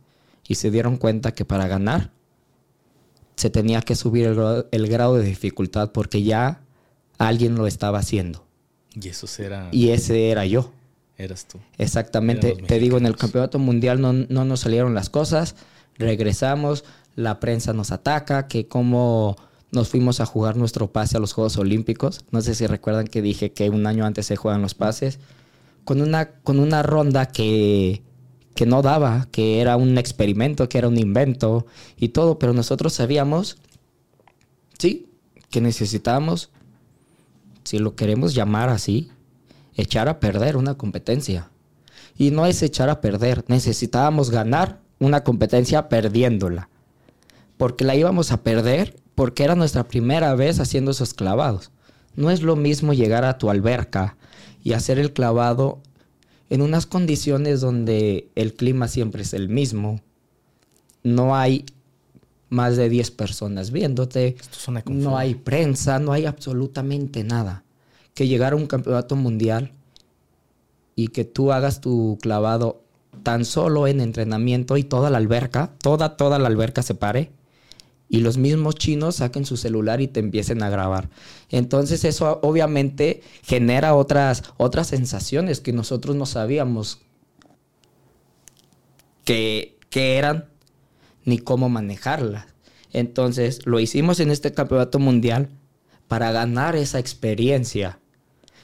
y 0.47 0.57
se 0.57 0.71
dieron 0.71 0.97
cuenta 0.97 1.33
que 1.33 1.45
para 1.45 1.69
ganar 1.69 2.11
se 3.37 3.51
tenía 3.51 3.81
que 3.83 3.95
subir 3.95 4.27
el 4.27 4.67
el 4.71 4.87
grado 4.89 5.17
de 5.17 5.25
dificultad 5.25 5.93
porque 5.93 6.23
ya 6.23 6.63
alguien 7.19 7.55
lo 7.55 7.67
estaba 7.67 7.99
haciendo. 7.99 8.45
Y 8.95 9.09
eso 9.09 9.27
será. 9.27 9.69
Y 9.73 9.91
ese 9.91 10.31
era 10.31 10.47
yo. 10.47 10.73
Eras 11.17 11.47
tú. 11.47 11.59
Exactamente. 11.79 12.55
Te 12.67 12.79
digo, 12.79 12.99
en 12.99 13.07
el 13.07 13.17
campeonato 13.17 13.59
mundial 13.59 14.01
no, 14.01 14.13
no 14.13 14.45
nos 14.45 14.61
salieron 14.61 14.95
las 14.95 15.11
cosas. 15.11 15.55
Regresamos, 15.97 16.85
la 17.15 17.39
prensa 17.39 17.73
nos 17.73 17.93
ataca, 17.93 18.49
que 18.49 18.67
como 18.67 19.37
nos 19.71 19.89
fuimos 19.89 20.21
a 20.21 20.27
jugar 20.27 20.57
nuestro 20.57 20.93
pase 20.93 21.17
a 21.17 21.21
los 21.21 21.33
Juegos 21.33 21.57
Olímpicos. 21.57 22.25
No 22.31 22.41
sé 22.43 22.55
si 22.55 22.67
recuerdan 22.67 23.07
que 23.07 23.23
dije 23.23 23.53
que 23.53 23.71
un 23.71 23.87
año 23.87 24.05
antes 24.05 24.27
se 24.27 24.37
juegan 24.37 24.63
los 24.63 24.75
pases. 24.75 25.19
Con 25.85 26.01
una, 26.01 26.31
con 26.31 26.61
una 26.61 26.83
ronda 26.83 27.27
que, 27.27 28.03
que 28.55 28.67
no 28.67 28.83
daba, 28.83 29.29
que 29.33 29.61
era 29.61 29.77
un 29.77 29.99
experimento, 29.99 30.69
que 30.69 30.79
era 30.79 30.89
un 30.89 30.99
invento 30.99 31.67
y 31.97 32.11
todo, 32.11 32.39
pero 32.39 32.53
nosotros 32.53 32.93
sabíamos, 32.93 33.57
sí, 34.79 35.09
que 35.51 35.61
necesitábamos, 35.61 36.51
si 37.73 37.79
lo 37.79 37.97
queremos 37.97 38.35
llamar 38.35 38.69
así, 38.69 39.11
echar 39.75 40.07
a 40.11 40.21
perder 40.21 40.59
una 40.59 40.75
competencia. 40.75 41.49
Y 42.19 42.31
no 42.31 42.45
es 42.45 42.63
echar 42.63 42.91
a 42.91 43.01
perder, 43.01 43.47
necesitábamos 43.49 44.29
ganar 44.29 44.83
una 44.99 45.25
competencia 45.25 45.89
perdiéndola. 45.89 46.69
Porque 47.57 47.87
la 47.87 47.97
íbamos 47.97 48.31
a 48.31 48.43
perder 48.43 48.95
porque 49.15 49.45
era 49.45 49.55
nuestra 49.55 49.89
primera 49.89 50.35
vez 50.35 50.61
haciendo 50.61 50.91
esos 50.91 51.15
clavados. 51.15 51.71
No 52.15 52.31
es 52.31 52.43
lo 52.43 52.57
mismo 52.57 52.93
llegar 52.93 53.25
a 53.25 53.39
tu 53.39 53.49
alberca 53.49 54.19
y 54.63 54.75
hacer 54.75 54.99
el 54.99 55.15
clavado 55.15 55.81
en 56.51 56.61
unas 56.61 56.85
condiciones 56.85 57.63
donde 57.63 58.29
el 58.35 58.53
clima 58.53 58.87
siempre 58.87 59.23
es 59.23 59.33
el 59.33 59.49
mismo. 59.49 60.03
No 61.05 61.35
hay 61.37 61.65
más 62.53 62.77
de 62.77 62.89
10 62.89 63.11
personas 63.13 63.71
viéndote. 63.71 64.37
No 64.87 65.17
hay 65.17 65.35
prensa, 65.35 65.99
no 65.99 66.13
hay 66.13 66.27
absolutamente 66.27 67.25
nada. 67.25 67.65
Que 68.15 68.29
llegar 68.29 68.53
a 68.53 68.57
un 68.57 68.67
campeonato 68.67 69.17
mundial 69.17 69.73
y 70.95 71.09
que 71.09 71.25
tú 71.25 71.51
hagas 71.51 71.81
tu 71.81 72.19
clavado 72.21 72.83
tan 73.23 73.45
solo 73.45 73.87
en 73.87 74.01
entrenamiento 74.01 74.77
y 74.77 74.85
toda 74.85 75.09
la 75.11 75.19
alberca, 75.19 75.73
toda, 75.81 76.17
toda 76.17 76.39
la 76.39 76.49
alberca 76.49 76.83
se 76.83 76.95
pare 76.95 77.31
y 78.09 78.21
los 78.21 78.37
mismos 78.37 78.75
chinos 78.75 79.17
saquen 79.17 79.47
su 79.47 79.57
celular 79.57 80.03
y 80.03 80.09
te 80.09 80.21
empiecen 80.21 80.63
a 80.63 80.69
grabar. 80.69 81.09
Entonces 81.49 82.05
eso 82.05 82.41
obviamente 82.43 83.23
genera 83.43 83.95
otras, 83.95 84.45
otras 84.59 84.89
sensaciones 84.89 85.61
que 85.61 85.73
nosotros 85.73 86.15
no 86.15 86.27
sabíamos 86.27 87.01
que, 89.25 89.79
que 89.89 90.19
eran 90.19 90.52
ni 91.25 91.39
cómo 91.39 91.69
manejarlas. 91.69 92.47
Entonces 92.93 93.67
lo 93.67 93.81
hicimos 93.81 94.21
en 94.21 94.31
este 94.31 94.53
campeonato 94.53 94.99
mundial 94.99 95.49
para 96.09 96.33
ganar 96.33 96.77
esa 96.77 96.99
experiencia. 96.99 97.99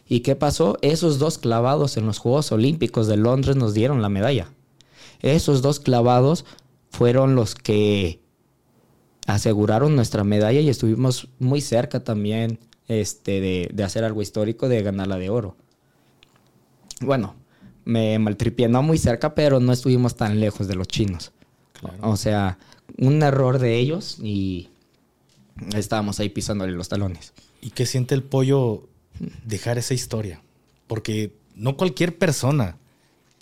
¿Y 0.06 0.20
qué 0.20 0.36
pasó? 0.36 0.78
Esos 0.82 1.18
dos 1.18 1.38
clavados 1.38 1.96
en 1.96 2.06
los 2.06 2.18
Juegos 2.18 2.52
Olímpicos 2.52 3.06
de 3.06 3.16
Londres 3.16 3.56
nos 3.56 3.74
dieron 3.74 4.02
la 4.02 4.08
medalla. 4.08 4.52
Esos 5.20 5.62
dos 5.62 5.80
clavados 5.80 6.44
fueron 6.90 7.34
los 7.34 7.54
que 7.54 8.20
aseguraron 9.26 9.94
nuestra 9.94 10.24
medalla 10.24 10.60
y 10.60 10.68
estuvimos 10.68 11.28
muy 11.38 11.60
cerca 11.60 12.02
también 12.02 12.58
este, 12.88 13.40
de, 13.72 13.84
hacer 13.84 14.04
algo 14.04 14.22
histórico, 14.22 14.68
de 14.68 14.82
ganar 14.82 15.06
la 15.06 15.18
de 15.18 15.28
oro. 15.28 15.56
Bueno, 17.00 17.34
me 17.84 18.18
maltripié, 18.18 18.68
no 18.68 18.82
muy 18.82 18.96
cerca, 18.98 19.34
pero 19.34 19.60
no 19.60 19.72
estuvimos 19.72 20.16
tan 20.16 20.40
lejos 20.40 20.66
de 20.66 20.74
los 20.74 20.88
chinos. 20.88 21.32
O 22.00 22.16
sea, 22.16 22.58
un 22.96 23.22
error 23.22 23.58
de 23.58 23.78
ellos 23.78 24.18
y 24.22 24.68
estábamos 25.74 26.20
ahí 26.20 26.28
pisándole 26.28 26.72
los 26.72 26.88
talones. 26.88 27.32
¿Y 27.60 27.70
qué 27.70 27.86
siente 27.86 28.14
el 28.14 28.22
pollo 28.22 28.88
dejar 29.44 29.78
esa 29.78 29.94
historia? 29.94 30.40
Porque 30.86 31.32
no 31.54 31.76
cualquier 31.76 32.16
persona 32.16 32.76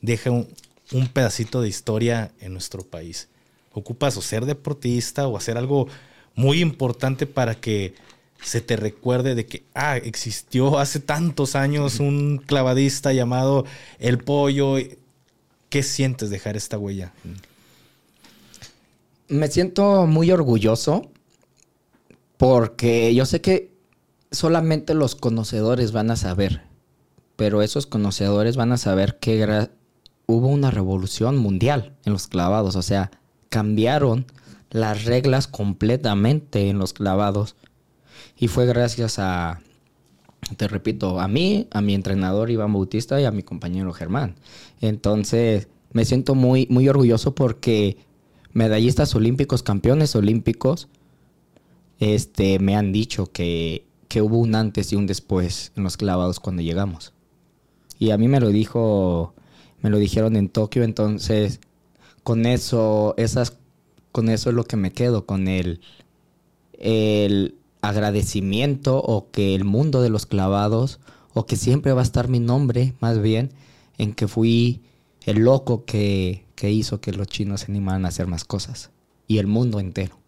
deja 0.00 0.30
un, 0.30 0.48
un 0.92 1.08
pedacito 1.08 1.60
de 1.60 1.68
historia 1.68 2.32
en 2.40 2.52
nuestro 2.52 2.82
país 2.82 3.28
ocupas 3.76 4.16
o 4.16 4.22
ser 4.22 4.46
deportista 4.46 5.28
o 5.28 5.36
hacer 5.36 5.58
algo 5.58 5.86
muy 6.34 6.60
importante 6.60 7.26
para 7.26 7.54
que 7.54 7.94
se 8.42 8.60
te 8.60 8.76
recuerde 8.76 9.34
de 9.34 9.46
que, 9.46 9.64
ah, 9.74 9.96
existió 9.98 10.78
hace 10.78 10.98
tantos 11.00 11.54
años 11.54 12.00
un 12.00 12.38
clavadista 12.38 13.12
llamado 13.12 13.64
El 13.98 14.18
Pollo. 14.18 14.76
¿Qué 15.68 15.82
sientes 15.82 16.30
dejar 16.30 16.56
esta 16.56 16.78
huella? 16.78 17.12
Me 19.28 19.48
siento 19.48 20.06
muy 20.06 20.30
orgulloso 20.30 21.10
porque 22.36 23.14
yo 23.14 23.26
sé 23.26 23.40
que 23.40 23.72
solamente 24.30 24.94
los 24.94 25.14
conocedores 25.14 25.92
van 25.92 26.10
a 26.10 26.16
saber, 26.16 26.62
pero 27.36 27.62
esos 27.62 27.86
conocedores 27.86 28.56
van 28.56 28.72
a 28.72 28.76
saber 28.76 29.18
que 29.18 29.68
hubo 30.26 30.48
una 30.48 30.70
revolución 30.70 31.36
mundial 31.36 31.94
en 32.04 32.12
los 32.12 32.26
clavados, 32.26 32.76
o 32.76 32.82
sea, 32.82 33.10
cambiaron 33.48 34.26
las 34.70 35.04
reglas 35.04 35.46
completamente 35.46 36.68
en 36.68 36.78
los 36.78 36.92
clavados. 36.92 37.56
Y 38.36 38.48
fue 38.48 38.66
gracias 38.66 39.18
a, 39.18 39.60
te 40.56 40.68
repito, 40.68 41.20
a 41.20 41.28
mí, 41.28 41.68
a 41.70 41.80
mi 41.80 41.94
entrenador 41.94 42.50
Iván 42.50 42.72
Bautista 42.72 43.20
y 43.20 43.24
a 43.24 43.30
mi 43.30 43.42
compañero 43.42 43.92
Germán. 43.92 44.36
Entonces, 44.80 45.68
me 45.92 46.04
siento 46.04 46.34
muy, 46.34 46.66
muy 46.68 46.88
orgulloso 46.88 47.34
porque 47.34 47.96
medallistas 48.56 49.14
olímpicos, 49.14 49.62
campeones 49.62 50.16
olímpicos, 50.16 50.88
este, 52.00 52.58
me 52.58 52.74
han 52.74 52.90
dicho 52.90 53.30
que, 53.30 53.84
que 54.08 54.22
hubo 54.22 54.38
un 54.38 54.54
antes 54.54 54.92
y 54.92 54.96
un 54.96 55.06
después 55.06 55.72
en 55.76 55.82
los 55.84 55.98
clavados 55.98 56.40
cuando 56.40 56.62
llegamos. 56.62 57.12
Y 57.98 58.12
a 58.12 58.18
mí 58.18 58.28
me 58.28 58.40
lo 58.40 58.48
dijo, 58.48 59.34
me 59.82 59.90
lo 59.90 59.98
dijeron 59.98 60.36
en 60.36 60.48
Tokio, 60.48 60.84
entonces 60.84 61.60
con 62.22 62.46
eso, 62.46 63.12
esas, 63.18 63.58
con 64.10 64.30
eso 64.30 64.48
es 64.48 64.56
lo 64.56 64.64
que 64.64 64.78
me 64.78 64.90
quedo, 64.90 65.26
con 65.26 65.48
el, 65.48 65.80
el 66.78 67.56
agradecimiento 67.82 68.96
o 69.02 69.30
que 69.30 69.54
el 69.54 69.64
mundo 69.64 70.00
de 70.00 70.08
los 70.08 70.24
clavados, 70.24 70.98
o 71.34 71.44
que 71.44 71.56
siempre 71.56 71.92
va 71.92 72.00
a 72.00 72.04
estar 72.04 72.28
mi 72.28 72.40
nombre, 72.40 72.94
más 73.00 73.20
bien, 73.20 73.50
en 73.98 74.14
que 74.14 74.26
fui 74.26 74.80
el 75.26 75.40
loco 75.40 75.84
que, 75.84 76.46
que 76.54 76.70
hizo 76.70 77.00
que 77.00 77.12
los 77.12 77.26
chinos 77.26 77.62
se 77.62 77.70
animaran 77.70 78.06
a 78.06 78.08
hacer 78.08 78.26
más 78.26 78.44
cosas. 78.44 78.90
Y 79.28 79.38
el 79.38 79.48
mundo 79.48 79.80
entero. 79.80 80.18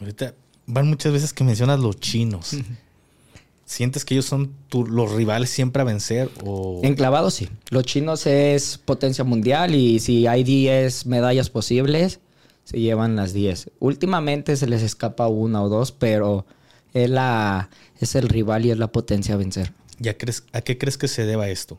Ahorita 0.00 0.34
van 0.66 0.88
muchas 0.88 1.12
veces 1.12 1.32
que 1.32 1.44
mencionas 1.44 1.80
los 1.80 1.98
chinos. 1.98 2.56
¿Sientes 3.64 4.04
que 4.04 4.14
ellos 4.14 4.26
son 4.26 4.52
los 4.72 5.12
rivales 5.12 5.48
siempre 5.50 5.82
a 5.82 5.84
vencer? 5.84 6.28
O... 6.44 6.80
En 6.82 6.94
clavado 6.94 7.30
sí. 7.30 7.48
Los 7.70 7.84
chinos 7.84 8.26
es 8.26 8.78
potencia 8.78 9.22
mundial 9.22 9.76
y 9.76 10.00
si 10.00 10.26
hay 10.26 10.42
10 10.42 11.06
medallas 11.06 11.50
posibles, 11.50 12.18
se 12.64 12.80
llevan 12.80 13.14
las 13.14 13.32
10. 13.32 13.70
Últimamente 13.78 14.56
se 14.56 14.66
les 14.66 14.82
escapa 14.82 15.28
una 15.28 15.62
o 15.62 15.68
dos, 15.68 15.92
pero 15.92 16.46
es, 16.92 17.08
la, 17.08 17.70
es 18.00 18.16
el 18.16 18.28
rival 18.28 18.66
y 18.66 18.72
es 18.72 18.78
la 18.78 18.90
potencia 18.90 19.34
a 19.34 19.38
vencer. 19.38 19.72
¿Ya 20.00 20.18
crees, 20.18 20.42
¿A 20.52 20.62
qué 20.62 20.76
crees 20.76 20.98
que 20.98 21.06
se 21.06 21.24
deba 21.24 21.48
esto? 21.48 21.78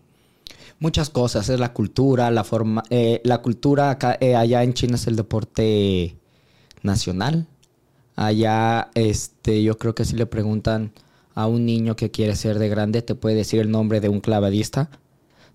Muchas 0.82 1.12
cosas. 1.12 1.48
Es 1.50 1.60
la 1.60 1.74
cultura, 1.74 2.32
la 2.32 2.44
forma. 2.44 2.84
Eh, 2.90 3.22
la 3.24 3.44
cultura 3.44 3.92
acá, 3.92 4.18
eh, 4.20 4.36
allá 4.36 4.64
en 4.64 4.74
China 4.74 4.96
es 4.96 5.06
el 5.06 5.16
deporte 5.16 6.18
nacional. 6.82 7.48
Allá, 8.16 8.90
este, 8.96 9.62
yo 9.62 9.78
creo 9.78 9.94
que 9.94 10.06
si 10.06 10.16
le 10.16 10.26
preguntan 10.26 10.92
a 11.36 11.46
un 11.46 11.68
niño 11.68 11.96
que 11.96 12.10
quiere 12.10 12.36
ser 12.36 12.58
de 12.58 12.68
grande, 12.68 13.04
te 13.04 13.14
puede 13.14 13.36
decir 13.36 13.60
el 13.60 13.70
nombre 13.70 14.02
de 14.02 14.10
un 14.10 14.22
clavadista. 14.22 14.90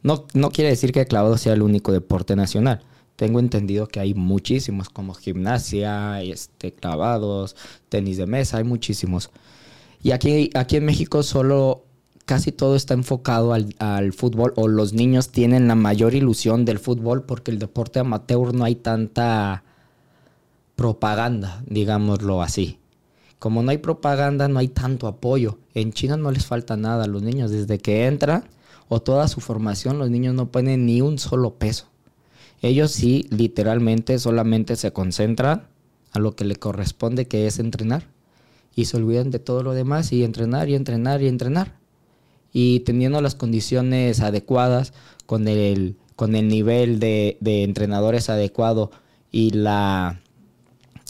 No, 0.05 0.27
no 0.33 0.51
quiere 0.53 0.70
decir 0.70 0.93
que 0.93 1.01
el 1.01 1.09
clavado 1.09 1.37
sea 1.39 1.55
el 1.55 1.62
único 1.62 1.91
deporte 1.91 2.37
nacional. 2.37 2.85
Tengo 3.16 3.41
entendido 3.41 3.89
que 3.89 3.99
hay 3.99 4.14
muchísimos, 4.14 4.91
como 4.91 5.12
gimnasia, 5.12 6.22
este, 6.22 6.72
clavados, 6.72 7.57
tenis 7.89 8.16
de 8.16 8.27
mesa, 8.27 8.59
hay 8.59 8.64
muchísimos. 8.64 9.31
Y 10.05 10.12
aquí, 10.12 10.51
aquí 10.55 10.77
en 10.77 10.85
México 10.85 11.24
solo 11.24 11.86
casi 12.27 12.53
todo 12.53 12.77
está 12.77 12.93
enfocado 12.93 13.55
al, 13.55 13.74
al, 13.79 14.12
fútbol 14.12 14.53
o 14.57 14.68
los 14.68 14.93
niños 14.93 15.31
tienen 15.31 15.68
la 15.68 15.77
mayor 15.77 16.14
ilusión 16.14 16.64
del 16.66 16.79
fútbol 16.79 17.22
porque 17.22 17.51
el 17.51 17.59
deporte 17.59 18.01
amateur 18.01 18.53
no 18.53 18.64
hay 18.64 18.74
tanta 18.74 19.64
propaganda, 20.74 21.62
digámoslo 21.66 22.43
así. 22.43 22.79
Como 23.39 23.62
no 23.62 23.70
hay 23.70 23.79
propaganda, 23.79 24.49
no 24.49 24.59
hay 24.59 24.68
tanto 24.68 25.07
apoyo. 25.07 25.59
En 25.74 25.93
China 25.93 26.16
no 26.16 26.31
les 26.31 26.47
falta 26.47 26.77
nada 26.77 27.05
a 27.05 27.09
los 27.09 27.22
niños. 27.22 27.51
Desde 27.51 27.79
que 27.79 28.07
entran 28.07 28.45
o 28.89 29.01
toda 29.01 29.29
su 29.29 29.41
formación, 29.41 29.99
los 29.99 30.11
niños 30.11 30.35
no 30.35 30.51
ponen 30.51 30.87
ni 30.87 31.01
un 31.01 31.18
solo 31.18 31.55
peso. 31.55 31.87
Ellos 32.62 32.93
sí, 32.93 33.27
literalmente, 33.31 34.18
solamente 34.18 34.77
se 34.77 34.93
concentran 34.93 35.68
a 36.12 36.18
lo 36.18 36.35
que 36.35 36.45
le 36.45 36.57
corresponde, 36.57 37.27
que 37.27 37.47
es 37.47 37.59
entrenar. 37.59 38.05
Y 38.74 38.87
se 38.87 38.97
olvidan 38.97 39.31
de 39.31 39.39
todo 39.39 39.62
lo 39.62 39.74
demás 39.74 40.12
y 40.12 40.24
entrenar 40.24 40.68
y 40.68 40.74
entrenar 40.74 41.22
y 41.22 41.29
entrenar. 41.29 41.74
Y 42.59 42.80
teniendo 42.80 43.20
las 43.20 43.34
condiciones 43.34 44.20
adecuadas, 44.20 44.94
con 45.26 45.48
el, 45.48 45.96
con 46.14 46.36
el 46.36 46.48
nivel 46.48 47.00
de, 47.00 47.36
de 47.40 47.64
entrenadores 47.64 48.30
adecuado 48.30 48.90
y 49.30 49.50
la 49.50 50.20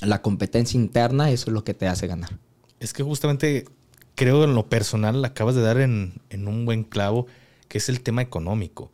la 0.02 0.22
competencia 0.22 0.78
interna, 0.78 1.30
eso 1.30 1.50
es 1.50 1.54
lo 1.54 1.64
que 1.64 1.74
te 1.74 1.88
hace 1.88 2.06
ganar. 2.06 2.38
Es 2.80 2.92
que 2.92 3.02
justamente 3.02 3.66
creo 4.14 4.44
en 4.44 4.54
lo 4.54 4.68
personal 4.68 5.24
acabas 5.24 5.54
de 5.54 5.62
dar 5.62 5.78
en, 5.78 6.12
un 6.30 6.66
buen 6.66 6.84
clavo, 6.84 7.26
que 7.68 7.78
es 7.78 7.88
el 7.88 8.00
tema 8.00 8.22
económico. 8.22 8.90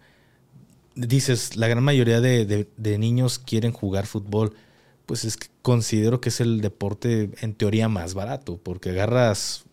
Dices, 0.95 1.57
la 1.57 1.69
gran 1.69 1.83
mayoría 1.83 2.21
de, 2.21 2.67
niños 2.99 3.39
quieren 3.39 3.73
jugar 3.73 4.07
fútbol, 4.07 4.55
pues 5.07 5.25
es 5.25 5.37
que 5.37 5.49
considero 5.63 6.21
que 6.21 6.29
es 6.29 6.41
el 6.41 6.61
deporte 6.61 7.31
en 7.41 7.55
teoría 7.55 7.89
más 7.89 8.15
barato, 8.15 8.61
porque 8.63 8.91
agarras 8.91 9.65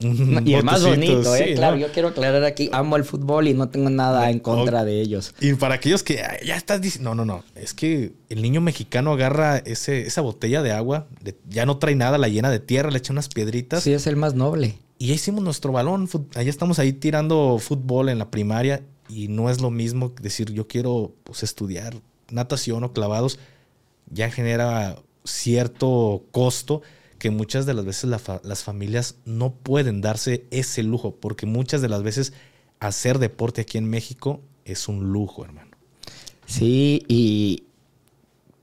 y 0.00 0.54
el 0.54 0.64
más 0.64 0.84
bonito, 0.84 1.34
¿eh? 1.34 1.54
claro, 1.54 1.76
yo 1.76 1.90
quiero 1.90 2.08
aclarar 2.08 2.44
aquí, 2.44 2.70
amo 2.72 2.96
el 2.96 3.04
fútbol 3.04 3.48
y 3.48 3.54
no 3.54 3.68
tengo 3.68 3.90
nada 3.90 4.30
en 4.30 4.38
contra 4.38 4.84
de 4.84 5.00
ellos. 5.00 5.34
Y 5.40 5.54
para 5.54 5.74
aquellos 5.74 6.02
que 6.02 6.22
ya 6.44 6.56
estás 6.56 6.80
diciendo, 6.80 7.14
no, 7.14 7.24
no, 7.24 7.36
no, 7.36 7.44
es 7.56 7.74
que 7.74 8.12
el 8.28 8.42
niño 8.42 8.60
mexicano 8.60 9.12
agarra 9.12 9.58
ese, 9.58 10.02
esa 10.02 10.20
botella 10.20 10.62
de 10.62 10.72
agua, 10.72 11.08
ya 11.48 11.66
no 11.66 11.78
trae 11.78 11.96
nada, 11.96 12.16
la 12.16 12.28
llena 12.28 12.50
de 12.50 12.60
tierra, 12.60 12.90
le 12.90 12.98
echa 12.98 13.12
unas 13.12 13.28
piedritas. 13.28 13.82
Sí, 13.82 13.92
es 13.92 14.06
el 14.06 14.16
más 14.16 14.34
noble. 14.34 14.78
Y 14.98 15.08
ya 15.08 15.14
hicimos 15.14 15.42
nuestro 15.42 15.72
balón, 15.72 16.08
allá 16.34 16.50
estamos 16.50 16.78
ahí 16.78 16.92
tirando 16.92 17.58
fútbol 17.58 18.08
en 18.08 18.18
la 18.18 18.30
primaria 18.30 18.82
y 19.08 19.28
no 19.28 19.50
es 19.50 19.60
lo 19.60 19.70
mismo 19.70 20.12
decir 20.20 20.52
yo 20.52 20.68
quiero 20.68 21.14
pues, 21.24 21.42
estudiar 21.42 21.96
natación 22.30 22.84
o 22.84 22.92
clavados, 22.92 23.38
ya 24.10 24.30
genera 24.30 24.96
cierto 25.24 26.24
costo 26.30 26.82
que 27.18 27.30
muchas 27.30 27.66
de 27.66 27.74
las 27.74 27.84
veces 27.84 28.08
las 28.08 28.62
familias 28.62 29.16
no 29.24 29.52
pueden 29.52 30.00
darse 30.00 30.46
ese 30.50 30.82
lujo, 30.82 31.16
porque 31.16 31.46
muchas 31.46 31.82
de 31.82 31.88
las 31.88 32.02
veces 32.02 32.32
hacer 32.80 33.18
deporte 33.18 33.62
aquí 33.62 33.78
en 33.78 33.88
México 33.88 34.40
es 34.64 34.88
un 34.88 35.12
lujo, 35.12 35.44
hermano. 35.44 35.70
Sí, 36.46 37.04
y 37.08 37.64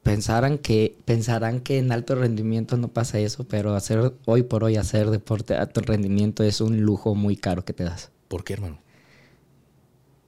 pensarán 0.04 0.58
que, 0.58 0.98
pensarán 1.06 1.60
que 1.60 1.78
en 1.78 1.92
alto 1.92 2.16
rendimiento 2.16 2.78
no 2.78 2.88
pasa 2.88 3.20
eso, 3.20 3.44
pero 3.44 3.76
hacer 3.76 4.14
hoy 4.26 4.44
por 4.44 4.64
hoy 4.64 4.78
hacer 4.78 5.10
deporte 5.10 5.54
de 5.54 5.60
alto 5.60 5.82
rendimiento 5.82 6.44
es 6.44 6.62
un 6.62 6.82
lujo 6.82 7.16
muy 7.16 7.36
caro 7.36 7.66
que 7.66 7.74
te 7.74 7.84
das. 7.84 8.12
¿Por 8.28 8.44
qué, 8.44 8.54
hermano? 8.54 8.80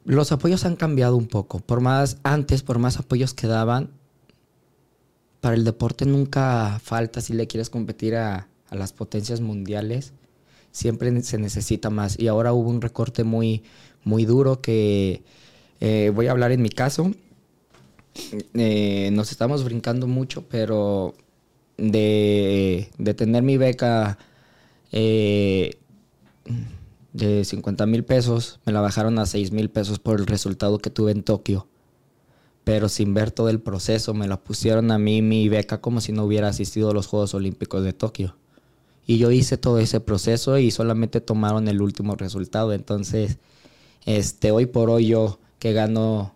Los 0.03 0.32
apoyos 0.32 0.65
han 0.65 0.75
cambiado 0.75 1.15
un 1.15 1.28
poco. 1.28 1.59
Por 1.59 1.82
más, 1.82 2.17
antes, 2.23 2.63
por 2.63 2.80
más 2.80 2.97
apoyos 2.97 3.34
que 3.34 3.47
daban, 3.47 3.91
para 5.47 5.55
el 5.55 5.63
deporte 5.63 6.05
nunca 6.05 6.77
falta 6.83 7.21
si 7.21 7.31
le 7.31 7.47
quieres 7.47 7.69
competir 7.69 8.17
a, 8.17 8.49
las 8.69 8.91
potencias 8.91 9.39
mundiales. 9.39 10.11
Siempre 10.73 11.21
se 11.21 11.37
necesita 11.37 11.89
más. 11.89 12.19
Y 12.19 12.27
ahora 12.27 12.51
hubo 12.51 12.69
un 12.69 12.81
recorte 12.81 13.23
muy, 13.23 13.63
muy 14.03 14.25
duro 14.25 14.59
que 14.59 15.23
eh, 15.79 16.11
voy 16.13 16.27
a 16.27 16.31
hablar 16.31 16.51
en 16.51 16.61
mi 16.61 16.67
caso. 16.67 17.13
Eh, 18.55 19.09
nos 19.13 19.31
estamos 19.31 19.63
brincando 19.63 20.05
mucho, 20.05 20.49
pero 20.49 21.13
de, 21.77 22.89
tener 23.15 23.41
mi 23.41 23.55
beca 23.55 24.17
eh, 24.91 25.77
de 27.13 27.45
50 27.45 27.85
mil 27.85 28.03
pesos, 28.03 28.59
me 28.65 28.73
la 28.73 28.81
bajaron 28.81 29.17
a 29.17 29.25
6 29.25 29.53
mil 29.53 29.69
pesos 29.69 29.97
por 29.97 30.19
el 30.19 30.27
resultado 30.27 30.77
que 30.79 30.89
tuve 30.89 31.13
en 31.13 31.23
Tokio 31.23 31.67
pero 32.68 32.89
sin 32.89 33.13
ver 33.13 33.32
todo 33.32 33.47
el 33.47 33.61
proceso, 33.61 34.13
me 34.13 34.28
la 34.28 34.43
pusieron 34.43 34.91
a 34.91 34.97
mí 34.97 35.22
mi 35.22 35.47
beca 35.47 35.80
como 35.80 36.01
si 36.01 36.11
no 36.11 36.26
hubiera 36.26 36.49
asistido 36.49 36.89
a 36.89 36.93
los 36.93 37.07
Juegos 37.07 37.34
Olímpicos 37.34 37.82
de 37.82 37.93
Tokio. 37.93 38.36
Y 39.05 39.20
yo 39.20 39.32
hice 39.32 39.57
todo 39.57 39.80
ese 39.80 40.01
proceso 40.01 40.57
y 40.57 40.70
solamente 40.72 41.22
tomaron 41.22 41.70
el 41.70 41.82
último 41.82 42.18
resultado. 42.18 42.74
Entonces, 42.74 43.38
este, 44.05 44.51
hoy 44.51 44.65
por 44.65 44.89
hoy 44.89 45.07
yo 45.07 45.39
que 45.59 45.72
gano 45.72 46.34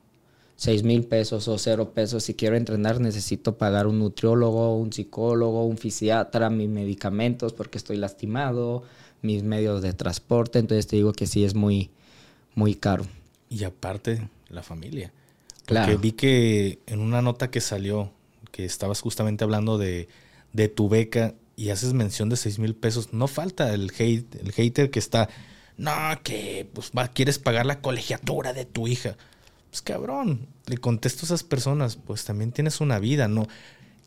6 0.56 0.84
mil 0.84 1.04
pesos 1.04 1.50
o 1.50 1.58
cero 1.58 1.92
pesos, 1.94 2.24
si 2.24 2.34
quiero 2.34 2.56
entrenar 2.56 3.02
necesito 3.02 3.58
pagar 3.58 3.86
un 3.86 4.00
nutriólogo, 4.00 4.78
un 4.78 4.94
psicólogo, 4.94 5.66
un 5.66 5.78
fisiatra, 5.78 6.50
mis 6.50 6.70
medicamentos 6.70 7.52
porque 7.52 7.78
estoy 7.78 7.98
lastimado, 7.98 8.84
mis 9.22 9.44
medios 9.44 9.82
de 9.82 9.92
transporte. 9.92 10.60
Entonces 10.60 10.88
te 10.88 10.96
digo 10.96 11.12
que 11.12 11.28
sí 11.28 11.44
es 11.44 11.56
muy, 11.56 11.90
muy 12.56 12.76
caro. 12.76 13.06
Y 13.50 13.66
aparte, 13.66 14.30
la 14.48 14.64
familia. 14.64 15.12
Porque 15.72 15.98
vi 15.98 16.12
que 16.12 16.80
en 16.86 17.00
una 17.00 17.22
nota 17.22 17.50
que 17.50 17.62
salió, 17.62 18.12
que 18.52 18.66
estabas 18.66 19.02
justamente 19.02 19.44
hablando 19.44 19.78
de, 19.78 20.08
tu 20.76 20.90
beca 20.90 21.34
y 21.56 21.70
haces 21.70 21.94
mención 21.94 22.30
de 22.30 22.36
6 22.36 22.60
mil 22.60 22.76
pesos, 22.76 23.14
no 23.14 23.28
falta 23.28 23.74
el, 23.74 23.92
hate, 23.98 24.36
el 24.36 24.52
hater 24.52 24.92
que 24.92 25.00
está, 25.00 25.30
no, 25.78 25.92
que 26.24 26.68
pues 26.74 26.92
va, 26.98 27.08
quieres 27.08 27.40
pagar 27.40 27.66
la 27.66 27.82
colegiatura 27.82 28.54
de 28.54 28.66
tu 28.66 28.88
hija. 28.88 29.16
Pues 29.70 29.82
cabrón, 29.82 30.48
le 30.66 30.78
contesto 30.78 31.22
a 31.24 31.28
esas 31.28 31.44
personas, 31.44 31.96
pues 31.96 32.26
también 32.26 32.52
tienes 32.52 32.82
una 32.82 33.00
vida, 33.00 33.28
¿no? 33.28 33.48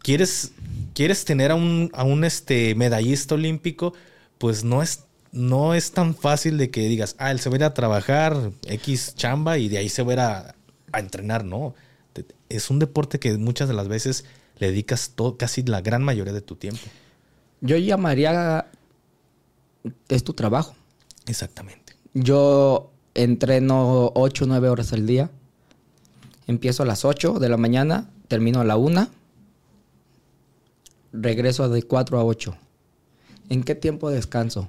¿Quieres, 0.02 0.52
quieres 0.92 1.24
tener 1.24 1.50
a 1.50 1.54
un, 1.54 1.90
a 1.94 2.04
un 2.04 2.24
este, 2.24 2.74
medallista 2.74 3.36
olímpico? 3.36 3.94
Pues 4.36 4.62
no 4.62 4.82
es, 4.82 5.04
no 5.32 5.72
es 5.72 5.92
tan 5.92 6.14
fácil 6.14 6.58
de 6.58 6.70
que 6.70 6.82
digas, 6.82 7.16
ah, 7.18 7.30
él 7.30 7.40
se 7.40 7.48
va 7.48 7.54
a 7.54 7.58
ir 7.58 7.64
a 7.64 7.72
trabajar 7.72 8.52
X 8.66 9.14
chamba 9.14 9.56
y 9.56 9.70
de 9.70 9.78
ahí 9.78 9.88
se 9.88 10.02
va 10.02 10.10
a 10.10 10.14
ir 10.14 10.20
a, 10.20 10.54
a 10.96 11.00
entrenar, 11.00 11.44
no. 11.44 11.74
Es 12.48 12.70
un 12.70 12.78
deporte 12.78 13.18
que 13.18 13.36
muchas 13.38 13.68
de 13.68 13.74
las 13.74 13.88
veces 13.88 14.24
le 14.58 14.68
dedicas 14.68 15.12
todo, 15.14 15.36
casi 15.36 15.62
la 15.62 15.80
gran 15.80 16.02
mayoría 16.02 16.32
de 16.32 16.40
tu 16.40 16.56
tiempo. 16.56 16.82
Yo 17.60 17.76
llamaría, 17.76 18.66
es 20.08 20.24
tu 20.24 20.32
trabajo. 20.34 20.74
Exactamente. 21.26 21.94
Yo 22.12 22.90
entreno 23.14 24.12
8 24.14 24.44
o 24.44 24.46
9 24.46 24.68
horas 24.68 24.92
al 24.92 25.06
día. 25.06 25.30
Empiezo 26.46 26.82
a 26.82 26.86
las 26.86 27.04
8 27.04 27.38
de 27.38 27.48
la 27.48 27.56
mañana, 27.56 28.10
termino 28.28 28.60
a 28.60 28.64
la 28.64 28.76
1. 28.76 29.08
Regreso 31.12 31.68
de 31.68 31.82
4 31.82 32.18
a 32.18 32.24
8. 32.24 32.56
¿En 33.48 33.62
qué 33.62 33.74
tiempo 33.74 34.10
descanso? 34.10 34.68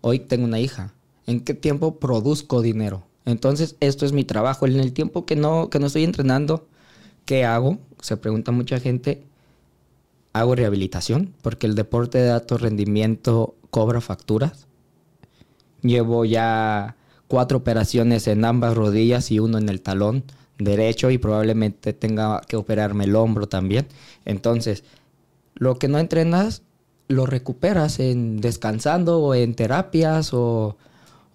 Hoy 0.00 0.20
tengo 0.20 0.44
una 0.44 0.60
hija. 0.60 0.92
¿En 1.26 1.40
qué 1.40 1.54
tiempo 1.54 1.98
produzco 1.98 2.62
dinero? 2.62 3.04
Entonces, 3.26 3.76
esto 3.80 4.06
es 4.06 4.12
mi 4.12 4.24
trabajo. 4.24 4.66
En 4.66 4.80
el 4.80 4.92
tiempo 4.92 5.26
que 5.26 5.36
no, 5.36 5.68
que 5.68 5.78
no 5.78 5.88
estoy 5.88 6.04
entrenando, 6.04 6.66
¿qué 7.26 7.44
hago? 7.44 7.78
Se 8.00 8.16
pregunta 8.16 8.52
mucha 8.52 8.80
gente. 8.80 9.22
Hago 10.32 10.54
rehabilitación, 10.54 11.34
porque 11.42 11.66
el 11.66 11.74
deporte 11.74 12.18
de 12.18 12.30
alto 12.30 12.56
rendimiento 12.56 13.54
cobra 13.70 14.00
facturas. 14.00 14.66
Llevo 15.82 16.24
ya 16.24 16.96
cuatro 17.26 17.58
operaciones 17.58 18.26
en 18.28 18.44
ambas 18.44 18.74
rodillas 18.74 19.30
y 19.30 19.40
uno 19.40 19.58
en 19.58 19.68
el 19.68 19.80
talón 19.80 20.24
derecho 20.58 21.10
y 21.10 21.18
probablemente 21.18 21.92
tenga 21.92 22.40
que 22.42 22.56
operarme 22.56 23.04
el 23.04 23.16
hombro 23.16 23.48
también. 23.48 23.86
Entonces, 24.24 24.84
lo 25.54 25.78
que 25.78 25.88
no 25.88 25.98
entrenas, 25.98 26.62
lo 27.08 27.26
recuperas 27.26 27.98
en 27.98 28.40
descansando 28.40 29.20
o 29.20 29.34
en 29.34 29.54
terapias 29.54 30.32
o, 30.32 30.76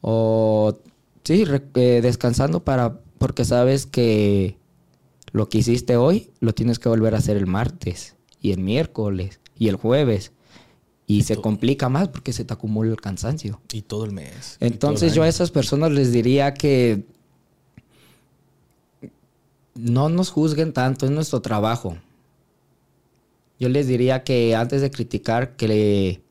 o 0.02 0.78
Sí, 1.24 1.44
eh, 1.76 2.00
descansando 2.02 2.64
para 2.64 3.00
porque 3.18 3.46
sabes 3.46 3.86
que 3.86 4.58
lo 5.32 5.48
que 5.48 5.60
hiciste 5.60 5.96
hoy 5.96 6.32
lo 6.40 6.54
tienes 6.54 6.80
que 6.80 6.90
volver 6.90 7.14
a 7.14 7.20
hacer 7.20 7.38
el 7.38 7.48
martes 7.48 8.16
y 8.42 8.52
el 8.52 8.60
miércoles 8.60 9.40
y 9.58 9.68
el 9.68 9.76
jueves. 9.76 10.32
Y, 11.08 11.24
se 11.24 11.36
complica 11.36 11.90
más 11.90 12.08
porque 12.08 12.32
se 12.32 12.46
te 12.46 12.54
acumula 12.54 12.90
el 12.90 13.02
cansancio. 13.02 13.60
Y 13.74 13.82
todo 13.82 14.06
el 14.06 14.12
mes. 14.12 14.56
Entonces 14.62 15.14
yo 15.14 15.24
a 15.24 15.28
esas 15.28 15.52
personas 15.52 15.92
les 15.92 16.14
diría 16.14 16.54
que 16.54 17.04
no 19.76 20.08
nos 20.08 20.30
juzguen 20.30 20.72
tanto, 20.72 21.06
es 21.06 21.12
nuestro 21.12 21.42
trabajo. 21.42 21.98
Yo 23.60 23.68
les 23.68 23.88
diría 23.88 24.24
que 24.24 24.56
antes 24.56 24.82
de 24.82 24.90
criticar, 24.90 25.58
que 25.58 25.68
le, 25.68 26.22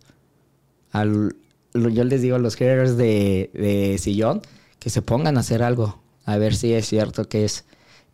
al, 0.93 1.37
yo 1.75 2.05
les 2.05 2.23
digo 2.23 2.37
a 2.37 2.39
los 2.39 2.57
haters 2.57 2.97
de, 2.97 3.51
de 3.53 3.99
sillón, 3.99 4.41
que 4.81 4.91
se 4.91 5.03
pongan 5.03 5.37
a 5.37 5.41
hacer 5.41 5.63
algo, 5.63 6.01
a 6.25 6.37
ver 6.39 6.57
si 6.57 6.73
es 6.73 6.89
cierto 6.89 7.29
que 7.29 7.45
es, 7.45 7.65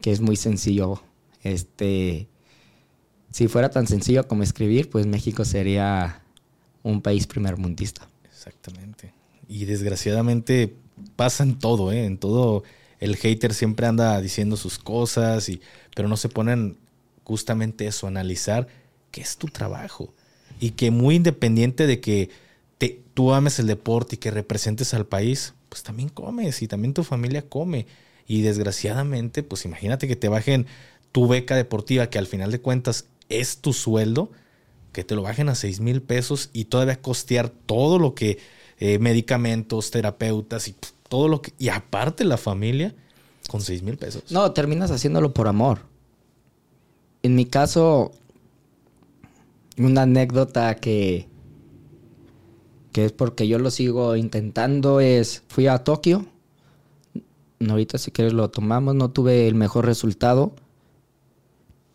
que 0.03 0.13
es 0.13 0.21
muy 0.21 0.37
sencillo. 0.37 1.01
Este, 1.43 2.29
si 3.31 3.49
fuera 3.49 3.71
tan 3.71 3.87
sencillo 3.87 4.27
como 4.29 4.43
escribir, 4.43 4.91
pues 4.91 5.07
México 5.07 5.45
sería 5.45 6.23
un 6.83 7.01
país 7.01 7.27
primermundista. 7.27 8.09
Exactamente. 8.25 9.13
Y 9.49 9.65
desgraciadamente 9.65 10.75
pasa 11.15 11.45
en 11.45 11.59
todo, 11.59 11.93
¿eh? 11.93 12.05
En 12.05 12.19
todo 12.19 12.65
el 12.99 13.17
hater 13.17 13.55
siempre 13.55 13.87
anda 13.87 14.21
diciendo 14.21 14.57
sus 14.57 14.79
cosas, 14.79 15.49
y, 15.49 15.61
pero 15.95 16.09
no 16.09 16.17
se 16.17 16.29
ponen 16.29 16.77
justamente 17.25 17.87
eso, 17.87 18.07
analizar 18.07 18.67
qué 19.11 19.21
es 19.21 19.37
tu 19.37 19.47
trabajo. 19.47 20.13
Y 20.59 20.71
que 20.71 20.91
muy 20.91 21.17
independiente 21.17 21.87
de 21.87 22.01
que 22.01 22.31
te, 22.79 23.03
tú 23.15 23.33
ames 23.35 23.59
el 23.59 23.67
deporte 23.67 24.17
y 24.17 24.19
que 24.19 24.31
representes 24.31 24.95
al 24.95 25.07
país, 25.07 25.55
pues 25.77 25.83
también 25.83 26.09
comes 26.09 26.63
y 26.63 26.69
también 26.69 26.95
tu 26.95 27.05
familia 27.05 27.43
come. 27.43 27.87
Y 28.27 28.41
desgraciadamente, 28.41 29.43
pues 29.43 29.67
imagínate 29.67 30.09
que 30.09 30.17
te 30.17 30.29
bajen 30.29 30.67
tu 31.13 31.29
beca 31.29 31.55
deportiva, 31.55 32.09
que 32.09 32.19
al 32.19 32.27
final 32.27 32.51
de 32.51 32.63
cuentas 32.63 33.05
es 33.29 33.59
tu 33.59 33.75
sueldo, 33.75 34.31
que 34.93 35.05
te 35.05 35.15
lo 35.15 35.21
bajen 35.21 35.51
a 35.51 35.55
6 35.55 35.81
mil 35.81 36.01
pesos 36.01 36.49
y 36.55 36.65
todavía 36.65 37.03
costear 37.03 37.51
todo 37.51 37.99
lo 37.99 38.15
que, 38.15 38.39
eh, 38.79 38.99
medicamentos, 38.99 39.91
terapeutas 39.91 40.67
y 40.69 40.75
todo 41.11 41.29
lo 41.29 41.43
que, 41.43 41.53
y 41.59 41.69
aparte 41.69 42.25
la 42.25 42.39
familia, 42.39 42.95
con 43.47 43.61
6 43.61 43.83
mil 43.83 43.99
pesos. 43.99 44.31
No, 44.31 44.51
terminas 44.53 44.91
haciéndolo 44.91 45.35
por 45.35 45.47
amor. 45.47 45.81
En 47.23 47.35
mi 47.35 47.45
caso, 47.45 48.13
una 49.77 50.03
anécdota 50.03 50.75
que, 50.77 51.29
que 52.97 53.05
es 53.05 53.13
porque 53.13 53.47
yo 53.47 53.59
lo 53.59 53.71
sigo 53.71 54.17
intentando, 54.17 55.01
es, 55.01 55.43
fui 55.49 55.67
a 55.67 55.85
Tokio, 55.85 56.25
ahorita 57.61 57.99
si 57.99 58.11
quieres 58.11 58.33
lo 58.33 58.49
tomamos, 58.49 58.95
no 58.95 59.11
tuve 59.11 59.47
el 59.49 59.55
mejor 59.55 59.85
resultado 59.85 60.55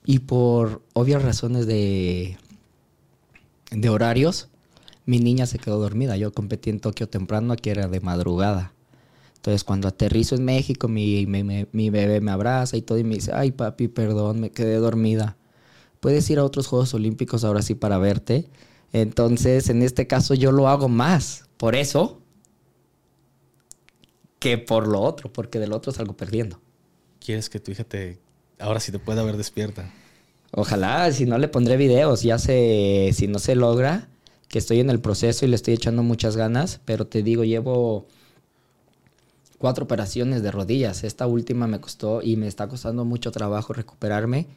y 0.05 0.19
por 0.19 0.83
obvias 0.93 1.23
razones 1.23 1.65
de, 1.65 2.37
de 3.71 3.89
horarios, 3.89 4.49
Mi 5.07 5.17
niña 5.17 5.47
se 5.47 5.57
quedó 5.57 5.79
dormida. 5.79 6.17
Yo 6.17 6.31
competí 6.31 6.69
en 6.69 6.79
Tokio 6.79 7.09
temprano, 7.09 7.53
aquí 7.53 7.71
era 7.71 7.87
de 7.87 7.99
madrugada. 7.99 8.71
Entonces, 9.37 9.63
cuando 9.63 9.87
aterrizo 9.87 10.35
en 10.35 10.45
México, 10.45 10.87
mi, 10.87 11.25
mi, 11.25 11.89
bebé 11.89 12.21
me 12.21 12.29
abraza 12.29 12.77
y 12.77 12.83
todo 12.83 12.99
y 12.99 13.03
me 13.03 13.15
dice, 13.15 13.31
ay 13.33 13.53
papi, 13.53 13.87
perdón, 13.87 14.39
me 14.39 14.51
quedé 14.51 14.75
dormida. 14.75 15.35
Puedes 15.99 16.29
ir 16.29 16.37
a 16.37 16.43
otros 16.43 16.67
Juegos 16.67 16.93
Olímpicos 16.93 17.43
ahora 17.43 17.63
sí 17.63 17.73
para 17.73 17.97
verte. 17.97 18.47
Entonces, 18.93 19.69
en 19.69 19.81
este 19.81 20.07
caso 20.07 20.33
yo 20.33 20.51
lo 20.51 20.67
hago 20.67 20.89
más. 20.89 21.45
Por 21.57 21.75
eso, 21.75 22.21
que 24.39 24.57
por 24.57 24.87
lo 24.87 25.01
otro, 25.01 25.31
porque 25.31 25.59
del 25.59 25.73
otro 25.73 25.91
salgo 25.91 26.17
perdiendo. 26.17 26.59
¿Quieres 27.23 27.49
que 27.49 27.59
tu 27.59 27.71
hija 27.71 27.83
te, 27.83 28.19
ahora 28.59 28.79
sí 28.79 28.91
te 28.91 28.99
pueda 28.99 29.23
ver 29.23 29.37
despierta? 29.37 29.91
Ojalá, 30.51 31.11
si 31.11 31.25
no 31.25 31.37
le 31.37 31.47
pondré 31.47 31.77
videos, 31.77 32.23
ya 32.23 32.37
sé, 32.37 33.11
si 33.13 33.27
no 33.27 33.39
se 33.39 33.55
logra, 33.55 34.09
que 34.47 34.59
estoy 34.59 34.79
en 34.79 34.89
el 34.89 34.99
proceso 34.99 35.45
y 35.45 35.49
le 35.49 35.55
estoy 35.55 35.75
echando 35.75 36.03
muchas 36.03 36.35
ganas, 36.35 36.81
pero 36.83 37.07
te 37.07 37.23
digo, 37.23 37.45
llevo 37.45 38.07
cuatro 39.57 39.85
operaciones 39.85 40.43
de 40.43 40.51
rodillas. 40.51 41.05
Esta 41.05 41.27
última 41.27 41.67
me 41.67 41.79
costó 41.79 42.21
y 42.21 42.35
me 42.35 42.47
está 42.47 42.67
costando 42.67 43.05
mucho 43.05 43.31
trabajo 43.31 43.71
recuperarme 43.71 44.47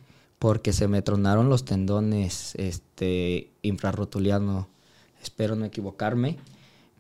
porque 0.44 0.74
se 0.74 0.88
me 0.88 1.00
tronaron 1.00 1.48
los 1.48 1.64
tendones 1.64 2.54
este, 2.56 3.50
infrarrotuliano. 3.62 4.68
Espero 5.22 5.56
no 5.56 5.64
equivocarme. 5.64 6.36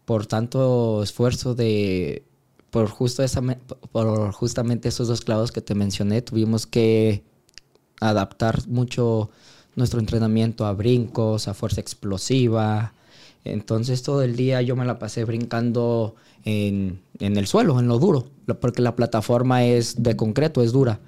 Por 0.06 0.24
tanto 0.24 1.02
esfuerzo 1.02 1.54
de 1.54 2.24
por, 2.70 2.88
justo 2.88 3.22
esa, 3.22 3.42
por 3.92 4.32
justamente 4.32 4.88
esos 4.88 5.08
dos 5.08 5.20
clavos 5.20 5.52
que 5.52 5.60
te 5.60 5.74
mencioné, 5.74 6.22
tuvimos 6.22 6.66
que 6.66 7.22
adaptar 8.00 8.66
mucho 8.66 9.28
nuestro 9.76 10.00
entrenamiento 10.00 10.64
a 10.64 10.72
brincos, 10.72 11.46
a 11.46 11.52
fuerza 11.52 11.82
explosiva. 11.82 12.94
Entonces 13.44 14.02
todo 14.02 14.22
el 14.22 14.36
día 14.36 14.62
yo 14.62 14.74
me 14.74 14.86
la 14.86 14.98
pasé 14.98 15.26
brincando 15.26 16.14
en, 16.44 17.02
en 17.18 17.36
el 17.36 17.46
suelo, 17.46 17.78
en 17.78 17.88
lo 17.88 17.98
duro, 17.98 18.26
porque 18.58 18.80
la 18.80 18.96
plataforma 18.96 19.64
es 19.64 20.02
de 20.02 20.16
concreto, 20.16 20.62
es 20.62 20.72
dura. 20.72 21.00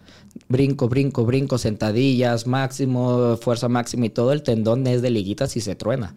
Brinco, 0.49 0.89
brinco, 0.89 1.25
brinco, 1.25 1.59
sentadillas, 1.59 2.47
máximo, 2.47 3.37
fuerza 3.37 3.69
máxima 3.69 4.07
y 4.07 4.11
todo 4.11 4.33
el 4.33 4.43
tendón 4.43 4.87
es 4.87 5.03
de 5.03 5.11
liguitas 5.11 5.57
y 5.57 5.61
se 5.61 5.75
truena. 5.75 6.15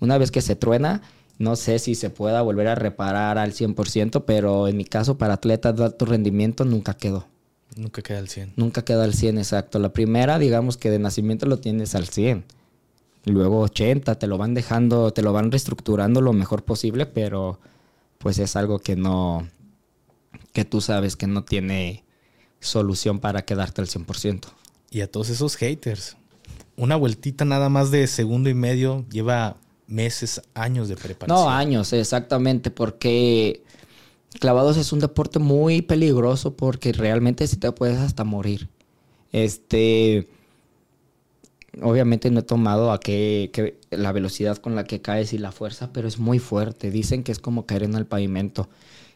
Una 0.00 0.18
vez 0.18 0.30
que 0.30 0.42
se 0.42 0.56
truena, 0.56 1.02
no 1.38 1.56
sé 1.56 1.78
si 1.78 1.94
se 1.94 2.10
pueda 2.10 2.42
volver 2.42 2.68
a 2.68 2.74
reparar 2.74 3.38
al 3.38 3.52
100%, 3.52 4.24
pero 4.26 4.68
en 4.68 4.76
mi 4.76 4.84
caso, 4.84 5.18
para 5.18 5.34
atletas 5.34 5.76
de 5.76 5.84
alto 5.84 6.04
rendimiento, 6.04 6.64
nunca 6.64 6.94
quedó. 6.94 7.26
Nunca 7.76 8.02
queda 8.02 8.18
al 8.18 8.28
100. 8.28 8.52
Nunca 8.56 8.84
queda 8.84 9.04
al 9.04 9.14
100, 9.14 9.38
exacto. 9.38 9.78
La 9.78 9.92
primera, 9.92 10.38
digamos 10.38 10.76
que 10.76 10.90
de 10.90 10.98
nacimiento 10.98 11.46
lo 11.46 11.58
tienes 11.58 11.94
al 11.94 12.06
100. 12.06 12.44
Luego 13.24 13.60
80, 13.60 14.16
te 14.16 14.26
lo 14.26 14.38
van 14.38 14.54
dejando, 14.54 15.12
te 15.12 15.22
lo 15.22 15.32
van 15.32 15.50
reestructurando 15.50 16.20
lo 16.20 16.32
mejor 16.32 16.64
posible, 16.64 17.06
pero 17.06 17.58
pues 18.18 18.38
es 18.38 18.54
algo 18.54 18.78
que 18.78 18.96
no, 18.96 19.48
que 20.52 20.64
tú 20.64 20.80
sabes 20.80 21.16
que 21.16 21.26
no 21.26 21.44
tiene 21.44 22.03
solución 22.64 23.20
para 23.20 23.44
quedarte 23.44 23.80
al 23.80 23.88
100%. 23.88 24.46
Y 24.90 25.00
a 25.00 25.10
todos 25.10 25.30
esos 25.30 25.56
haters, 25.56 26.16
una 26.76 26.96
vueltita 26.96 27.44
nada 27.44 27.68
más 27.68 27.90
de 27.90 28.06
segundo 28.06 28.48
y 28.48 28.54
medio 28.54 29.04
lleva 29.10 29.56
meses, 29.86 30.42
años 30.54 30.88
de 30.88 30.96
preparación. 30.96 31.44
No, 31.44 31.50
años, 31.50 31.92
exactamente, 31.92 32.70
porque 32.70 33.62
clavados 34.40 34.76
es 34.76 34.92
un 34.92 35.00
deporte 35.00 35.38
muy 35.38 35.82
peligroso 35.82 36.56
porque 36.56 36.92
realmente 36.92 37.46
si 37.46 37.56
te 37.56 37.70
puedes 37.72 37.98
hasta 37.98 38.24
morir. 38.24 38.68
Este, 39.32 40.28
obviamente 41.82 42.30
no 42.30 42.40
he 42.40 42.44
tomado 42.44 42.92
a 42.92 43.00
que, 43.00 43.78
la 43.90 44.12
velocidad 44.12 44.58
con 44.58 44.74
la 44.74 44.84
que 44.84 45.00
caes 45.00 45.32
y 45.32 45.38
la 45.38 45.52
fuerza, 45.52 45.92
pero 45.92 46.08
es 46.08 46.18
muy 46.18 46.38
fuerte. 46.38 46.90
Dicen 46.90 47.22
que 47.22 47.32
es 47.32 47.38
como 47.38 47.66
caer 47.66 47.84
en 47.84 47.94
el 47.94 48.06
pavimento. 48.06 48.68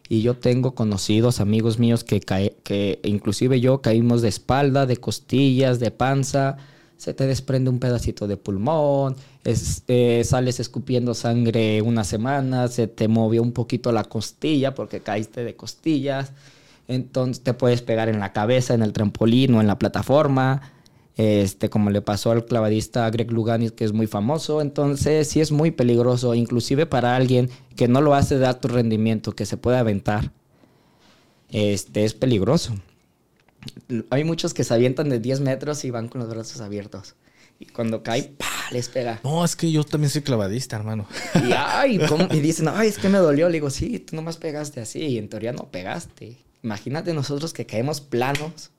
Y 0.08 0.22
yo 0.22 0.36
tengo 0.36 0.74
conocidos, 0.74 1.40
amigos 1.40 1.78
míos 1.78 2.02
que 2.02 2.20
cae, 2.20 2.56
que 2.62 3.00
inclusive 3.02 3.60
yo 3.60 3.82
caímos 3.82 4.22
de 4.22 4.28
espalda, 4.28 4.86
de 4.86 4.96
costillas, 4.96 5.80
de 5.80 5.90
panza 5.90 6.56
se 6.98 7.14
te 7.14 7.26
desprende 7.26 7.70
un 7.70 7.78
pedacito 7.78 8.26
de 8.26 8.36
pulmón, 8.36 9.14
este, 9.44 10.24
sales 10.24 10.58
escupiendo 10.58 11.14
sangre 11.14 11.80
una 11.80 12.02
semana, 12.02 12.66
se 12.66 12.88
te 12.88 13.06
movió 13.06 13.40
un 13.40 13.52
poquito 13.52 13.92
la 13.92 14.02
costilla 14.02 14.74
porque 14.74 15.00
caíste 15.00 15.44
de 15.44 15.54
costillas, 15.54 16.32
entonces 16.88 17.44
te 17.44 17.54
puedes 17.54 17.82
pegar 17.82 18.08
en 18.08 18.18
la 18.18 18.32
cabeza, 18.32 18.74
en 18.74 18.82
el 18.82 18.92
trampolín 18.92 19.54
o 19.54 19.60
en 19.60 19.68
la 19.68 19.78
plataforma, 19.78 20.72
este, 21.18 21.68
como 21.68 21.90
le 21.90 22.00
pasó 22.00 22.30
al 22.30 22.46
clavadista 22.46 23.10
Greg 23.10 23.30
Luganis, 23.30 23.72
que 23.72 23.84
es 23.84 23.92
muy 23.92 24.06
famoso, 24.06 24.62
entonces 24.62 25.28
sí 25.28 25.40
es 25.40 25.52
muy 25.52 25.70
peligroso, 25.70 26.34
inclusive 26.34 26.86
para 26.86 27.14
alguien 27.14 27.50
que 27.76 27.88
no 27.88 28.00
lo 28.00 28.14
hace 28.14 28.38
de 28.38 28.46
alto 28.46 28.68
rendimiento, 28.68 29.32
que 29.32 29.44
se 29.44 29.58
puede 29.58 29.76
aventar, 29.76 30.32
este, 31.50 32.04
es 32.06 32.14
peligroso 32.14 32.72
hay 34.10 34.24
muchos 34.24 34.54
que 34.54 34.64
se 34.64 34.74
avientan 34.74 35.08
de 35.08 35.18
10 35.18 35.40
metros 35.40 35.84
y 35.84 35.90
van 35.90 36.08
con 36.08 36.20
los 36.20 36.30
brazos 36.30 36.60
abiertos. 36.60 37.14
Y 37.58 37.66
cuando 37.66 38.02
cae, 38.02 38.22
¡pah! 38.22 38.46
les 38.70 38.88
pega. 38.88 39.20
No, 39.24 39.44
es 39.44 39.56
que 39.56 39.70
yo 39.70 39.82
también 39.82 40.10
soy 40.10 40.22
clavadista, 40.22 40.76
hermano. 40.76 41.08
Y, 41.34 41.52
ay, 41.56 42.00
y 42.30 42.40
dicen, 42.40 42.68
ay, 42.68 42.88
es 42.88 42.98
que 42.98 43.08
me 43.08 43.18
dolió. 43.18 43.48
Le 43.48 43.54
digo, 43.54 43.70
sí, 43.70 43.98
tú 43.98 44.14
nomás 44.14 44.36
pegaste 44.36 44.80
así. 44.80 45.00
Y 45.00 45.18
en 45.18 45.28
teoría 45.28 45.52
no 45.52 45.70
pegaste. 45.70 46.38
Imagínate 46.62 47.12
nosotros 47.14 47.52
que 47.52 47.66
caemos 47.66 48.00
planos, 48.00 48.70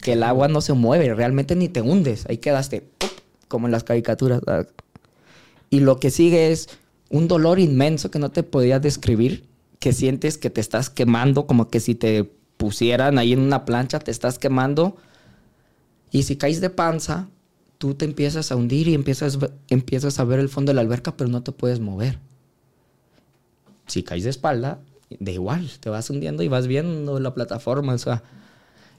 que 0.00 0.12
el 0.12 0.22
agua 0.22 0.48
no 0.48 0.60
se 0.60 0.72
mueve, 0.72 1.14
realmente 1.14 1.56
ni 1.56 1.68
te 1.68 1.82
hundes. 1.82 2.26
Ahí 2.28 2.38
quedaste, 2.38 2.88
como 3.48 3.66
en 3.66 3.72
las 3.72 3.84
caricaturas. 3.84 4.40
Y 5.70 5.80
lo 5.80 5.98
que 5.98 6.10
sigue 6.10 6.52
es 6.52 6.68
un 7.10 7.28
dolor 7.28 7.58
inmenso 7.58 8.10
que 8.10 8.18
no 8.18 8.30
te 8.30 8.42
podía 8.42 8.80
describir, 8.80 9.46
que 9.78 9.92
sientes 9.92 10.38
que 10.38 10.50
te 10.50 10.60
estás 10.60 10.90
quemando, 10.90 11.46
como 11.46 11.68
que 11.68 11.80
si 11.80 11.94
te 11.94 12.24
pusieran 12.56 13.18
ahí 13.18 13.32
en 13.32 13.40
una 13.40 13.64
plancha, 13.64 13.98
te 13.98 14.10
estás 14.10 14.38
quemando. 14.38 14.96
Y 16.10 16.24
si 16.24 16.36
caes 16.36 16.60
de 16.60 16.70
panza, 16.70 17.28
tú 17.78 17.94
te 17.94 18.04
empiezas 18.04 18.52
a 18.52 18.56
hundir 18.56 18.88
y 18.88 18.94
empiezas, 18.94 19.38
empiezas 19.68 20.20
a 20.20 20.24
ver 20.24 20.38
el 20.38 20.48
fondo 20.48 20.70
de 20.70 20.74
la 20.74 20.82
alberca, 20.82 21.16
pero 21.16 21.28
no 21.28 21.42
te 21.42 21.52
puedes 21.52 21.80
mover. 21.80 22.18
Si 23.86 24.02
caes 24.02 24.24
de 24.24 24.30
espalda, 24.30 24.78
de 25.18 25.32
igual, 25.32 25.70
te 25.80 25.90
vas 25.90 26.08
hundiendo 26.08 26.42
y 26.42 26.48
vas 26.48 26.66
viendo 26.66 27.18
la 27.18 27.34
plataforma. 27.34 27.94
O 27.94 27.98
sea, 27.98 28.22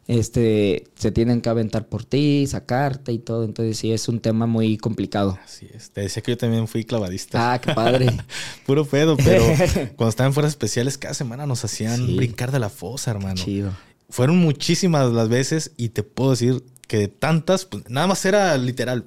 este, 0.08 0.86
se 0.96 1.12
tienen 1.12 1.42
que 1.42 1.50
aventar 1.50 1.88
por 1.88 2.04
ti, 2.04 2.46
sacarte 2.48 3.12
y 3.14 3.20
todo. 3.20 3.46
Entonces 3.46 3.78
sí, 3.78 3.92
es 3.92 4.08
un 4.08 4.20
tema 4.20 4.46
muy 4.46 4.78
complicado. 4.78 5.38
Así 5.44 5.68
es. 5.74 5.92
Te 5.92 6.02
decía 6.02 6.22
que 6.22 6.32
yo 6.32 6.38
también 6.38 6.68
fui 6.68 6.84
clavadista. 6.84 7.54
Ah, 7.54 7.62
qué 7.62 7.74
padre. 7.74 8.08
Puro 8.66 8.86
pedo, 8.86 9.16
pero 9.18 9.44
cuando 9.96 10.10
estaban 10.10 10.30
en 10.30 10.34
fuerzas 10.34 10.54
especiales, 10.54 10.98
cada 10.98 11.14
semana 11.14 11.46
nos 11.46 11.64
hacían 11.64 12.16
brincar 12.18 12.52
de 12.52 12.60
la 12.60 12.70
fosa, 12.70 13.12
hermano. 13.12 13.36
Chido. 13.36 13.72
Fueron 14.10 14.38
muchísimas 14.38 15.12
las 15.12 15.30
veces 15.30 15.72
y 15.78 15.90
te 15.90 16.04
puedo 16.04 16.32
decir 16.32 16.64
que 16.88 16.98
de 16.98 17.08
tantas, 17.08 17.66
pues, 17.66 17.90
nada 17.90 18.08
más 18.08 18.26
era 18.26 18.58
literal. 18.58 19.06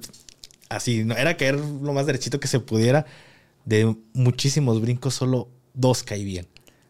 Así, 0.69 1.05
no 1.05 1.15
era 1.15 1.37
caer 1.37 1.55
lo 1.55 1.93
más 1.93 2.05
derechito 2.05 2.39
que 2.39 2.47
se 2.47 2.59
pudiera. 2.59 3.05
De 3.65 3.95
muchísimos 4.13 4.81
brincos, 4.81 5.13
solo 5.13 5.49
dos 5.73 6.03
caí 6.03 6.25
bien. 6.25 6.47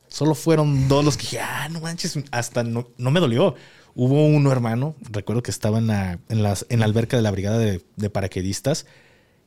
Solo 0.08 0.36
fueron 0.36 0.88
dos 0.88 1.04
los 1.04 1.18
que 1.18 1.24
dije, 1.24 1.40
ah, 1.40 1.68
no 1.70 1.82
manches, 1.82 2.18
hasta 2.32 2.64
no, 2.64 2.88
no 2.98 3.12
me 3.12 3.20
dolió. 3.20 3.56
Hubo 4.00 4.28
uno, 4.28 4.52
hermano, 4.52 4.96
recuerdo 5.10 5.42
que 5.42 5.50
estaba 5.50 5.80
en 5.80 5.88
la, 5.88 6.20
en 6.30 6.44
las, 6.44 6.68
en 6.70 6.82
la 6.82 6.86
alberca 6.86 7.18
de 7.18 7.24
la 7.24 7.32
brigada 7.32 7.58
de, 7.58 8.10
paraquedistas, 8.12 8.86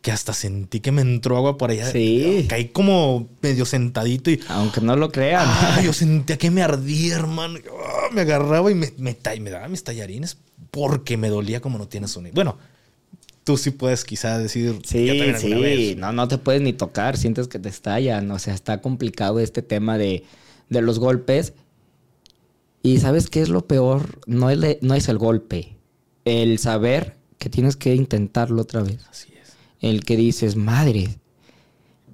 que 0.03 0.11
hasta 0.11 0.33
sentí 0.33 0.81
que 0.81 0.91
me 0.91 1.03
entró 1.03 1.37
agua 1.37 1.57
por 1.57 1.71
allá. 1.71 1.89
Sí. 1.89 2.47
Caí 2.49 2.71
como 2.71 3.29
medio 3.43 3.65
sentadito 3.65 4.29
y... 4.29 4.41
Aunque 4.49 4.81
no 4.81 4.97
lo 4.97 5.13
crean. 5.13 5.47
yo 5.85 5.93
sentía 5.93 6.37
que 6.37 6.51
me 6.51 6.65
ardía, 6.65 7.15
hermano. 7.15 7.61
Ah, 7.81 8.09
me 8.13 8.23
agarraba 8.23 8.73
y 8.73 8.75
me, 8.75 8.93
me, 8.99 9.17
me, 9.39 9.51
daba 9.51 9.69
mis 9.69 9.85
tallarines 9.85 10.37
porque 10.73 11.17
me 11.17 11.29
dolía 11.29 11.61
como 11.61 11.79
no 11.79 11.87
tienes 11.87 12.17
un... 12.17 12.29
Bueno, 12.33 12.59
tú 13.45 13.57
sí 13.57 13.71
puedes 13.71 14.05
quizá 14.05 14.37
decir... 14.37 14.81
Sí, 14.85 15.09
sí. 15.39 15.95
No, 15.97 16.11
no 16.11 16.27
te 16.27 16.39
puedes 16.39 16.61
ni 16.61 16.73
tocar. 16.73 17.17
Sientes 17.17 17.47
que 17.47 17.61
te 17.61 17.69
estallan. 17.69 18.29
O 18.33 18.41
sea, 18.41 18.55
está 18.55 18.81
complicado 18.81 19.39
este 19.39 19.63
tema 19.63 19.97
de, 19.97 20.25
de 20.71 20.83
los 20.83 20.99
golpes. 20.99 21.53
Y 22.83 22.99
sabes 22.99 23.29
qué 23.29 23.43
es 23.43 23.49
lo 23.49 23.67
peor? 23.67 24.21
No 24.27 24.51
es, 24.51 24.83
no 24.83 24.95
es 24.95 25.09
el 25.09 25.19
golpe, 25.19 25.77
el 26.25 26.59
saber 26.59 27.17
que 27.39 27.51
tienes 27.51 27.77
que 27.77 27.95
intentarlo 27.95 28.63
otra 28.63 28.83
vez. 28.83 29.07
Así 29.11 29.33
es. 29.41 29.55
El 29.81 30.05
que 30.05 30.17
dices, 30.17 30.57
madre, 30.57 31.19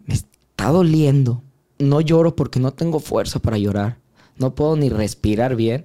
me 0.06 0.14
está 0.14 0.70
doliendo. 0.70 1.42
No 1.78 2.00
lloro 2.00 2.34
porque 2.36 2.60
no 2.60 2.72
tengo 2.72 3.00
fuerza 3.00 3.38
para 3.38 3.58
llorar. 3.58 3.98
No 4.38 4.54
puedo 4.54 4.76
ni 4.76 4.88
respirar 4.88 5.56
bien. 5.56 5.84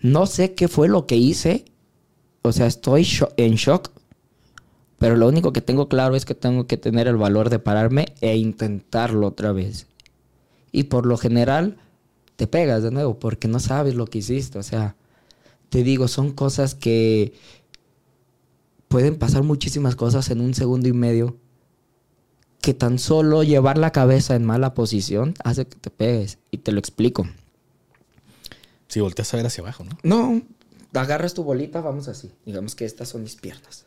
No 0.00 0.26
sé 0.26 0.54
qué 0.54 0.68
fue 0.68 0.88
lo 0.88 1.06
que 1.06 1.16
hice. 1.16 1.64
O 2.42 2.52
sea, 2.52 2.66
estoy 2.66 3.06
en 3.36 3.54
shock. 3.54 3.90
Pero 4.98 5.16
lo 5.16 5.28
único 5.28 5.52
que 5.52 5.60
tengo 5.60 5.88
claro 5.88 6.14
es 6.14 6.24
que 6.24 6.34
tengo 6.34 6.66
que 6.66 6.76
tener 6.76 7.08
el 7.08 7.16
valor 7.16 7.50
de 7.50 7.58
pararme 7.58 8.14
e 8.20 8.36
intentarlo 8.36 9.26
otra 9.26 9.52
vez. 9.52 9.86
Y 10.70 10.84
por 10.84 11.06
lo 11.06 11.16
general, 11.16 11.76
te 12.36 12.46
pegas 12.46 12.82
de 12.82 12.90
nuevo 12.90 13.18
porque 13.18 13.48
no 13.48 13.60
sabes 13.60 13.94
lo 13.94 14.06
que 14.06 14.18
hiciste. 14.18 14.58
O 14.58 14.62
sea, 14.62 14.96
te 15.68 15.82
digo, 15.82 16.08
son 16.08 16.32
cosas 16.32 16.74
que 16.74 17.32
pueden 18.88 19.18
pasar 19.18 19.42
muchísimas 19.42 19.96
cosas 19.96 20.30
en 20.30 20.40
un 20.40 20.54
segundo 20.54 20.88
y 20.88 20.92
medio 20.92 21.36
que 22.60 22.74
tan 22.74 22.98
solo 22.98 23.42
llevar 23.42 23.76
la 23.76 23.90
cabeza 23.90 24.36
en 24.36 24.44
mala 24.44 24.74
posición 24.74 25.34
hace 25.44 25.66
que 25.66 25.76
te 25.76 25.90
pegues. 25.90 26.38
Y 26.50 26.58
te 26.58 26.72
lo 26.72 26.78
explico. 26.78 27.26
Si 28.88 29.00
volteas 29.00 29.32
a 29.34 29.36
ver 29.38 29.46
hacia 29.46 29.62
abajo, 29.62 29.84
¿no? 29.84 29.98
No, 30.02 30.42
agarras 31.00 31.34
tu 31.34 31.42
bolita, 31.42 31.80
vamos 31.80 32.06
así. 32.08 32.30
Digamos 32.46 32.74
que 32.74 32.84
estas 32.84 33.08
son 33.08 33.22
mis 33.22 33.36
piernas. 33.36 33.86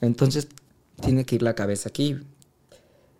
Entonces 0.00 0.48
tiene 1.00 1.24
que 1.24 1.36
ir 1.36 1.42
la 1.42 1.54
cabeza 1.54 1.88
aquí. 1.88 2.18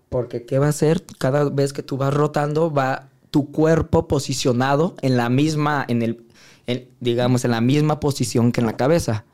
Porque 0.09 0.45
¿qué 0.45 0.59
va 0.59 0.67
a 0.67 0.71
hacer? 0.71 1.03
Cada 1.19 1.49
vez 1.49 1.73
que 1.73 1.83
tú 1.83 1.97
vas 1.97 2.13
rotando, 2.13 2.71
va 2.71 3.09
tu 3.33 3.51
cuerpo 3.51 4.07
posicionado 4.07 4.95
en 5.03 5.17
la 5.17 5.29
misma, 5.29 5.85
en 5.89 6.03
el, 6.03 6.25
en- 6.69 6.87
digamos, 7.01 7.45
en 7.45 7.51
la 7.51 7.61
misma 7.61 7.99
posición 7.99 8.53
que 8.53 8.61
en 8.61 8.67
la 8.69 8.77
cabeza. 8.77 9.25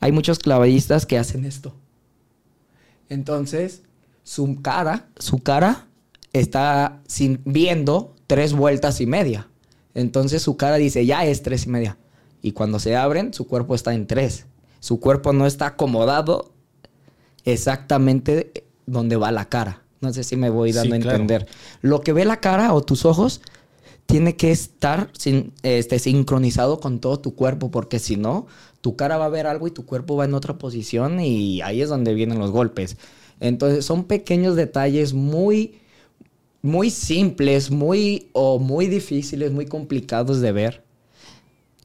Hay 0.00 0.10
muchos 0.10 0.40
clavadistas 0.40 1.06
que 1.06 1.18
hacen 1.18 1.44
esto. 1.44 1.74
Entonces, 3.08 3.82
su 4.22 4.60
cara, 4.62 5.06
su 5.18 5.38
cara 5.40 5.86
está 6.32 7.02
sin, 7.06 7.40
viendo 7.44 8.16
tres 8.26 8.54
vueltas 8.54 9.00
y 9.00 9.06
media. 9.06 9.46
Entonces 9.94 10.42
su 10.42 10.56
cara 10.56 10.76
dice, 10.76 11.06
ya 11.06 11.24
es 11.24 11.42
tres 11.42 11.66
y 11.66 11.68
media. 11.68 11.98
Y 12.42 12.52
cuando 12.52 12.78
se 12.80 12.96
abren, 12.96 13.32
su 13.34 13.46
cuerpo 13.46 13.74
está 13.74 13.94
en 13.94 14.06
tres. 14.06 14.46
Su 14.80 14.98
cuerpo 15.00 15.32
no 15.32 15.46
está 15.46 15.66
acomodado 15.66 16.52
exactamente 17.44 18.64
donde 18.86 19.16
va 19.16 19.30
la 19.30 19.44
cara. 19.50 19.82
No 20.00 20.12
sé 20.12 20.24
si 20.24 20.36
me 20.36 20.50
voy 20.50 20.72
Sí, 20.72 20.78
dando 20.78 20.94
a 20.94 20.98
entender. 20.98 21.46
Lo 21.82 22.00
que 22.02 22.12
ve 22.12 22.24
la 22.24 22.40
cara 22.40 22.74
o 22.74 22.82
tus 22.82 23.04
ojos 23.04 23.40
tiene 24.06 24.36
que 24.36 24.50
estar 24.50 25.10
sin- 25.16 25.52
este, 25.62 25.98
sincronizado 25.98 26.80
con 26.80 27.00
todo 27.00 27.18
tu 27.20 27.34
cuerpo, 27.34 27.70
porque 27.70 27.98
si 27.98 28.16
no, 28.16 28.46
tu 28.80 28.96
cara 28.96 29.16
va 29.16 29.26
a 29.26 29.30
ver 29.30 29.46
algo 29.46 29.66
y 29.66 29.70
tu 29.70 29.86
cuerpo 29.86 30.16
va 30.16 30.26
en 30.26 30.34
otra 30.34 30.58
posición 30.58 31.20
y 31.20 31.62
ahí 31.62 31.80
es 31.82 31.88
donde 31.88 32.14
vienen 32.14 32.38
los 32.38 32.50
golpes. 32.50 32.96
Entonces 33.40 33.84
son 33.84 34.04
pequeños 34.04 34.56
detalles 34.56 35.14
muy, 35.14 35.80
muy 36.62 36.90
simples, 36.90 37.70
muy 37.70 38.28
o 38.32 38.58
muy 38.58 38.86
difíciles, 38.86 39.52
muy 39.52 39.66
complicados 39.66 40.40
de 40.40 40.52
ver, 40.52 40.84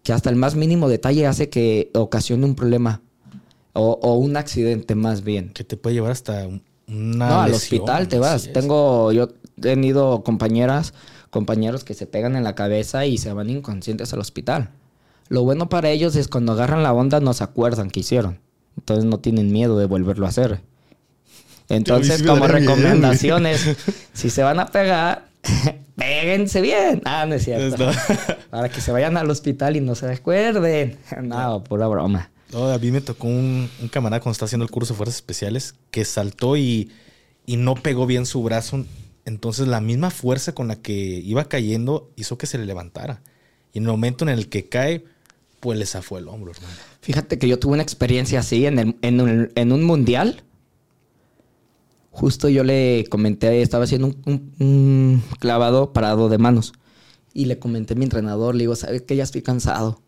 que 0.04 0.14
hasta 0.14 0.30
el 0.30 0.36
más 0.36 0.56
mínimo 0.56 0.90
detalle 0.90 1.28
hace 1.28 1.50
que 1.50 1.92
ocasione 1.94 2.46
un 2.46 2.56
problema 2.56 3.02
o, 3.74 4.00
o 4.02 4.16
un 4.16 4.38
accidente 4.38 4.96
más 4.96 5.24
bien. 5.24 5.50
Que 5.54 5.64
te 5.64 5.78
puede 5.78 5.96
llevar 5.96 6.12
hasta 6.12 6.48
un- 6.48 6.64
una 6.90 7.30
No, 7.30 7.42
al 7.42 7.54
hospital 7.54 8.08
te 8.08 8.20
vas. 8.20 8.52
Tengo, 8.54 9.12
yo 9.12 9.30
he 9.58 9.62
tenido 9.62 10.24
compañeras, 10.24 10.94
compañeros 11.30 11.84
que 11.84 11.94
se 11.94 12.08
pegan 12.08 12.36
en 12.36 12.44
la 12.44 12.56
cabeza 12.56 13.06
y 13.06 13.18
se 13.18 13.32
van 13.34 13.50
inconscientes 13.50 14.14
al 14.14 14.20
hospital. 14.20 14.72
Lo 15.30 15.44
bueno 15.44 15.70
para 15.70 15.90
ellos 15.90 16.16
es 16.16 16.28
cuando 16.28 16.54
agarran 16.54 16.84
la 16.84 16.94
onda 16.94 17.20
no 17.20 17.34
se 17.34 17.44
acuerdan 17.44 17.92
que 17.92 18.00
hicieron. 18.00 18.40
Entonces 18.78 19.06
no 19.06 19.20
tienen 19.20 19.52
miedo 19.52 19.78
de 19.78 19.86
volverlo 19.86 20.26
a 20.26 20.30
hacer. 20.30 20.62
Entonces, 21.70 22.24
como 22.24 22.48
recomendaciones, 22.48 23.76
si 24.14 24.32
se 24.32 24.42
van 24.42 24.60
a 24.60 24.66
pegar, 24.68 25.28
péguense 25.96 26.62
bien. 26.62 27.02
Ah, 27.06 27.26
no 27.28 27.36
es 27.36 27.44
cierto. 27.46 27.86
No. 27.86 27.92
Para 28.50 28.70
que 28.70 28.82
se 28.82 28.92
vayan 28.92 29.18
al 29.18 29.30
hospital 29.30 29.76
y 29.76 29.82
no 29.82 29.96
se 29.96 30.08
recuerden. 30.08 30.98
No, 31.22 31.64
pura 31.64 31.88
broma. 31.88 32.32
A 32.54 32.78
mí 32.80 32.92
me 32.92 33.02
tocó 33.02 33.28
un, 33.28 33.70
un 33.80 33.88
camarada 33.90 34.22
cuando 34.22 34.32
estaba 34.32 34.48
haciendo 34.48 34.66
el 34.66 34.72
curso 34.72 34.94
de 34.94 34.98
fuerzas 34.98 35.18
especiales 35.18 35.76
que 35.92 36.04
saltó 36.04 36.58
y, 36.58 36.92
no 37.46 37.76
pegó 37.76 38.06
bien 38.06 38.26
su 38.26 38.42
brazo. 38.44 38.86
Entonces 39.26 39.68
la 39.68 39.82
misma 39.82 40.10
fuerza 40.10 40.54
con 40.54 40.68
la 40.68 40.76
que 40.76 40.94
iba 40.94 41.46
cayendo 41.46 42.10
hizo 42.16 42.38
que 42.38 42.48
se 42.48 42.58
le 42.58 42.66
levantara. 42.66 43.22
Y 43.74 43.80
en 43.80 43.86
el 43.86 43.92
momento 43.92 44.26
en 44.26 44.30
el 44.30 44.50
que 44.50 44.68
cae, 44.68 45.04
pues 45.60 45.78
le 45.78 45.86
zafó 45.86 46.18
el 46.18 46.28
hombro, 46.28 46.52
hermano. 46.52 46.74
Fíjate 47.02 47.38
que 47.38 47.48
yo 47.48 47.60
tuve 47.60 47.74
una 47.74 47.84
experiencia 47.84 48.40
así 48.40 48.66
en, 48.66 48.96
un, 49.22 49.84
mundial. 49.84 50.44
Justo 52.12 52.50
yo 52.50 52.64
le 52.64 53.06
comenté, 53.10 53.62
estaba 53.62 53.84
haciendo 53.84 54.08
un, 54.26 54.54
un- 54.60 55.24
clavado 55.40 55.94
parado 55.94 56.30
de 56.30 56.38
manos. 56.40 56.74
Y 57.34 57.46
le 57.46 57.60
comenté 57.60 57.94
a 57.94 57.98
mi 57.98 58.06
entrenador, 58.06 58.56
le 58.56 58.64
digo, 58.64 58.76
¿sabes 58.76 59.04
qué? 59.04 59.16
Ya 59.16 59.24
estoy 59.24 59.44
cansado. 59.44 60.02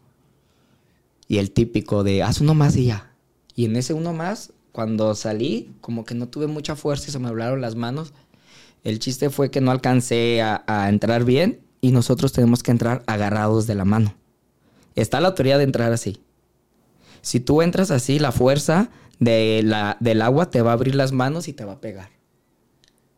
Y 1.28 1.38
el 1.38 1.52
típico 1.52 2.04
de, 2.04 2.24
haz 2.24 2.42
uno 2.42 2.54
más 2.54 2.76
y 2.76 2.86
ya. 2.86 3.14
Y 3.56 3.66
en 3.66 3.76
ese 3.76 3.94
uno 3.94 4.14
más, 4.14 4.54
cuando 4.72 5.16
salí, 5.16 5.74
como 5.82 6.06
que 6.06 6.16
no 6.16 6.28
tuve 6.28 6.48
mucha 6.48 6.76
fuerza 6.76 7.10
y 7.10 7.12
se 7.12 7.20
me 7.20 7.28
hablaron 7.28 7.62
las 7.62 7.76
manos. 7.76 8.14
El 8.84 9.00
chiste 9.00 9.30
fue 9.30 9.52
que 9.52 9.62
no 9.62 9.72
alcancé 9.72 10.42
a, 10.42 10.64
a 10.68 10.90
entrar 10.90 11.24
bien 11.24 11.62
y 11.82 11.92
nosotros 11.92 12.32
tenemos 12.32 12.64
que 12.64 12.72
entrar 12.72 13.04
agarrados 13.08 13.68
de 13.68 13.76
la 13.76 13.86
mano. 13.86 14.16
Está 14.96 15.22
la 15.22 15.36
teoría 15.36 15.58
de 15.58 15.64
entrar 15.64 15.92
así. 15.94 16.22
Si 17.22 17.40
tú 17.40 17.62
entras 17.62 17.92
así, 17.92 18.20
la 18.20 18.32
fuerza 18.32 18.90
de 19.20 19.62
la, 19.64 19.98
del 20.00 20.22
agua 20.22 20.50
te 20.50 20.62
va 20.62 20.72
a 20.72 20.74
abrir 20.74 20.96
las 20.96 21.12
manos 21.12 21.48
y 21.48 21.54
te 21.54 21.64
va 21.64 21.74
a 21.74 21.82
pegar. 21.82 22.10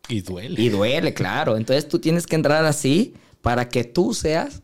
Y 0.10 0.22
duele. 0.22 0.62
Y 0.62 0.70
duele, 0.70 1.14
claro. 1.14 1.56
Entonces 1.56 1.88
tú 1.88 2.00
tienes 2.00 2.28
que 2.28 2.36
entrar 2.36 2.66
así 2.66 3.14
para 3.42 3.70
que 3.70 3.86
tú 3.86 4.14
seas 4.14 4.62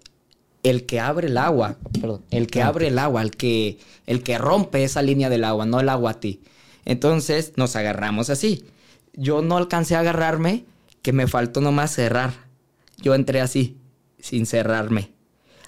el 0.70 0.86
que 0.86 0.99
abre 0.99 1.28
el 1.28 1.38
agua, 1.38 1.78
perdón, 1.99 2.24
el 2.32 2.47
que 2.47 2.61
abre 2.61 2.88
el 2.88 2.99
agua, 2.99 3.22
el 3.22 3.32
que, 3.32 3.80
el 4.05 4.24
que 4.24 4.38
rompe 4.38 4.84
esa 4.84 5.01
línea 5.01 5.30
del 5.30 5.43
agua, 5.43 5.65
no 5.65 5.80
el 5.80 5.89
agua 5.89 6.11
a 6.11 6.20
ti. 6.20 6.41
Entonces 6.86 7.53
nos 7.55 7.76
agarramos 7.76 8.30
así. 8.30 8.65
Yo 9.13 9.41
no 9.41 9.57
alcancé 9.57 9.95
a 9.95 9.99
agarrarme, 9.99 10.65
que 11.01 11.13
me 11.13 11.28
faltó 11.28 11.61
nomás 11.61 11.91
cerrar. 11.91 12.34
Yo 12.97 13.15
entré 13.15 13.41
así, 13.41 13.78
sin 14.20 14.45
cerrarme. 14.45 15.11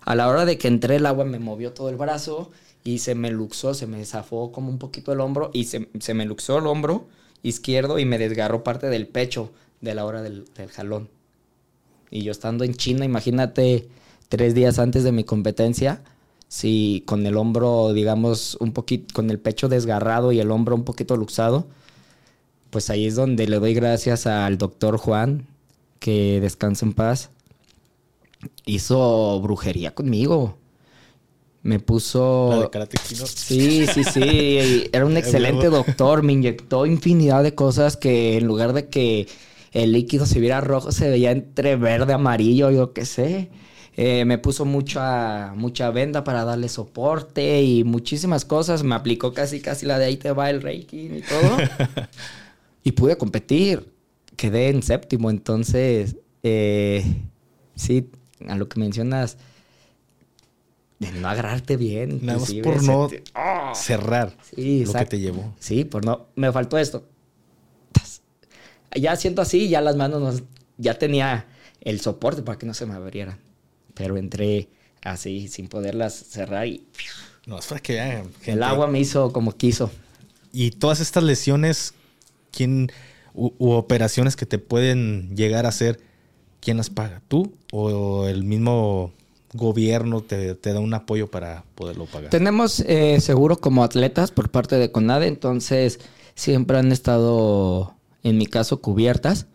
A 0.02 0.16
la 0.16 0.28
hora 0.28 0.46
de 0.46 0.58
que 0.58 0.68
entré, 0.68 0.98
el 0.98 1.06
agua 1.06 1.26
me 1.26 1.40
movió 1.40 1.74
todo 1.74 1.90
el 1.90 1.96
brazo 1.96 2.52
y 2.84 3.00
se 3.00 3.16
me 3.16 3.30
luxó, 3.30 3.74
se 3.74 3.88
me 3.88 4.04
zafó 4.06 4.52
como 4.52 4.70
un 4.70 4.80
poquito 4.80 5.14
el 5.14 5.20
hombro 5.20 5.52
y 5.54 5.66
se, 5.66 5.90
se 6.00 6.14
me 6.14 6.26
luxó 6.26 6.58
el 6.58 6.68
hombro 6.68 7.08
izquierdo 7.44 8.00
y 8.00 8.06
me 8.06 8.18
desgarró 8.18 8.64
parte 8.64 8.88
del 8.88 9.08
pecho 9.08 9.52
de 9.80 9.96
la 9.96 10.06
hora 10.06 10.22
del, 10.22 10.46
del 10.56 10.70
jalón. 10.70 11.10
Y 12.10 12.24
yo 12.24 12.32
estando 12.32 12.64
en 12.64 12.74
China, 12.74 13.06
imagínate, 13.06 13.88
tres 14.32 14.56
días 14.56 14.80
antes 14.80 15.04
de 15.04 15.12
mi 15.12 15.26
competencia, 15.26 16.02
si 16.48 17.04
con 17.06 17.26
el 17.26 17.36
hombro, 17.36 17.92
digamos, 17.92 18.56
un 18.62 18.72
poquito, 18.72 19.14
con 19.14 19.30
el 19.30 19.40
pecho 19.40 19.68
desgarrado 19.68 20.32
y 20.32 20.40
el 20.40 20.52
hombro 20.52 20.74
un 20.74 20.86
poquito 20.86 21.18
luxado, 21.18 21.68
pues 22.70 22.90
ahí 22.90 23.08
es 23.08 23.16
donde 23.16 23.46
le 23.46 23.60
doy 23.60 23.74
gracias 23.74 24.28
al 24.28 24.58
doctor 24.58 24.98
Juan, 24.98 25.48
que 26.00 26.40
descansa 26.40 26.86
en 26.86 26.94
paz. 26.94 27.30
Hizo 28.66 29.42
brujería 29.42 29.94
conmigo. 29.94 30.56
Me 31.62 31.82
puso... 31.82 32.70
La 32.74 32.86
de. 32.86 32.98
Sí, 33.26 33.86
sí, 33.86 34.06
sí. 34.06 34.90
Era 34.94 35.06
un 35.06 35.18
excelente 35.18 35.68
doctor. 35.68 36.24
Me 36.24 36.32
inyectó 36.32 36.86
infinidad 36.86 37.44
de 37.44 37.54
cosas 37.54 37.98
que 37.98 38.38
en 38.38 38.48
lugar 38.48 38.72
de 38.72 38.88
que 38.88 39.28
el 39.74 39.92
líquido 39.92 40.26
se 40.26 40.40
viera 40.40 40.62
rojo, 40.62 40.94
se 40.94 41.10
veía 41.10 41.32
entre 41.32 41.76
verde, 41.76 42.14
amarillo, 42.14 42.72
yo 42.72 42.94
qué 42.94 43.06
sé. 43.06 43.50
Eh, 43.98 44.24
me 44.26 44.38
puso 44.38 44.64
mucha, 44.66 45.52
mucha 45.56 45.92
venda 45.92 46.24
para 46.24 46.46
darle 46.46 46.70
soporte 46.70 47.62
y 47.62 47.84
muchísimas 47.84 48.46
cosas. 48.46 48.84
Me 48.84 48.96
aplicó 48.96 49.34
casi, 49.34 49.60
casi 49.60 49.86
la 49.86 50.00
de 50.00 50.06
ahí 50.06 50.18
te 50.18 50.32
va 50.32 50.50
el 50.50 50.62
reiki 50.62 50.98
y 51.18 51.22
todo. 51.22 51.58
y 52.84 52.92
pude 52.94 53.18
competir. 53.18 53.92
Quedé 54.38 54.70
en 54.70 54.82
séptimo, 54.82 55.30
entonces, 55.30 56.16
eh, 56.42 57.04
sí, 57.76 58.10
a 58.48 58.56
lo 58.56 58.68
que 58.70 58.80
mencionas, 58.80 59.38
de 60.98 61.12
no 61.12 61.28
agarrarte 61.28 61.78
bien. 61.78 62.20
Nada 62.24 62.40
más 62.40 62.54
por 62.54 62.82
no 62.84 63.08
te- 63.08 63.24
¡Ah! 63.34 63.74
cerrar 63.76 64.36
Sí, 64.56 64.86
lo 64.86 64.94
que 64.94 65.06
te 65.06 65.20
llevó. 65.20 65.54
Sí, 65.60 65.84
por 65.84 66.06
no. 66.06 66.28
Me 66.36 66.52
faltó 66.52 66.78
esto. 66.78 67.06
Ya 68.96 69.16
siento 69.16 69.42
así, 69.42 69.70
ya 69.70 69.82
las 69.82 69.96
manos 69.96 70.22
no- 70.40 70.46
ya 70.78 70.98
tenía 70.98 71.46
el 71.82 72.00
soporte 72.02 72.42
para 72.42 72.58
que 72.58 72.66
no 72.66 72.74
se 72.74 72.86
me 72.86 72.94
abrieran. 72.94 73.38
Pero 73.94 74.18
entré 74.18 74.70
así, 75.04 75.48
sin 75.48 75.68
poderlas 75.68 76.14
cerrar 76.14 76.68
y 76.68 76.86
No, 77.46 77.60
es 77.60 77.68
que 77.82 78.24
el 78.46 78.64
agua 78.64 78.88
me 78.88 79.00
hizo 79.00 79.32
como 79.34 79.56
quiso. 79.56 79.92
Y 80.52 80.72
todas 80.72 81.00
estas 81.00 81.24
lesiones, 81.24 81.94
¿quién 82.52 82.92
u, 83.34 83.52
u 83.58 83.72
operaciones 83.72 84.36
que 84.36 84.46
te 84.46 84.60
pueden 84.60 85.36
llegar 85.36 85.66
a 85.66 85.70
hacer, 85.70 86.00
quién 86.60 86.78
las 86.78 86.90
paga? 86.90 87.22
¿Tú 87.28 87.54
o 87.72 88.28
el 88.28 88.44
mismo 88.44 89.12
gobierno 89.54 90.22
te, 90.22 90.56
te 90.56 90.74
da 90.74 90.80
un 90.80 90.94
apoyo 90.94 91.30
para 91.30 91.64
poderlo 91.76 92.06
pagar? 92.06 92.30
Tenemos 92.30 92.82
eh, 92.82 93.20
seguro 93.22 93.58
como 93.58 93.84
atletas 93.84 94.32
por 94.32 94.50
parte 94.50 94.78
de 94.78 94.92
CONADE, 94.92 95.28
entonces 95.28 96.00
siempre 96.36 96.78
han 96.78 96.92
estado, 96.92 97.96
en 98.24 98.38
mi 98.38 98.46
caso, 98.46 98.82
cubiertas 98.82 99.48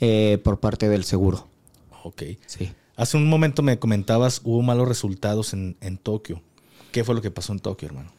eh, 0.00 0.38
por 0.42 0.60
parte 0.60 0.88
del 0.88 1.04
seguro. 1.04 1.46
Ok. 2.02 2.22
Sí. 2.46 2.72
Hace 3.00 3.16
un 3.16 3.28
momento 3.28 3.62
me 3.62 3.78
comentabas, 3.78 4.42
hubo 4.44 4.60
malos 4.60 4.86
resultados 4.86 5.54
en, 5.54 5.76
en 5.80 5.96
Tokio. 5.96 6.42
¿Qué 6.92 7.02
fue 7.02 7.14
lo 7.14 7.22
que 7.22 7.30
pasó 7.30 7.52
en 7.52 7.60
Tokio, 7.60 7.88
hermano? 7.88 8.10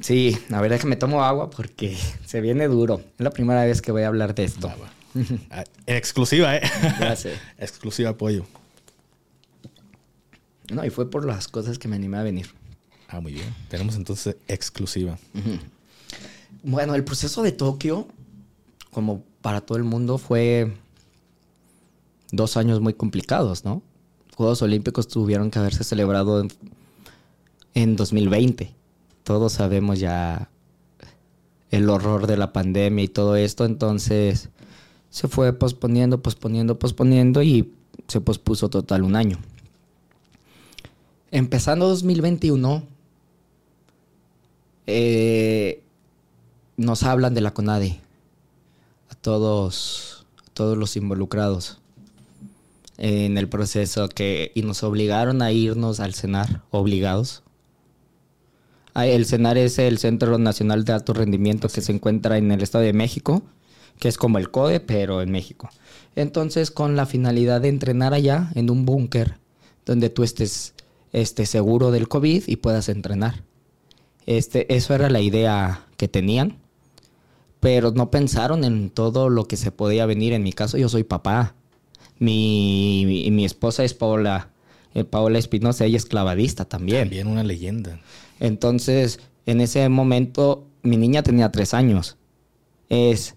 Sí, 0.00 0.36
a 0.50 0.60
ver, 0.60 0.70
déjame 0.70 0.96
tomo 0.96 1.22
agua 1.22 1.50
porque 1.50 1.96
se 2.26 2.40
viene 2.40 2.66
duro. 2.66 3.00
Es 3.18 3.24
la 3.24 3.30
primera 3.30 3.64
vez 3.64 3.82
que 3.82 3.92
voy 3.92 4.02
a 4.02 4.08
hablar 4.08 4.34
de 4.34 4.44
esto. 4.44 4.72
Ah, 5.50 5.64
exclusiva, 5.86 6.56
¿eh? 6.56 6.62
Sé. 7.16 7.34
exclusiva 7.58 8.10
apoyo. 8.10 8.46
No, 10.72 10.86
y 10.86 10.90
fue 10.90 11.10
por 11.10 11.26
las 11.26 11.48
cosas 11.48 11.78
que 11.78 11.88
me 11.88 11.96
animé 11.96 12.16
a 12.16 12.22
venir. 12.22 12.48
Ah, 13.08 13.20
muy 13.20 13.32
bien. 13.32 13.54
Tenemos 13.68 13.96
entonces 13.96 14.36
exclusiva. 14.48 15.18
Bueno, 16.62 16.94
el 16.94 17.04
proceso 17.04 17.42
de 17.42 17.52
Tokio 17.52 18.08
como 18.90 19.22
para 19.40 19.60
todo 19.60 19.78
el 19.78 19.84
mundo, 19.84 20.18
fue 20.18 20.76
dos 22.32 22.56
años 22.56 22.80
muy 22.80 22.94
complicados, 22.94 23.64
¿no? 23.64 23.82
Juegos 24.36 24.62
Olímpicos 24.62 25.08
tuvieron 25.08 25.50
que 25.50 25.58
haberse 25.58 25.84
celebrado 25.84 26.40
en, 26.40 26.48
en 27.74 27.96
2020. 27.96 28.72
Todos 29.24 29.52
sabemos 29.52 29.98
ya 30.00 30.50
el 31.70 31.88
horror 31.88 32.26
de 32.26 32.36
la 32.36 32.52
pandemia 32.52 33.04
y 33.04 33.08
todo 33.08 33.36
esto, 33.36 33.64
entonces 33.64 34.48
se 35.08 35.28
fue 35.28 35.52
posponiendo, 35.52 36.22
posponiendo, 36.22 36.78
posponiendo 36.78 37.42
y 37.42 37.72
se 38.08 38.20
pospuso 38.20 38.70
total 38.70 39.02
un 39.02 39.16
año. 39.16 39.38
Empezando 41.30 41.88
2021, 41.88 42.82
eh, 44.86 45.82
nos 46.76 47.02
hablan 47.04 47.34
de 47.34 47.40
la 47.40 47.54
CONADE 47.54 48.00
a 49.10 49.14
todos, 49.14 50.26
a 50.44 50.50
todos 50.52 50.76
los 50.76 50.96
involucrados 50.96 51.79
en 53.00 53.38
el 53.38 53.48
proceso 53.48 54.08
que, 54.08 54.52
y 54.54 54.62
nos 54.62 54.82
obligaron 54.82 55.40
a 55.40 55.52
irnos 55.52 56.00
al 56.00 56.14
CENAR, 56.14 56.62
obligados. 56.70 57.42
Ah, 58.92 59.06
el 59.06 59.24
CENAR 59.24 59.56
es 59.56 59.78
el 59.78 59.98
Centro 59.98 60.36
Nacional 60.38 60.84
de 60.84 60.92
Alto 60.92 61.14
Rendimiento 61.14 61.68
que 61.68 61.80
se 61.80 61.92
encuentra 61.92 62.36
en 62.36 62.52
el 62.52 62.62
Estado 62.62 62.84
de 62.84 62.92
México, 62.92 63.42
que 63.98 64.08
es 64.08 64.18
como 64.18 64.36
el 64.36 64.50
CODE, 64.50 64.80
pero 64.80 65.22
en 65.22 65.30
México. 65.30 65.70
Entonces, 66.14 66.70
con 66.70 66.94
la 66.94 67.06
finalidad 67.06 67.62
de 67.62 67.68
entrenar 67.68 68.12
allá, 68.12 68.50
en 68.54 68.68
un 68.68 68.84
búnker, 68.84 69.38
donde 69.86 70.10
tú 70.10 70.22
estés, 70.22 70.74
estés 71.12 71.48
seguro 71.48 71.90
del 71.92 72.06
COVID 72.06 72.44
y 72.46 72.56
puedas 72.56 72.90
entrenar. 72.90 73.44
Este, 74.26 74.74
eso 74.74 74.94
era 74.94 75.08
la 75.08 75.20
idea 75.20 75.86
que 75.96 76.06
tenían, 76.06 76.58
pero 77.60 77.92
no 77.92 78.10
pensaron 78.10 78.64
en 78.64 78.90
todo 78.90 79.30
lo 79.30 79.46
que 79.46 79.56
se 79.56 79.72
podía 79.72 80.04
venir. 80.04 80.34
En 80.34 80.42
mi 80.42 80.52
caso, 80.52 80.76
yo 80.76 80.90
soy 80.90 81.04
papá. 81.04 81.54
Mi, 82.20 83.30
mi, 83.30 83.44
esposa 83.46 83.82
es 83.82 83.94
Paola, 83.94 84.50
eh, 84.92 85.04
Paola 85.04 85.38
Espinosa, 85.38 85.86
ella 85.86 85.96
es 85.96 86.04
clavadista 86.04 86.66
también. 86.66 87.04
También 87.04 87.28
una 87.28 87.42
leyenda. 87.42 87.98
Entonces, 88.40 89.20
en 89.46 89.62
ese 89.62 89.88
momento, 89.88 90.66
mi 90.82 90.98
niña 90.98 91.22
tenía 91.22 91.50
tres 91.50 91.72
años. 91.72 92.18
Es, 92.90 93.36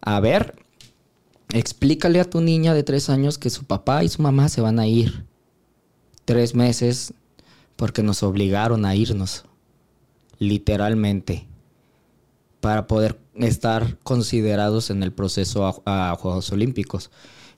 a 0.00 0.18
ver, 0.20 0.54
explícale 1.52 2.18
a 2.18 2.30
tu 2.30 2.40
niña 2.40 2.72
de 2.72 2.82
tres 2.82 3.10
años 3.10 3.36
que 3.36 3.50
su 3.50 3.64
papá 3.64 4.04
y 4.04 4.08
su 4.08 4.22
mamá 4.22 4.48
se 4.48 4.62
van 4.62 4.78
a 4.78 4.86
ir 4.86 5.26
tres 6.24 6.54
meses 6.54 7.12
porque 7.76 8.02
nos 8.02 8.22
obligaron 8.22 8.86
a 8.86 8.96
irnos, 8.96 9.44
literalmente, 10.38 11.46
para 12.60 12.86
poder 12.86 13.18
estar 13.34 13.98
considerados 13.98 14.88
en 14.88 15.02
el 15.02 15.12
proceso 15.12 15.82
a 15.84 16.16
Juegos 16.18 16.50
Olímpicos. 16.52 17.10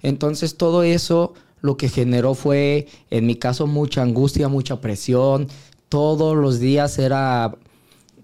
Entonces 0.03 0.57
todo 0.57 0.82
eso 0.82 1.34
lo 1.61 1.76
que 1.76 1.88
generó 1.88 2.34
fue, 2.34 2.86
en 3.11 3.26
mi 3.26 3.36
caso, 3.36 3.66
mucha 3.66 4.03
angustia, 4.03 4.49
mucha 4.49 4.80
presión. 4.80 5.49
Todos 5.88 6.36
los 6.36 6.61
días 6.61 6.99
era 6.99 7.57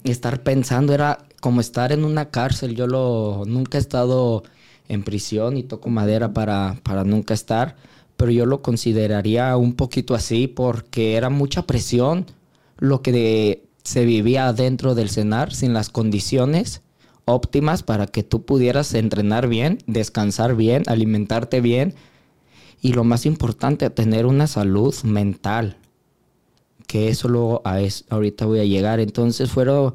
estar 0.05 0.43
pensando, 0.43 0.93
era 0.93 1.27
como 1.41 1.61
estar 1.61 1.93
en 1.93 2.05
una 2.05 2.31
cárcel. 2.31 2.75
Yo 2.75 2.87
lo, 2.87 3.43
nunca 3.47 3.79
he 3.79 3.81
estado 3.81 4.45
en 4.89 5.03
prisión 5.03 5.57
y 5.57 5.63
toco 5.63 5.89
madera 5.89 6.33
para, 6.33 6.79
para 6.83 7.05
nunca 7.05 7.35
estar, 7.35 7.77
pero 8.17 8.31
yo 8.31 8.47
lo 8.47 8.63
consideraría 8.63 9.57
un 9.57 9.75
poquito 9.75 10.15
así 10.15 10.47
porque 10.47 11.17
era 11.17 11.31
mucha 11.31 11.63
presión 11.67 12.27
lo 12.79 13.03
que 13.03 13.65
se 13.83 14.05
vivía 14.05 14.53
dentro 14.53 14.95
del 14.95 15.11
cenar 15.11 15.55
sin 15.55 15.73
las 15.73 15.91
condiciones 15.91 16.83
óptimas 17.25 17.83
para 17.83 18.07
que 18.07 18.23
tú 18.23 18.45
pudieras 18.45 18.95
entrenar 18.95 19.49
bien, 19.49 19.79
descansar 19.87 20.57
bien, 20.57 20.83
alimentarte 20.87 21.61
bien 21.61 21.95
y 22.81 22.93
lo 22.93 23.05
más 23.05 23.25
importante, 23.27 23.89
tener 23.91 24.27
una 24.27 24.47
salud 24.47 24.95
mental. 25.05 25.79
Que 26.87 27.09
eso 27.09 27.29
luego 27.29 27.63
a 27.65 27.81
eso, 27.81 28.05
ahorita 28.11 28.45
voy 28.45 28.61
a 28.61 28.65
llegar. 28.65 29.01
Entonces 29.01 29.51
fueron 29.51 29.95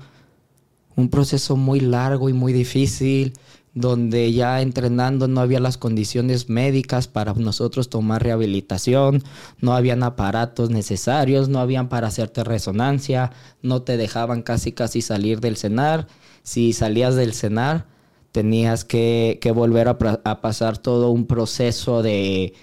un 0.96 1.10
proceso 1.10 1.56
muy 1.56 1.80
largo 1.80 2.30
y 2.30 2.34
muy 2.34 2.52
difícil, 2.52 3.34
donde 3.76 4.34
ya 4.34 4.62
entrenando 4.62 5.28
no 5.28 5.42
había 5.42 5.60
las 5.60 5.78
condiciones 5.78 6.50
médicas 6.50 7.08
para 7.08 7.34
nosotros 7.34 7.90
tomar 7.90 8.24
rehabilitación, 8.24 9.24
no 9.62 9.74
habían 9.74 10.02
aparatos 10.02 10.72
necesarios, 10.72 11.48
no 11.48 11.60
habían 11.60 11.88
para 11.88 12.08
hacerte 12.08 12.44
resonancia, 12.44 13.32
no 13.62 13.84
te 13.84 13.96
dejaban 13.98 14.42
casi 14.42 14.72
casi 14.72 15.02
salir 15.02 15.40
del 15.40 15.56
cenar 15.56 16.08
si 16.50 16.74
salías 16.74 17.14
del 17.16 17.34
cenar, 17.34 17.86
tenías 18.32 18.84
que, 18.84 19.40
volver 19.54 19.88
a, 19.88 20.42
pasar 20.42 20.80
todo 20.80 21.12
un 21.12 21.28
proceso 21.28 22.02
de, 22.02 22.56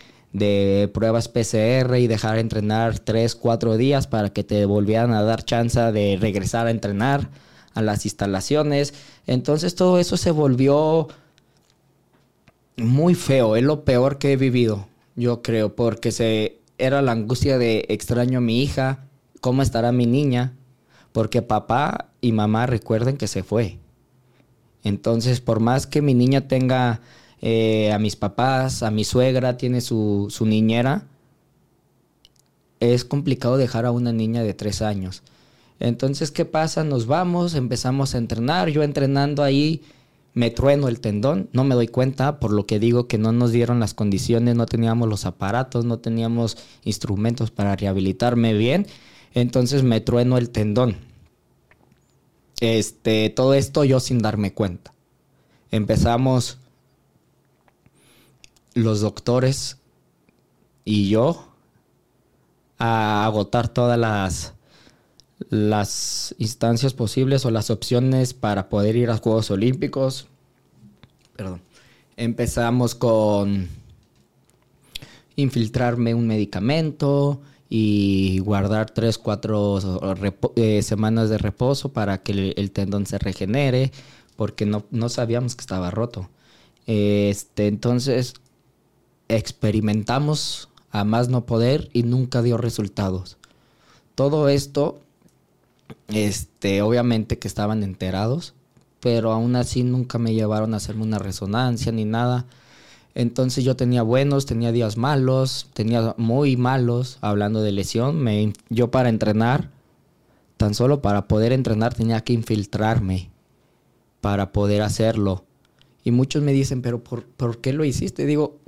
pruebas 0.93 1.29
PCR 1.29 1.97
y 1.97 2.09
dejar 2.09 2.39
entrenar 2.39 2.99
tres, 2.99 3.37
cuatro 3.37 3.77
días 3.77 4.09
para 4.09 4.31
que 4.31 4.43
te 4.43 4.65
volvieran 4.65 5.13
a 5.13 5.23
dar 5.23 5.45
chance 5.45 5.81
de 5.81 6.19
regresar 6.21 6.67
a 6.67 6.73
entrenar 6.73 7.31
a 7.75 7.81
las 7.81 8.05
instalaciones. 8.07 8.93
Entonces 9.29 9.77
todo 9.77 10.01
eso 10.01 10.17
se 10.17 10.33
volvió 10.33 11.07
muy 12.77 13.15
feo, 13.15 13.55
es 13.55 13.63
lo 13.63 13.85
peor 13.85 14.19
que 14.19 14.33
he 14.33 14.37
vivido, 14.37 14.89
yo 15.15 15.43
creo, 15.43 15.77
porque 15.77 16.11
se 16.11 16.59
era 16.77 17.03
la 17.03 17.13
angustia 17.13 17.57
de 17.57 17.87
extraño 17.89 18.39
a 18.39 18.43
mi 18.43 18.65
hija, 18.65 19.05
cómo 19.41 19.63
estará 19.63 19.93
mi 19.93 20.07
niña, 20.07 20.57
porque 21.13 21.41
papá 21.41 22.11
y 22.27 22.33
mamá 22.33 22.67
recuerden 22.67 23.17
que 23.17 23.29
se 23.29 23.43
fue. 23.43 23.79
Entonces, 24.83 25.41
por 25.41 25.61
más 25.61 25.87
que 25.87 26.03
mi 26.03 26.15
niña 26.15 26.49
tenga 26.49 27.01
eh, 27.41 27.93
a 27.93 27.99
mis 27.99 28.17
papás, 28.17 28.83
a 28.83 28.91
mi 28.91 29.05
suegra, 29.05 29.57
tiene 29.57 29.81
su, 29.81 30.27
su 30.31 30.47
niñera, 30.47 31.05
es 32.81 33.05
complicado 33.05 33.57
dejar 33.57 33.87
a 33.87 33.91
una 33.91 34.13
niña 34.13 34.43
de 34.43 34.55
tres 34.55 34.83
años. 34.83 35.23
Entonces, 35.81 36.31
¿qué 36.31 36.45
pasa? 36.45 36.85
Nos 36.85 37.07
vamos, 37.07 37.55
empezamos 37.55 38.15
a 38.15 38.19
entrenar. 38.19 38.69
Yo 38.69 38.83
entrenando 38.83 39.43
ahí 39.43 39.83
me 40.35 40.51
trueno 40.51 40.89
el 40.89 41.01
tendón, 41.01 41.49
no 41.53 41.65
me 41.65 41.75
doy 41.75 41.89
cuenta, 41.89 42.39
por 42.41 42.53
lo 42.53 42.67
que 42.67 42.79
digo 42.79 43.09
que 43.09 43.17
no 43.17 43.33
nos 43.33 43.53
dieron 43.53 43.81
las 43.81 43.95
condiciones, 43.95 44.55
no 44.55 44.67
teníamos 44.67 45.09
los 45.09 45.25
aparatos, 45.25 45.87
no 45.87 45.99
teníamos 45.99 46.59
instrumentos 46.85 47.51
para 47.51 47.75
rehabilitarme 47.75 48.53
bien. 48.53 48.87
Entonces 49.33 49.83
me 49.83 50.01
trueno 50.01 50.37
el 50.37 50.51
tendón. 50.51 50.97
Este, 52.61 53.31
todo 53.31 53.55
esto 53.55 53.85
yo 53.85 54.01
sin 54.01 54.21
darme 54.21 54.53
cuenta. 54.53 54.93
Empezamos 55.71 56.59
los 58.75 59.01
doctores 59.01 59.79
y 60.85 61.09
yo 61.09 61.49
a 62.79 63.25
agotar 63.25 63.69
todas 63.69 63.99
las, 63.99 64.55
las 65.51 66.35
instancias 66.39 66.95
posibles 66.95 67.45
o 67.45 67.51
las 67.51 67.71
opciones 67.71 68.35
para 68.35 68.69
poder 68.69 68.97
ir 68.97 69.11
a 69.11 69.17
Juegos 69.17 69.51
Olímpicos. 69.51 70.29
Perdón. 71.35 71.61
Empezamos 72.17 72.95
con 72.95 73.69
infiltrarme 75.37 76.15
un 76.15 76.27
medicamento, 76.27 77.41
y 77.69 78.39
guardar 78.41 78.91
3, 78.91 79.19
4 79.19 79.81
eh, 80.57 80.83
semanas 80.83 81.31
de 81.31 81.39
reposo 81.39 81.93
para 81.93 82.19
que 82.19 82.55
el, 82.57 82.71
tendón 82.71 83.07
se 83.07 83.19
regenere, 83.19 83.93
porque 84.37 84.67
no, 84.67 84.85
no, 84.91 85.09
sabíamos 85.09 85.57
que 85.57 85.63
estaba 85.63 85.91
roto. 85.91 86.29
Este, 86.87 87.67
entonces 87.67 88.35
experimentamos 89.29 90.69
a 90.91 91.05
más 91.05 91.29
no 91.29 91.47
poder 91.47 91.91
y 91.93 92.05
nunca 92.05 92.43
dio 92.43 92.57
resultados. 92.57 93.37
Todo 94.15 94.49
esto, 94.49 95.01
este, 96.09 96.83
obviamente 96.83 97.39
que 97.39 97.49
estaban 97.49 97.83
enterados, 97.83 98.55
pero 99.01 99.33
aún 99.33 99.57
así 99.57 99.83
nunca 99.83 100.19
me 100.19 100.35
llevaron 100.35 100.75
a 100.75 100.79
hacerme 100.79 101.03
una 101.03 101.19
resonancia 101.19 101.93
ni 101.93 102.05
nada 102.05 102.47
entonces 103.17 103.65
yo 103.65 103.77
tenía 103.77 104.03
buenos, 104.03 104.45
tenía 104.45 104.73
días 104.73 104.99
malos, 104.99 105.71
tenía 105.73 106.15
muy 106.19 106.59
malos, 106.59 107.17
hablando 107.23 107.63
de 107.63 107.73
lesión. 107.73 108.19
Me, 108.19 108.53
yo 108.69 108.91
para 108.91 109.09
entrenar, 109.09 109.71
tan 110.59 110.75
solo 110.75 111.01
para 111.01 111.27
poder 111.27 111.53
entrenar 111.53 111.95
tenía 111.95 112.21
que 112.21 112.35
infiltrarme 112.35 113.31
para 114.21 114.53
poder 114.53 114.83
hacerlo. 114.83 115.47
Y 116.05 116.11
muchos 116.11 116.43
me 116.43 116.53
dicen, 116.53 116.83
pero 116.83 117.03
¿por, 117.03 117.25
¿por 117.25 117.63
qué 117.63 117.73
lo 117.73 117.87
hiciste? 117.87 118.27
Digo, 118.27 118.59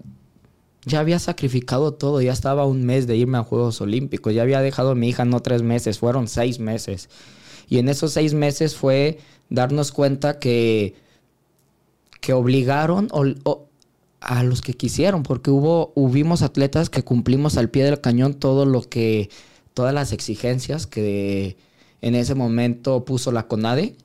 ya 0.86 1.01
había 1.01 1.18
sacrificado 1.18 1.92
todo, 1.92 2.22
ya 2.22 2.32
estaba 2.32 2.64
un 2.64 2.86
mes 2.86 3.07
de 3.07 3.18
irme 3.18 3.36
a 3.36 3.44
Juegos 3.44 3.82
Olímpicos, 3.82 4.32
ya 4.32 4.40
había 4.40 4.62
dejado 4.62 4.92
a 4.92 4.94
mi 4.94 5.11
hija 5.11 5.26
no 5.26 5.40
tres 5.40 5.62
meses, 5.62 5.99
fueron 5.99 6.26
seis 6.26 6.59
meses. 6.59 7.11
Y 7.68 7.80
en 7.80 7.90
esos 7.90 8.12
seis 8.14 8.32
meses 8.32 8.74
fue 8.74 9.18
darnos 9.51 9.92
cuenta 9.92 10.38
que, 10.38 10.94
que 12.22 12.32
obligaron 12.32 13.09
o, 13.12 13.67
a 14.20 14.42
los 14.42 14.62
que 14.62 14.74
quisieron, 14.74 15.22
porque 15.22 15.50
hubo, 15.50 15.92
hubimos 15.94 16.42
atletas 16.42 16.90
que 16.90 17.02
cumplimos 17.02 17.56
al 17.56 17.70
pie 17.70 17.84
del 17.84 18.00
cañón 18.00 18.34
todo 18.34 18.66
lo 18.66 18.82
que, 18.82 19.30
todas 19.74 19.94
las 19.94 20.12
exigencias 20.12 20.86
que 20.86 21.56
en 22.00 22.14
ese 22.14 22.34
momento 22.34 23.04
puso 23.04 23.32
la 23.32 23.46
CONADE. 23.46 23.96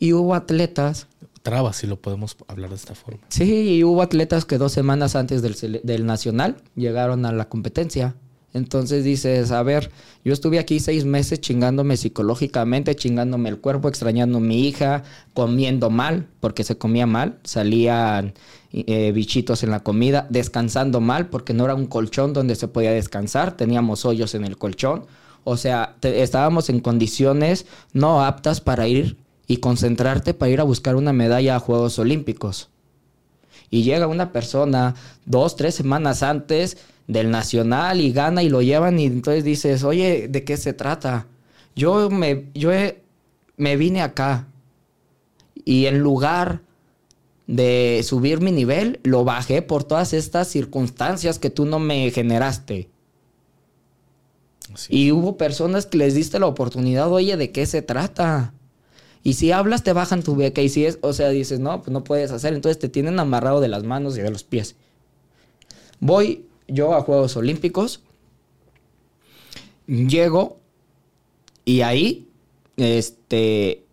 Y 0.00 0.12
hubo 0.12 0.34
atletas 0.34 1.08
trabas, 1.42 1.76
si 1.76 1.86
lo 1.86 2.00
podemos 2.00 2.36
hablar 2.46 2.70
de 2.70 2.76
esta 2.76 2.94
forma. 2.94 3.20
Sí, 3.28 3.78
y 3.78 3.84
hubo 3.84 4.02
atletas 4.02 4.44
que 4.44 4.58
dos 4.58 4.72
semanas 4.72 5.16
antes 5.16 5.42
del, 5.42 5.80
del 5.82 6.06
nacional 6.06 6.62
llegaron 6.76 7.24
a 7.26 7.32
la 7.32 7.48
competencia. 7.48 8.14
Entonces 8.54 9.04
dices, 9.04 9.50
a 9.50 9.62
ver, 9.62 9.90
yo 10.24 10.32
estuve 10.32 10.58
aquí 10.58 10.80
seis 10.80 11.04
meses 11.04 11.40
chingándome 11.40 11.96
psicológicamente, 11.96 12.96
chingándome 12.96 13.50
el 13.50 13.58
cuerpo, 13.58 13.88
extrañando 13.88 14.38
a 14.38 14.40
mi 14.40 14.66
hija, 14.66 15.02
comiendo 15.34 15.90
mal, 15.90 16.28
porque 16.40 16.64
se 16.64 16.78
comía 16.78 17.06
mal, 17.06 17.38
salían 17.44 18.32
eh, 18.72 19.12
bichitos 19.12 19.62
en 19.62 19.70
la 19.70 19.80
comida, 19.80 20.26
descansando 20.30 21.00
mal, 21.00 21.28
porque 21.28 21.52
no 21.52 21.64
era 21.64 21.74
un 21.74 21.86
colchón 21.86 22.32
donde 22.32 22.54
se 22.54 22.68
podía 22.68 22.92
descansar, 22.92 23.56
teníamos 23.56 24.06
hoyos 24.06 24.34
en 24.34 24.44
el 24.44 24.56
colchón. 24.56 25.06
O 25.44 25.56
sea, 25.56 25.96
estábamos 26.02 26.68
en 26.68 26.80
condiciones 26.80 27.66
no 27.92 28.24
aptas 28.24 28.60
para 28.60 28.88
ir 28.88 29.18
y 29.46 29.58
concentrarte 29.58 30.34
para 30.34 30.50
ir 30.50 30.60
a 30.60 30.64
buscar 30.64 30.96
una 30.96 31.12
medalla 31.12 31.56
a 31.56 31.60
Juegos 31.60 31.98
Olímpicos. 31.98 32.70
Y 33.70 33.82
llega 33.82 34.06
una 34.06 34.32
persona 34.32 34.94
dos, 35.26 35.56
tres 35.56 35.74
semanas 35.74 36.22
antes 36.22 36.78
del 37.06 37.30
Nacional 37.30 38.00
y 38.00 38.12
gana 38.12 38.42
y 38.42 38.48
lo 38.48 38.62
llevan 38.62 38.98
y 38.98 39.06
entonces 39.06 39.44
dices, 39.44 39.84
oye, 39.84 40.28
¿de 40.28 40.44
qué 40.44 40.56
se 40.56 40.72
trata? 40.72 41.26
Yo 41.74 42.10
me, 42.10 42.46
yo 42.54 42.70
me 43.56 43.76
vine 43.76 44.02
acá 44.02 44.46
y 45.64 45.86
en 45.86 46.00
lugar 46.00 46.62
de 47.46 48.02
subir 48.04 48.40
mi 48.40 48.52
nivel, 48.52 49.00
lo 49.02 49.24
bajé 49.24 49.62
por 49.62 49.82
todas 49.82 50.12
estas 50.12 50.48
circunstancias 50.48 51.38
que 51.38 51.50
tú 51.50 51.64
no 51.64 51.78
me 51.78 52.10
generaste. 52.10 52.90
Y 54.90 55.12
hubo 55.12 55.38
personas 55.38 55.86
que 55.86 55.96
les 55.96 56.14
diste 56.14 56.38
la 56.38 56.46
oportunidad, 56.46 57.10
oye, 57.10 57.36
¿de 57.38 57.50
qué 57.50 57.64
se 57.64 57.80
trata? 57.80 58.52
Y 59.22 59.34
si 59.34 59.52
hablas, 59.52 59.82
te 59.82 59.92
bajan 59.92 60.22
tu 60.22 60.36
beca. 60.36 60.62
Y 60.62 60.68
si 60.68 60.86
es, 60.86 60.98
o 61.02 61.12
sea, 61.12 61.28
dices, 61.30 61.60
no, 61.60 61.82
pues 61.82 61.90
no 61.90 62.04
puedes 62.04 62.30
hacer. 62.30 62.54
Entonces 62.54 62.78
te 62.78 62.88
tienen 62.88 63.18
amarrado 63.18 63.60
de 63.60 63.68
las 63.68 63.84
manos 63.84 64.16
y 64.16 64.22
de 64.22 64.30
los 64.30 64.44
pies. 64.44 64.76
Voy 66.00 66.46
yo 66.68 66.94
a 66.94 67.02
Juegos 67.02 67.36
Olímpicos, 67.36 68.02
llego 69.86 70.58
y 71.64 71.80
ahí, 71.80 72.28
este, 72.76 73.84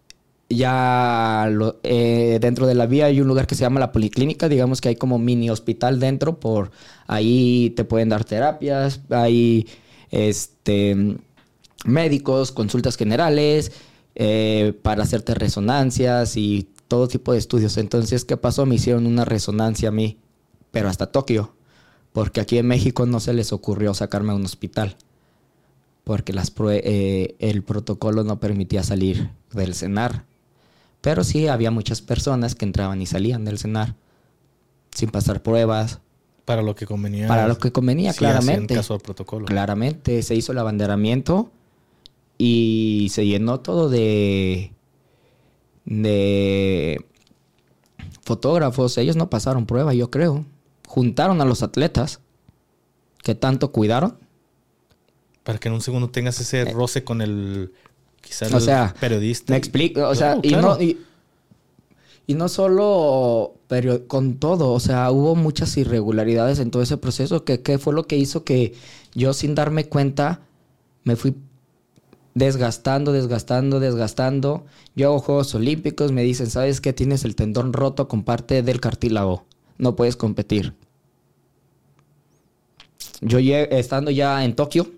ya 0.49 1.49
eh, 1.83 2.37
dentro 2.39 2.67
de 2.67 2.75
la 2.75 2.85
vía 2.85 3.05
hay 3.05 3.21
un 3.21 3.27
lugar 3.27 3.47
que 3.47 3.55
se 3.55 3.61
llama 3.61 3.79
la 3.79 3.91
policlínica, 3.91 4.49
digamos 4.49 4.81
que 4.81 4.89
hay 4.89 4.95
como 4.95 5.17
mini 5.17 5.49
hospital 5.49 5.99
dentro, 5.99 6.39
por 6.39 6.71
ahí 7.07 7.71
te 7.71 7.85
pueden 7.85 8.09
dar 8.09 8.25
terapias, 8.25 9.01
hay 9.09 9.67
este, 10.11 11.17
médicos, 11.85 12.51
consultas 12.51 12.97
generales, 12.97 13.71
eh, 14.15 14.73
para 14.81 15.03
hacerte 15.03 15.35
resonancias 15.35 16.37
y 16.37 16.67
todo 16.87 17.07
tipo 17.07 17.33
de 17.33 17.37
estudios. 17.37 17.77
Entonces, 17.77 18.25
¿qué 18.25 18.37
pasó? 18.37 18.65
Me 18.65 18.75
hicieron 18.75 19.05
una 19.05 19.25
resonancia 19.25 19.89
a 19.89 19.91
mí, 19.91 20.17
pero 20.71 20.89
hasta 20.89 21.11
Tokio 21.11 21.55
porque 22.15 22.39
aquí 22.39 22.57
en 22.57 22.65
México 22.65 23.05
no 23.05 23.19
se 23.19 23.33
les 23.33 23.51
ocurrió 23.51 23.93
sacarme 23.93 24.31
a 24.31 24.35
un 24.35 24.45
hospital, 24.45 24.95
porque 26.05 26.31
las 26.31 26.53
eh, 26.71 27.35
el 27.39 27.61
protocolo 27.61 28.23
no 28.23 28.39
permitía 28.39 28.83
salir 28.83 29.31
del 29.51 29.75
cenar. 29.75 30.23
Pero 31.01 31.25
sí 31.25 31.49
había 31.49 31.71
muchas 31.71 32.01
personas 32.01 32.55
que 32.55 32.63
entraban 32.63 33.01
y 33.01 33.05
salían 33.05 33.43
del 33.43 33.57
cenar 33.57 33.95
sin 34.91 35.09
pasar 35.09 35.43
pruebas. 35.43 35.99
Para 36.45 36.61
lo 36.61 36.73
que 36.73 36.85
convenía. 36.85 37.27
Para 37.27 37.49
lo 37.49 37.57
que 37.57 37.73
convenía, 37.73 38.13
claramente. 38.13 38.75
caso 38.75 38.93
al 38.93 39.01
protocolo. 39.01 39.45
Claramente, 39.45 40.23
se 40.23 40.35
hizo 40.35 40.53
el 40.53 40.59
abanderamiento 40.59 41.51
y 42.37 43.07
se 43.11 43.25
llenó 43.25 43.59
todo 43.59 43.89
de 43.89 44.71
de 45.85 47.05
fotógrafos. 48.21 48.97
Ellos 48.97 49.15
no 49.15 49.29
pasaron 49.29 49.65
prueba, 49.65 49.93
yo 49.93 50.09
creo 50.09 50.45
juntaron 50.95 51.41
a 51.41 51.45
los 51.45 51.63
atletas 51.63 52.21
que 53.21 53.35
tanto 53.35 53.71
cuidaron. 53.71 54.17
Para 55.43 55.59
que 55.59 55.67
en 55.67 55.73
un 55.75 55.81
segundo 55.81 56.09
tengas 56.09 56.39
ese 56.39 56.61
eh. 56.61 56.65
roce 56.71 57.03
con 57.03 57.21
el 57.21 57.73
quizás 58.21 58.53
o 58.53 58.59
sea, 58.59 58.95
periodista. 58.99 59.51
Me 59.51 59.57
explico, 59.57 60.07
o 60.07 60.15
sea, 60.15 60.39
y, 60.41 60.51
no, 60.51 60.81
y, 60.81 60.97
no 62.33 62.49
solo 62.49 63.55
con 64.07 64.37
todo, 64.37 64.71
o 64.71 64.79
sea, 64.79 65.11
hubo 65.11 65.35
muchas 65.35 65.75
irregularidades 65.77 66.59
en 66.59 66.71
todo 66.71 66.81
ese 66.81 66.97
proceso 66.97 67.43
que, 67.43 67.61
que 67.61 67.77
fue 67.77 67.93
lo 67.93 68.07
que 68.07 68.17
hizo 68.17 68.43
que 68.43 68.73
yo 69.13 69.33
sin 69.33 69.53
darme 69.53 69.85
cuenta 69.85 70.41
me 71.03 71.15
fui 71.15 71.35
desgastando, 72.35 73.11
desgastando, 73.11 73.79
desgastando. 73.79 74.65
Yo 74.95 75.07
hago 75.07 75.19
Juegos 75.19 75.55
Olímpicos, 75.55 76.11
me 76.11 76.21
dicen, 76.21 76.51
¿sabes 76.51 76.79
qué? 76.79 76.93
Tienes 76.93 77.25
el 77.25 77.35
tendón 77.35 77.73
roto 77.73 78.07
con 78.07 78.23
parte 78.23 78.61
del 78.61 78.79
cartílago 78.79 79.45
no 79.77 79.95
puedes 79.95 80.15
competir. 80.15 80.73
Yo 83.21 83.39
estando 83.39 84.11
ya 84.11 84.43
en 84.43 84.55
Tokio, 84.55 84.91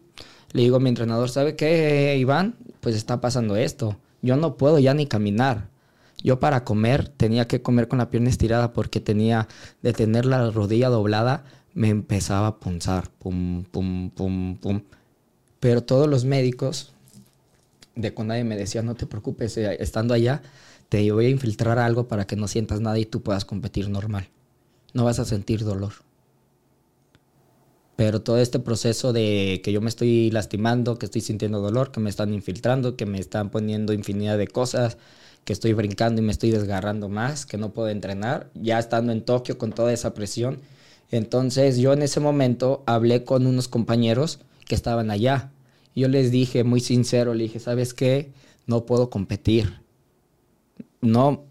le 0.51 0.63
digo 0.63 0.77
a 0.77 0.79
mi 0.79 0.89
entrenador, 0.89 1.29
¿sabe 1.29 1.55
qué, 1.55 2.17
Iván? 2.17 2.55
Pues 2.81 2.95
está 2.95 3.21
pasando 3.21 3.55
esto. 3.55 3.97
Yo 4.21 4.35
no 4.37 4.57
puedo 4.57 4.79
ya 4.79 4.93
ni 4.93 5.05
caminar. 5.05 5.69
Yo 6.23 6.39
para 6.39 6.63
comer 6.63 7.09
tenía 7.09 7.47
que 7.47 7.61
comer 7.61 7.87
con 7.87 7.99
la 7.99 8.09
pierna 8.09 8.29
estirada 8.29 8.73
porque 8.73 8.99
tenía 8.99 9.47
de 9.83 9.93
tener 9.93 10.25
la 10.25 10.49
rodilla 10.49 10.89
doblada, 10.89 11.45
me 11.75 11.89
empezaba 11.89 12.47
a 12.47 12.59
punzar, 12.59 13.11
pum, 13.19 13.63
pum, 13.65 14.09
pum, 14.09 14.57
pum. 14.57 14.81
Pero 15.59 15.83
todos 15.83 16.07
los 16.07 16.25
médicos 16.25 16.93
de 17.97 18.13
Conade 18.13 18.43
me 18.43 18.55
decían, 18.55 18.85
no 18.85 18.95
te 18.95 19.05
preocupes, 19.05 19.57
eh, 19.57 19.77
estando 19.79 20.13
allá, 20.13 20.41
te 20.89 21.11
voy 21.11 21.25
a 21.25 21.29
infiltrar 21.29 21.79
algo 21.79 22.07
para 22.07 22.25
que 22.27 22.35
no 22.35 22.47
sientas 22.47 22.79
nada 22.79 22.97
y 22.99 23.05
tú 23.05 23.21
puedas 23.21 23.45
competir 23.45 23.89
normal 23.89 24.29
no 24.97 25.05
vas 25.05 25.19
a 25.19 25.25
sentir 25.25 25.63
dolor. 25.63 25.93
Pero 27.95 28.21
todo 28.21 28.37
este 28.39 28.59
proceso 28.59 29.13
de 29.13 29.61
que 29.63 29.71
yo 29.71 29.81
me 29.81 29.89
estoy 29.89 30.29
lastimando, 30.31 30.99
que 30.99 31.05
estoy 31.05 31.21
sintiendo 31.21 31.61
dolor, 31.61 31.91
que 31.91 31.99
me 31.99 32.09
están 32.09 32.33
infiltrando, 32.33 32.95
que 32.95 33.05
me 33.05 33.19
están 33.19 33.49
poniendo 33.49 33.93
infinidad 33.93 34.37
de 34.37 34.47
cosas, 34.47 34.97
que 35.45 35.53
estoy 35.53 35.73
brincando 35.73 36.21
y 36.21 36.25
me 36.25 36.31
estoy 36.31 36.51
desgarrando 36.51 37.09
más, 37.09 37.45
que 37.45 37.57
no 37.57 37.73
puedo 37.73 37.89
entrenar, 37.89 38.49
ya 38.53 38.77
estando 38.77 39.11
en 39.13 39.21
Tokio 39.21 39.57
con 39.57 39.71
toda 39.71 39.93
esa 39.93 40.13
presión. 40.13 40.59
Entonces 41.09 41.77
yo 41.77 41.93
en 41.93 42.03
ese 42.03 42.19
momento 42.19 42.83
hablé 42.85 43.23
con 43.23 43.47
unos 43.47 43.67
compañeros 43.67 44.39
que 44.67 44.75
estaban 44.75 45.09
allá. 45.09 45.51
Yo 45.97 46.07
les 46.07 46.29
dije 46.29 46.63
muy 46.63 46.79
sincero, 46.79 47.33
le 47.33 47.45
dije, 47.45 47.59
¿sabes 47.59 47.95
qué? 47.95 48.31
No 48.67 48.85
puedo 48.85 49.09
competir. 49.09 49.81
No, 51.01 51.45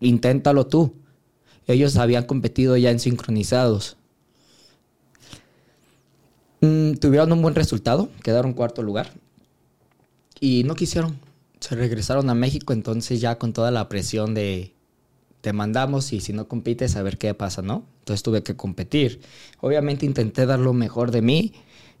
inténtalo 0.00 0.66
tú. 0.66 0.94
Ellos 1.66 1.96
habían 1.96 2.24
competido 2.24 2.78
ya 2.78 2.90
en 2.90 2.98
sincronizados. 2.98 3.98
Mm, 6.62 6.94
tuvieron 6.94 7.32
un 7.32 7.42
buen 7.42 7.54
resultado, 7.54 8.08
quedaron 8.22 8.54
cuarto 8.54 8.82
lugar. 8.82 9.12
Y 10.40 10.64
no 10.64 10.74
quisieron. 10.74 11.18
Se 11.60 11.74
regresaron 11.74 12.30
a 12.30 12.34
México, 12.34 12.72
entonces 12.72 13.20
ya 13.20 13.36
con 13.36 13.52
toda 13.52 13.70
la 13.70 13.90
presión 13.90 14.32
de 14.32 14.72
te 15.42 15.52
mandamos 15.52 16.14
y 16.14 16.20
si 16.20 16.32
no 16.32 16.48
compites 16.48 16.96
a 16.96 17.02
ver 17.02 17.18
qué 17.18 17.34
pasa, 17.34 17.60
¿no? 17.60 17.84
Entonces 17.98 18.22
tuve 18.22 18.42
que 18.42 18.56
competir. 18.56 19.20
Obviamente 19.60 20.06
intenté 20.06 20.46
dar 20.46 20.60
lo 20.60 20.72
mejor 20.72 21.10
de 21.10 21.20
mí. 21.20 21.52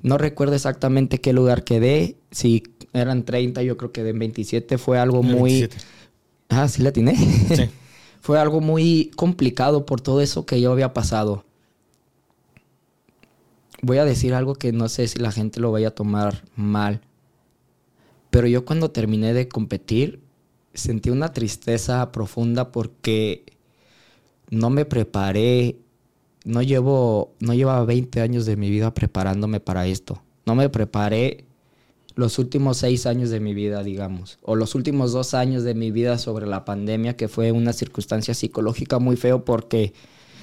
No 0.02 0.18
recuerdo 0.18 0.54
exactamente 0.54 1.20
qué 1.20 1.32
lugar 1.32 1.64
quedé. 1.64 2.16
Si 2.30 2.62
eran 2.92 3.24
30, 3.24 3.62
yo 3.62 3.76
creo 3.76 3.92
que 3.92 4.02
de 4.02 4.12
27 4.12 4.78
fue 4.78 4.98
algo 4.98 5.22
muy... 5.22 5.68
Ah, 6.48 6.68
sí 6.68 6.82
la 6.82 6.92
tiene. 6.92 7.16
Sí. 7.16 7.70
fue 8.20 8.38
algo 8.38 8.60
muy 8.60 9.10
complicado 9.16 9.86
por 9.86 10.00
todo 10.00 10.20
eso 10.20 10.46
que 10.46 10.60
yo 10.60 10.72
había 10.72 10.92
pasado. 10.92 11.44
Voy 13.82 13.98
a 13.98 14.04
decir 14.04 14.34
algo 14.34 14.54
que 14.54 14.72
no 14.72 14.88
sé 14.88 15.08
si 15.08 15.18
la 15.18 15.32
gente 15.32 15.60
lo 15.60 15.72
vaya 15.72 15.88
a 15.88 15.94
tomar 15.94 16.44
mal. 16.54 17.00
Pero 18.30 18.46
yo 18.46 18.64
cuando 18.64 18.90
terminé 18.90 19.32
de 19.32 19.48
competir 19.48 20.20
sentí 20.74 21.10
una 21.10 21.32
tristeza 21.32 22.12
profunda 22.12 22.70
porque 22.72 23.44
no 24.50 24.70
me 24.70 24.84
preparé, 24.84 25.76
no 26.44 26.62
llevo 26.62 27.32
no 27.40 27.54
llevaba 27.54 27.84
20 27.84 28.20
años 28.20 28.46
de 28.46 28.56
mi 28.56 28.70
vida 28.70 28.94
preparándome 28.94 29.60
para 29.60 29.86
esto. 29.86 30.22
No 30.46 30.54
me 30.54 30.68
preparé 30.68 31.44
los 32.14 32.38
últimos 32.38 32.78
seis 32.78 33.06
años 33.06 33.30
de 33.30 33.40
mi 33.40 33.54
vida, 33.54 33.82
digamos, 33.82 34.38
o 34.42 34.56
los 34.56 34.74
últimos 34.74 35.12
dos 35.12 35.34
años 35.34 35.62
de 35.62 35.74
mi 35.74 35.90
vida 35.90 36.18
sobre 36.18 36.46
la 36.46 36.64
pandemia, 36.64 37.16
que 37.16 37.28
fue 37.28 37.52
una 37.52 37.72
circunstancia 37.72 38.34
psicológica 38.34 38.98
muy 38.98 39.16
feo 39.16 39.44
porque 39.44 39.92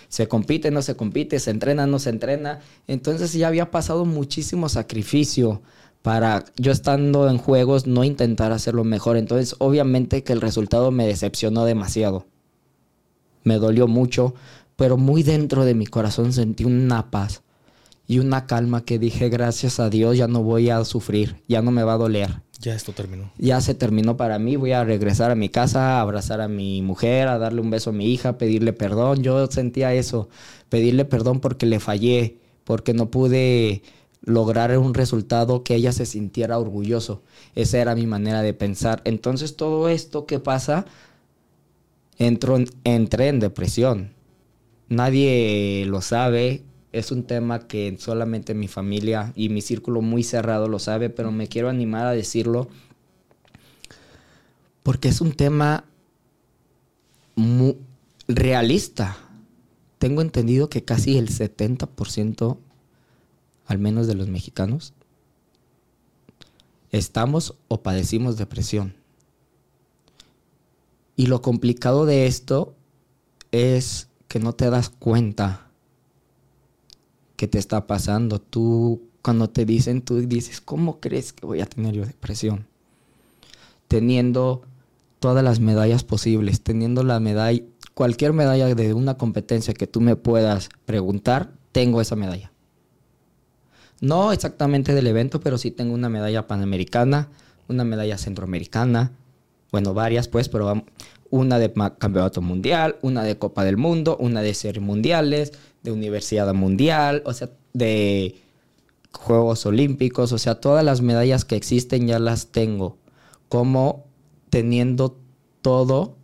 se 0.10 0.28
compite, 0.28 0.72
no 0.72 0.82
se 0.82 0.96
compite, 0.96 1.40
se 1.40 1.52
entrena, 1.52 1.86
no 1.86 2.00
se 2.00 2.10
entrena. 2.10 2.62
Entonces 2.88 3.34
ya 3.34 3.48
había 3.48 3.72
pasado 3.72 4.06
muchísimo 4.06 4.70
sacrificio 4.70 5.62
para 6.02 6.46
yo 6.56 6.72
estando 6.72 7.30
en 7.30 7.38
juegos 7.38 7.88
no 7.88 8.04
intentar 8.04 8.52
hacerlo 8.52 8.84
mejor. 8.84 9.18
Entonces 9.18 9.56
obviamente 9.60 10.24
que 10.24 10.34
el 10.34 10.42
resultado 10.42 10.92
me 10.92 11.06
decepcionó 11.06 11.66
demasiado. 11.66 12.26
Me 13.44 13.58
dolió 13.58 13.88
mucho, 13.88 14.34
pero 14.78 14.96
muy 14.96 15.24
dentro 15.24 15.66
de 15.66 15.74
mi 15.74 15.86
corazón 15.86 16.32
sentí 16.32 16.64
una 16.64 17.12
paz 17.12 17.42
y 18.08 18.20
una 18.20 18.46
calma 18.46 18.86
que 18.86 19.00
dije, 19.00 19.28
gracias 19.28 19.82
a 19.82 19.90
Dios, 19.90 20.16
ya 20.16 20.28
no 20.28 20.42
voy 20.42 20.70
a 20.70 20.86
sufrir, 20.86 21.44
ya 21.50 21.62
no 21.62 21.72
me 21.72 21.84
va 21.84 21.94
a 21.94 21.98
doler. 21.98 22.42
Ya 22.60 22.74
esto 22.74 22.94
terminó. 22.94 23.32
Ya 23.38 23.60
se 23.60 23.74
terminó 23.74 24.16
para 24.16 24.40
mí, 24.40 24.56
voy 24.56 24.72
a 24.72 24.84
regresar 24.84 25.30
a 25.30 25.36
mi 25.36 25.50
casa, 25.50 25.98
a 25.98 26.02
abrazar 26.02 26.40
a 26.42 26.48
mi 26.48 26.82
mujer, 26.82 27.28
a 27.28 27.38
darle 27.38 27.60
un 27.60 27.70
beso 27.70 27.90
a 27.90 27.94
mi 27.94 28.12
hija, 28.12 28.38
pedirle 28.38 28.72
perdón. 28.72 29.24
Yo 29.24 29.46
sentía 29.48 29.94
eso, 29.94 30.30
pedirle 30.70 31.06
perdón 31.06 31.40
porque 31.40 31.66
le 31.66 31.80
fallé, 31.80 32.38
porque 32.64 32.94
no 32.94 33.12
pude 33.12 33.84
lograr 34.22 34.76
un 34.78 34.94
resultado 34.94 35.64
que 35.64 35.76
ella 35.76 35.92
se 35.92 36.06
sintiera 36.06 36.58
orgulloso. 36.58 37.24
Esa 37.56 37.80
era 37.80 37.94
mi 37.94 38.08
manera 38.08 38.42
de 38.42 38.54
pensar. 38.54 39.02
Entonces 39.06 39.56
todo 39.56 39.90
esto 39.90 40.26
que 40.26 40.40
pasa, 40.40 40.86
entro, 42.18 42.58
entré 42.84 43.28
en 43.28 43.40
depresión. 43.40 44.17
Nadie 44.90 45.86
lo 45.88 46.02
sabe, 46.02 46.64
es 46.92 47.12
un 47.12 47.24
tema 47.24 47.68
que 47.68 47.96
solamente 48.00 48.54
mi 48.54 48.68
familia 48.68 49.34
y 49.36 49.50
mi 49.50 49.62
círculo 49.62 50.02
muy 50.02 50.24
cerrado 50.24 50.68
lo 50.68 50.80
sabe, 50.80 51.10
pero 51.10 51.32
me 51.32 51.48
quiero 51.48 51.70
animar 51.70 52.08
a 52.08 52.12
decirlo 52.12 52.70
porque 54.84 55.10
es 55.10 55.20
un 55.20 55.34
tema 55.34 55.84
muy 57.36 57.78
realista. 58.28 59.18
Tengo 60.00 60.22
entendido 60.22 60.70
que 60.70 60.86
casi 60.86 61.18
el 61.18 61.28
70%, 61.28 62.58
al 63.66 63.80
menos 63.80 64.08
de 64.08 64.16
los 64.16 64.30
mexicanos, 64.30 64.94
estamos 66.92 67.56
o 67.68 67.84
padecimos 67.84 68.38
depresión. 68.38 68.96
Y 71.18 71.26
lo 71.26 71.42
complicado 71.42 72.06
de 72.06 72.28
esto 72.28 72.74
es 73.52 74.07
que 74.28 74.40
no 74.40 74.54
te 74.54 74.70
das 74.70 74.90
cuenta 74.90 75.68
qué 77.36 77.48
te 77.48 77.60
está 77.60 77.88
pasando. 77.88 78.40
Tú, 78.40 79.02
cuando 79.22 79.50
te 79.50 79.66
dicen, 79.66 80.02
tú 80.02 80.20
dices, 80.28 80.62
¿cómo 80.62 81.00
crees 81.00 81.34
que 81.34 81.46
voy 81.46 81.62
a 81.62 81.66
tener 81.66 81.94
yo 81.94 82.06
depresión? 82.06 82.68
Teniendo 83.88 84.64
todas 85.20 85.44
las 85.44 85.60
medallas 85.60 86.04
posibles, 86.04 86.62
teniendo 86.62 87.04
la 87.04 87.20
medalla, 87.20 87.62
cualquier 87.94 88.34
medalla 88.34 88.74
de 88.74 88.94
una 88.94 89.18
competencia 89.18 89.74
que 89.74 89.88
tú 89.88 90.02
me 90.02 90.16
puedas 90.16 90.70
preguntar, 90.86 91.54
tengo 91.72 92.02
esa 92.02 92.16
medalla. 92.16 92.52
No 94.00 94.32
exactamente 94.32 94.94
del 94.94 95.08
evento, 95.08 95.40
pero 95.40 95.58
sí 95.58 95.72
tengo 95.72 95.94
una 95.94 96.10
medalla 96.10 96.46
panamericana, 96.46 97.30
una 97.68 97.84
medalla 97.84 98.18
centroamericana, 98.18 99.12
bueno, 99.72 99.94
varias 99.94 100.28
pues, 100.28 100.50
pero 100.50 100.86
una 101.30 101.60
de 101.60 101.72
campeonato 101.98 102.42
mundial, 102.42 102.98
una 103.02 103.24
de 103.24 103.38
Copa 103.38 103.64
del 103.64 103.78
Mundo, 103.78 104.18
una 104.20 104.42
de 104.42 104.54
series 104.54 104.84
mundiales, 104.84 105.54
de 105.84 105.92
Universidad 105.92 106.54
Mundial, 106.54 107.24
o 107.26 107.34
sea, 107.34 107.50
de 107.74 108.36
Juegos 109.12 109.66
Olímpicos, 109.66 110.32
o 110.32 110.38
sea, 110.38 110.56
todas 110.56 110.84
las 110.84 111.02
medallas 111.02 111.46
que 111.46 111.56
existen 111.56 112.08
ya 112.08 112.20
las 112.20 112.48
tengo. 112.48 112.98
Como 113.50 114.06
teniendo 114.50 115.18
todo, 115.62 116.16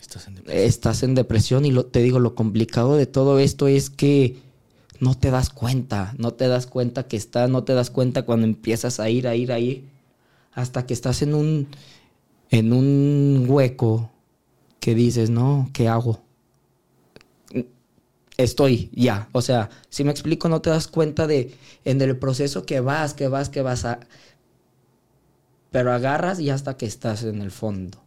estás 0.00 0.26
en 0.28 0.36
depresión, 0.36 0.66
estás 0.66 1.02
en 1.02 1.14
depresión 1.14 1.64
y 1.64 1.70
lo, 1.70 1.86
te 1.86 2.00
digo, 2.02 2.18
lo 2.18 2.34
complicado 2.34 2.96
de 2.96 3.06
todo 3.06 3.38
esto 3.38 3.68
es 3.68 3.90
que 3.90 4.38
no 5.00 5.14
te 5.14 5.30
das 5.30 5.50
cuenta, 5.50 6.14
no 6.18 6.32
te 6.32 6.48
das 6.48 6.66
cuenta 6.66 7.06
que 7.06 7.16
está, 7.16 7.46
no 7.46 7.64
te 7.64 7.74
das 7.74 7.90
cuenta 7.90 8.22
cuando 8.22 8.46
empiezas 8.46 9.00
a 9.00 9.10
ir, 9.10 9.28
a 9.28 9.36
ir, 9.36 9.52
a 9.52 9.58
ir, 9.58 9.84
hasta 10.52 10.86
que 10.86 10.94
estás 10.94 11.22
en 11.22 11.34
un, 11.34 11.68
en 12.50 12.72
un 12.72 13.46
hueco 13.48 14.10
que 14.80 14.94
dices, 14.94 15.30
no, 15.30 15.70
¿qué 15.72 15.88
hago? 15.88 16.22
estoy 18.38 18.90
ya. 18.94 19.28
O 19.32 19.42
sea, 19.42 19.68
si 19.90 20.04
me 20.04 20.10
explico, 20.10 20.48
no 20.48 20.62
te 20.62 20.70
das 20.70 20.88
cuenta 20.88 21.26
de 21.26 21.54
en 21.84 22.00
el 22.00 22.16
proceso 22.16 22.64
que 22.64 22.80
vas, 22.80 23.12
que 23.12 23.28
vas, 23.28 23.50
que 23.50 23.60
vas 23.60 23.84
a... 23.84 24.00
Pero 25.70 25.92
agarras 25.92 26.40
y 26.40 26.48
hasta 26.48 26.78
que 26.78 26.86
estás 26.86 27.24
en 27.24 27.42
el 27.42 27.50
fondo. 27.50 27.98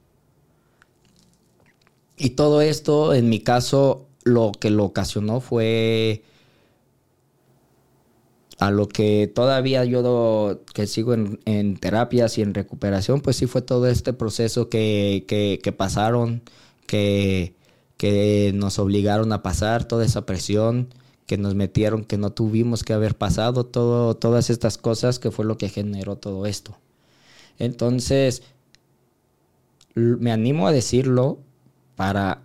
Y 2.17 2.31
todo 2.31 2.61
esto, 2.61 3.13
en 3.13 3.29
mi 3.29 3.41
caso, 3.41 4.07
lo 4.23 4.51
que 4.51 4.71
lo 4.71 4.85
ocasionó 4.85 5.41
fue 5.41 6.23
a 8.61 8.69
lo 8.69 8.87
que 8.87 9.25
todavía 9.25 9.83
yo 9.85 10.61
que 10.75 10.85
sigo 10.85 11.15
en, 11.15 11.77
terapias 11.77 12.37
y 12.37 12.43
en 12.43 12.53
recuperación, 12.53 13.19
pues 13.19 13.37
sí 13.37 13.47
fue 13.47 13.63
todo 13.63 13.87
este 13.87 14.13
proceso 14.13 14.69
que, 14.69 15.25
que, 15.27 15.59
que 15.63 15.71
pasaron, 15.71 16.43
que, 16.85 17.55
que 17.97 18.51
nos 18.53 18.77
obligaron 18.77 19.33
a 19.33 19.41
pasar, 19.41 19.85
toda 19.85 20.05
esa 20.05 20.27
presión 20.27 20.93
que 21.25 21.39
nos 21.39 21.55
metieron, 21.55 22.03
que 22.03 22.19
no 22.19 22.33
tuvimos 22.33 22.83
que 22.83 22.93
haber 22.93 23.17
pasado, 23.17 23.65
todo, 23.65 24.15
todas 24.15 24.51
estas 24.51 24.77
cosas 24.77 25.17
que 25.17 25.31
fue 25.31 25.43
lo 25.43 25.57
que 25.57 25.67
generó 25.67 26.17
todo 26.17 26.45
esto. 26.45 26.77
Entonces, 27.57 28.43
me 29.95 30.31
animo 30.31 30.67
a 30.67 30.71
decirlo 30.71 31.39
para 31.95 32.43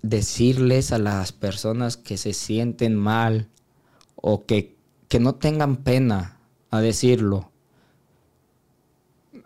decirles 0.00 0.90
a 0.90 0.98
las 0.98 1.32
personas 1.32 1.98
que 1.98 2.16
se 2.16 2.32
sienten 2.32 2.96
mal 2.96 3.50
o 4.16 4.46
que, 4.46 4.73
que 5.08 5.20
no 5.20 5.34
tengan 5.34 5.76
pena 5.76 6.38
a 6.70 6.80
decirlo. 6.80 7.50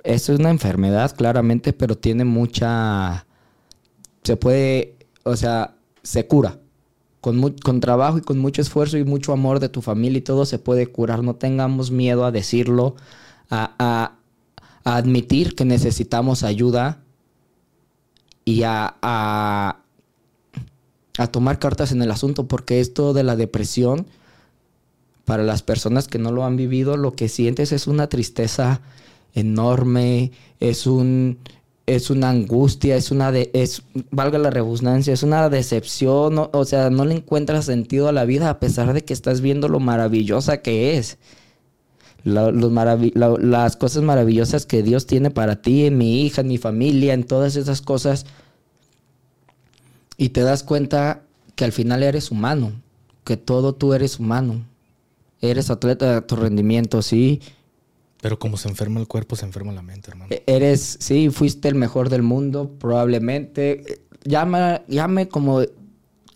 Es 0.04 0.28
una 0.28 0.50
enfermedad, 0.50 1.14
claramente, 1.16 1.72
pero 1.72 1.96
tiene 1.96 2.24
mucha... 2.24 3.26
Se 4.22 4.36
puede 4.36 4.98
o 5.28 5.36
sea, 5.36 5.76
se 6.02 6.26
cura. 6.26 6.58
Con, 7.20 7.52
con, 7.56 7.80
trabajo 7.80 8.18
y 8.18 8.20
con 8.20 8.38
mucho 8.38 8.62
esfuerzo 8.62 8.96
y 8.96 9.04
mucho 9.04 9.32
amor 9.32 9.58
de 9.58 9.68
tu 9.68 9.82
familia 9.82 10.18
y 10.18 10.22
todo 10.22 10.46
se 10.46 10.58
puede 10.58 10.86
curar. 10.86 11.22
No 11.22 11.34
tengamos 11.34 11.90
miedo 11.90 12.24
a 12.24 12.30
decirlo, 12.30 12.94
a, 13.50 14.14
admitir 14.84 15.54
que 15.54 15.64
necesitamos 15.64 16.44
ayuda 16.44 17.02
y 18.44 18.62
a, 18.62 18.96
a, 19.02 19.82
tomar 21.30 21.58
cartas 21.58 21.92
en 21.92 22.00
el 22.00 22.10
asunto, 22.10 22.46
porque 22.46 22.80
esto 22.80 23.12
de 23.12 23.24
la 23.24 23.36
depresión, 23.36 24.06
para 25.28 25.42
las 25.42 25.62
personas 25.62 26.08
que 26.08 26.18
no 26.18 26.32
lo 26.32 26.46
han 26.46 26.56
vivido, 26.56 26.96
lo 26.96 27.12
que 27.12 27.28
sientes 27.28 27.72
es 27.72 27.86
una 27.86 28.08
tristeza 28.08 28.80
enorme, 29.34 30.32
es 30.58 30.86
un, 30.86 31.36
es 31.84 32.08
una 32.08 32.30
angustia, 32.30 32.96
es 32.96 33.10
una 33.10 33.30
de, 33.30 33.50
es, 33.52 33.82
valga 34.10 34.38
la 34.38 34.48
redundancia, 34.48 35.12
es 35.12 35.22
una 35.22 35.50
decepción, 35.50 36.48
o, 36.50 36.64
sea, 36.64 36.88
no 36.88 37.04
le 37.04 37.16
encuentras 37.16 37.66
sentido 37.66 38.08
a 38.08 38.12
la 38.12 38.24
vida 38.24 38.48
a 38.48 38.58
pesar 38.58 38.94
de 38.94 39.04
que 39.04 39.12
estás 39.12 39.42
viendo 39.42 39.68
lo 39.68 39.80
maravillosa 39.80 40.62
que 40.62 40.96
es. 40.96 41.18
los 42.24 42.72
las 42.72 43.76
cosas 43.76 44.02
maravillosas 44.02 44.64
que 44.64 44.82
Dios 44.82 45.06
tiene 45.06 45.30
para 45.30 45.60
ti, 45.60 45.84
en 45.84 45.98
mi 45.98 46.22
hija, 46.22 46.40
en 46.40 46.48
mi 46.48 46.56
familia, 46.56 47.12
en 47.12 47.24
todas 47.24 47.54
esas 47.56 47.82
cosas. 47.82 48.24
Y 50.16 50.30
te 50.30 50.40
das 50.40 50.62
cuenta 50.62 51.20
que 51.54 51.66
al 51.66 51.72
final 51.72 52.02
eres 52.02 52.30
humano, 52.30 52.72
que 53.24 53.36
todo 53.36 53.74
tú 53.74 53.92
eres 53.92 54.18
humano. 54.18 54.64
Eres 55.40 55.70
atleta 55.70 56.14
de 56.14 56.22
tu 56.22 56.36
rendimiento, 56.36 57.02
sí 57.02 57.40
pero 58.20 58.38
como 58.38 58.56
se 58.56 58.68
enferma 58.68 59.00
el 59.00 59.06
cuerpo, 59.06 59.36
se 59.36 59.46
enferma 59.46 59.72
la 59.72 59.82
mente, 59.82 60.10
hermano. 60.10 60.30
E-, 60.32 60.42
eres, 60.46 60.98
sí, 61.00 61.30
fuiste 61.30 61.68
el 61.68 61.74
mejor 61.74 62.08
del 62.08 62.22
mundo, 62.22 62.70
probablemente. 62.78 64.02
Llama, 64.24 64.82
llame 64.88 65.28
como 65.28 65.62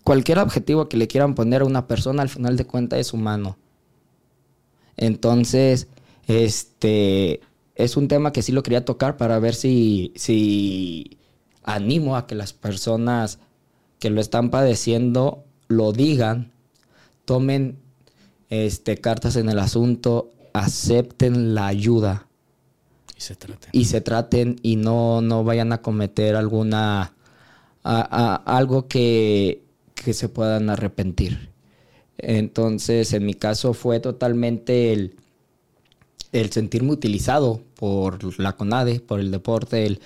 cualquier 0.03 0.39
objetivo 0.39 0.87
que 0.87 0.97
le 0.97 1.07
quieran 1.07 1.35
poner 1.35 1.61
a 1.61 1.65
una 1.65 1.87
persona, 1.87 2.21
al 2.21 2.29
final 2.29 2.55
de 2.55 2.65
cuentas 2.65 2.99
es 2.99 3.13
humano. 3.13 3.57
Entonces, 4.95 5.87
este, 6.27 7.41
es 7.75 7.97
un 7.97 8.07
tema 8.07 8.31
que 8.31 8.41
sí 8.41 8.51
lo 8.51 8.63
quería 8.63 8.85
tocar 8.85 9.17
para 9.17 9.39
ver 9.39 9.53
si, 9.53 10.13
si 10.15 11.17
animo 11.63 12.15
a 12.15 12.27
que 12.27 12.35
las 12.35 12.53
personas 12.53 13.39
que 13.99 14.09
lo 14.09 14.21
están 14.21 14.49
padeciendo 14.49 15.43
lo 15.67 15.91
digan, 15.91 16.53
tomen 17.25 17.82
este, 18.53 18.97
cartas 18.97 19.35
en 19.35 19.49
el 19.49 19.57
asunto 19.57 20.29
acepten 20.53 21.55
la 21.55 21.65
ayuda. 21.65 22.27
Y 23.17 23.21
se 23.21 23.35
traten. 23.35 23.69
Y 23.71 23.85
se 23.85 24.01
traten 24.01 24.59
y 24.61 24.75
no, 24.75 25.21
no 25.21 25.43
vayan 25.43 25.73
a 25.73 25.81
cometer 25.81 26.35
alguna... 26.35 27.15
algo 27.83 28.87
que, 28.87 29.63
que 29.95 30.13
se 30.13 30.29
puedan 30.29 30.69
arrepentir. 30.69 31.49
Entonces, 32.19 33.13
en 33.13 33.25
mi 33.25 33.33
caso 33.33 33.73
fue 33.73 33.99
totalmente 33.99 34.93
el, 34.93 35.15
el 36.31 36.51
sentirme 36.51 36.91
utilizado 36.91 37.61
por 37.75 38.39
la 38.39 38.53
CONADE, 38.53 38.99
por 38.99 39.19
el 39.19 39.31
deporte, 39.31 39.87
el 39.87 39.99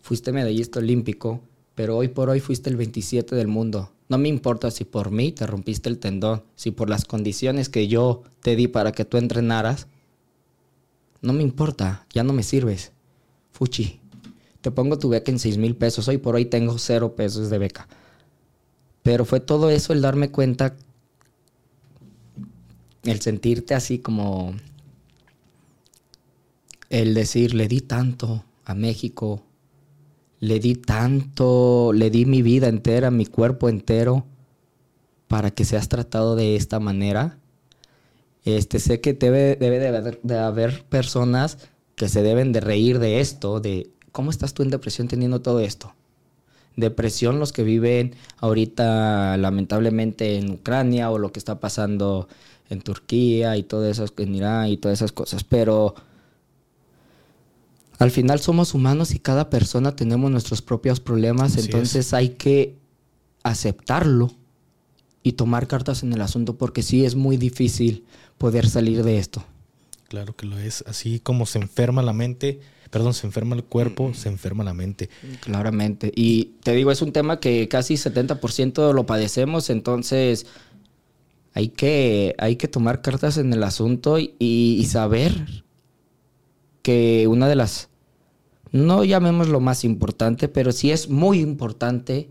fuiste 0.00 0.30
medallista 0.30 0.78
olímpico, 0.78 1.40
pero 1.74 1.96
hoy 1.96 2.06
por 2.06 2.30
hoy 2.30 2.38
fuiste 2.38 2.70
el 2.70 2.76
27 2.76 3.34
del 3.34 3.48
mundo. 3.48 3.90
No 4.10 4.18
me 4.18 4.28
importa 4.28 4.72
si 4.72 4.84
por 4.84 5.12
mí 5.12 5.30
te 5.30 5.46
rompiste 5.46 5.88
el 5.88 5.98
tendón, 5.98 6.42
si 6.56 6.72
por 6.72 6.90
las 6.90 7.04
condiciones 7.04 7.68
que 7.68 7.86
yo 7.86 8.24
te 8.42 8.56
di 8.56 8.66
para 8.66 8.90
que 8.90 9.04
tú 9.04 9.18
entrenaras. 9.18 9.86
No 11.22 11.32
me 11.32 11.44
importa, 11.44 12.06
ya 12.12 12.24
no 12.24 12.32
me 12.32 12.42
sirves. 12.42 12.90
Fuchi, 13.52 14.00
te 14.62 14.72
pongo 14.72 14.98
tu 14.98 15.10
beca 15.10 15.30
en 15.30 15.38
6 15.38 15.58
mil 15.58 15.76
pesos. 15.76 16.08
Hoy 16.08 16.18
por 16.18 16.34
hoy 16.34 16.46
tengo 16.46 16.76
cero 16.78 17.14
pesos 17.14 17.50
de 17.50 17.58
beca. 17.58 17.86
Pero 19.04 19.24
fue 19.24 19.38
todo 19.38 19.70
eso 19.70 19.92
el 19.92 20.02
darme 20.02 20.32
cuenta, 20.32 20.74
el 23.04 23.20
sentirte 23.20 23.74
así 23.74 24.00
como 24.00 24.56
el 26.88 27.14
decir, 27.14 27.54
le 27.54 27.68
di 27.68 27.80
tanto 27.80 28.44
a 28.64 28.74
México, 28.74 29.44
le 30.40 30.58
di 30.58 30.74
tanto, 30.74 31.92
le 31.92 32.10
di 32.10 32.24
mi 32.24 32.42
vida 32.42 32.68
entera, 32.68 33.10
mi 33.10 33.26
cuerpo 33.26 33.68
entero, 33.68 34.24
para 35.28 35.50
que 35.50 35.64
seas 35.64 35.88
tratado 35.88 36.34
de 36.34 36.56
esta 36.56 36.80
manera. 36.80 37.38
Este, 38.44 38.80
sé 38.80 39.00
que 39.00 39.12
debe, 39.12 39.56
debe 39.56 39.78
de, 39.78 39.88
haber, 39.88 40.20
de 40.22 40.38
haber 40.38 40.84
personas 40.84 41.58
que 41.94 42.08
se 42.08 42.22
deben 42.22 42.52
de 42.52 42.60
reír 42.60 42.98
de 42.98 43.20
esto, 43.20 43.60
de 43.60 43.90
cómo 44.12 44.30
estás 44.30 44.54
tú 44.54 44.62
en 44.62 44.70
depresión 44.70 45.08
teniendo 45.08 45.42
todo 45.42 45.60
esto. 45.60 45.94
Depresión 46.76 47.38
los 47.38 47.52
que 47.52 47.62
viven 47.62 48.14
ahorita 48.38 49.36
lamentablemente 49.36 50.38
en 50.38 50.50
Ucrania 50.50 51.10
o 51.10 51.18
lo 51.18 51.32
que 51.32 51.38
está 51.38 51.60
pasando 51.60 52.28
en 52.70 52.80
Turquía 52.80 53.56
y 53.58 53.62
todo 53.62 53.86
eso, 53.86 54.06
en 54.16 54.34
Irán 54.34 54.68
y 54.68 54.78
todas 54.78 54.98
esas 54.98 55.12
cosas, 55.12 55.44
pero 55.44 55.94
al 58.00 58.10
final 58.10 58.40
somos 58.40 58.72
humanos 58.72 59.14
y 59.14 59.18
cada 59.18 59.50
persona 59.50 59.94
tenemos 59.94 60.30
nuestros 60.30 60.62
propios 60.62 61.00
problemas, 61.00 61.58
entonces 61.58 62.14
hay 62.14 62.30
que 62.30 62.78
aceptarlo 63.42 64.32
y 65.22 65.32
tomar 65.32 65.66
cartas 65.66 66.02
en 66.02 66.14
el 66.14 66.22
asunto 66.22 66.56
porque 66.56 66.82
sí 66.82 67.04
es 67.04 67.14
muy 67.14 67.36
difícil 67.36 68.06
poder 68.38 68.66
salir 68.66 69.04
de 69.04 69.18
esto. 69.18 69.44
Claro 70.08 70.34
que 70.34 70.46
lo 70.46 70.58
es, 70.58 70.82
así 70.86 71.20
como 71.20 71.44
se 71.44 71.58
enferma 71.58 72.00
la 72.00 72.14
mente, 72.14 72.60
perdón, 72.88 73.12
se 73.12 73.26
enferma 73.26 73.54
el 73.54 73.64
cuerpo, 73.64 74.14
se 74.14 74.30
enferma 74.30 74.64
la 74.64 74.72
mente. 74.72 75.10
Claramente, 75.40 76.10
y 76.16 76.54
te 76.62 76.72
digo, 76.72 76.90
es 76.90 77.02
un 77.02 77.12
tema 77.12 77.38
que 77.38 77.68
casi 77.68 77.96
70% 77.96 78.94
lo 78.94 79.04
padecemos, 79.04 79.68
entonces 79.68 80.46
hay 81.52 81.68
que, 81.68 82.34
hay 82.38 82.56
que 82.56 82.66
tomar 82.66 83.02
cartas 83.02 83.36
en 83.36 83.52
el 83.52 83.62
asunto 83.62 84.16
y 84.18 84.86
saber 84.88 85.64
que 86.80 87.26
una 87.28 87.46
de 87.46 87.56
las 87.56 87.89
no 88.72 89.04
llamemos 89.04 89.48
lo 89.48 89.60
más 89.60 89.84
importante, 89.84 90.48
pero 90.48 90.72
sí 90.72 90.90
es 90.92 91.08
muy 91.08 91.40
importante 91.40 92.28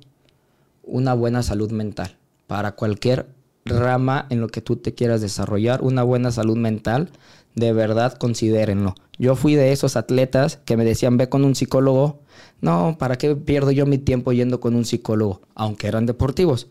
una 0.83 1.13
buena 1.13 1.43
salud 1.43 1.71
mental 1.71 2.17
para 2.47 2.73
cualquier 2.73 3.27
rama 3.65 4.25
en 4.29 4.41
lo 4.41 4.47
que 4.47 4.61
tú 4.61 4.77
te 4.77 4.93
quieras 4.93 5.21
desarrollar, 5.21 5.81
una 5.83 6.03
buena 6.03 6.31
salud 6.31 6.57
mental, 6.57 7.11
de 7.55 7.73
verdad 7.73 8.13
considérenlo. 8.13 8.95
Yo 9.17 9.35
fui 9.35 9.55
de 9.55 9.71
esos 9.71 9.97
atletas 9.97 10.59
que 10.65 10.77
me 10.77 10.85
decían, 10.85 11.17
ve 11.17 11.29
con 11.29 11.43
un 11.43 11.55
psicólogo. 11.55 12.21
No, 12.61 12.95
¿para 12.97 13.17
qué 13.17 13.35
pierdo 13.35 13.71
yo 13.71 13.85
mi 13.85 13.97
tiempo 13.97 14.31
yendo 14.31 14.59
con 14.59 14.75
un 14.75 14.85
psicólogo? 14.85 15.41
Aunque 15.55 15.87
eran 15.87 16.05
deportivos. 16.05 16.67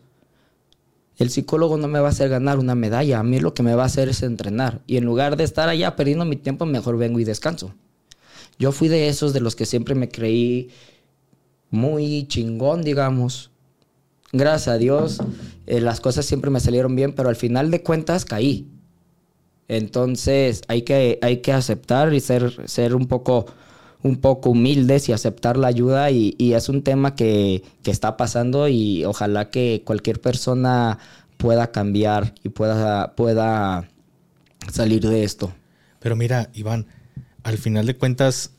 El 1.17 1.29
psicólogo 1.29 1.77
no 1.77 1.87
me 1.87 1.99
va 1.99 2.07
a 2.07 2.11
hacer 2.11 2.29
ganar 2.29 2.59
una 2.59 2.75
medalla, 2.75 3.19
a 3.19 3.23
mí 3.23 3.39
lo 3.39 3.53
que 3.53 3.61
me 3.61 3.75
va 3.75 3.83
a 3.83 3.87
hacer 3.87 4.09
es 4.09 4.23
entrenar. 4.23 4.81
Y 4.87 4.97
en 4.97 5.05
lugar 5.05 5.35
de 5.37 5.43
estar 5.43 5.69
allá 5.69 5.95
perdiendo 5.95 6.25
mi 6.25 6.37
tiempo, 6.37 6.65
mejor 6.65 6.97
vengo 6.97 7.19
y 7.19 7.23
descanso. 7.23 7.73
Yo 8.59 8.73
fui 8.73 8.89
de 8.89 9.07
esos 9.07 9.31
de 9.33 9.39
los 9.39 9.55
que 9.55 9.65
siempre 9.65 9.95
me 9.95 10.09
creí 10.09 10.69
muy 11.71 12.27
chingón, 12.27 12.83
digamos. 12.83 13.51
Gracias 14.31 14.67
a 14.67 14.77
Dios, 14.77 15.19
eh, 15.65 15.81
las 15.81 16.01
cosas 16.01 16.25
siempre 16.25 16.51
me 16.51 16.59
salieron 16.59 16.95
bien, 16.95 17.13
pero 17.13 17.29
al 17.29 17.35
final 17.35 17.71
de 17.71 17.81
cuentas 17.81 18.25
caí. 18.25 18.67
Entonces 19.69 20.61
hay 20.67 20.81
que, 20.81 21.19
hay 21.21 21.37
que 21.37 21.53
aceptar 21.53 22.13
y 22.13 22.19
ser, 22.19 22.67
ser 22.67 22.95
un, 22.95 23.07
poco, 23.07 23.45
un 24.03 24.17
poco 24.17 24.49
humildes 24.49 25.07
y 25.07 25.13
aceptar 25.13 25.57
la 25.57 25.67
ayuda. 25.67 26.11
Y, 26.11 26.35
es 26.53 26.69
un 26.69 26.83
tema 26.83 27.15
que, 27.15 27.63
que, 27.81 27.91
está 27.91 28.17
pasando 28.17 28.67
y 28.67 29.05
ojalá 29.05 29.49
que 29.49 29.83
cualquier 29.85 30.19
persona 30.19 30.99
pueda 31.37 31.71
cambiar 31.71 32.33
y 32.43 32.49
pueda, 32.49 33.15
pueda 33.15 33.87
salir 34.71 35.07
de 35.07 35.23
esto. 35.23 35.53
Pero 35.99 36.15
mira, 36.15 36.49
Iván, 36.53 36.87
al 37.43 37.57
final 37.57 37.85
de 37.85 37.95
cuentas, 37.95 38.51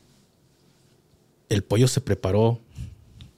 el 1.49 1.63
pollo 1.63 1.87
se 1.87 2.01
preparó 2.01 2.59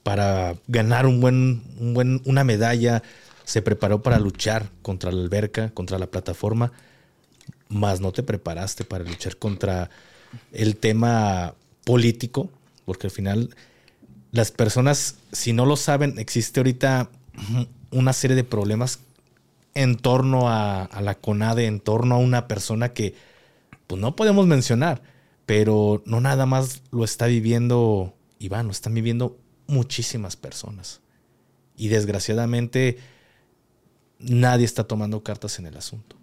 para 0.02 0.56
ganar 0.68 1.06
un 1.06 1.20
buen, 1.20 1.62
un 1.78 1.94
buen, 1.94 2.22
una 2.26 2.44
medalla, 2.44 3.02
se 3.44 3.62
preparó 3.62 4.02
para 4.02 4.18
luchar 4.18 4.70
contra 4.82 5.10
la 5.10 5.22
alberca, 5.22 5.70
contra 5.70 5.98
la 5.98 6.06
plataforma, 6.06 6.72
más 7.68 8.00
no 8.00 8.12
te 8.12 8.22
preparaste 8.22 8.84
para 8.84 9.04
luchar 9.04 9.36
contra 9.36 9.90
el 10.52 10.76
tema 10.76 11.54
político, 11.84 12.50
porque 12.84 13.06
al 13.06 13.10
final 13.10 13.50
las 14.30 14.50
personas, 14.50 15.16
si 15.32 15.52
no 15.52 15.66
lo 15.66 15.76
saben, 15.76 16.18
existe 16.18 16.60
ahorita 16.60 17.08
una 17.90 18.12
serie 18.12 18.36
de 18.36 18.44
problemas 18.44 19.00
en 19.74 19.96
torno 19.96 20.48
a, 20.48 20.84
a 20.84 21.00
la 21.00 21.14
CONADE, 21.14 21.66
en 21.66 21.80
torno 21.80 22.14
a 22.14 22.18
una 22.18 22.46
persona 22.46 22.90
que 22.92 23.14
pues 23.86 24.00
no 24.00 24.14
podemos 24.16 24.46
mencionar 24.46 25.02
pero 25.46 26.02
no 26.06 26.20
nada 26.20 26.46
más 26.46 26.82
lo 26.90 27.04
está 27.04 27.26
viviendo 27.26 28.14
Iván, 28.38 28.66
lo 28.66 28.72
están 28.72 28.94
viviendo 28.94 29.38
muchísimas 29.66 30.36
personas. 30.36 31.00
Y 31.76 31.88
desgraciadamente 31.88 32.98
nadie 34.18 34.64
está 34.64 34.84
tomando 34.84 35.22
cartas 35.22 35.58
en 35.58 35.66
el 35.66 35.76
asunto. 35.76 36.16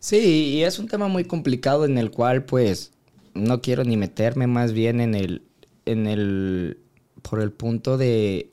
Sí, 0.00 0.54
y 0.54 0.64
es 0.64 0.78
un 0.78 0.88
tema 0.88 1.08
muy 1.08 1.24
complicado 1.24 1.84
en 1.84 1.96
el 1.96 2.10
cual 2.10 2.44
pues 2.44 2.92
no 3.34 3.60
quiero 3.60 3.84
ni 3.84 3.96
meterme 3.96 4.46
más 4.46 4.72
bien 4.72 5.00
en 5.00 5.14
el 5.14 5.42
en 5.86 6.06
el 6.06 6.78
por 7.22 7.40
el 7.40 7.52
punto 7.52 7.96
de 7.96 8.50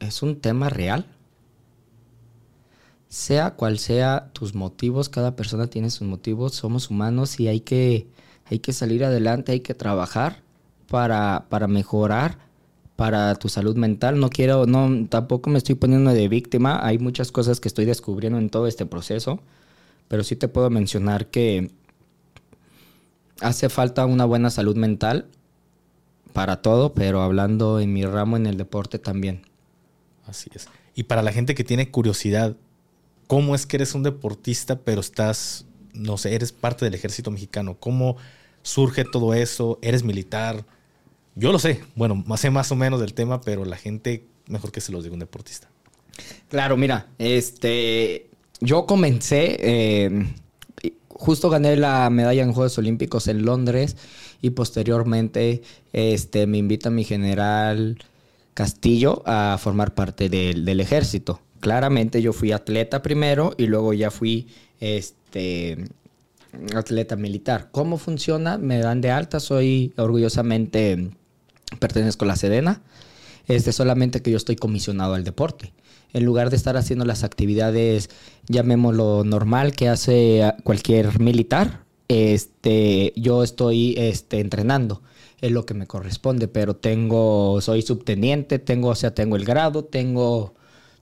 es 0.00 0.22
un 0.22 0.40
tema 0.40 0.70
real. 0.70 1.06
Sea 3.08 3.52
cual 3.52 3.78
sea 3.78 4.30
tus 4.32 4.54
motivos, 4.54 5.08
cada 5.08 5.34
persona 5.34 5.66
tiene 5.68 5.90
sus 5.90 6.06
motivos, 6.06 6.54
somos 6.54 6.90
humanos 6.90 7.40
y 7.40 7.48
hay 7.48 7.60
que, 7.60 8.06
hay 8.44 8.58
que 8.58 8.72
salir 8.72 9.04
adelante, 9.04 9.52
hay 9.52 9.60
que 9.60 9.74
trabajar 9.74 10.42
para, 10.88 11.46
para 11.48 11.68
mejorar 11.68 12.38
para 12.98 13.36
tu 13.36 13.48
salud 13.48 13.76
mental. 13.76 14.18
No 14.18 14.28
quiero, 14.28 14.66
no, 14.66 15.06
tampoco 15.06 15.50
me 15.50 15.58
estoy 15.58 15.76
poniendo 15.76 16.12
de 16.12 16.26
víctima. 16.26 16.84
Hay 16.84 16.98
muchas 16.98 17.30
cosas 17.30 17.60
que 17.60 17.68
estoy 17.68 17.84
descubriendo 17.84 18.40
en 18.40 18.50
todo 18.50 18.66
este 18.66 18.86
proceso. 18.86 19.38
Pero 20.08 20.24
sí 20.24 20.34
te 20.34 20.48
puedo 20.48 20.68
mencionar 20.68 21.28
que 21.28 21.70
hace 23.40 23.68
falta 23.68 24.04
una 24.04 24.24
buena 24.24 24.50
salud 24.50 24.76
mental 24.76 25.26
para 26.32 26.60
todo, 26.60 26.92
pero 26.92 27.22
hablando 27.22 27.78
en 27.78 27.92
mi 27.92 28.04
ramo 28.04 28.36
en 28.36 28.46
el 28.46 28.56
deporte 28.56 28.98
también. 28.98 29.42
Así 30.26 30.50
es. 30.52 30.68
Y 30.96 31.04
para 31.04 31.22
la 31.22 31.30
gente 31.30 31.54
que 31.54 31.62
tiene 31.62 31.92
curiosidad 31.92 32.56
cómo 33.28 33.54
es 33.54 33.66
que 33.66 33.76
eres 33.76 33.94
un 33.94 34.02
deportista, 34.02 34.80
pero 34.80 35.00
estás, 35.00 35.66
no 35.92 36.16
sé, 36.16 36.34
eres 36.34 36.50
parte 36.50 36.84
del 36.84 36.94
ejército 36.94 37.30
mexicano. 37.30 37.76
¿Cómo 37.78 38.16
surge 38.62 39.04
todo 39.04 39.34
eso? 39.34 39.78
¿Eres 39.82 40.02
militar? 40.02 40.64
Yo 41.36 41.52
lo 41.52 41.60
sé, 41.60 41.84
bueno, 41.94 42.24
sé 42.36 42.50
más 42.50 42.72
o 42.72 42.74
menos 42.74 43.00
del 43.00 43.14
tema, 43.14 43.40
pero 43.40 43.64
la 43.64 43.76
gente, 43.76 44.26
mejor 44.48 44.72
que 44.72 44.80
se 44.80 44.90
los 44.90 45.04
diga 45.04 45.12
un 45.12 45.20
deportista. 45.20 45.68
Claro, 46.48 46.76
mira, 46.76 47.06
este, 47.18 48.30
yo 48.60 48.86
comencé, 48.86 49.58
eh, 49.60 50.26
justo 51.08 51.50
gané 51.50 51.76
la 51.76 52.08
medalla 52.10 52.42
en 52.42 52.52
Juegos 52.52 52.78
Olímpicos 52.78 53.28
en 53.28 53.44
Londres 53.44 53.96
y 54.40 54.50
posteriormente 54.50 55.62
este, 55.92 56.46
me 56.46 56.58
invita 56.58 56.90
mi 56.90 57.04
general 57.04 57.98
Castillo 58.54 59.22
a 59.26 59.58
formar 59.60 59.94
parte 59.94 60.28
del 60.28 60.80
ejército 60.80 61.40
claramente 61.60 62.22
yo 62.22 62.32
fui 62.32 62.52
atleta 62.52 63.02
primero 63.02 63.54
y 63.56 63.66
luego 63.66 63.92
ya 63.92 64.10
fui 64.10 64.48
este 64.80 65.84
atleta 66.74 67.16
militar. 67.16 67.68
¿Cómo 67.70 67.98
funciona? 67.98 68.58
Me 68.58 68.78
dan 68.78 69.00
de 69.00 69.10
alta, 69.10 69.40
soy 69.40 69.92
orgullosamente 69.96 71.10
pertenezco 71.78 72.24
a 72.24 72.28
la 72.28 72.36
Sedena. 72.36 72.82
Este 73.46 73.72
solamente 73.72 74.22
que 74.22 74.30
yo 74.30 74.36
estoy 74.36 74.56
comisionado 74.56 75.14
al 75.14 75.24
deporte. 75.24 75.72
En 76.12 76.24
lugar 76.24 76.50
de 76.50 76.56
estar 76.56 76.76
haciendo 76.76 77.04
las 77.04 77.24
actividades, 77.24 78.10
llamémoslo 78.46 79.24
normal 79.24 79.72
que 79.72 79.88
hace 79.88 80.54
cualquier 80.64 81.20
militar, 81.20 81.84
este, 82.08 83.12
yo 83.16 83.42
estoy 83.42 83.94
este, 83.98 84.40
entrenando 84.40 85.02
es 85.40 85.52
lo 85.52 85.64
que 85.66 85.74
me 85.74 85.86
corresponde, 85.86 86.48
pero 86.48 86.76
tengo, 86.76 87.60
soy 87.60 87.82
subteniente, 87.82 88.58
tengo, 88.58 88.88
o 88.88 88.94
sea, 88.94 89.14
tengo 89.14 89.36
el 89.36 89.44
grado, 89.44 89.84
tengo 89.84 90.54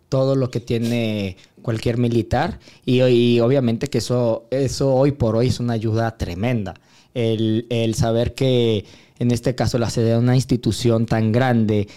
todo 0.08 0.36
lo 0.36 0.50
que 0.50 0.60
tiene 0.60 1.36
cualquier 1.62 1.98
militar 1.98 2.60
y, 2.84 3.40
obviamente 3.40 3.88
que 3.88 3.98
eso, 3.98 4.46
eso 4.50 4.94
hoy 4.94 5.12
por 5.12 5.36
hoy 5.36 5.48
es 5.48 5.60
una 5.60 5.72
ayuda 5.72 6.16
tremenda. 6.16 6.74
El, 7.14 7.94
saber 7.94 8.34
que 8.34 8.84
en 9.18 9.30
este 9.30 9.54
caso 9.54 9.78
la 9.78 9.90
sede 9.90 10.10
de 10.10 10.18
una 10.18 10.36
institución 10.36 11.06
tan 11.06 11.32
grande 11.32 11.88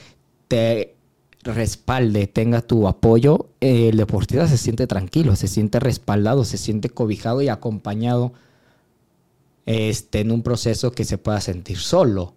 te 0.48 0.96
respalde, 1.44 2.28
tenga 2.28 2.62
tu 2.62 2.88
apoyo, 2.88 3.48
el 3.60 3.98
deportista 3.98 4.48
se 4.48 4.58
siente 4.58 4.88
tranquilo, 4.88 5.36
se 5.36 5.48
siente 5.48 5.80
respaldado, 5.80 6.46
se 6.46 6.58
siente 6.58 6.90
cobijado 6.90 7.42
y 7.42 7.50
acompañado 7.50 8.34
este, 9.66 10.22
en 10.22 10.32
un 10.32 10.42
proceso 10.42 10.92
que 10.92 11.06
se 11.06 11.18
pueda 11.18 11.42
sentir 11.42 11.78
solo. 11.78 12.34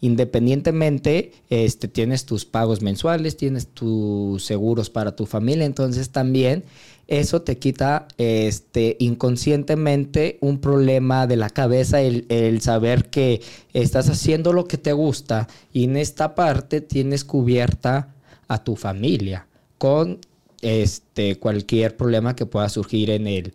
Independientemente, 0.00 1.32
este, 1.48 1.88
tienes 1.88 2.26
tus 2.26 2.44
pagos 2.44 2.82
mensuales, 2.82 3.36
tienes 3.36 3.68
tus 3.68 4.44
seguros 4.44 4.90
para 4.90 5.16
tu 5.16 5.26
familia, 5.26 5.64
entonces 5.64 6.10
también 6.10 6.64
eso 7.08 7.42
te 7.42 7.58
quita 7.58 8.08
este, 8.18 8.96
inconscientemente 8.98 10.38
un 10.40 10.58
problema 10.58 11.26
de 11.26 11.36
la 11.36 11.50
cabeza, 11.50 12.00
el, 12.00 12.26
el, 12.28 12.60
saber 12.60 13.10
que 13.10 13.40
estás 13.72 14.08
haciendo 14.10 14.52
lo 14.52 14.66
que 14.66 14.76
te 14.76 14.92
gusta 14.92 15.48
y 15.72 15.84
en 15.84 15.96
esta 15.96 16.34
parte 16.34 16.80
tienes 16.80 17.24
cubierta 17.24 18.14
a 18.48 18.62
tu 18.64 18.76
familia 18.76 19.46
con 19.78 20.18
este, 20.62 21.38
cualquier 21.38 21.96
problema 21.96 22.34
que 22.34 22.46
pueda 22.46 22.68
surgir 22.68 23.10
en 23.10 23.26
el 23.26 23.54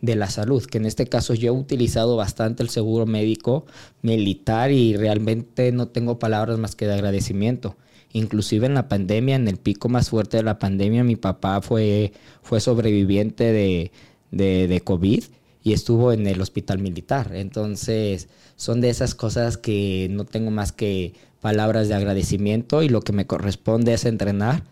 de 0.00 0.14
la 0.14 0.30
salud, 0.30 0.64
que 0.64 0.78
en 0.78 0.86
este 0.86 1.06
caso 1.06 1.34
yo 1.34 1.48
he 1.48 1.56
utilizado 1.56 2.16
bastante 2.16 2.62
el 2.62 2.68
seguro 2.68 3.06
médico 3.06 3.66
militar 4.02 4.70
y 4.70 4.96
realmente 4.96 5.72
no 5.72 5.88
tengo 5.88 6.18
palabras 6.18 6.58
más 6.58 6.76
que 6.76 6.86
de 6.86 6.94
agradecimiento. 6.94 7.76
Inclusive 8.12 8.66
en 8.66 8.74
la 8.74 8.88
pandemia, 8.88 9.36
en 9.36 9.48
el 9.48 9.58
pico 9.58 9.88
más 9.88 10.10
fuerte 10.10 10.38
de 10.38 10.42
la 10.42 10.58
pandemia, 10.58 11.04
mi 11.04 11.16
papá 11.16 11.60
fue, 11.60 12.12
fue 12.42 12.60
sobreviviente 12.60 13.52
de, 13.52 13.90
de, 14.30 14.80
COVID 14.80 15.24
y 15.62 15.72
estuvo 15.72 16.12
en 16.12 16.26
el 16.26 16.40
hospital 16.40 16.78
militar. 16.78 17.32
Entonces, 17.34 18.28
son 18.56 18.80
de 18.80 18.90
esas 18.90 19.14
cosas 19.14 19.58
que 19.58 20.08
no 20.10 20.24
tengo 20.24 20.50
más 20.50 20.72
que 20.72 21.12
palabras 21.40 21.88
de 21.88 21.94
agradecimiento 21.94 22.82
y 22.82 22.88
lo 22.88 23.02
que 23.02 23.12
me 23.12 23.26
corresponde 23.26 23.92
es 23.92 24.04
entrenar 24.04 24.62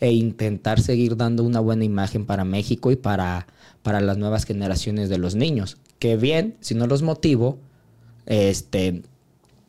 e 0.00 0.12
intentar 0.12 0.80
seguir 0.80 1.16
dando 1.16 1.42
una 1.42 1.60
buena 1.60 1.84
imagen 1.84 2.24
para 2.24 2.44
México 2.44 2.90
y 2.90 2.96
para, 2.96 3.46
para 3.86 4.00
las 4.00 4.18
nuevas 4.18 4.46
generaciones 4.46 5.08
de 5.08 5.16
los 5.16 5.36
niños. 5.36 5.76
Que 6.00 6.16
bien, 6.16 6.56
si 6.60 6.74
no 6.74 6.88
los 6.88 7.02
motivo 7.02 7.60
este, 8.26 9.04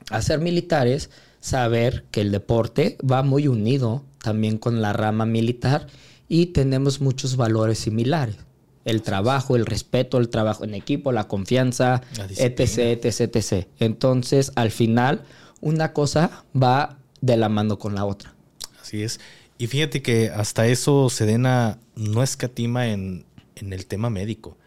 a 0.09 0.23
ser 0.23 0.39
militares, 0.39 1.11
saber 1.39 2.03
que 2.09 2.21
el 2.21 2.31
deporte 2.31 2.97
va 2.99 3.21
muy 3.21 3.47
unido 3.47 4.03
también 4.23 4.57
con 4.57 4.81
la 4.81 4.91
rama 4.91 5.27
militar 5.27 5.85
y 6.27 6.47
tenemos 6.47 6.99
muchos 6.99 7.35
valores 7.35 7.77
similares. 7.77 8.37
El 8.85 9.03
trabajo, 9.03 9.55
el 9.55 9.67
respeto, 9.67 10.17
el 10.17 10.29
trabajo 10.29 10.63
en 10.63 10.73
equipo, 10.73 11.11
la 11.11 11.27
confianza, 11.27 12.01
etc, 12.37 13.05
etc, 13.05 13.35
etc. 13.35 13.67
Entonces, 13.77 14.51
al 14.55 14.71
final, 14.71 15.25
una 15.61 15.93
cosa 15.93 16.43
va 16.59 16.97
de 17.21 17.37
la 17.37 17.49
mano 17.49 17.77
con 17.77 17.93
la 17.93 18.03
otra. 18.05 18.33
Así 18.81 19.03
es. 19.03 19.19
Y 19.59 19.67
fíjate 19.67 20.01
que 20.01 20.31
hasta 20.31 20.65
eso 20.65 21.07
Sedena 21.11 21.77
no 21.95 22.23
escatima 22.23 22.87
en, 22.87 23.26
en 23.59 23.73
el 23.73 23.85
tema 23.85 24.09
médico. 24.09 24.57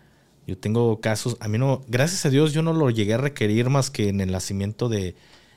Yo 0.47 0.59
tengo 0.59 1.01
casos, 1.01 1.37
a 1.41 1.49
mí 1.49 1.59
no, 1.59 1.83
gracias 1.89 2.27
a 2.27 2.31
Dios 2.31 2.53
yo 2.53 2.63
no 2.63 2.73
lo 2.73 2.91
llegué 2.91 3.15
a 3.15 3.19
requerir 3.19 3.71
más 3.71 3.91
que 3.91 4.09
en 4.09 4.21
el 4.21 4.33
nacimiento 4.33 4.89
de, 4.89 5.15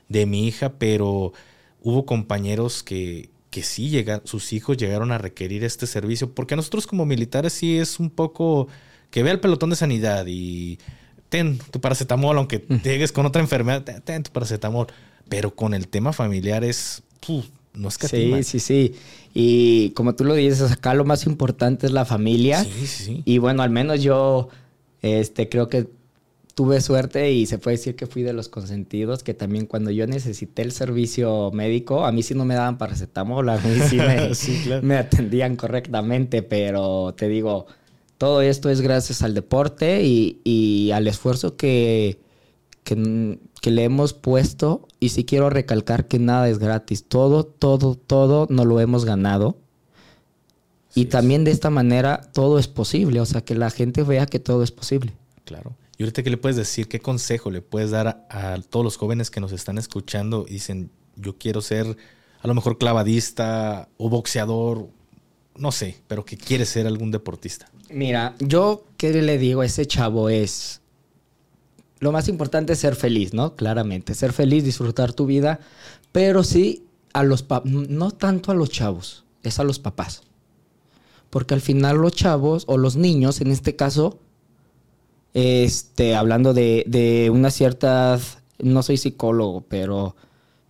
de 0.10 0.26
mi 0.26 0.48
hija, 0.48 0.74
pero 0.78 1.34
hubo 1.82 2.06
compañeros 2.06 2.84
que, 2.84 3.30
que 3.50 3.64
sí 3.64 3.90
llegaron, 3.90 4.26
sus 4.28 4.54
hijos 4.54 4.78
llegaron 4.78 5.12
a 5.12 5.18
requerir 5.18 5.64
este 5.64 5.88
servicio, 5.88 6.34
porque 6.34 6.54
a 6.54 6.58
nosotros 6.58 6.88
como 6.88 7.06
militares 7.06 7.54
sí 7.54 7.78
es 7.78 8.00
un 8.00 8.10
poco 8.10 8.68
que 9.10 9.24
vea 9.24 9.34
el 9.34 9.40
pelotón 9.40 9.70
de 9.70 9.76
sanidad 9.76 10.26
y 10.28 10.80
ten 11.30 11.58
tu 11.58 11.82
paracetamol, 11.82 12.38
aunque 12.38 12.66
llegues 12.84 13.12
con 13.12 13.26
otra 13.26 13.42
enfermedad, 13.42 13.84
ten, 14.04 14.24
tu 14.24 14.32
paracetamol, 14.32 14.88
pero 15.30 15.56
con 15.56 15.74
el 15.74 15.88
tema 15.88 16.14
familiar 16.14 16.64
es, 16.64 17.04
no 17.74 17.88
es 17.88 17.98
que 17.98 18.08
Sí, 18.08 18.44
sí, 18.44 18.60
sí. 18.60 18.96
Y 19.34 19.90
como 19.92 20.16
tú 20.16 20.26
lo 20.26 20.36
dices, 20.36 20.72
acá 20.72 20.94
lo 20.94 21.06
más 21.06 21.26
importante 21.26 21.88
es 21.88 21.92
la 21.92 22.06
familia. 22.06 22.64
Sí, 22.64 22.88
sí. 22.88 23.22
Y 23.26 23.40
bueno, 23.40 23.64
al 23.64 23.72
menos 23.72 24.04
yo 24.04 24.50
este, 25.02 25.50
creo 25.50 25.70
que 25.70 25.88
tuve 26.56 26.82
suerte 26.82 27.32
y 27.32 27.46
se 27.46 27.58
puede 27.58 27.78
decir 27.78 27.96
que 27.96 28.06
fui 28.06 28.22
de 28.22 28.34
los 28.34 28.48
consentidos, 28.48 29.24
que 29.24 29.34
también 29.34 29.66
cuando 29.66 29.92
yo 29.92 30.06
necesité 30.08 30.62
el 30.62 30.72
servicio 30.72 31.52
médico, 31.52 32.06
a 32.06 32.12
mí 32.12 32.22
sí 32.22 32.36
no 32.36 32.46
me 32.46 32.56
daban 32.56 32.78
paracetamol, 32.78 33.50
a 33.50 33.58
mí 33.58 33.80
sí 33.88 33.98
me, 34.82 34.96
atendían 34.98 35.56
correctamente, 35.56 36.44
pero 36.44 37.14
te 37.18 37.28
digo, 37.28 37.66
todo 38.18 38.42
esto 38.42 38.70
es 38.70 38.82
gracias 38.82 39.24
al 39.24 39.34
deporte 39.34 40.04
y, 40.04 40.92
al 40.92 41.08
esfuerzo 41.08 41.58
que, 41.58 42.20
que, 42.84 43.40
que, 43.62 43.72
le 43.72 43.84
hemos 43.84 44.14
puesto. 44.14 44.88
Y 45.00 45.10
sí 45.10 45.26
quiero 45.26 45.50
recalcar 45.50 46.08
que 46.08 46.20
nada 46.20 46.50
es 46.50 46.60
gratis, 46.60 47.06
todo, 47.06 47.44
todo, 47.46 47.96
todo 47.96 48.48
no 48.50 48.66
lo 48.66 48.80
hemos 48.80 49.06
ganado. 49.06 49.58
y 50.96 51.06
también 51.06 51.44
de 51.44 51.52
esta 51.52 51.70
manera 51.70 52.22
todo 52.34 52.60
es 52.60 52.68
posible, 52.68 53.20
o 53.20 53.26
sea, 53.26 53.42
que 53.42 53.56
la 53.56 53.72
gente 53.72 54.04
vea 54.04 54.26
que 54.28 54.40
todo 54.40 54.64
es 54.64 54.72
posible. 54.72 55.14
Claro. 55.44 55.76
Y 55.98 56.04
ahorita, 56.04 56.24
¿qué 56.24 56.30
le 56.30 56.38
puedes 56.38 56.58
decir? 56.58 56.88
¿Qué 56.88 57.00
consejo 57.00 57.52
le 57.52 57.62
puedes 57.62 57.92
dar 57.92 58.26
a, 58.30 58.58
todos 58.70 58.84
los 58.84 58.98
jóvenes 58.98 59.30
que 59.30 59.40
nos 59.40 59.52
están 59.52 59.78
escuchando 59.78 60.46
y 60.48 60.54
dicen, 60.54 60.90
yo 61.16 61.38
quiero 61.38 61.62
ser 61.62 61.98
a 62.42 62.48
lo 62.48 62.56
mejor 62.56 62.78
clavadista 62.78 63.90
o 63.98 64.10
boxeador, 64.10 64.88
no 65.56 65.72
sé, 65.72 66.02
pero 66.08 66.26
que 66.26 66.36
quiere 66.36 66.66
ser 66.66 66.88
algún 66.88 67.12
deportista? 67.12 67.70
Mira, 67.90 68.36
yo 68.40 68.86
qué 68.98 69.14
le 69.14 69.38
digo 69.38 69.62
a 69.62 69.66
ese 69.66 69.86
chavo 69.86 70.30
es, 70.30 70.82
lo 72.04 72.12
más 72.12 72.28
importante 72.28 72.74
es 72.74 72.80
ser 72.80 72.96
feliz, 72.96 73.34
¿no? 73.34 73.56
Claramente, 73.56 74.14
ser 74.14 74.34
feliz, 74.34 74.66
disfrutar 74.66 75.14
tu 75.14 75.26
vida, 75.26 75.62
pero 76.12 76.44
sí 76.44 76.86
a 77.14 77.24
los, 77.24 77.46
no 77.64 78.12
tanto 78.12 78.52
a 78.52 78.56
los 78.56 78.70
chavos, 78.70 79.24
es 79.42 79.58
a 79.58 79.64
los 79.64 79.80
papás. 79.80 80.24
Porque 81.30 81.54
al 81.54 81.62
final 81.62 81.98
los 81.98 82.14
chavos 82.14 82.66
o 82.68 82.78
los 82.78 82.98
niños, 82.98 83.40
en 83.40 83.52
este 83.52 83.78
caso, 83.78 84.20
este, 85.34 86.14
hablando 86.14 86.54
de, 86.54 87.32
una 87.34 87.50
cierta, 87.52 88.20
no 88.60 88.84
soy 88.84 88.98
psicólogo, 88.98 89.62
pero 89.62 90.18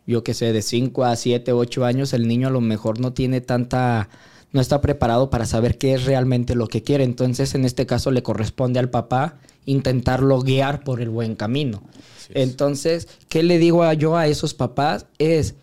yo 0.05 0.23
que 0.23 0.35
sé, 0.35 0.53
de 0.53 0.61
5 0.61 1.03
a 1.03 1.15
7, 1.15 1.51
8 1.51 1.83
años, 1.83 2.13
el 2.13 2.27
niño 2.27 2.49
a 2.49 2.51
lo 2.51 2.61
mejor 2.61 2.99
no 2.99 3.11
tiene 3.13 3.41
tanta, 3.41 4.07
no 4.53 4.61
está 4.61 4.79
preparado 4.81 5.29
para 5.29 5.45
saber 5.45 5.77
qué 5.77 5.95
es 5.95 6.05
realmente 6.05 6.55
lo 6.55 6.67
que 6.67 6.83
quiere. 6.83 7.03
Entonces, 7.03 7.55
en 7.55 7.65
este 7.65 7.85
caso, 7.85 8.11
le 8.11 8.23
corresponde 8.23 8.79
al 8.79 8.89
papá 8.89 9.39
intentarlo 9.65 10.39
guiar 10.41 10.83
por 10.83 11.01
el 11.01 11.09
buen 11.09 11.35
camino. 11.35 11.81
Entonces, 12.29 13.07
¿qué 13.29 13.43
le 13.43 13.57
digo 13.57 13.91
yo 13.93 14.15
a 14.15 14.27
esos 14.27 14.53
papás? 14.53 15.07
Es, 15.17 15.55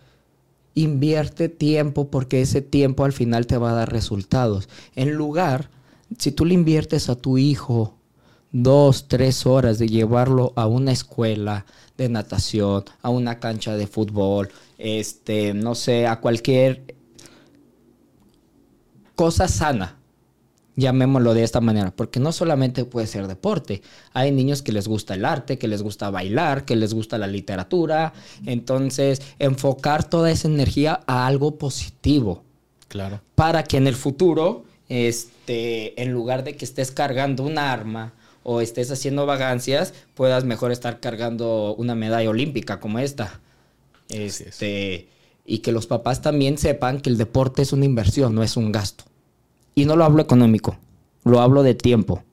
invierte 0.75 1.49
tiempo 1.49 2.09
porque 2.09 2.41
ese 2.41 2.61
tiempo 2.61 3.05
al 3.05 3.13
final 3.13 3.47
te 3.47 3.57
va 3.57 3.71
a 3.71 3.75
dar 3.75 3.91
resultados. 3.91 4.69
En 4.95 5.13
lugar, 5.13 5.69
si 6.17 6.31
tú 6.31 6.45
le 6.45 6.53
inviertes 6.53 7.09
a 7.09 7.15
tu 7.15 7.37
hijo 7.37 7.95
dos, 8.51 9.07
tres 9.07 9.45
horas 9.45 9.79
de 9.79 9.87
llevarlo 9.87 10.51
a 10.57 10.67
una 10.67 10.91
escuela 10.91 11.65
de 11.97 12.09
natación, 12.09 12.83
a 13.01 13.09
una 13.09 13.39
cancha 13.39 13.75
de 13.75 13.87
fútbol, 13.87 14.49
este, 14.77 15.53
no 15.53 15.75
sé, 15.75 16.07
a 16.07 16.19
cualquier 16.19 16.95
cosa 19.15 19.47
sana, 19.47 19.97
llamémoslo 20.75 21.33
de 21.33 21.43
esta 21.43 21.61
manera, 21.61 21.91
porque 21.91 22.19
no 22.19 22.31
solamente 22.31 22.85
puede 22.85 23.07
ser 23.07 23.27
deporte, 23.27 23.81
hay 24.13 24.31
niños 24.31 24.61
que 24.61 24.71
les 24.71 24.87
gusta 24.87 25.13
el 25.13 25.25
arte, 25.25 25.57
que 25.57 25.67
les 25.67 25.81
gusta 25.81 26.09
bailar, 26.09 26.65
que 26.65 26.75
les 26.75 26.93
gusta 26.93 27.17
la 27.17 27.27
literatura, 27.27 28.13
entonces 28.45 29.21
enfocar 29.39 30.03
toda 30.03 30.31
esa 30.31 30.47
energía 30.47 31.01
a 31.07 31.27
algo 31.27 31.57
positivo. 31.57 32.43
Claro. 32.87 33.21
Para 33.35 33.63
que 33.63 33.77
en 33.77 33.87
el 33.87 33.95
futuro, 33.95 34.65
este, 34.89 36.01
en 36.01 36.11
lugar 36.11 36.43
de 36.43 36.55
que 36.55 36.65
estés 36.65 36.91
cargando 36.91 37.43
un 37.43 37.57
arma, 37.57 38.13
o 38.43 38.61
estés 38.61 38.89
haciendo 38.91 39.25
vagancias, 39.25 39.93
puedas 40.15 40.45
mejor 40.45 40.71
estar 40.71 40.99
cargando 40.99 41.75
una 41.75 41.95
medalla 41.95 42.29
olímpica 42.29 42.79
como 42.79 42.99
esta. 42.99 43.39
Este, 44.09 45.07
y 45.51 45.59
que 45.59 45.73
los 45.73 45.85
papás 45.85 46.21
también 46.21 46.57
sepan 46.57 47.01
que 47.01 47.09
el 47.09 47.17
deporte 47.17 47.61
es 47.61 47.73
una 47.73 47.83
inversión, 47.83 48.33
no 48.33 48.41
es 48.41 48.55
un 48.55 48.71
gasto. 48.71 49.03
Y 49.75 49.83
no 49.83 49.97
lo 49.97 50.05
hablo 50.05 50.21
económico, 50.21 50.77
lo 51.25 51.41
hablo 51.41 51.61
de 51.61 51.75
tiempo. 51.75 52.23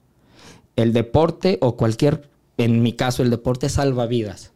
El 0.77 0.93
deporte 0.93 1.59
o 1.61 1.77
cualquier, 1.77 2.31
en 2.59 2.81
mi 2.81 2.93
caso, 2.93 3.25
el 3.25 3.31
deporte 3.31 3.71
salva 3.71 4.07
vidas. 4.07 4.53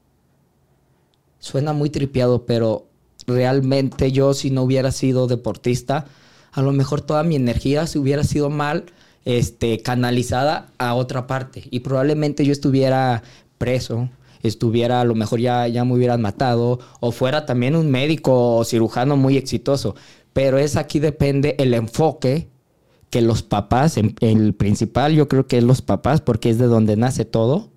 Suena 1.41 1.73
muy 1.73 1.91
tripiado, 1.91 2.47
pero 2.47 2.87
realmente 3.27 4.13
yo 4.13 4.33
si 4.33 4.53
no 4.53 4.63
hubiera 4.63 4.93
sido 4.93 5.27
deportista, 5.27 6.07
a 6.53 6.63
lo 6.63 6.71
mejor 6.71 7.01
toda 7.01 7.25
mi 7.25 7.35
energía 7.35 7.89
se 7.89 7.99
hubiera 7.99 8.23
sido 8.23 8.49
mal 8.49 8.85
este, 9.25 9.83
canalizada 9.83 10.69
a 10.79 10.95
otra 10.95 11.27
parte. 11.27 11.65
Y 11.73 11.81
probablemente 11.81 12.45
yo 12.45 12.53
estuviera 12.53 13.25
preso, 13.59 14.09
estuviera, 14.43 15.01
a 15.01 15.05
lo 15.05 15.15
mejor 15.15 15.41
ya, 15.41 15.69
ya 15.69 15.85
me 15.85 15.95
hubieran 15.95 16.21
matado, 16.21 16.81
o 17.01 17.13
fuera 17.13 17.47
también 17.47 17.77
un 17.77 17.91
médico 17.91 18.57
o 18.57 18.65
cirujano 18.65 19.17
muy 19.17 19.37
exitoso. 19.37 19.95
Pero 20.33 20.59
es 20.59 20.77
aquí 20.77 20.99
depende 20.99 21.57
el 21.59 21.75
enfoque 21.75 22.49
que 23.11 23.21
los 23.21 23.43
papás, 23.43 23.99
el 23.99 24.55
principal 24.55 25.15
yo 25.15 25.29
creo 25.29 25.47
que 25.47 25.59
es 25.59 25.65
los 25.65 25.83
papás, 25.83 26.21
porque 26.21 26.51
es 26.51 26.59
de 26.59 26.67
donde 26.67 26.97
nace 26.97 27.25
todo. 27.25 27.69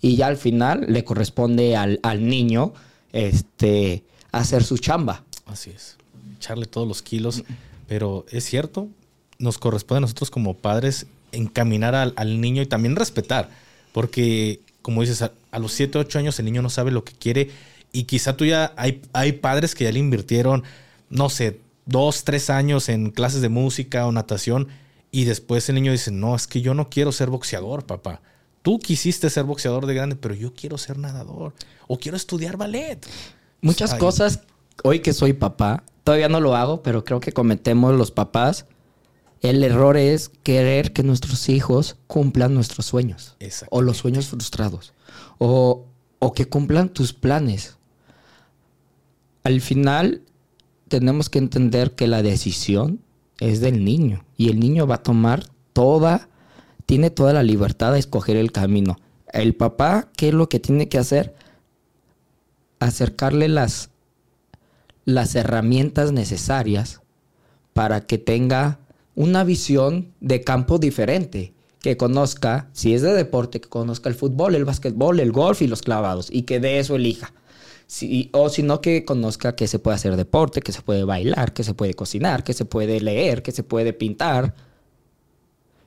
Y 0.00 0.16
ya 0.16 0.26
al 0.26 0.36
final 0.36 0.86
le 0.88 1.04
corresponde 1.04 1.76
al, 1.76 2.00
al 2.02 2.26
niño 2.26 2.72
este, 3.12 4.02
hacer 4.32 4.64
su 4.64 4.78
chamba. 4.78 5.24
Así 5.46 5.70
es, 5.70 5.96
echarle 6.36 6.66
todos 6.66 6.88
los 6.88 7.02
kilos. 7.02 7.44
Pero 7.86 8.26
es 8.30 8.44
cierto, 8.44 8.88
nos 9.38 9.58
corresponde 9.58 9.98
a 9.98 10.00
nosotros 10.00 10.30
como 10.30 10.54
padres 10.54 11.06
encaminar 11.32 11.94
al, 11.94 12.40
niño 12.40 12.62
y 12.62 12.66
también 12.66 12.96
respetar, 12.96 13.50
porque 13.92 14.60
como 14.82 15.00
dices, 15.00 15.22
a, 15.22 15.58
los 15.58 15.72
7, 15.72 15.98
8 15.98 16.18
años 16.18 16.38
el 16.38 16.44
niño 16.44 16.62
no 16.62 16.70
sabe 16.70 16.90
lo 16.90 17.04
que 17.04 17.12
quiere 17.12 17.50
Y 17.92 18.04
quizá 18.04 18.36
tú 18.36 18.44
ya 18.44 18.72
hay, 18.76 19.00
hay 19.12 19.32
padres 19.32 19.74
que 19.74 19.84
ya 19.84 19.92
le 19.92 19.98
invirtieron, 19.98 20.64
no 21.08 21.28
sé, 21.28 21.60
dos, 21.86 22.24
tres 22.24 22.50
años 22.50 22.88
en 22.88 23.10
clases 23.10 23.42
de 23.42 23.48
música 23.48 24.06
o 24.06 24.12
natación 24.12 24.68
y 25.10 25.24
después 25.24 25.68
el 25.68 25.74
niño 25.74 25.92
dice, 25.92 26.10
no, 26.10 26.34
es 26.34 26.46
que 26.46 26.62
yo 26.62 26.72
no 26.72 26.88
quiero 26.88 27.12
ser 27.12 27.28
boxeador, 27.28 27.84
papá. 27.84 28.22
Tú 28.62 28.78
quisiste 28.78 29.28
ser 29.28 29.44
boxeador 29.44 29.86
de 29.86 29.94
grande, 29.94 30.16
pero 30.16 30.34
yo 30.34 30.54
quiero 30.54 30.78
ser 30.78 30.98
nadador 30.98 31.52
o 31.86 31.98
quiero 31.98 32.16
estudiar 32.16 32.56
ballet. 32.56 33.06
Muchas 33.60 33.94
cosas, 33.94 34.40
hoy 34.82 35.00
que 35.00 35.12
soy 35.12 35.34
papá, 35.34 35.84
todavía 36.02 36.28
no 36.28 36.40
lo 36.40 36.56
hago, 36.56 36.82
pero 36.82 37.04
creo 37.04 37.20
que 37.20 37.32
cometemos 37.32 37.94
los 37.94 38.10
papás. 38.10 38.64
El 39.42 39.64
error 39.64 39.96
es 39.96 40.30
querer 40.44 40.92
que 40.92 41.02
nuestros 41.02 41.48
hijos 41.48 41.96
cumplan 42.06 42.54
nuestros 42.54 42.86
sueños 42.86 43.36
o 43.70 43.82
los 43.82 43.96
sueños 43.98 44.28
frustrados 44.28 44.94
o, 45.38 45.84
o 46.20 46.32
que 46.32 46.46
cumplan 46.46 46.88
tus 46.88 47.12
planes. 47.12 47.76
Al 49.42 49.60
final 49.60 50.22
tenemos 50.86 51.28
que 51.28 51.40
entender 51.40 51.96
que 51.96 52.06
la 52.06 52.22
decisión 52.22 53.00
es 53.40 53.60
del 53.60 53.84
niño 53.84 54.24
y 54.36 54.48
el 54.48 54.60
niño 54.60 54.86
va 54.86 54.96
a 54.96 55.02
tomar 55.02 55.44
toda, 55.72 56.28
tiene 56.86 57.10
toda 57.10 57.32
la 57.32 57.42
libertad 57.42 57.92
de 57.92 57.98
escoger 57.98 58.36
el 58.36 58.52
camino. 58.52 58.96
El 59.32 59.56
papá, 59.56 60.08
¿qué 60.16 60.28
es 60.28 60.34
lo 60.34 60.48
que 60.48 60.60
tiene 60.60 60.88
que 60.88 60.98
hacer? 60.98 61.34
Acercarle 62.78 63.48
las, 63.48 63.90
las 65.04 65.34
herramientas 65.34 66.12
necesarias 66.12 67.00
para 67.72 68.02
que 68.02 68.18
tenga 68.18 68.78
una 69.14 69.44
visión 69.44 70.12
de 70.20 70.42
campo 70.42 70.78
diferente, 70.78 71.52
que 71.80 71.96
conozca, 71.96 72.70
si 72.72 72.94
es 72.94 73.02
de 73.02 73.12
deporte, 73.12 73.60
que 73.60 73.68
conozca 73.68 74.08
el 74.08 74.14
fútbol, 74.14 74.54
el 74.54 74.64
básquetbol, 74.64 75.20
el 75.20 75.32
golf 75.32 75.62
y 75.62 75.66
los 75.66 75.82
clavados, 75.82 76.28
y 76.30 76.42
que 76.42 76.60
de 76.60 76.78
eso 76.78 76.94
elija. 76.94 77.32
Si, 77.88 78.30
o 78.32 78.48
sino 78.48 78.80
que 78.80 79.04
conozca 79.04 79.54
que 79.54 79.66
se 79.66 79.78
puede 79.78 79.96
hacer 79.96 80.16
deporte, 80.16 80.62
que 80.62 80.72
se 80.72 80.80
puede 80.80 81.04
bailar, 81.04 81.52
que 81.52 81.64
se 81.64 81.74
puede 81.74 81.94
cocinar, 81.94 82.44
que 82.44 82.54
se 82.54 82.64
puede 82.64 83.00
leer, 83.00 83.42
que 83.42 83.52
se 83.52 83.64
puede 83.64 83.92
pintar. 83.92 84.54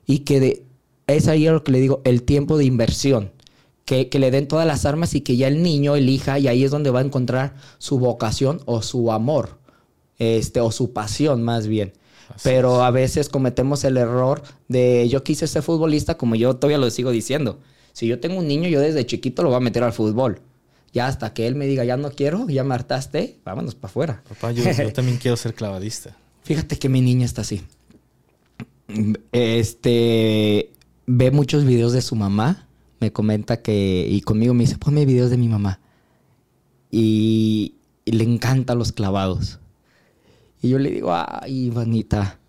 Y 0.06 0.20
que 0.20 0.40
de, 0.40 0.64
es 1.08 1.28
ahí 1.28 1.46
lo 1.46 1.64
que 1.64 1.72
le 1.72 1.80
digo, 1.80 2.02
el 2.04 2.22
tiempo 2.22 2.58
de 2.58 2.66
inversión. 2.66 3.32
Que, 3.86 4.10
que, 4.10 4.20
le 4.20 4.32
den 4.32 4.48
todas 4.48 4.68
las 4.68 4.86
armas 4.86 5.14
y 5.16 5.22
que 5.22 5.38
ya 5.38 5.48
el 5.48 5.62
niño 5.62 5.96
elija 5.96 6.40
y 6.40 6.48
ahí 6.48 6.64
es 6.64 6.72
donde 6.72 6.90
va 6.90 7.00
a 7.00 7.04
encontrar 7.04 7.56
su 7.78 8.00
vocación 8.00 8.62
o 8.66 8.82
su 8.82 9.12
amor, 9.12 9.60
este, 10.18 10.60
o 10.60 10.72
su 10.72 10.92
pasión 10.92 11.44
más 11.44 11.68
bien. 11.68 11.94
Pero 12.44 12.84
a 12.84 12.92
veces 12.92 13.30
cometemos 13.30 13.84
el 13.84 13.98
error 13.98 14.44
de 14.68 15.08
yo 15.10 15.24
quise 15.24 15.48
ser 15.48 15.64
futbolista 15.64 16.18
como 16.18 16.36
yo 16.36 16.56
todavía 16.56 16.78
lo 16.78 16.90
sigo 16.90 17.12
diciendo. 17.12 17.60
Si 17.94 18.08
yo 18.08 18.20
tengo 18.20 18.40
un 18.40 18.48
niño, 18.48 18.68
yo 18.68 18.82
desde 18.82 19.06
chiquito 19.06 19.42
lo 19.44 19.50
voy 19.50 19.58
a 19.58 19.62
meter 19.62 19.84
al 19.84 19.94
fútbol. 19.94 20.42
Ya 20.92 21.08
hasta 21.08 21.34
que 21.34 21.48
él 21.48 21.56
me 21.56 21.66
diga, 21.66 21.84
ya 21.84 21.98
no 21.98 22.12
quiero, 22.12 22.48
ya 22.50 22.64
me 22.64 22.74
hartaste, 22.74 23.40
vámonos 23.44 23.76
para 23.76 23.90
afuera. 23.90 24.24
Papá, 24.28 24.52
yo, 24.52 24.64
también 24.94 25.18
quiero 25.18 25.38
ser 25.38 25.54
clavadista. 25.54 26.16
Fíjate 26.44 26.78
que 26.78 26.90
mi 26.90 27.02
niña 27.02 27.26
está 27.26 27.42
así. 27.42 27.64
Este 29.32 30.72
ve 31.06 31.32
muchos 31.32 31.66
videos 31.66 31.94
de 31.94 32.02
su 32.02 32.16
mamá. 32.16 32.68
Me 33.00 33.12
comenta 33.12 33.62
que, 33.62 34.08
y 34.10 34.22
conmigo 34.22 34.54
me 34.54 34.64
dice, 34.64 34.78
ponme 34.78 35.06
videos 35.06 35.30
de 35.30 35.38
mi 35.38 35.48
mamá. 35.48 35.80
Y, 36.92 37.76
y 38.06 38.12
le 38.12 38.24
encantan 38.24 38.78
los 38.78 38.92
clavados. 38.92 39.60
Y 40.66 40.70
yo 40.70 40.80
le 40.80 40.90
digo, 40.90 41.12
ay, 41.14 41.66
Ivanita, 41.66 42.40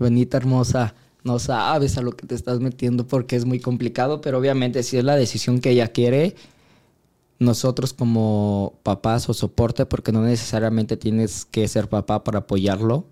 Ivanita 0.00 0.38
hermosa, 0.38 0.94
no 1.22 1.38
sabes 1.38 1.98
a 1.98 2.00
lo 2.00 2.12
que 2.12 2.26
te 2.26 2.34
estás 2.34 2.60
metiendo 2.60 3.06
porque 3.06 3.36
es 3.36 3.44
muy 3.44 3.60
complicado, 3.60 4.22
pero 4.22 4.38
obviamente 4.38 4.82
si 4.82 4.96
es 4.96 5.04
la 5.04 5.16
decisión 5.16 5.60
que 5.60 5.68
ella 5.68 5.88
quiere, 5.88 6.34
nosotros 7.38 7.92
como 7.92 8.78
papás 8.82 9.28
o 9.28 9.34
soporte, 9.34 9.84
porque 9.84 10.12
no 10.12 10.22
necesariamente 10.22 10.96
tienes 10.96 11.44
que 11.44 11.68
ser 11.68 11.90
papá 11.90 12.24
para 12.24 12.38
apoyarlo, 12.38 13.04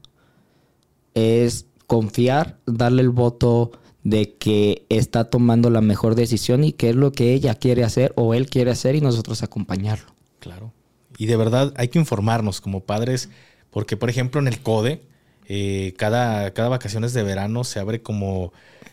es 1.12 1.66
confiar, 1.86 2.56
darle 2.64 3.02
el 3.02 3.10
voto 3.10 3.72
de 4.04 4.36
que 4.36 4.86
está 4.88 5.24
tomando 5.24 5.68
la 5.68 5.82
mejor 5.82 6.14
decisión 6.14 6.64
y 6.64 6.72
que 6.72 6.88
es 6.88 6.96
lo 6.96 7.12
que 7.12 7.34
ella 7.34 7.56
quiere 7.56 7.84
hacer 7.84 8.14
o 8.16 8.32
él 8.32 8.48
quiere 8.48 8.70
hacer 8.70 8.94
y 8.94 9.02
nosotros 9.02 9.42
acompañarlo. 9.42 10.14
Claro. 10.38 10.72
Y 11.18 11.26
de 11.26 11.36
verdad 11.36 11.74
hay 11.76 11.88
que 11.88 11.98
informarnos 11.98 12.62
como 12.62 12.80
padres, 12.80 13.28
porque 13.70 13.96
por 13.96 14.10
ejemplo 14.10 14.40
en 14.40 14.48
el 14.48 14.60
CODE, 14.60 15.02
eh, 15.48 15.94
cada, 15.96 16.52
cada 16.52 16.68
vacaciones 16.68 17.12
de 17.12 17.22
verano 17.22 17.64
se 17.64 17.80
abre 17.80 18.02
como 18.02 18.52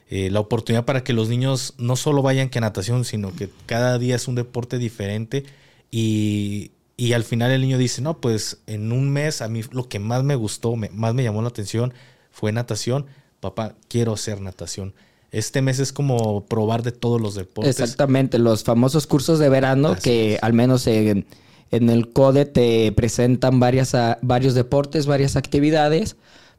eh, 0.10 0.30
la 0.32 0.40
oportunidad 0.40 0.86
para 0.86 1.04
que 1.04 1.14
los 1.14 1.30
niños 1.30 1.76
no 1.78 1.95
solo 1.95 2.22
vayan 2.22 2.49
que 2.49 2.58
a 2.58 2.62
natación, 2.62 3.06
sino 3.06 3.36
que 3.36 3.49
cada 3.66 3.99
día 3.99 4.16
es 4.16 4.28
un 4.28 4.36
deporte 4.36 4.78
diferente 4.78 5.44
y, 5.91 6.72
y, 6.98 7.14
al 7.14 7.24
final 7.24 7.52
el 7.52 7.62
niño 7.62 7.78
dice, 7.78 8.02
no, 8.02 8.20
pues 8.20 8.58
en 8.68 8.91
un 8.91 9.10
mes 9.10 9.41
a 9.41 9.48
mí 9.48 9.62
lo 9.72 9.88
que 9.88 9.99
más 9.99 10.24
me 10.24 10.36
gustó, 10.36 10.76
más 10.76 11.14
me 11.14 11.24
llamó 11.24 11.41
la 11.41 11.48
atención 11.49 11.94
fue 12.38 12.52
natación. 12.52 13.08
Papá, 13.40 13.76
quiero 13.88 14.14
hacer 14.14 14.41
natación. 14.41 14.94
Este 15.32 15.62
mes 15.62 15.80
es 15.80 15.91
como 15.91 16.45
probar 16.45 16.84
de 16.84 16.91
todos 16.91 17.20
los 17.20 17.36
deportes. 17.36 17.80
Exactamente, 17.80 18.38
los 18.38 18.64
famosos 18.64 19.08
cursos 19.08 19.40
de 19.40 19.49
verano 19.49 19.95
que 19.95 20.38
al 20.41 20.54
menos 20.54 20.88
en, 20.88 21.26
en, 21.72 21.89
el 21.89 22.10
CODE 22.10 22.45
te 22.45 22.91
presentan 22.91 23.60
varias, 23.60 23.95
varios 24.22 24.53
deportes, 24.53 25.06
varias 25.06 25.35
actividades 25.35 26.15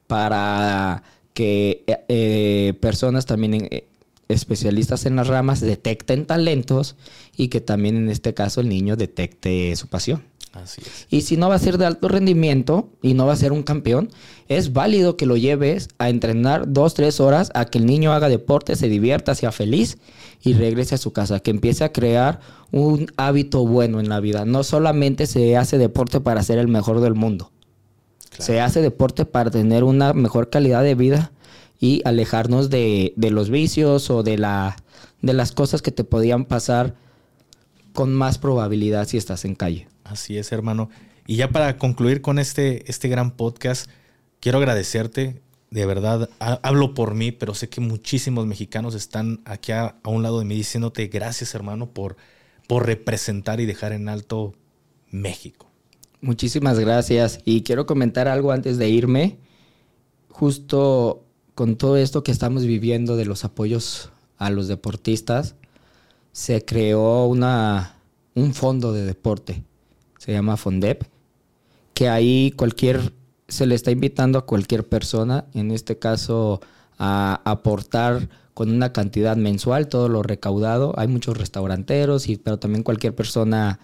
para 0.07 1.03
que 1.35 1.85
eh, 1.87 2.05
eh, 2.09 2.75
personas 2.81 3.27
también 3.27 3.69
eh, 3.71 3.87
especialistas 4.29 5.07
en 5.07 5.17
las 5.17 5.29
ramas 5.29 5.61
detecten 5.61 6.27
talentos 6.27 6.97
y 7.37 7.49
que 7.49 7.61
también 7.61 7.97
en 7.97 8.11
este 8.11 8.35
caso 8.35 8.61
el 8.61 8.69
niño 8.69 8.97
detecte 8.97 9.75
su 9.77 9.87
pasión. 9.87 10.25
Así 10.53 10.81
es. 10.85 11.07
Y 11.11 11.21
si 11.21 11.37
no 11.37 11.49
va 11.49 11.55
a 11.55 11.61
ser 11.61 11.79
de 11.79 11.87
alto 11.87 12.09
rendimiento 12.09 12.89
y 13.03 13.15
no 13.15 13.27
va 13.27 13.35
a 13.35 13.37
ser 13.37 13.53
un 13.53 13.63
campeón, 13.63 14.11
es 14.49 14.73
válido 14.73 15.17
que 15.17 15.27
lo 15.27 15.37
lleves 15.37 15.89
a 15.99 16.09
entrenar 16.09 16.73
dos, 16.73 16.95
tres 16.95 17.21
horas 17.21 17.51
a 17.55 17.67
que 17.67 17.79
el 17.79 17.87
niño 17.87 18.13
haga 18.13 18.29
deporte, 18.29 18.75
se 18.75 18.89
divierta, 18.89 19.35
sea 19.35 19.53
feliz 19.53 19.99
y 20.43 20.55
regrese 20.55 20.95
a 20.95 20.99
su 20.99 21.13
casa, 21.13 21.41
que 21.41 21.51
empiece 21.51 21.85
a 21.85 21.93
crear 21.93 22.41
un 22.71 23.11
hábito 23.17 23.67
bueno 23.67 24.01
en 24.01 24.09
la 24.09 24.21
vida. 24.21 24.45
No 24.45 24.63
solamente 24.63 25.27
se 25.27 25.57
hace 25.57 25.79
deporte 25.79 26.21
para 26.21 26.43
ser 26.43 26.59
el 26.59 26.69
mejor 26.69 27.01
del 27.01 27.15
mundo. 27.15 27.51
Se 28.39 28.61
hace 28.61 28.81
deporte 28.81 29.25
para 29.25 29.51
tener 29.51 29.83
una 29.83 30.13
mejor 30.13 30.49
calidad 30.49 30.83
de 30.85 30.95
vida 30.95 31.33
y 31.81 32.03
alejarnos 32.05 32.71
de, 32.71 33.13
los 33.17 33.51
vicios 33.51 34.11
o 34.11 34.23
de, 34.23 34.39
la, 34.39 34.77
de 35.23 35.33
las 35.33 35.53
cosas 35.53 35.83
que 35.83 35.91
te 35.91 36.05
podían 36.05 36.45
pasar 36.45 36.95
con 37.93 38.15
más 38.15 38.39
probabilidad 38.39 39.09
si 39.09 39.17
estás 39.17 39.45
en 39.45 39.57
calle. 39.57 39.89
Así 40.05 40.39
es, 40.39 40.53
hermano. 40.53 40.89
Y 41.27 41.37
ya 41.37 41.51
para 41.51 41.79
concluir 41.79 42.23
con 42.23 42.39
este, 42.39 42.89
este 42.91 43.09
gran 43.09 43.33
podcast, 43.33 43.91
quiero 44.41 44.59
agradecerte. 44.59 45.43
De 45.71 45.85
verdad, 45.85 46.31
hablo 46.39 46.95
por 46.95 47.15
mí, 47.15 47.31
pero 47.31 47.55
sé 47.55 47.69
que 47.69 47.81
muchísimos 47.81 48.47
mexicanos 48.47 48.95
están 48.95 49.41
aquí 49.45 49.73
a, 49.73 49.97
un 50.05 50.23
lado 50.23 50.39
de 50.39 50.47
mí 50.47 50.55
diciéndote 50.55 51.09
gracias, 51.09 51.55
hermano, 51.55 51.91
por, 51.91 52.17
por 52.67 52.87
representar 52.87 53.61
y 53.61 53.67
dejar 53.67 53.93
en 53.93 54.09
alto 54.09 54.55
México. 55.11 55.69
Muchísimas 56.21 56.79
gracias. 56.79 57.41
Y 57.45 57.63
quiero 57.63 57.87
comentar 57.87 58.29
algo 58.29 58.53
antes 58.53 58.79
de 58.79 58.89
irme. 58.89 59.39
Justo 60.31 61.25
con 61.55 61.77
todo 61.77 61.97
esto 61.97 62.23
que 62.23 62.33
estamos 62.33 62.65
viviendo 62.65 63.17
de 63.17 63.25
los 63.25 63.45
apoyos 63.45 64.11
a 64.37 64.51
los 64.51 64.69
deportistas, 64.69 65.57
se 66.33 66.65
creó 66.65 67.27
una, 67.27 67.97
un 68.35 68.55
fondo 68.55 68.93
de 68.93 69.05
deporte. 69.05 69.65
Se 70.19 70.33
llama 70.33 70.57
Fondep. 70.57 71.03
Que 71.95 72.09
ahí 72.09 72.53
cualquier, 72.53 73.13
se 73.49 73.67
le 73.67 73.75
está 73.75 73.91
invitando 73.91 74.39
a 74.39 74.47
cualquier 74.47 74.87
persona, 74.87 75.47
en 75.55 75.71
este 75.71 75.99
caso, 75.99 76.61
a 76.99 77.41
aportar 77.45 78.29
con 78.55 78.71
una 78.71 78.93
cantidad 78.93 79.37
mensual 79.37 79.89
todo 79.89 80.09
lo 80.09 80.23
recaudado. 80.23 80.93
Hay 80.97 81.09
muchos 81.09 81.37
restauranteros, 81.39 82.29
y, 82.29 82.37
pero 82.37 82.59
también 82.59 82.83
cualquier 82.83 83.15
persona 83.15 83.81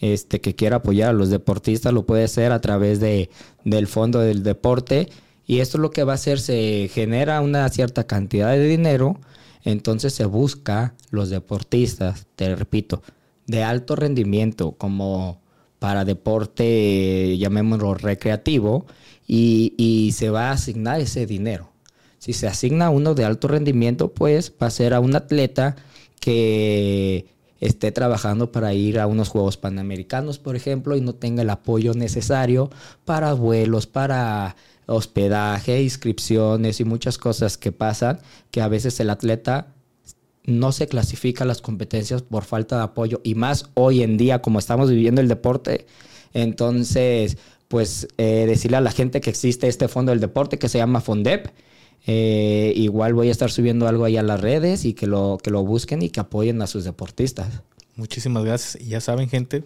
este, 0.00 0.40
que 0.40 0.54
quiera 0.54 0.76
apoyar 0.76 1.10
a 1.10 1.12
los 1.12 1.30
deportistas 1.30 1.92
lo 1.92 2.06
puede 2.06 2.24
hacer 2.24 2.52
a 2.52 2.60
través 2.60 3.00
de, 3.00 3.30
del 3.64 3.86
fondo 3.86 4.20
del 4.20 4.42
deporte. 4.42 5.08
Y 5.46 5.60
esto 5.60 5.78
lo 5.78 5.90
que 5.90 6.04
va 6.04 6.12
a 6.12 6.16
hacer, 6.16 6.38
se 6.38 6.90
genera 6.92 7.40
una 7.40 7.68
cierta 7.70 8.06
cantidad 8.06 8.50
de 8.50 8.64
dinero, 8.64 9.18
entonces 9.64 10.14
se 10.14 10.26
busca 10.26 10.94
los 11.10 11.30
deportistas, 11.30 12.26
te 12.36 12.54
repito, 12.54 13.02
de 13.46 13.64
alto 13.64 13.96
rendimiento 13.96 14.72
como 14.72 15.40
para 15.78 16.04
deporte, 16.04 17.36
llamémoslo 17.38 17.94
recreativo, 17.94 18.86
y, 19.26 20.10
se 20.14 20.30
va 20.30 20.48
a 20.48 20.52
asignar 20.52 21.00
ese 21.00 21.26
dinero. 21.26 21.70
Si 22.18 22.32
se 22.32 22.46
asigna 22.48 22.90
uno 22.90 23.14
de 23.14 23.24
alto 23.24 23.48
rendimiento, 23.48 24.12
pues 24.12 24.52
va 24.60 24.66
a 24.66 24.70
ser 24.70 24.94
a 24.94 25.00
un 25.00 25.14
atleta 25.14 25.76
que 26.20 27.26
esté 27.60 27.92
trabajando 27.92 28.50
para 28.50 28.74
ir 28.74 28.98
a 28.98 29.06
unos 29.06 29.28
Juegos 29.28 29.56
Panamericanos, 29.56 30.38
por 30.38 30.56
ejemplo, 30.56 30.96
y 30.96 31.00
no 31.00 31.14
tenga 31.14 31.42
el 31.42 31.50
apoyo 31.50 31.94
necesario 31.94 32.70
para 33.04 33.34
vuelos, 33.34 33.86
para 33.86 34.56
hospedaje, 34.86 35.82
inscripciones 35.82 36.80
y 36.80 36.84
muchas 36.84 37.18
cosas 37.18 37.58
que 37.58 37.72
pasan 37.72 38.20
que 38.50 38.62
a 38.62 38.68
veces 38.68 38.98
el 39.00 39.10
atleta 39.10 39.74
no 40.44 40.72
se 40.72 40.88
clasifica 40.88 41.44
las 41.44 41.60
competencias 41.60 42.22
por 42.22 42.44
falta 42.44 42.76
de 42.76 42.82
apoyo 42.82 43.20
y 43.22 43.34
más 43.34 43.70
hoy 43.74 44.02
en 44.02 44.16
día 44.16 44.40
como 44.40 44.58
estamos 44.58 44.90
viviendo 44.90 45.20
el 45.20 45.28
deporte. 45.28 45.86
Entonces, 46.32 47.36
pues 47.68 48.08
eh, 48.16 48.44
decirle 48.46 48.78
a 48.78 48.80
la 48.80 48.90
gente 48.90 49.20
que 49.20 49.30
existe 49.30 49.68
este 49.68 49.88
fondo 49.88 50.10
del 50.10 50.20
deporte 50.20 50.58
que 50.58 50.68
se 50.68 50.78
llama 50.78 51.00
Fondep. 51.00 51.48
Eh, 52.06 52.72
igual 52.76 53.12
voy 53.12 53.28
a 53.28 53.32
estar 53.32 53.50
subiendo 53.50 53.86
algo 53.86 54.04
ahí 54.04 54.16
a 54.16 54.22
las 54.22 54.40
redes 54.40 54.86
y 54.86 54.94
que 54.94 55.06
lo, 55.06 55.38
que 55.42 55.50
lo 55.50 55.62
busquen 55.64 56.00
y 56.00 56.08
que 56.08 56.20
apoyen 56.20 56.62
a 56.62 56.66
sus 56.66 56.84
deportistas. 56.84 57.62
Muchísimas 57.96 58.44
gracias. 58.44 58.82
Ya 58.86 59.00
saben, 59.00 59.28
gente, 59.28 59.64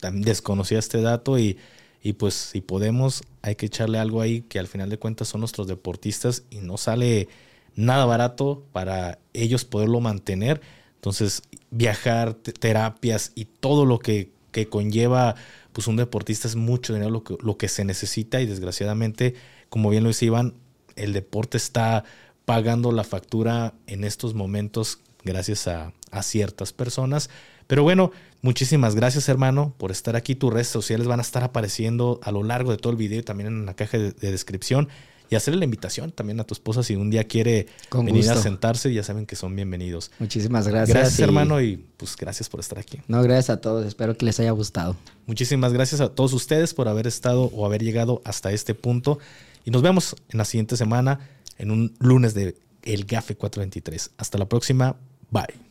también 0.00 0.24
desconocía 0.24 0.80
este 0.80 1.00
dato 1.00 1.38
y, 1.38 1.58
y 2.02 2.14
pues 2.14 2.34
si 2.34 2.60
podemos, 2.60 3.22
hay 3.42 3.54
que 3.54 3.66
echarle 3.66 3.98
algo 3.98 4.20
ahí 4.20 4.42
que 4.42 4.58
al 4.58 4.66
final 4.66 4.90
de 4.90 4.98
cuentas 4.98 5.28
son 5.28 5.40
nuestros 5.40 5.68
deportistas 5.68 6.42
y 6.50 6.56
no 6.56 6.78
sale 6.78 7.28
nada 7.76 8.04
barato 8.06 8.64
para 8.72 9.18
ellos 9.32 9.64
poderlo 9.64 10.00
mantener. 10.00 10.60
Entonces, 10.96 11.42
viajar, 11.70 12.34
terapias 12.34 13.32
y 13.34 13.44
todo 13.44 13.84
lo 13.84 13.98
que, 13.98 14.30
que, 14.50 14.68
conlleva 14.68 15.36
pues 15.72 15.86
un 15.86 15.96
deportista 15.96 16.48
es 16.48 16.56
mucho 16.56 16.94
dinero 16.94 17.10
lo 17.10 17.22
que, 17.22 17.36
lo 17.40 17.58
que 17.58 17.68
se 17.68 17.84
necesita 17.84 18.40
y 18.40 18.46
desgraciadamente, 18.46 19.34
como 19.68 19.90
bien 19.90 20.02
lo 20.02 20.08
dice 20.08 20.24
Iván, 20.24 20.54
el 20.96 21.12
deporte 21.12 21.58
está 21.58 22.04
pagando 22.46 22.92
la 22.92 23.04
factura 23.04 23.74
en 23.86 24.04
estos 24.04 24.32
momentos 24.32 25.00
gracias 25.22 25.68
a, 25.68 25.92
ciertas 26.22 26.72
personas. 26.72 27.28
Pero 27.66 27.82
bueno, 27.82 28.10
muchísimas 28.40 28.94
gracias 28.94 29.28
hermano 29.28 29.74
por 29.76 29.90
estar 29.90 30.16
aquí. 30.16 30.34
Tus 30.34 30.50
redes 30.50 30.68
sociales 30.68 31.06
van 31.06 31.18
a 31.18 31.22
estar 31.22 31.44
apareciendo 31.44 32.20
a 32.22 32.30
lo 32.30 32.42
largo 32.42 32.70
de 32.70 32.78
todo 32.78 32.90
el 32.90 32.96
video 32.96 33.20
y 33.20 33.22
también 33.22 33.48
en 33.48 33.66
la 33.66 33.74
caja 33.74 33.98
de 33.98 34.12
descripción 34.12 34.88
y 35.30 35.34
hacerle 35.34 35.58
la 35.58 35.64
invitación 35.64 36.12
también 36.12 36.40
a 36.40 36.44
tu 36.44 36.54
esposa 36.54 36.82
si 36.82 36.96
un 36.96 37.10
día 37.10 37.24
quiere 37.24 37.66
venir 37.92 38.30
a 38.30 38.36
sentarse, 38.36 38.92
ya 38.92 39.02
saben 39.02 39.26
que 39.26 39.36
son 39.36 39.54
bienvenidos. 39.54 40.10
Muchísimas 40.18 40.68
gracias. 40.68 40.96
Gracias, 40.96 41.20
hermano, 41.20 41.60
y 41.60 41.76
pues 41.96 42.16
gracias 42.16 42.48
por 42.48 42.60
estar 42.60 42.78
aquí. 42.78 43.00
No, 43.08 43.22
gracias 43.22 43.50
a 43.50 43.60
todos, 43.60 43.86
espero 43.86 44.16
que 44.16 44.24
les 44.24 44.38
haya 44.40 44.52
gustado. 44.52 44.96
Muchísimas 45.26 45.72
gracias 45.72 46.00
a 46.00 46.08
todos 46.14 46.32
ustedes 46.32 46.74
por 46.74 46.88
haber 46.88 47.06
estado 47.06 47.44
o 47.54 47.66
haber 47.66 47.82
llegado 47.82 48.22
hasta 48.24 48.52
este 48.52 48.74
punto 48.74 49.18
y 49.64 49.70
nos 49.70 49.82
vemos 49.82 50.16
en 50.28 50.38
la 50.38 50.44
siguiente 50.44 50.76
semana 50.76 51.20
en 51.58 51.70
un 51.70 51.94
lunes 51.98 52.34
de 52.34 52.56
El 52.82 53.04
Gafe 53.04 53.36
423. 53.36 54.10
Hasta 54.16 54.38
la 54.38 54.48
próxima. 54.48 54.96
Bye. 55.30 55.65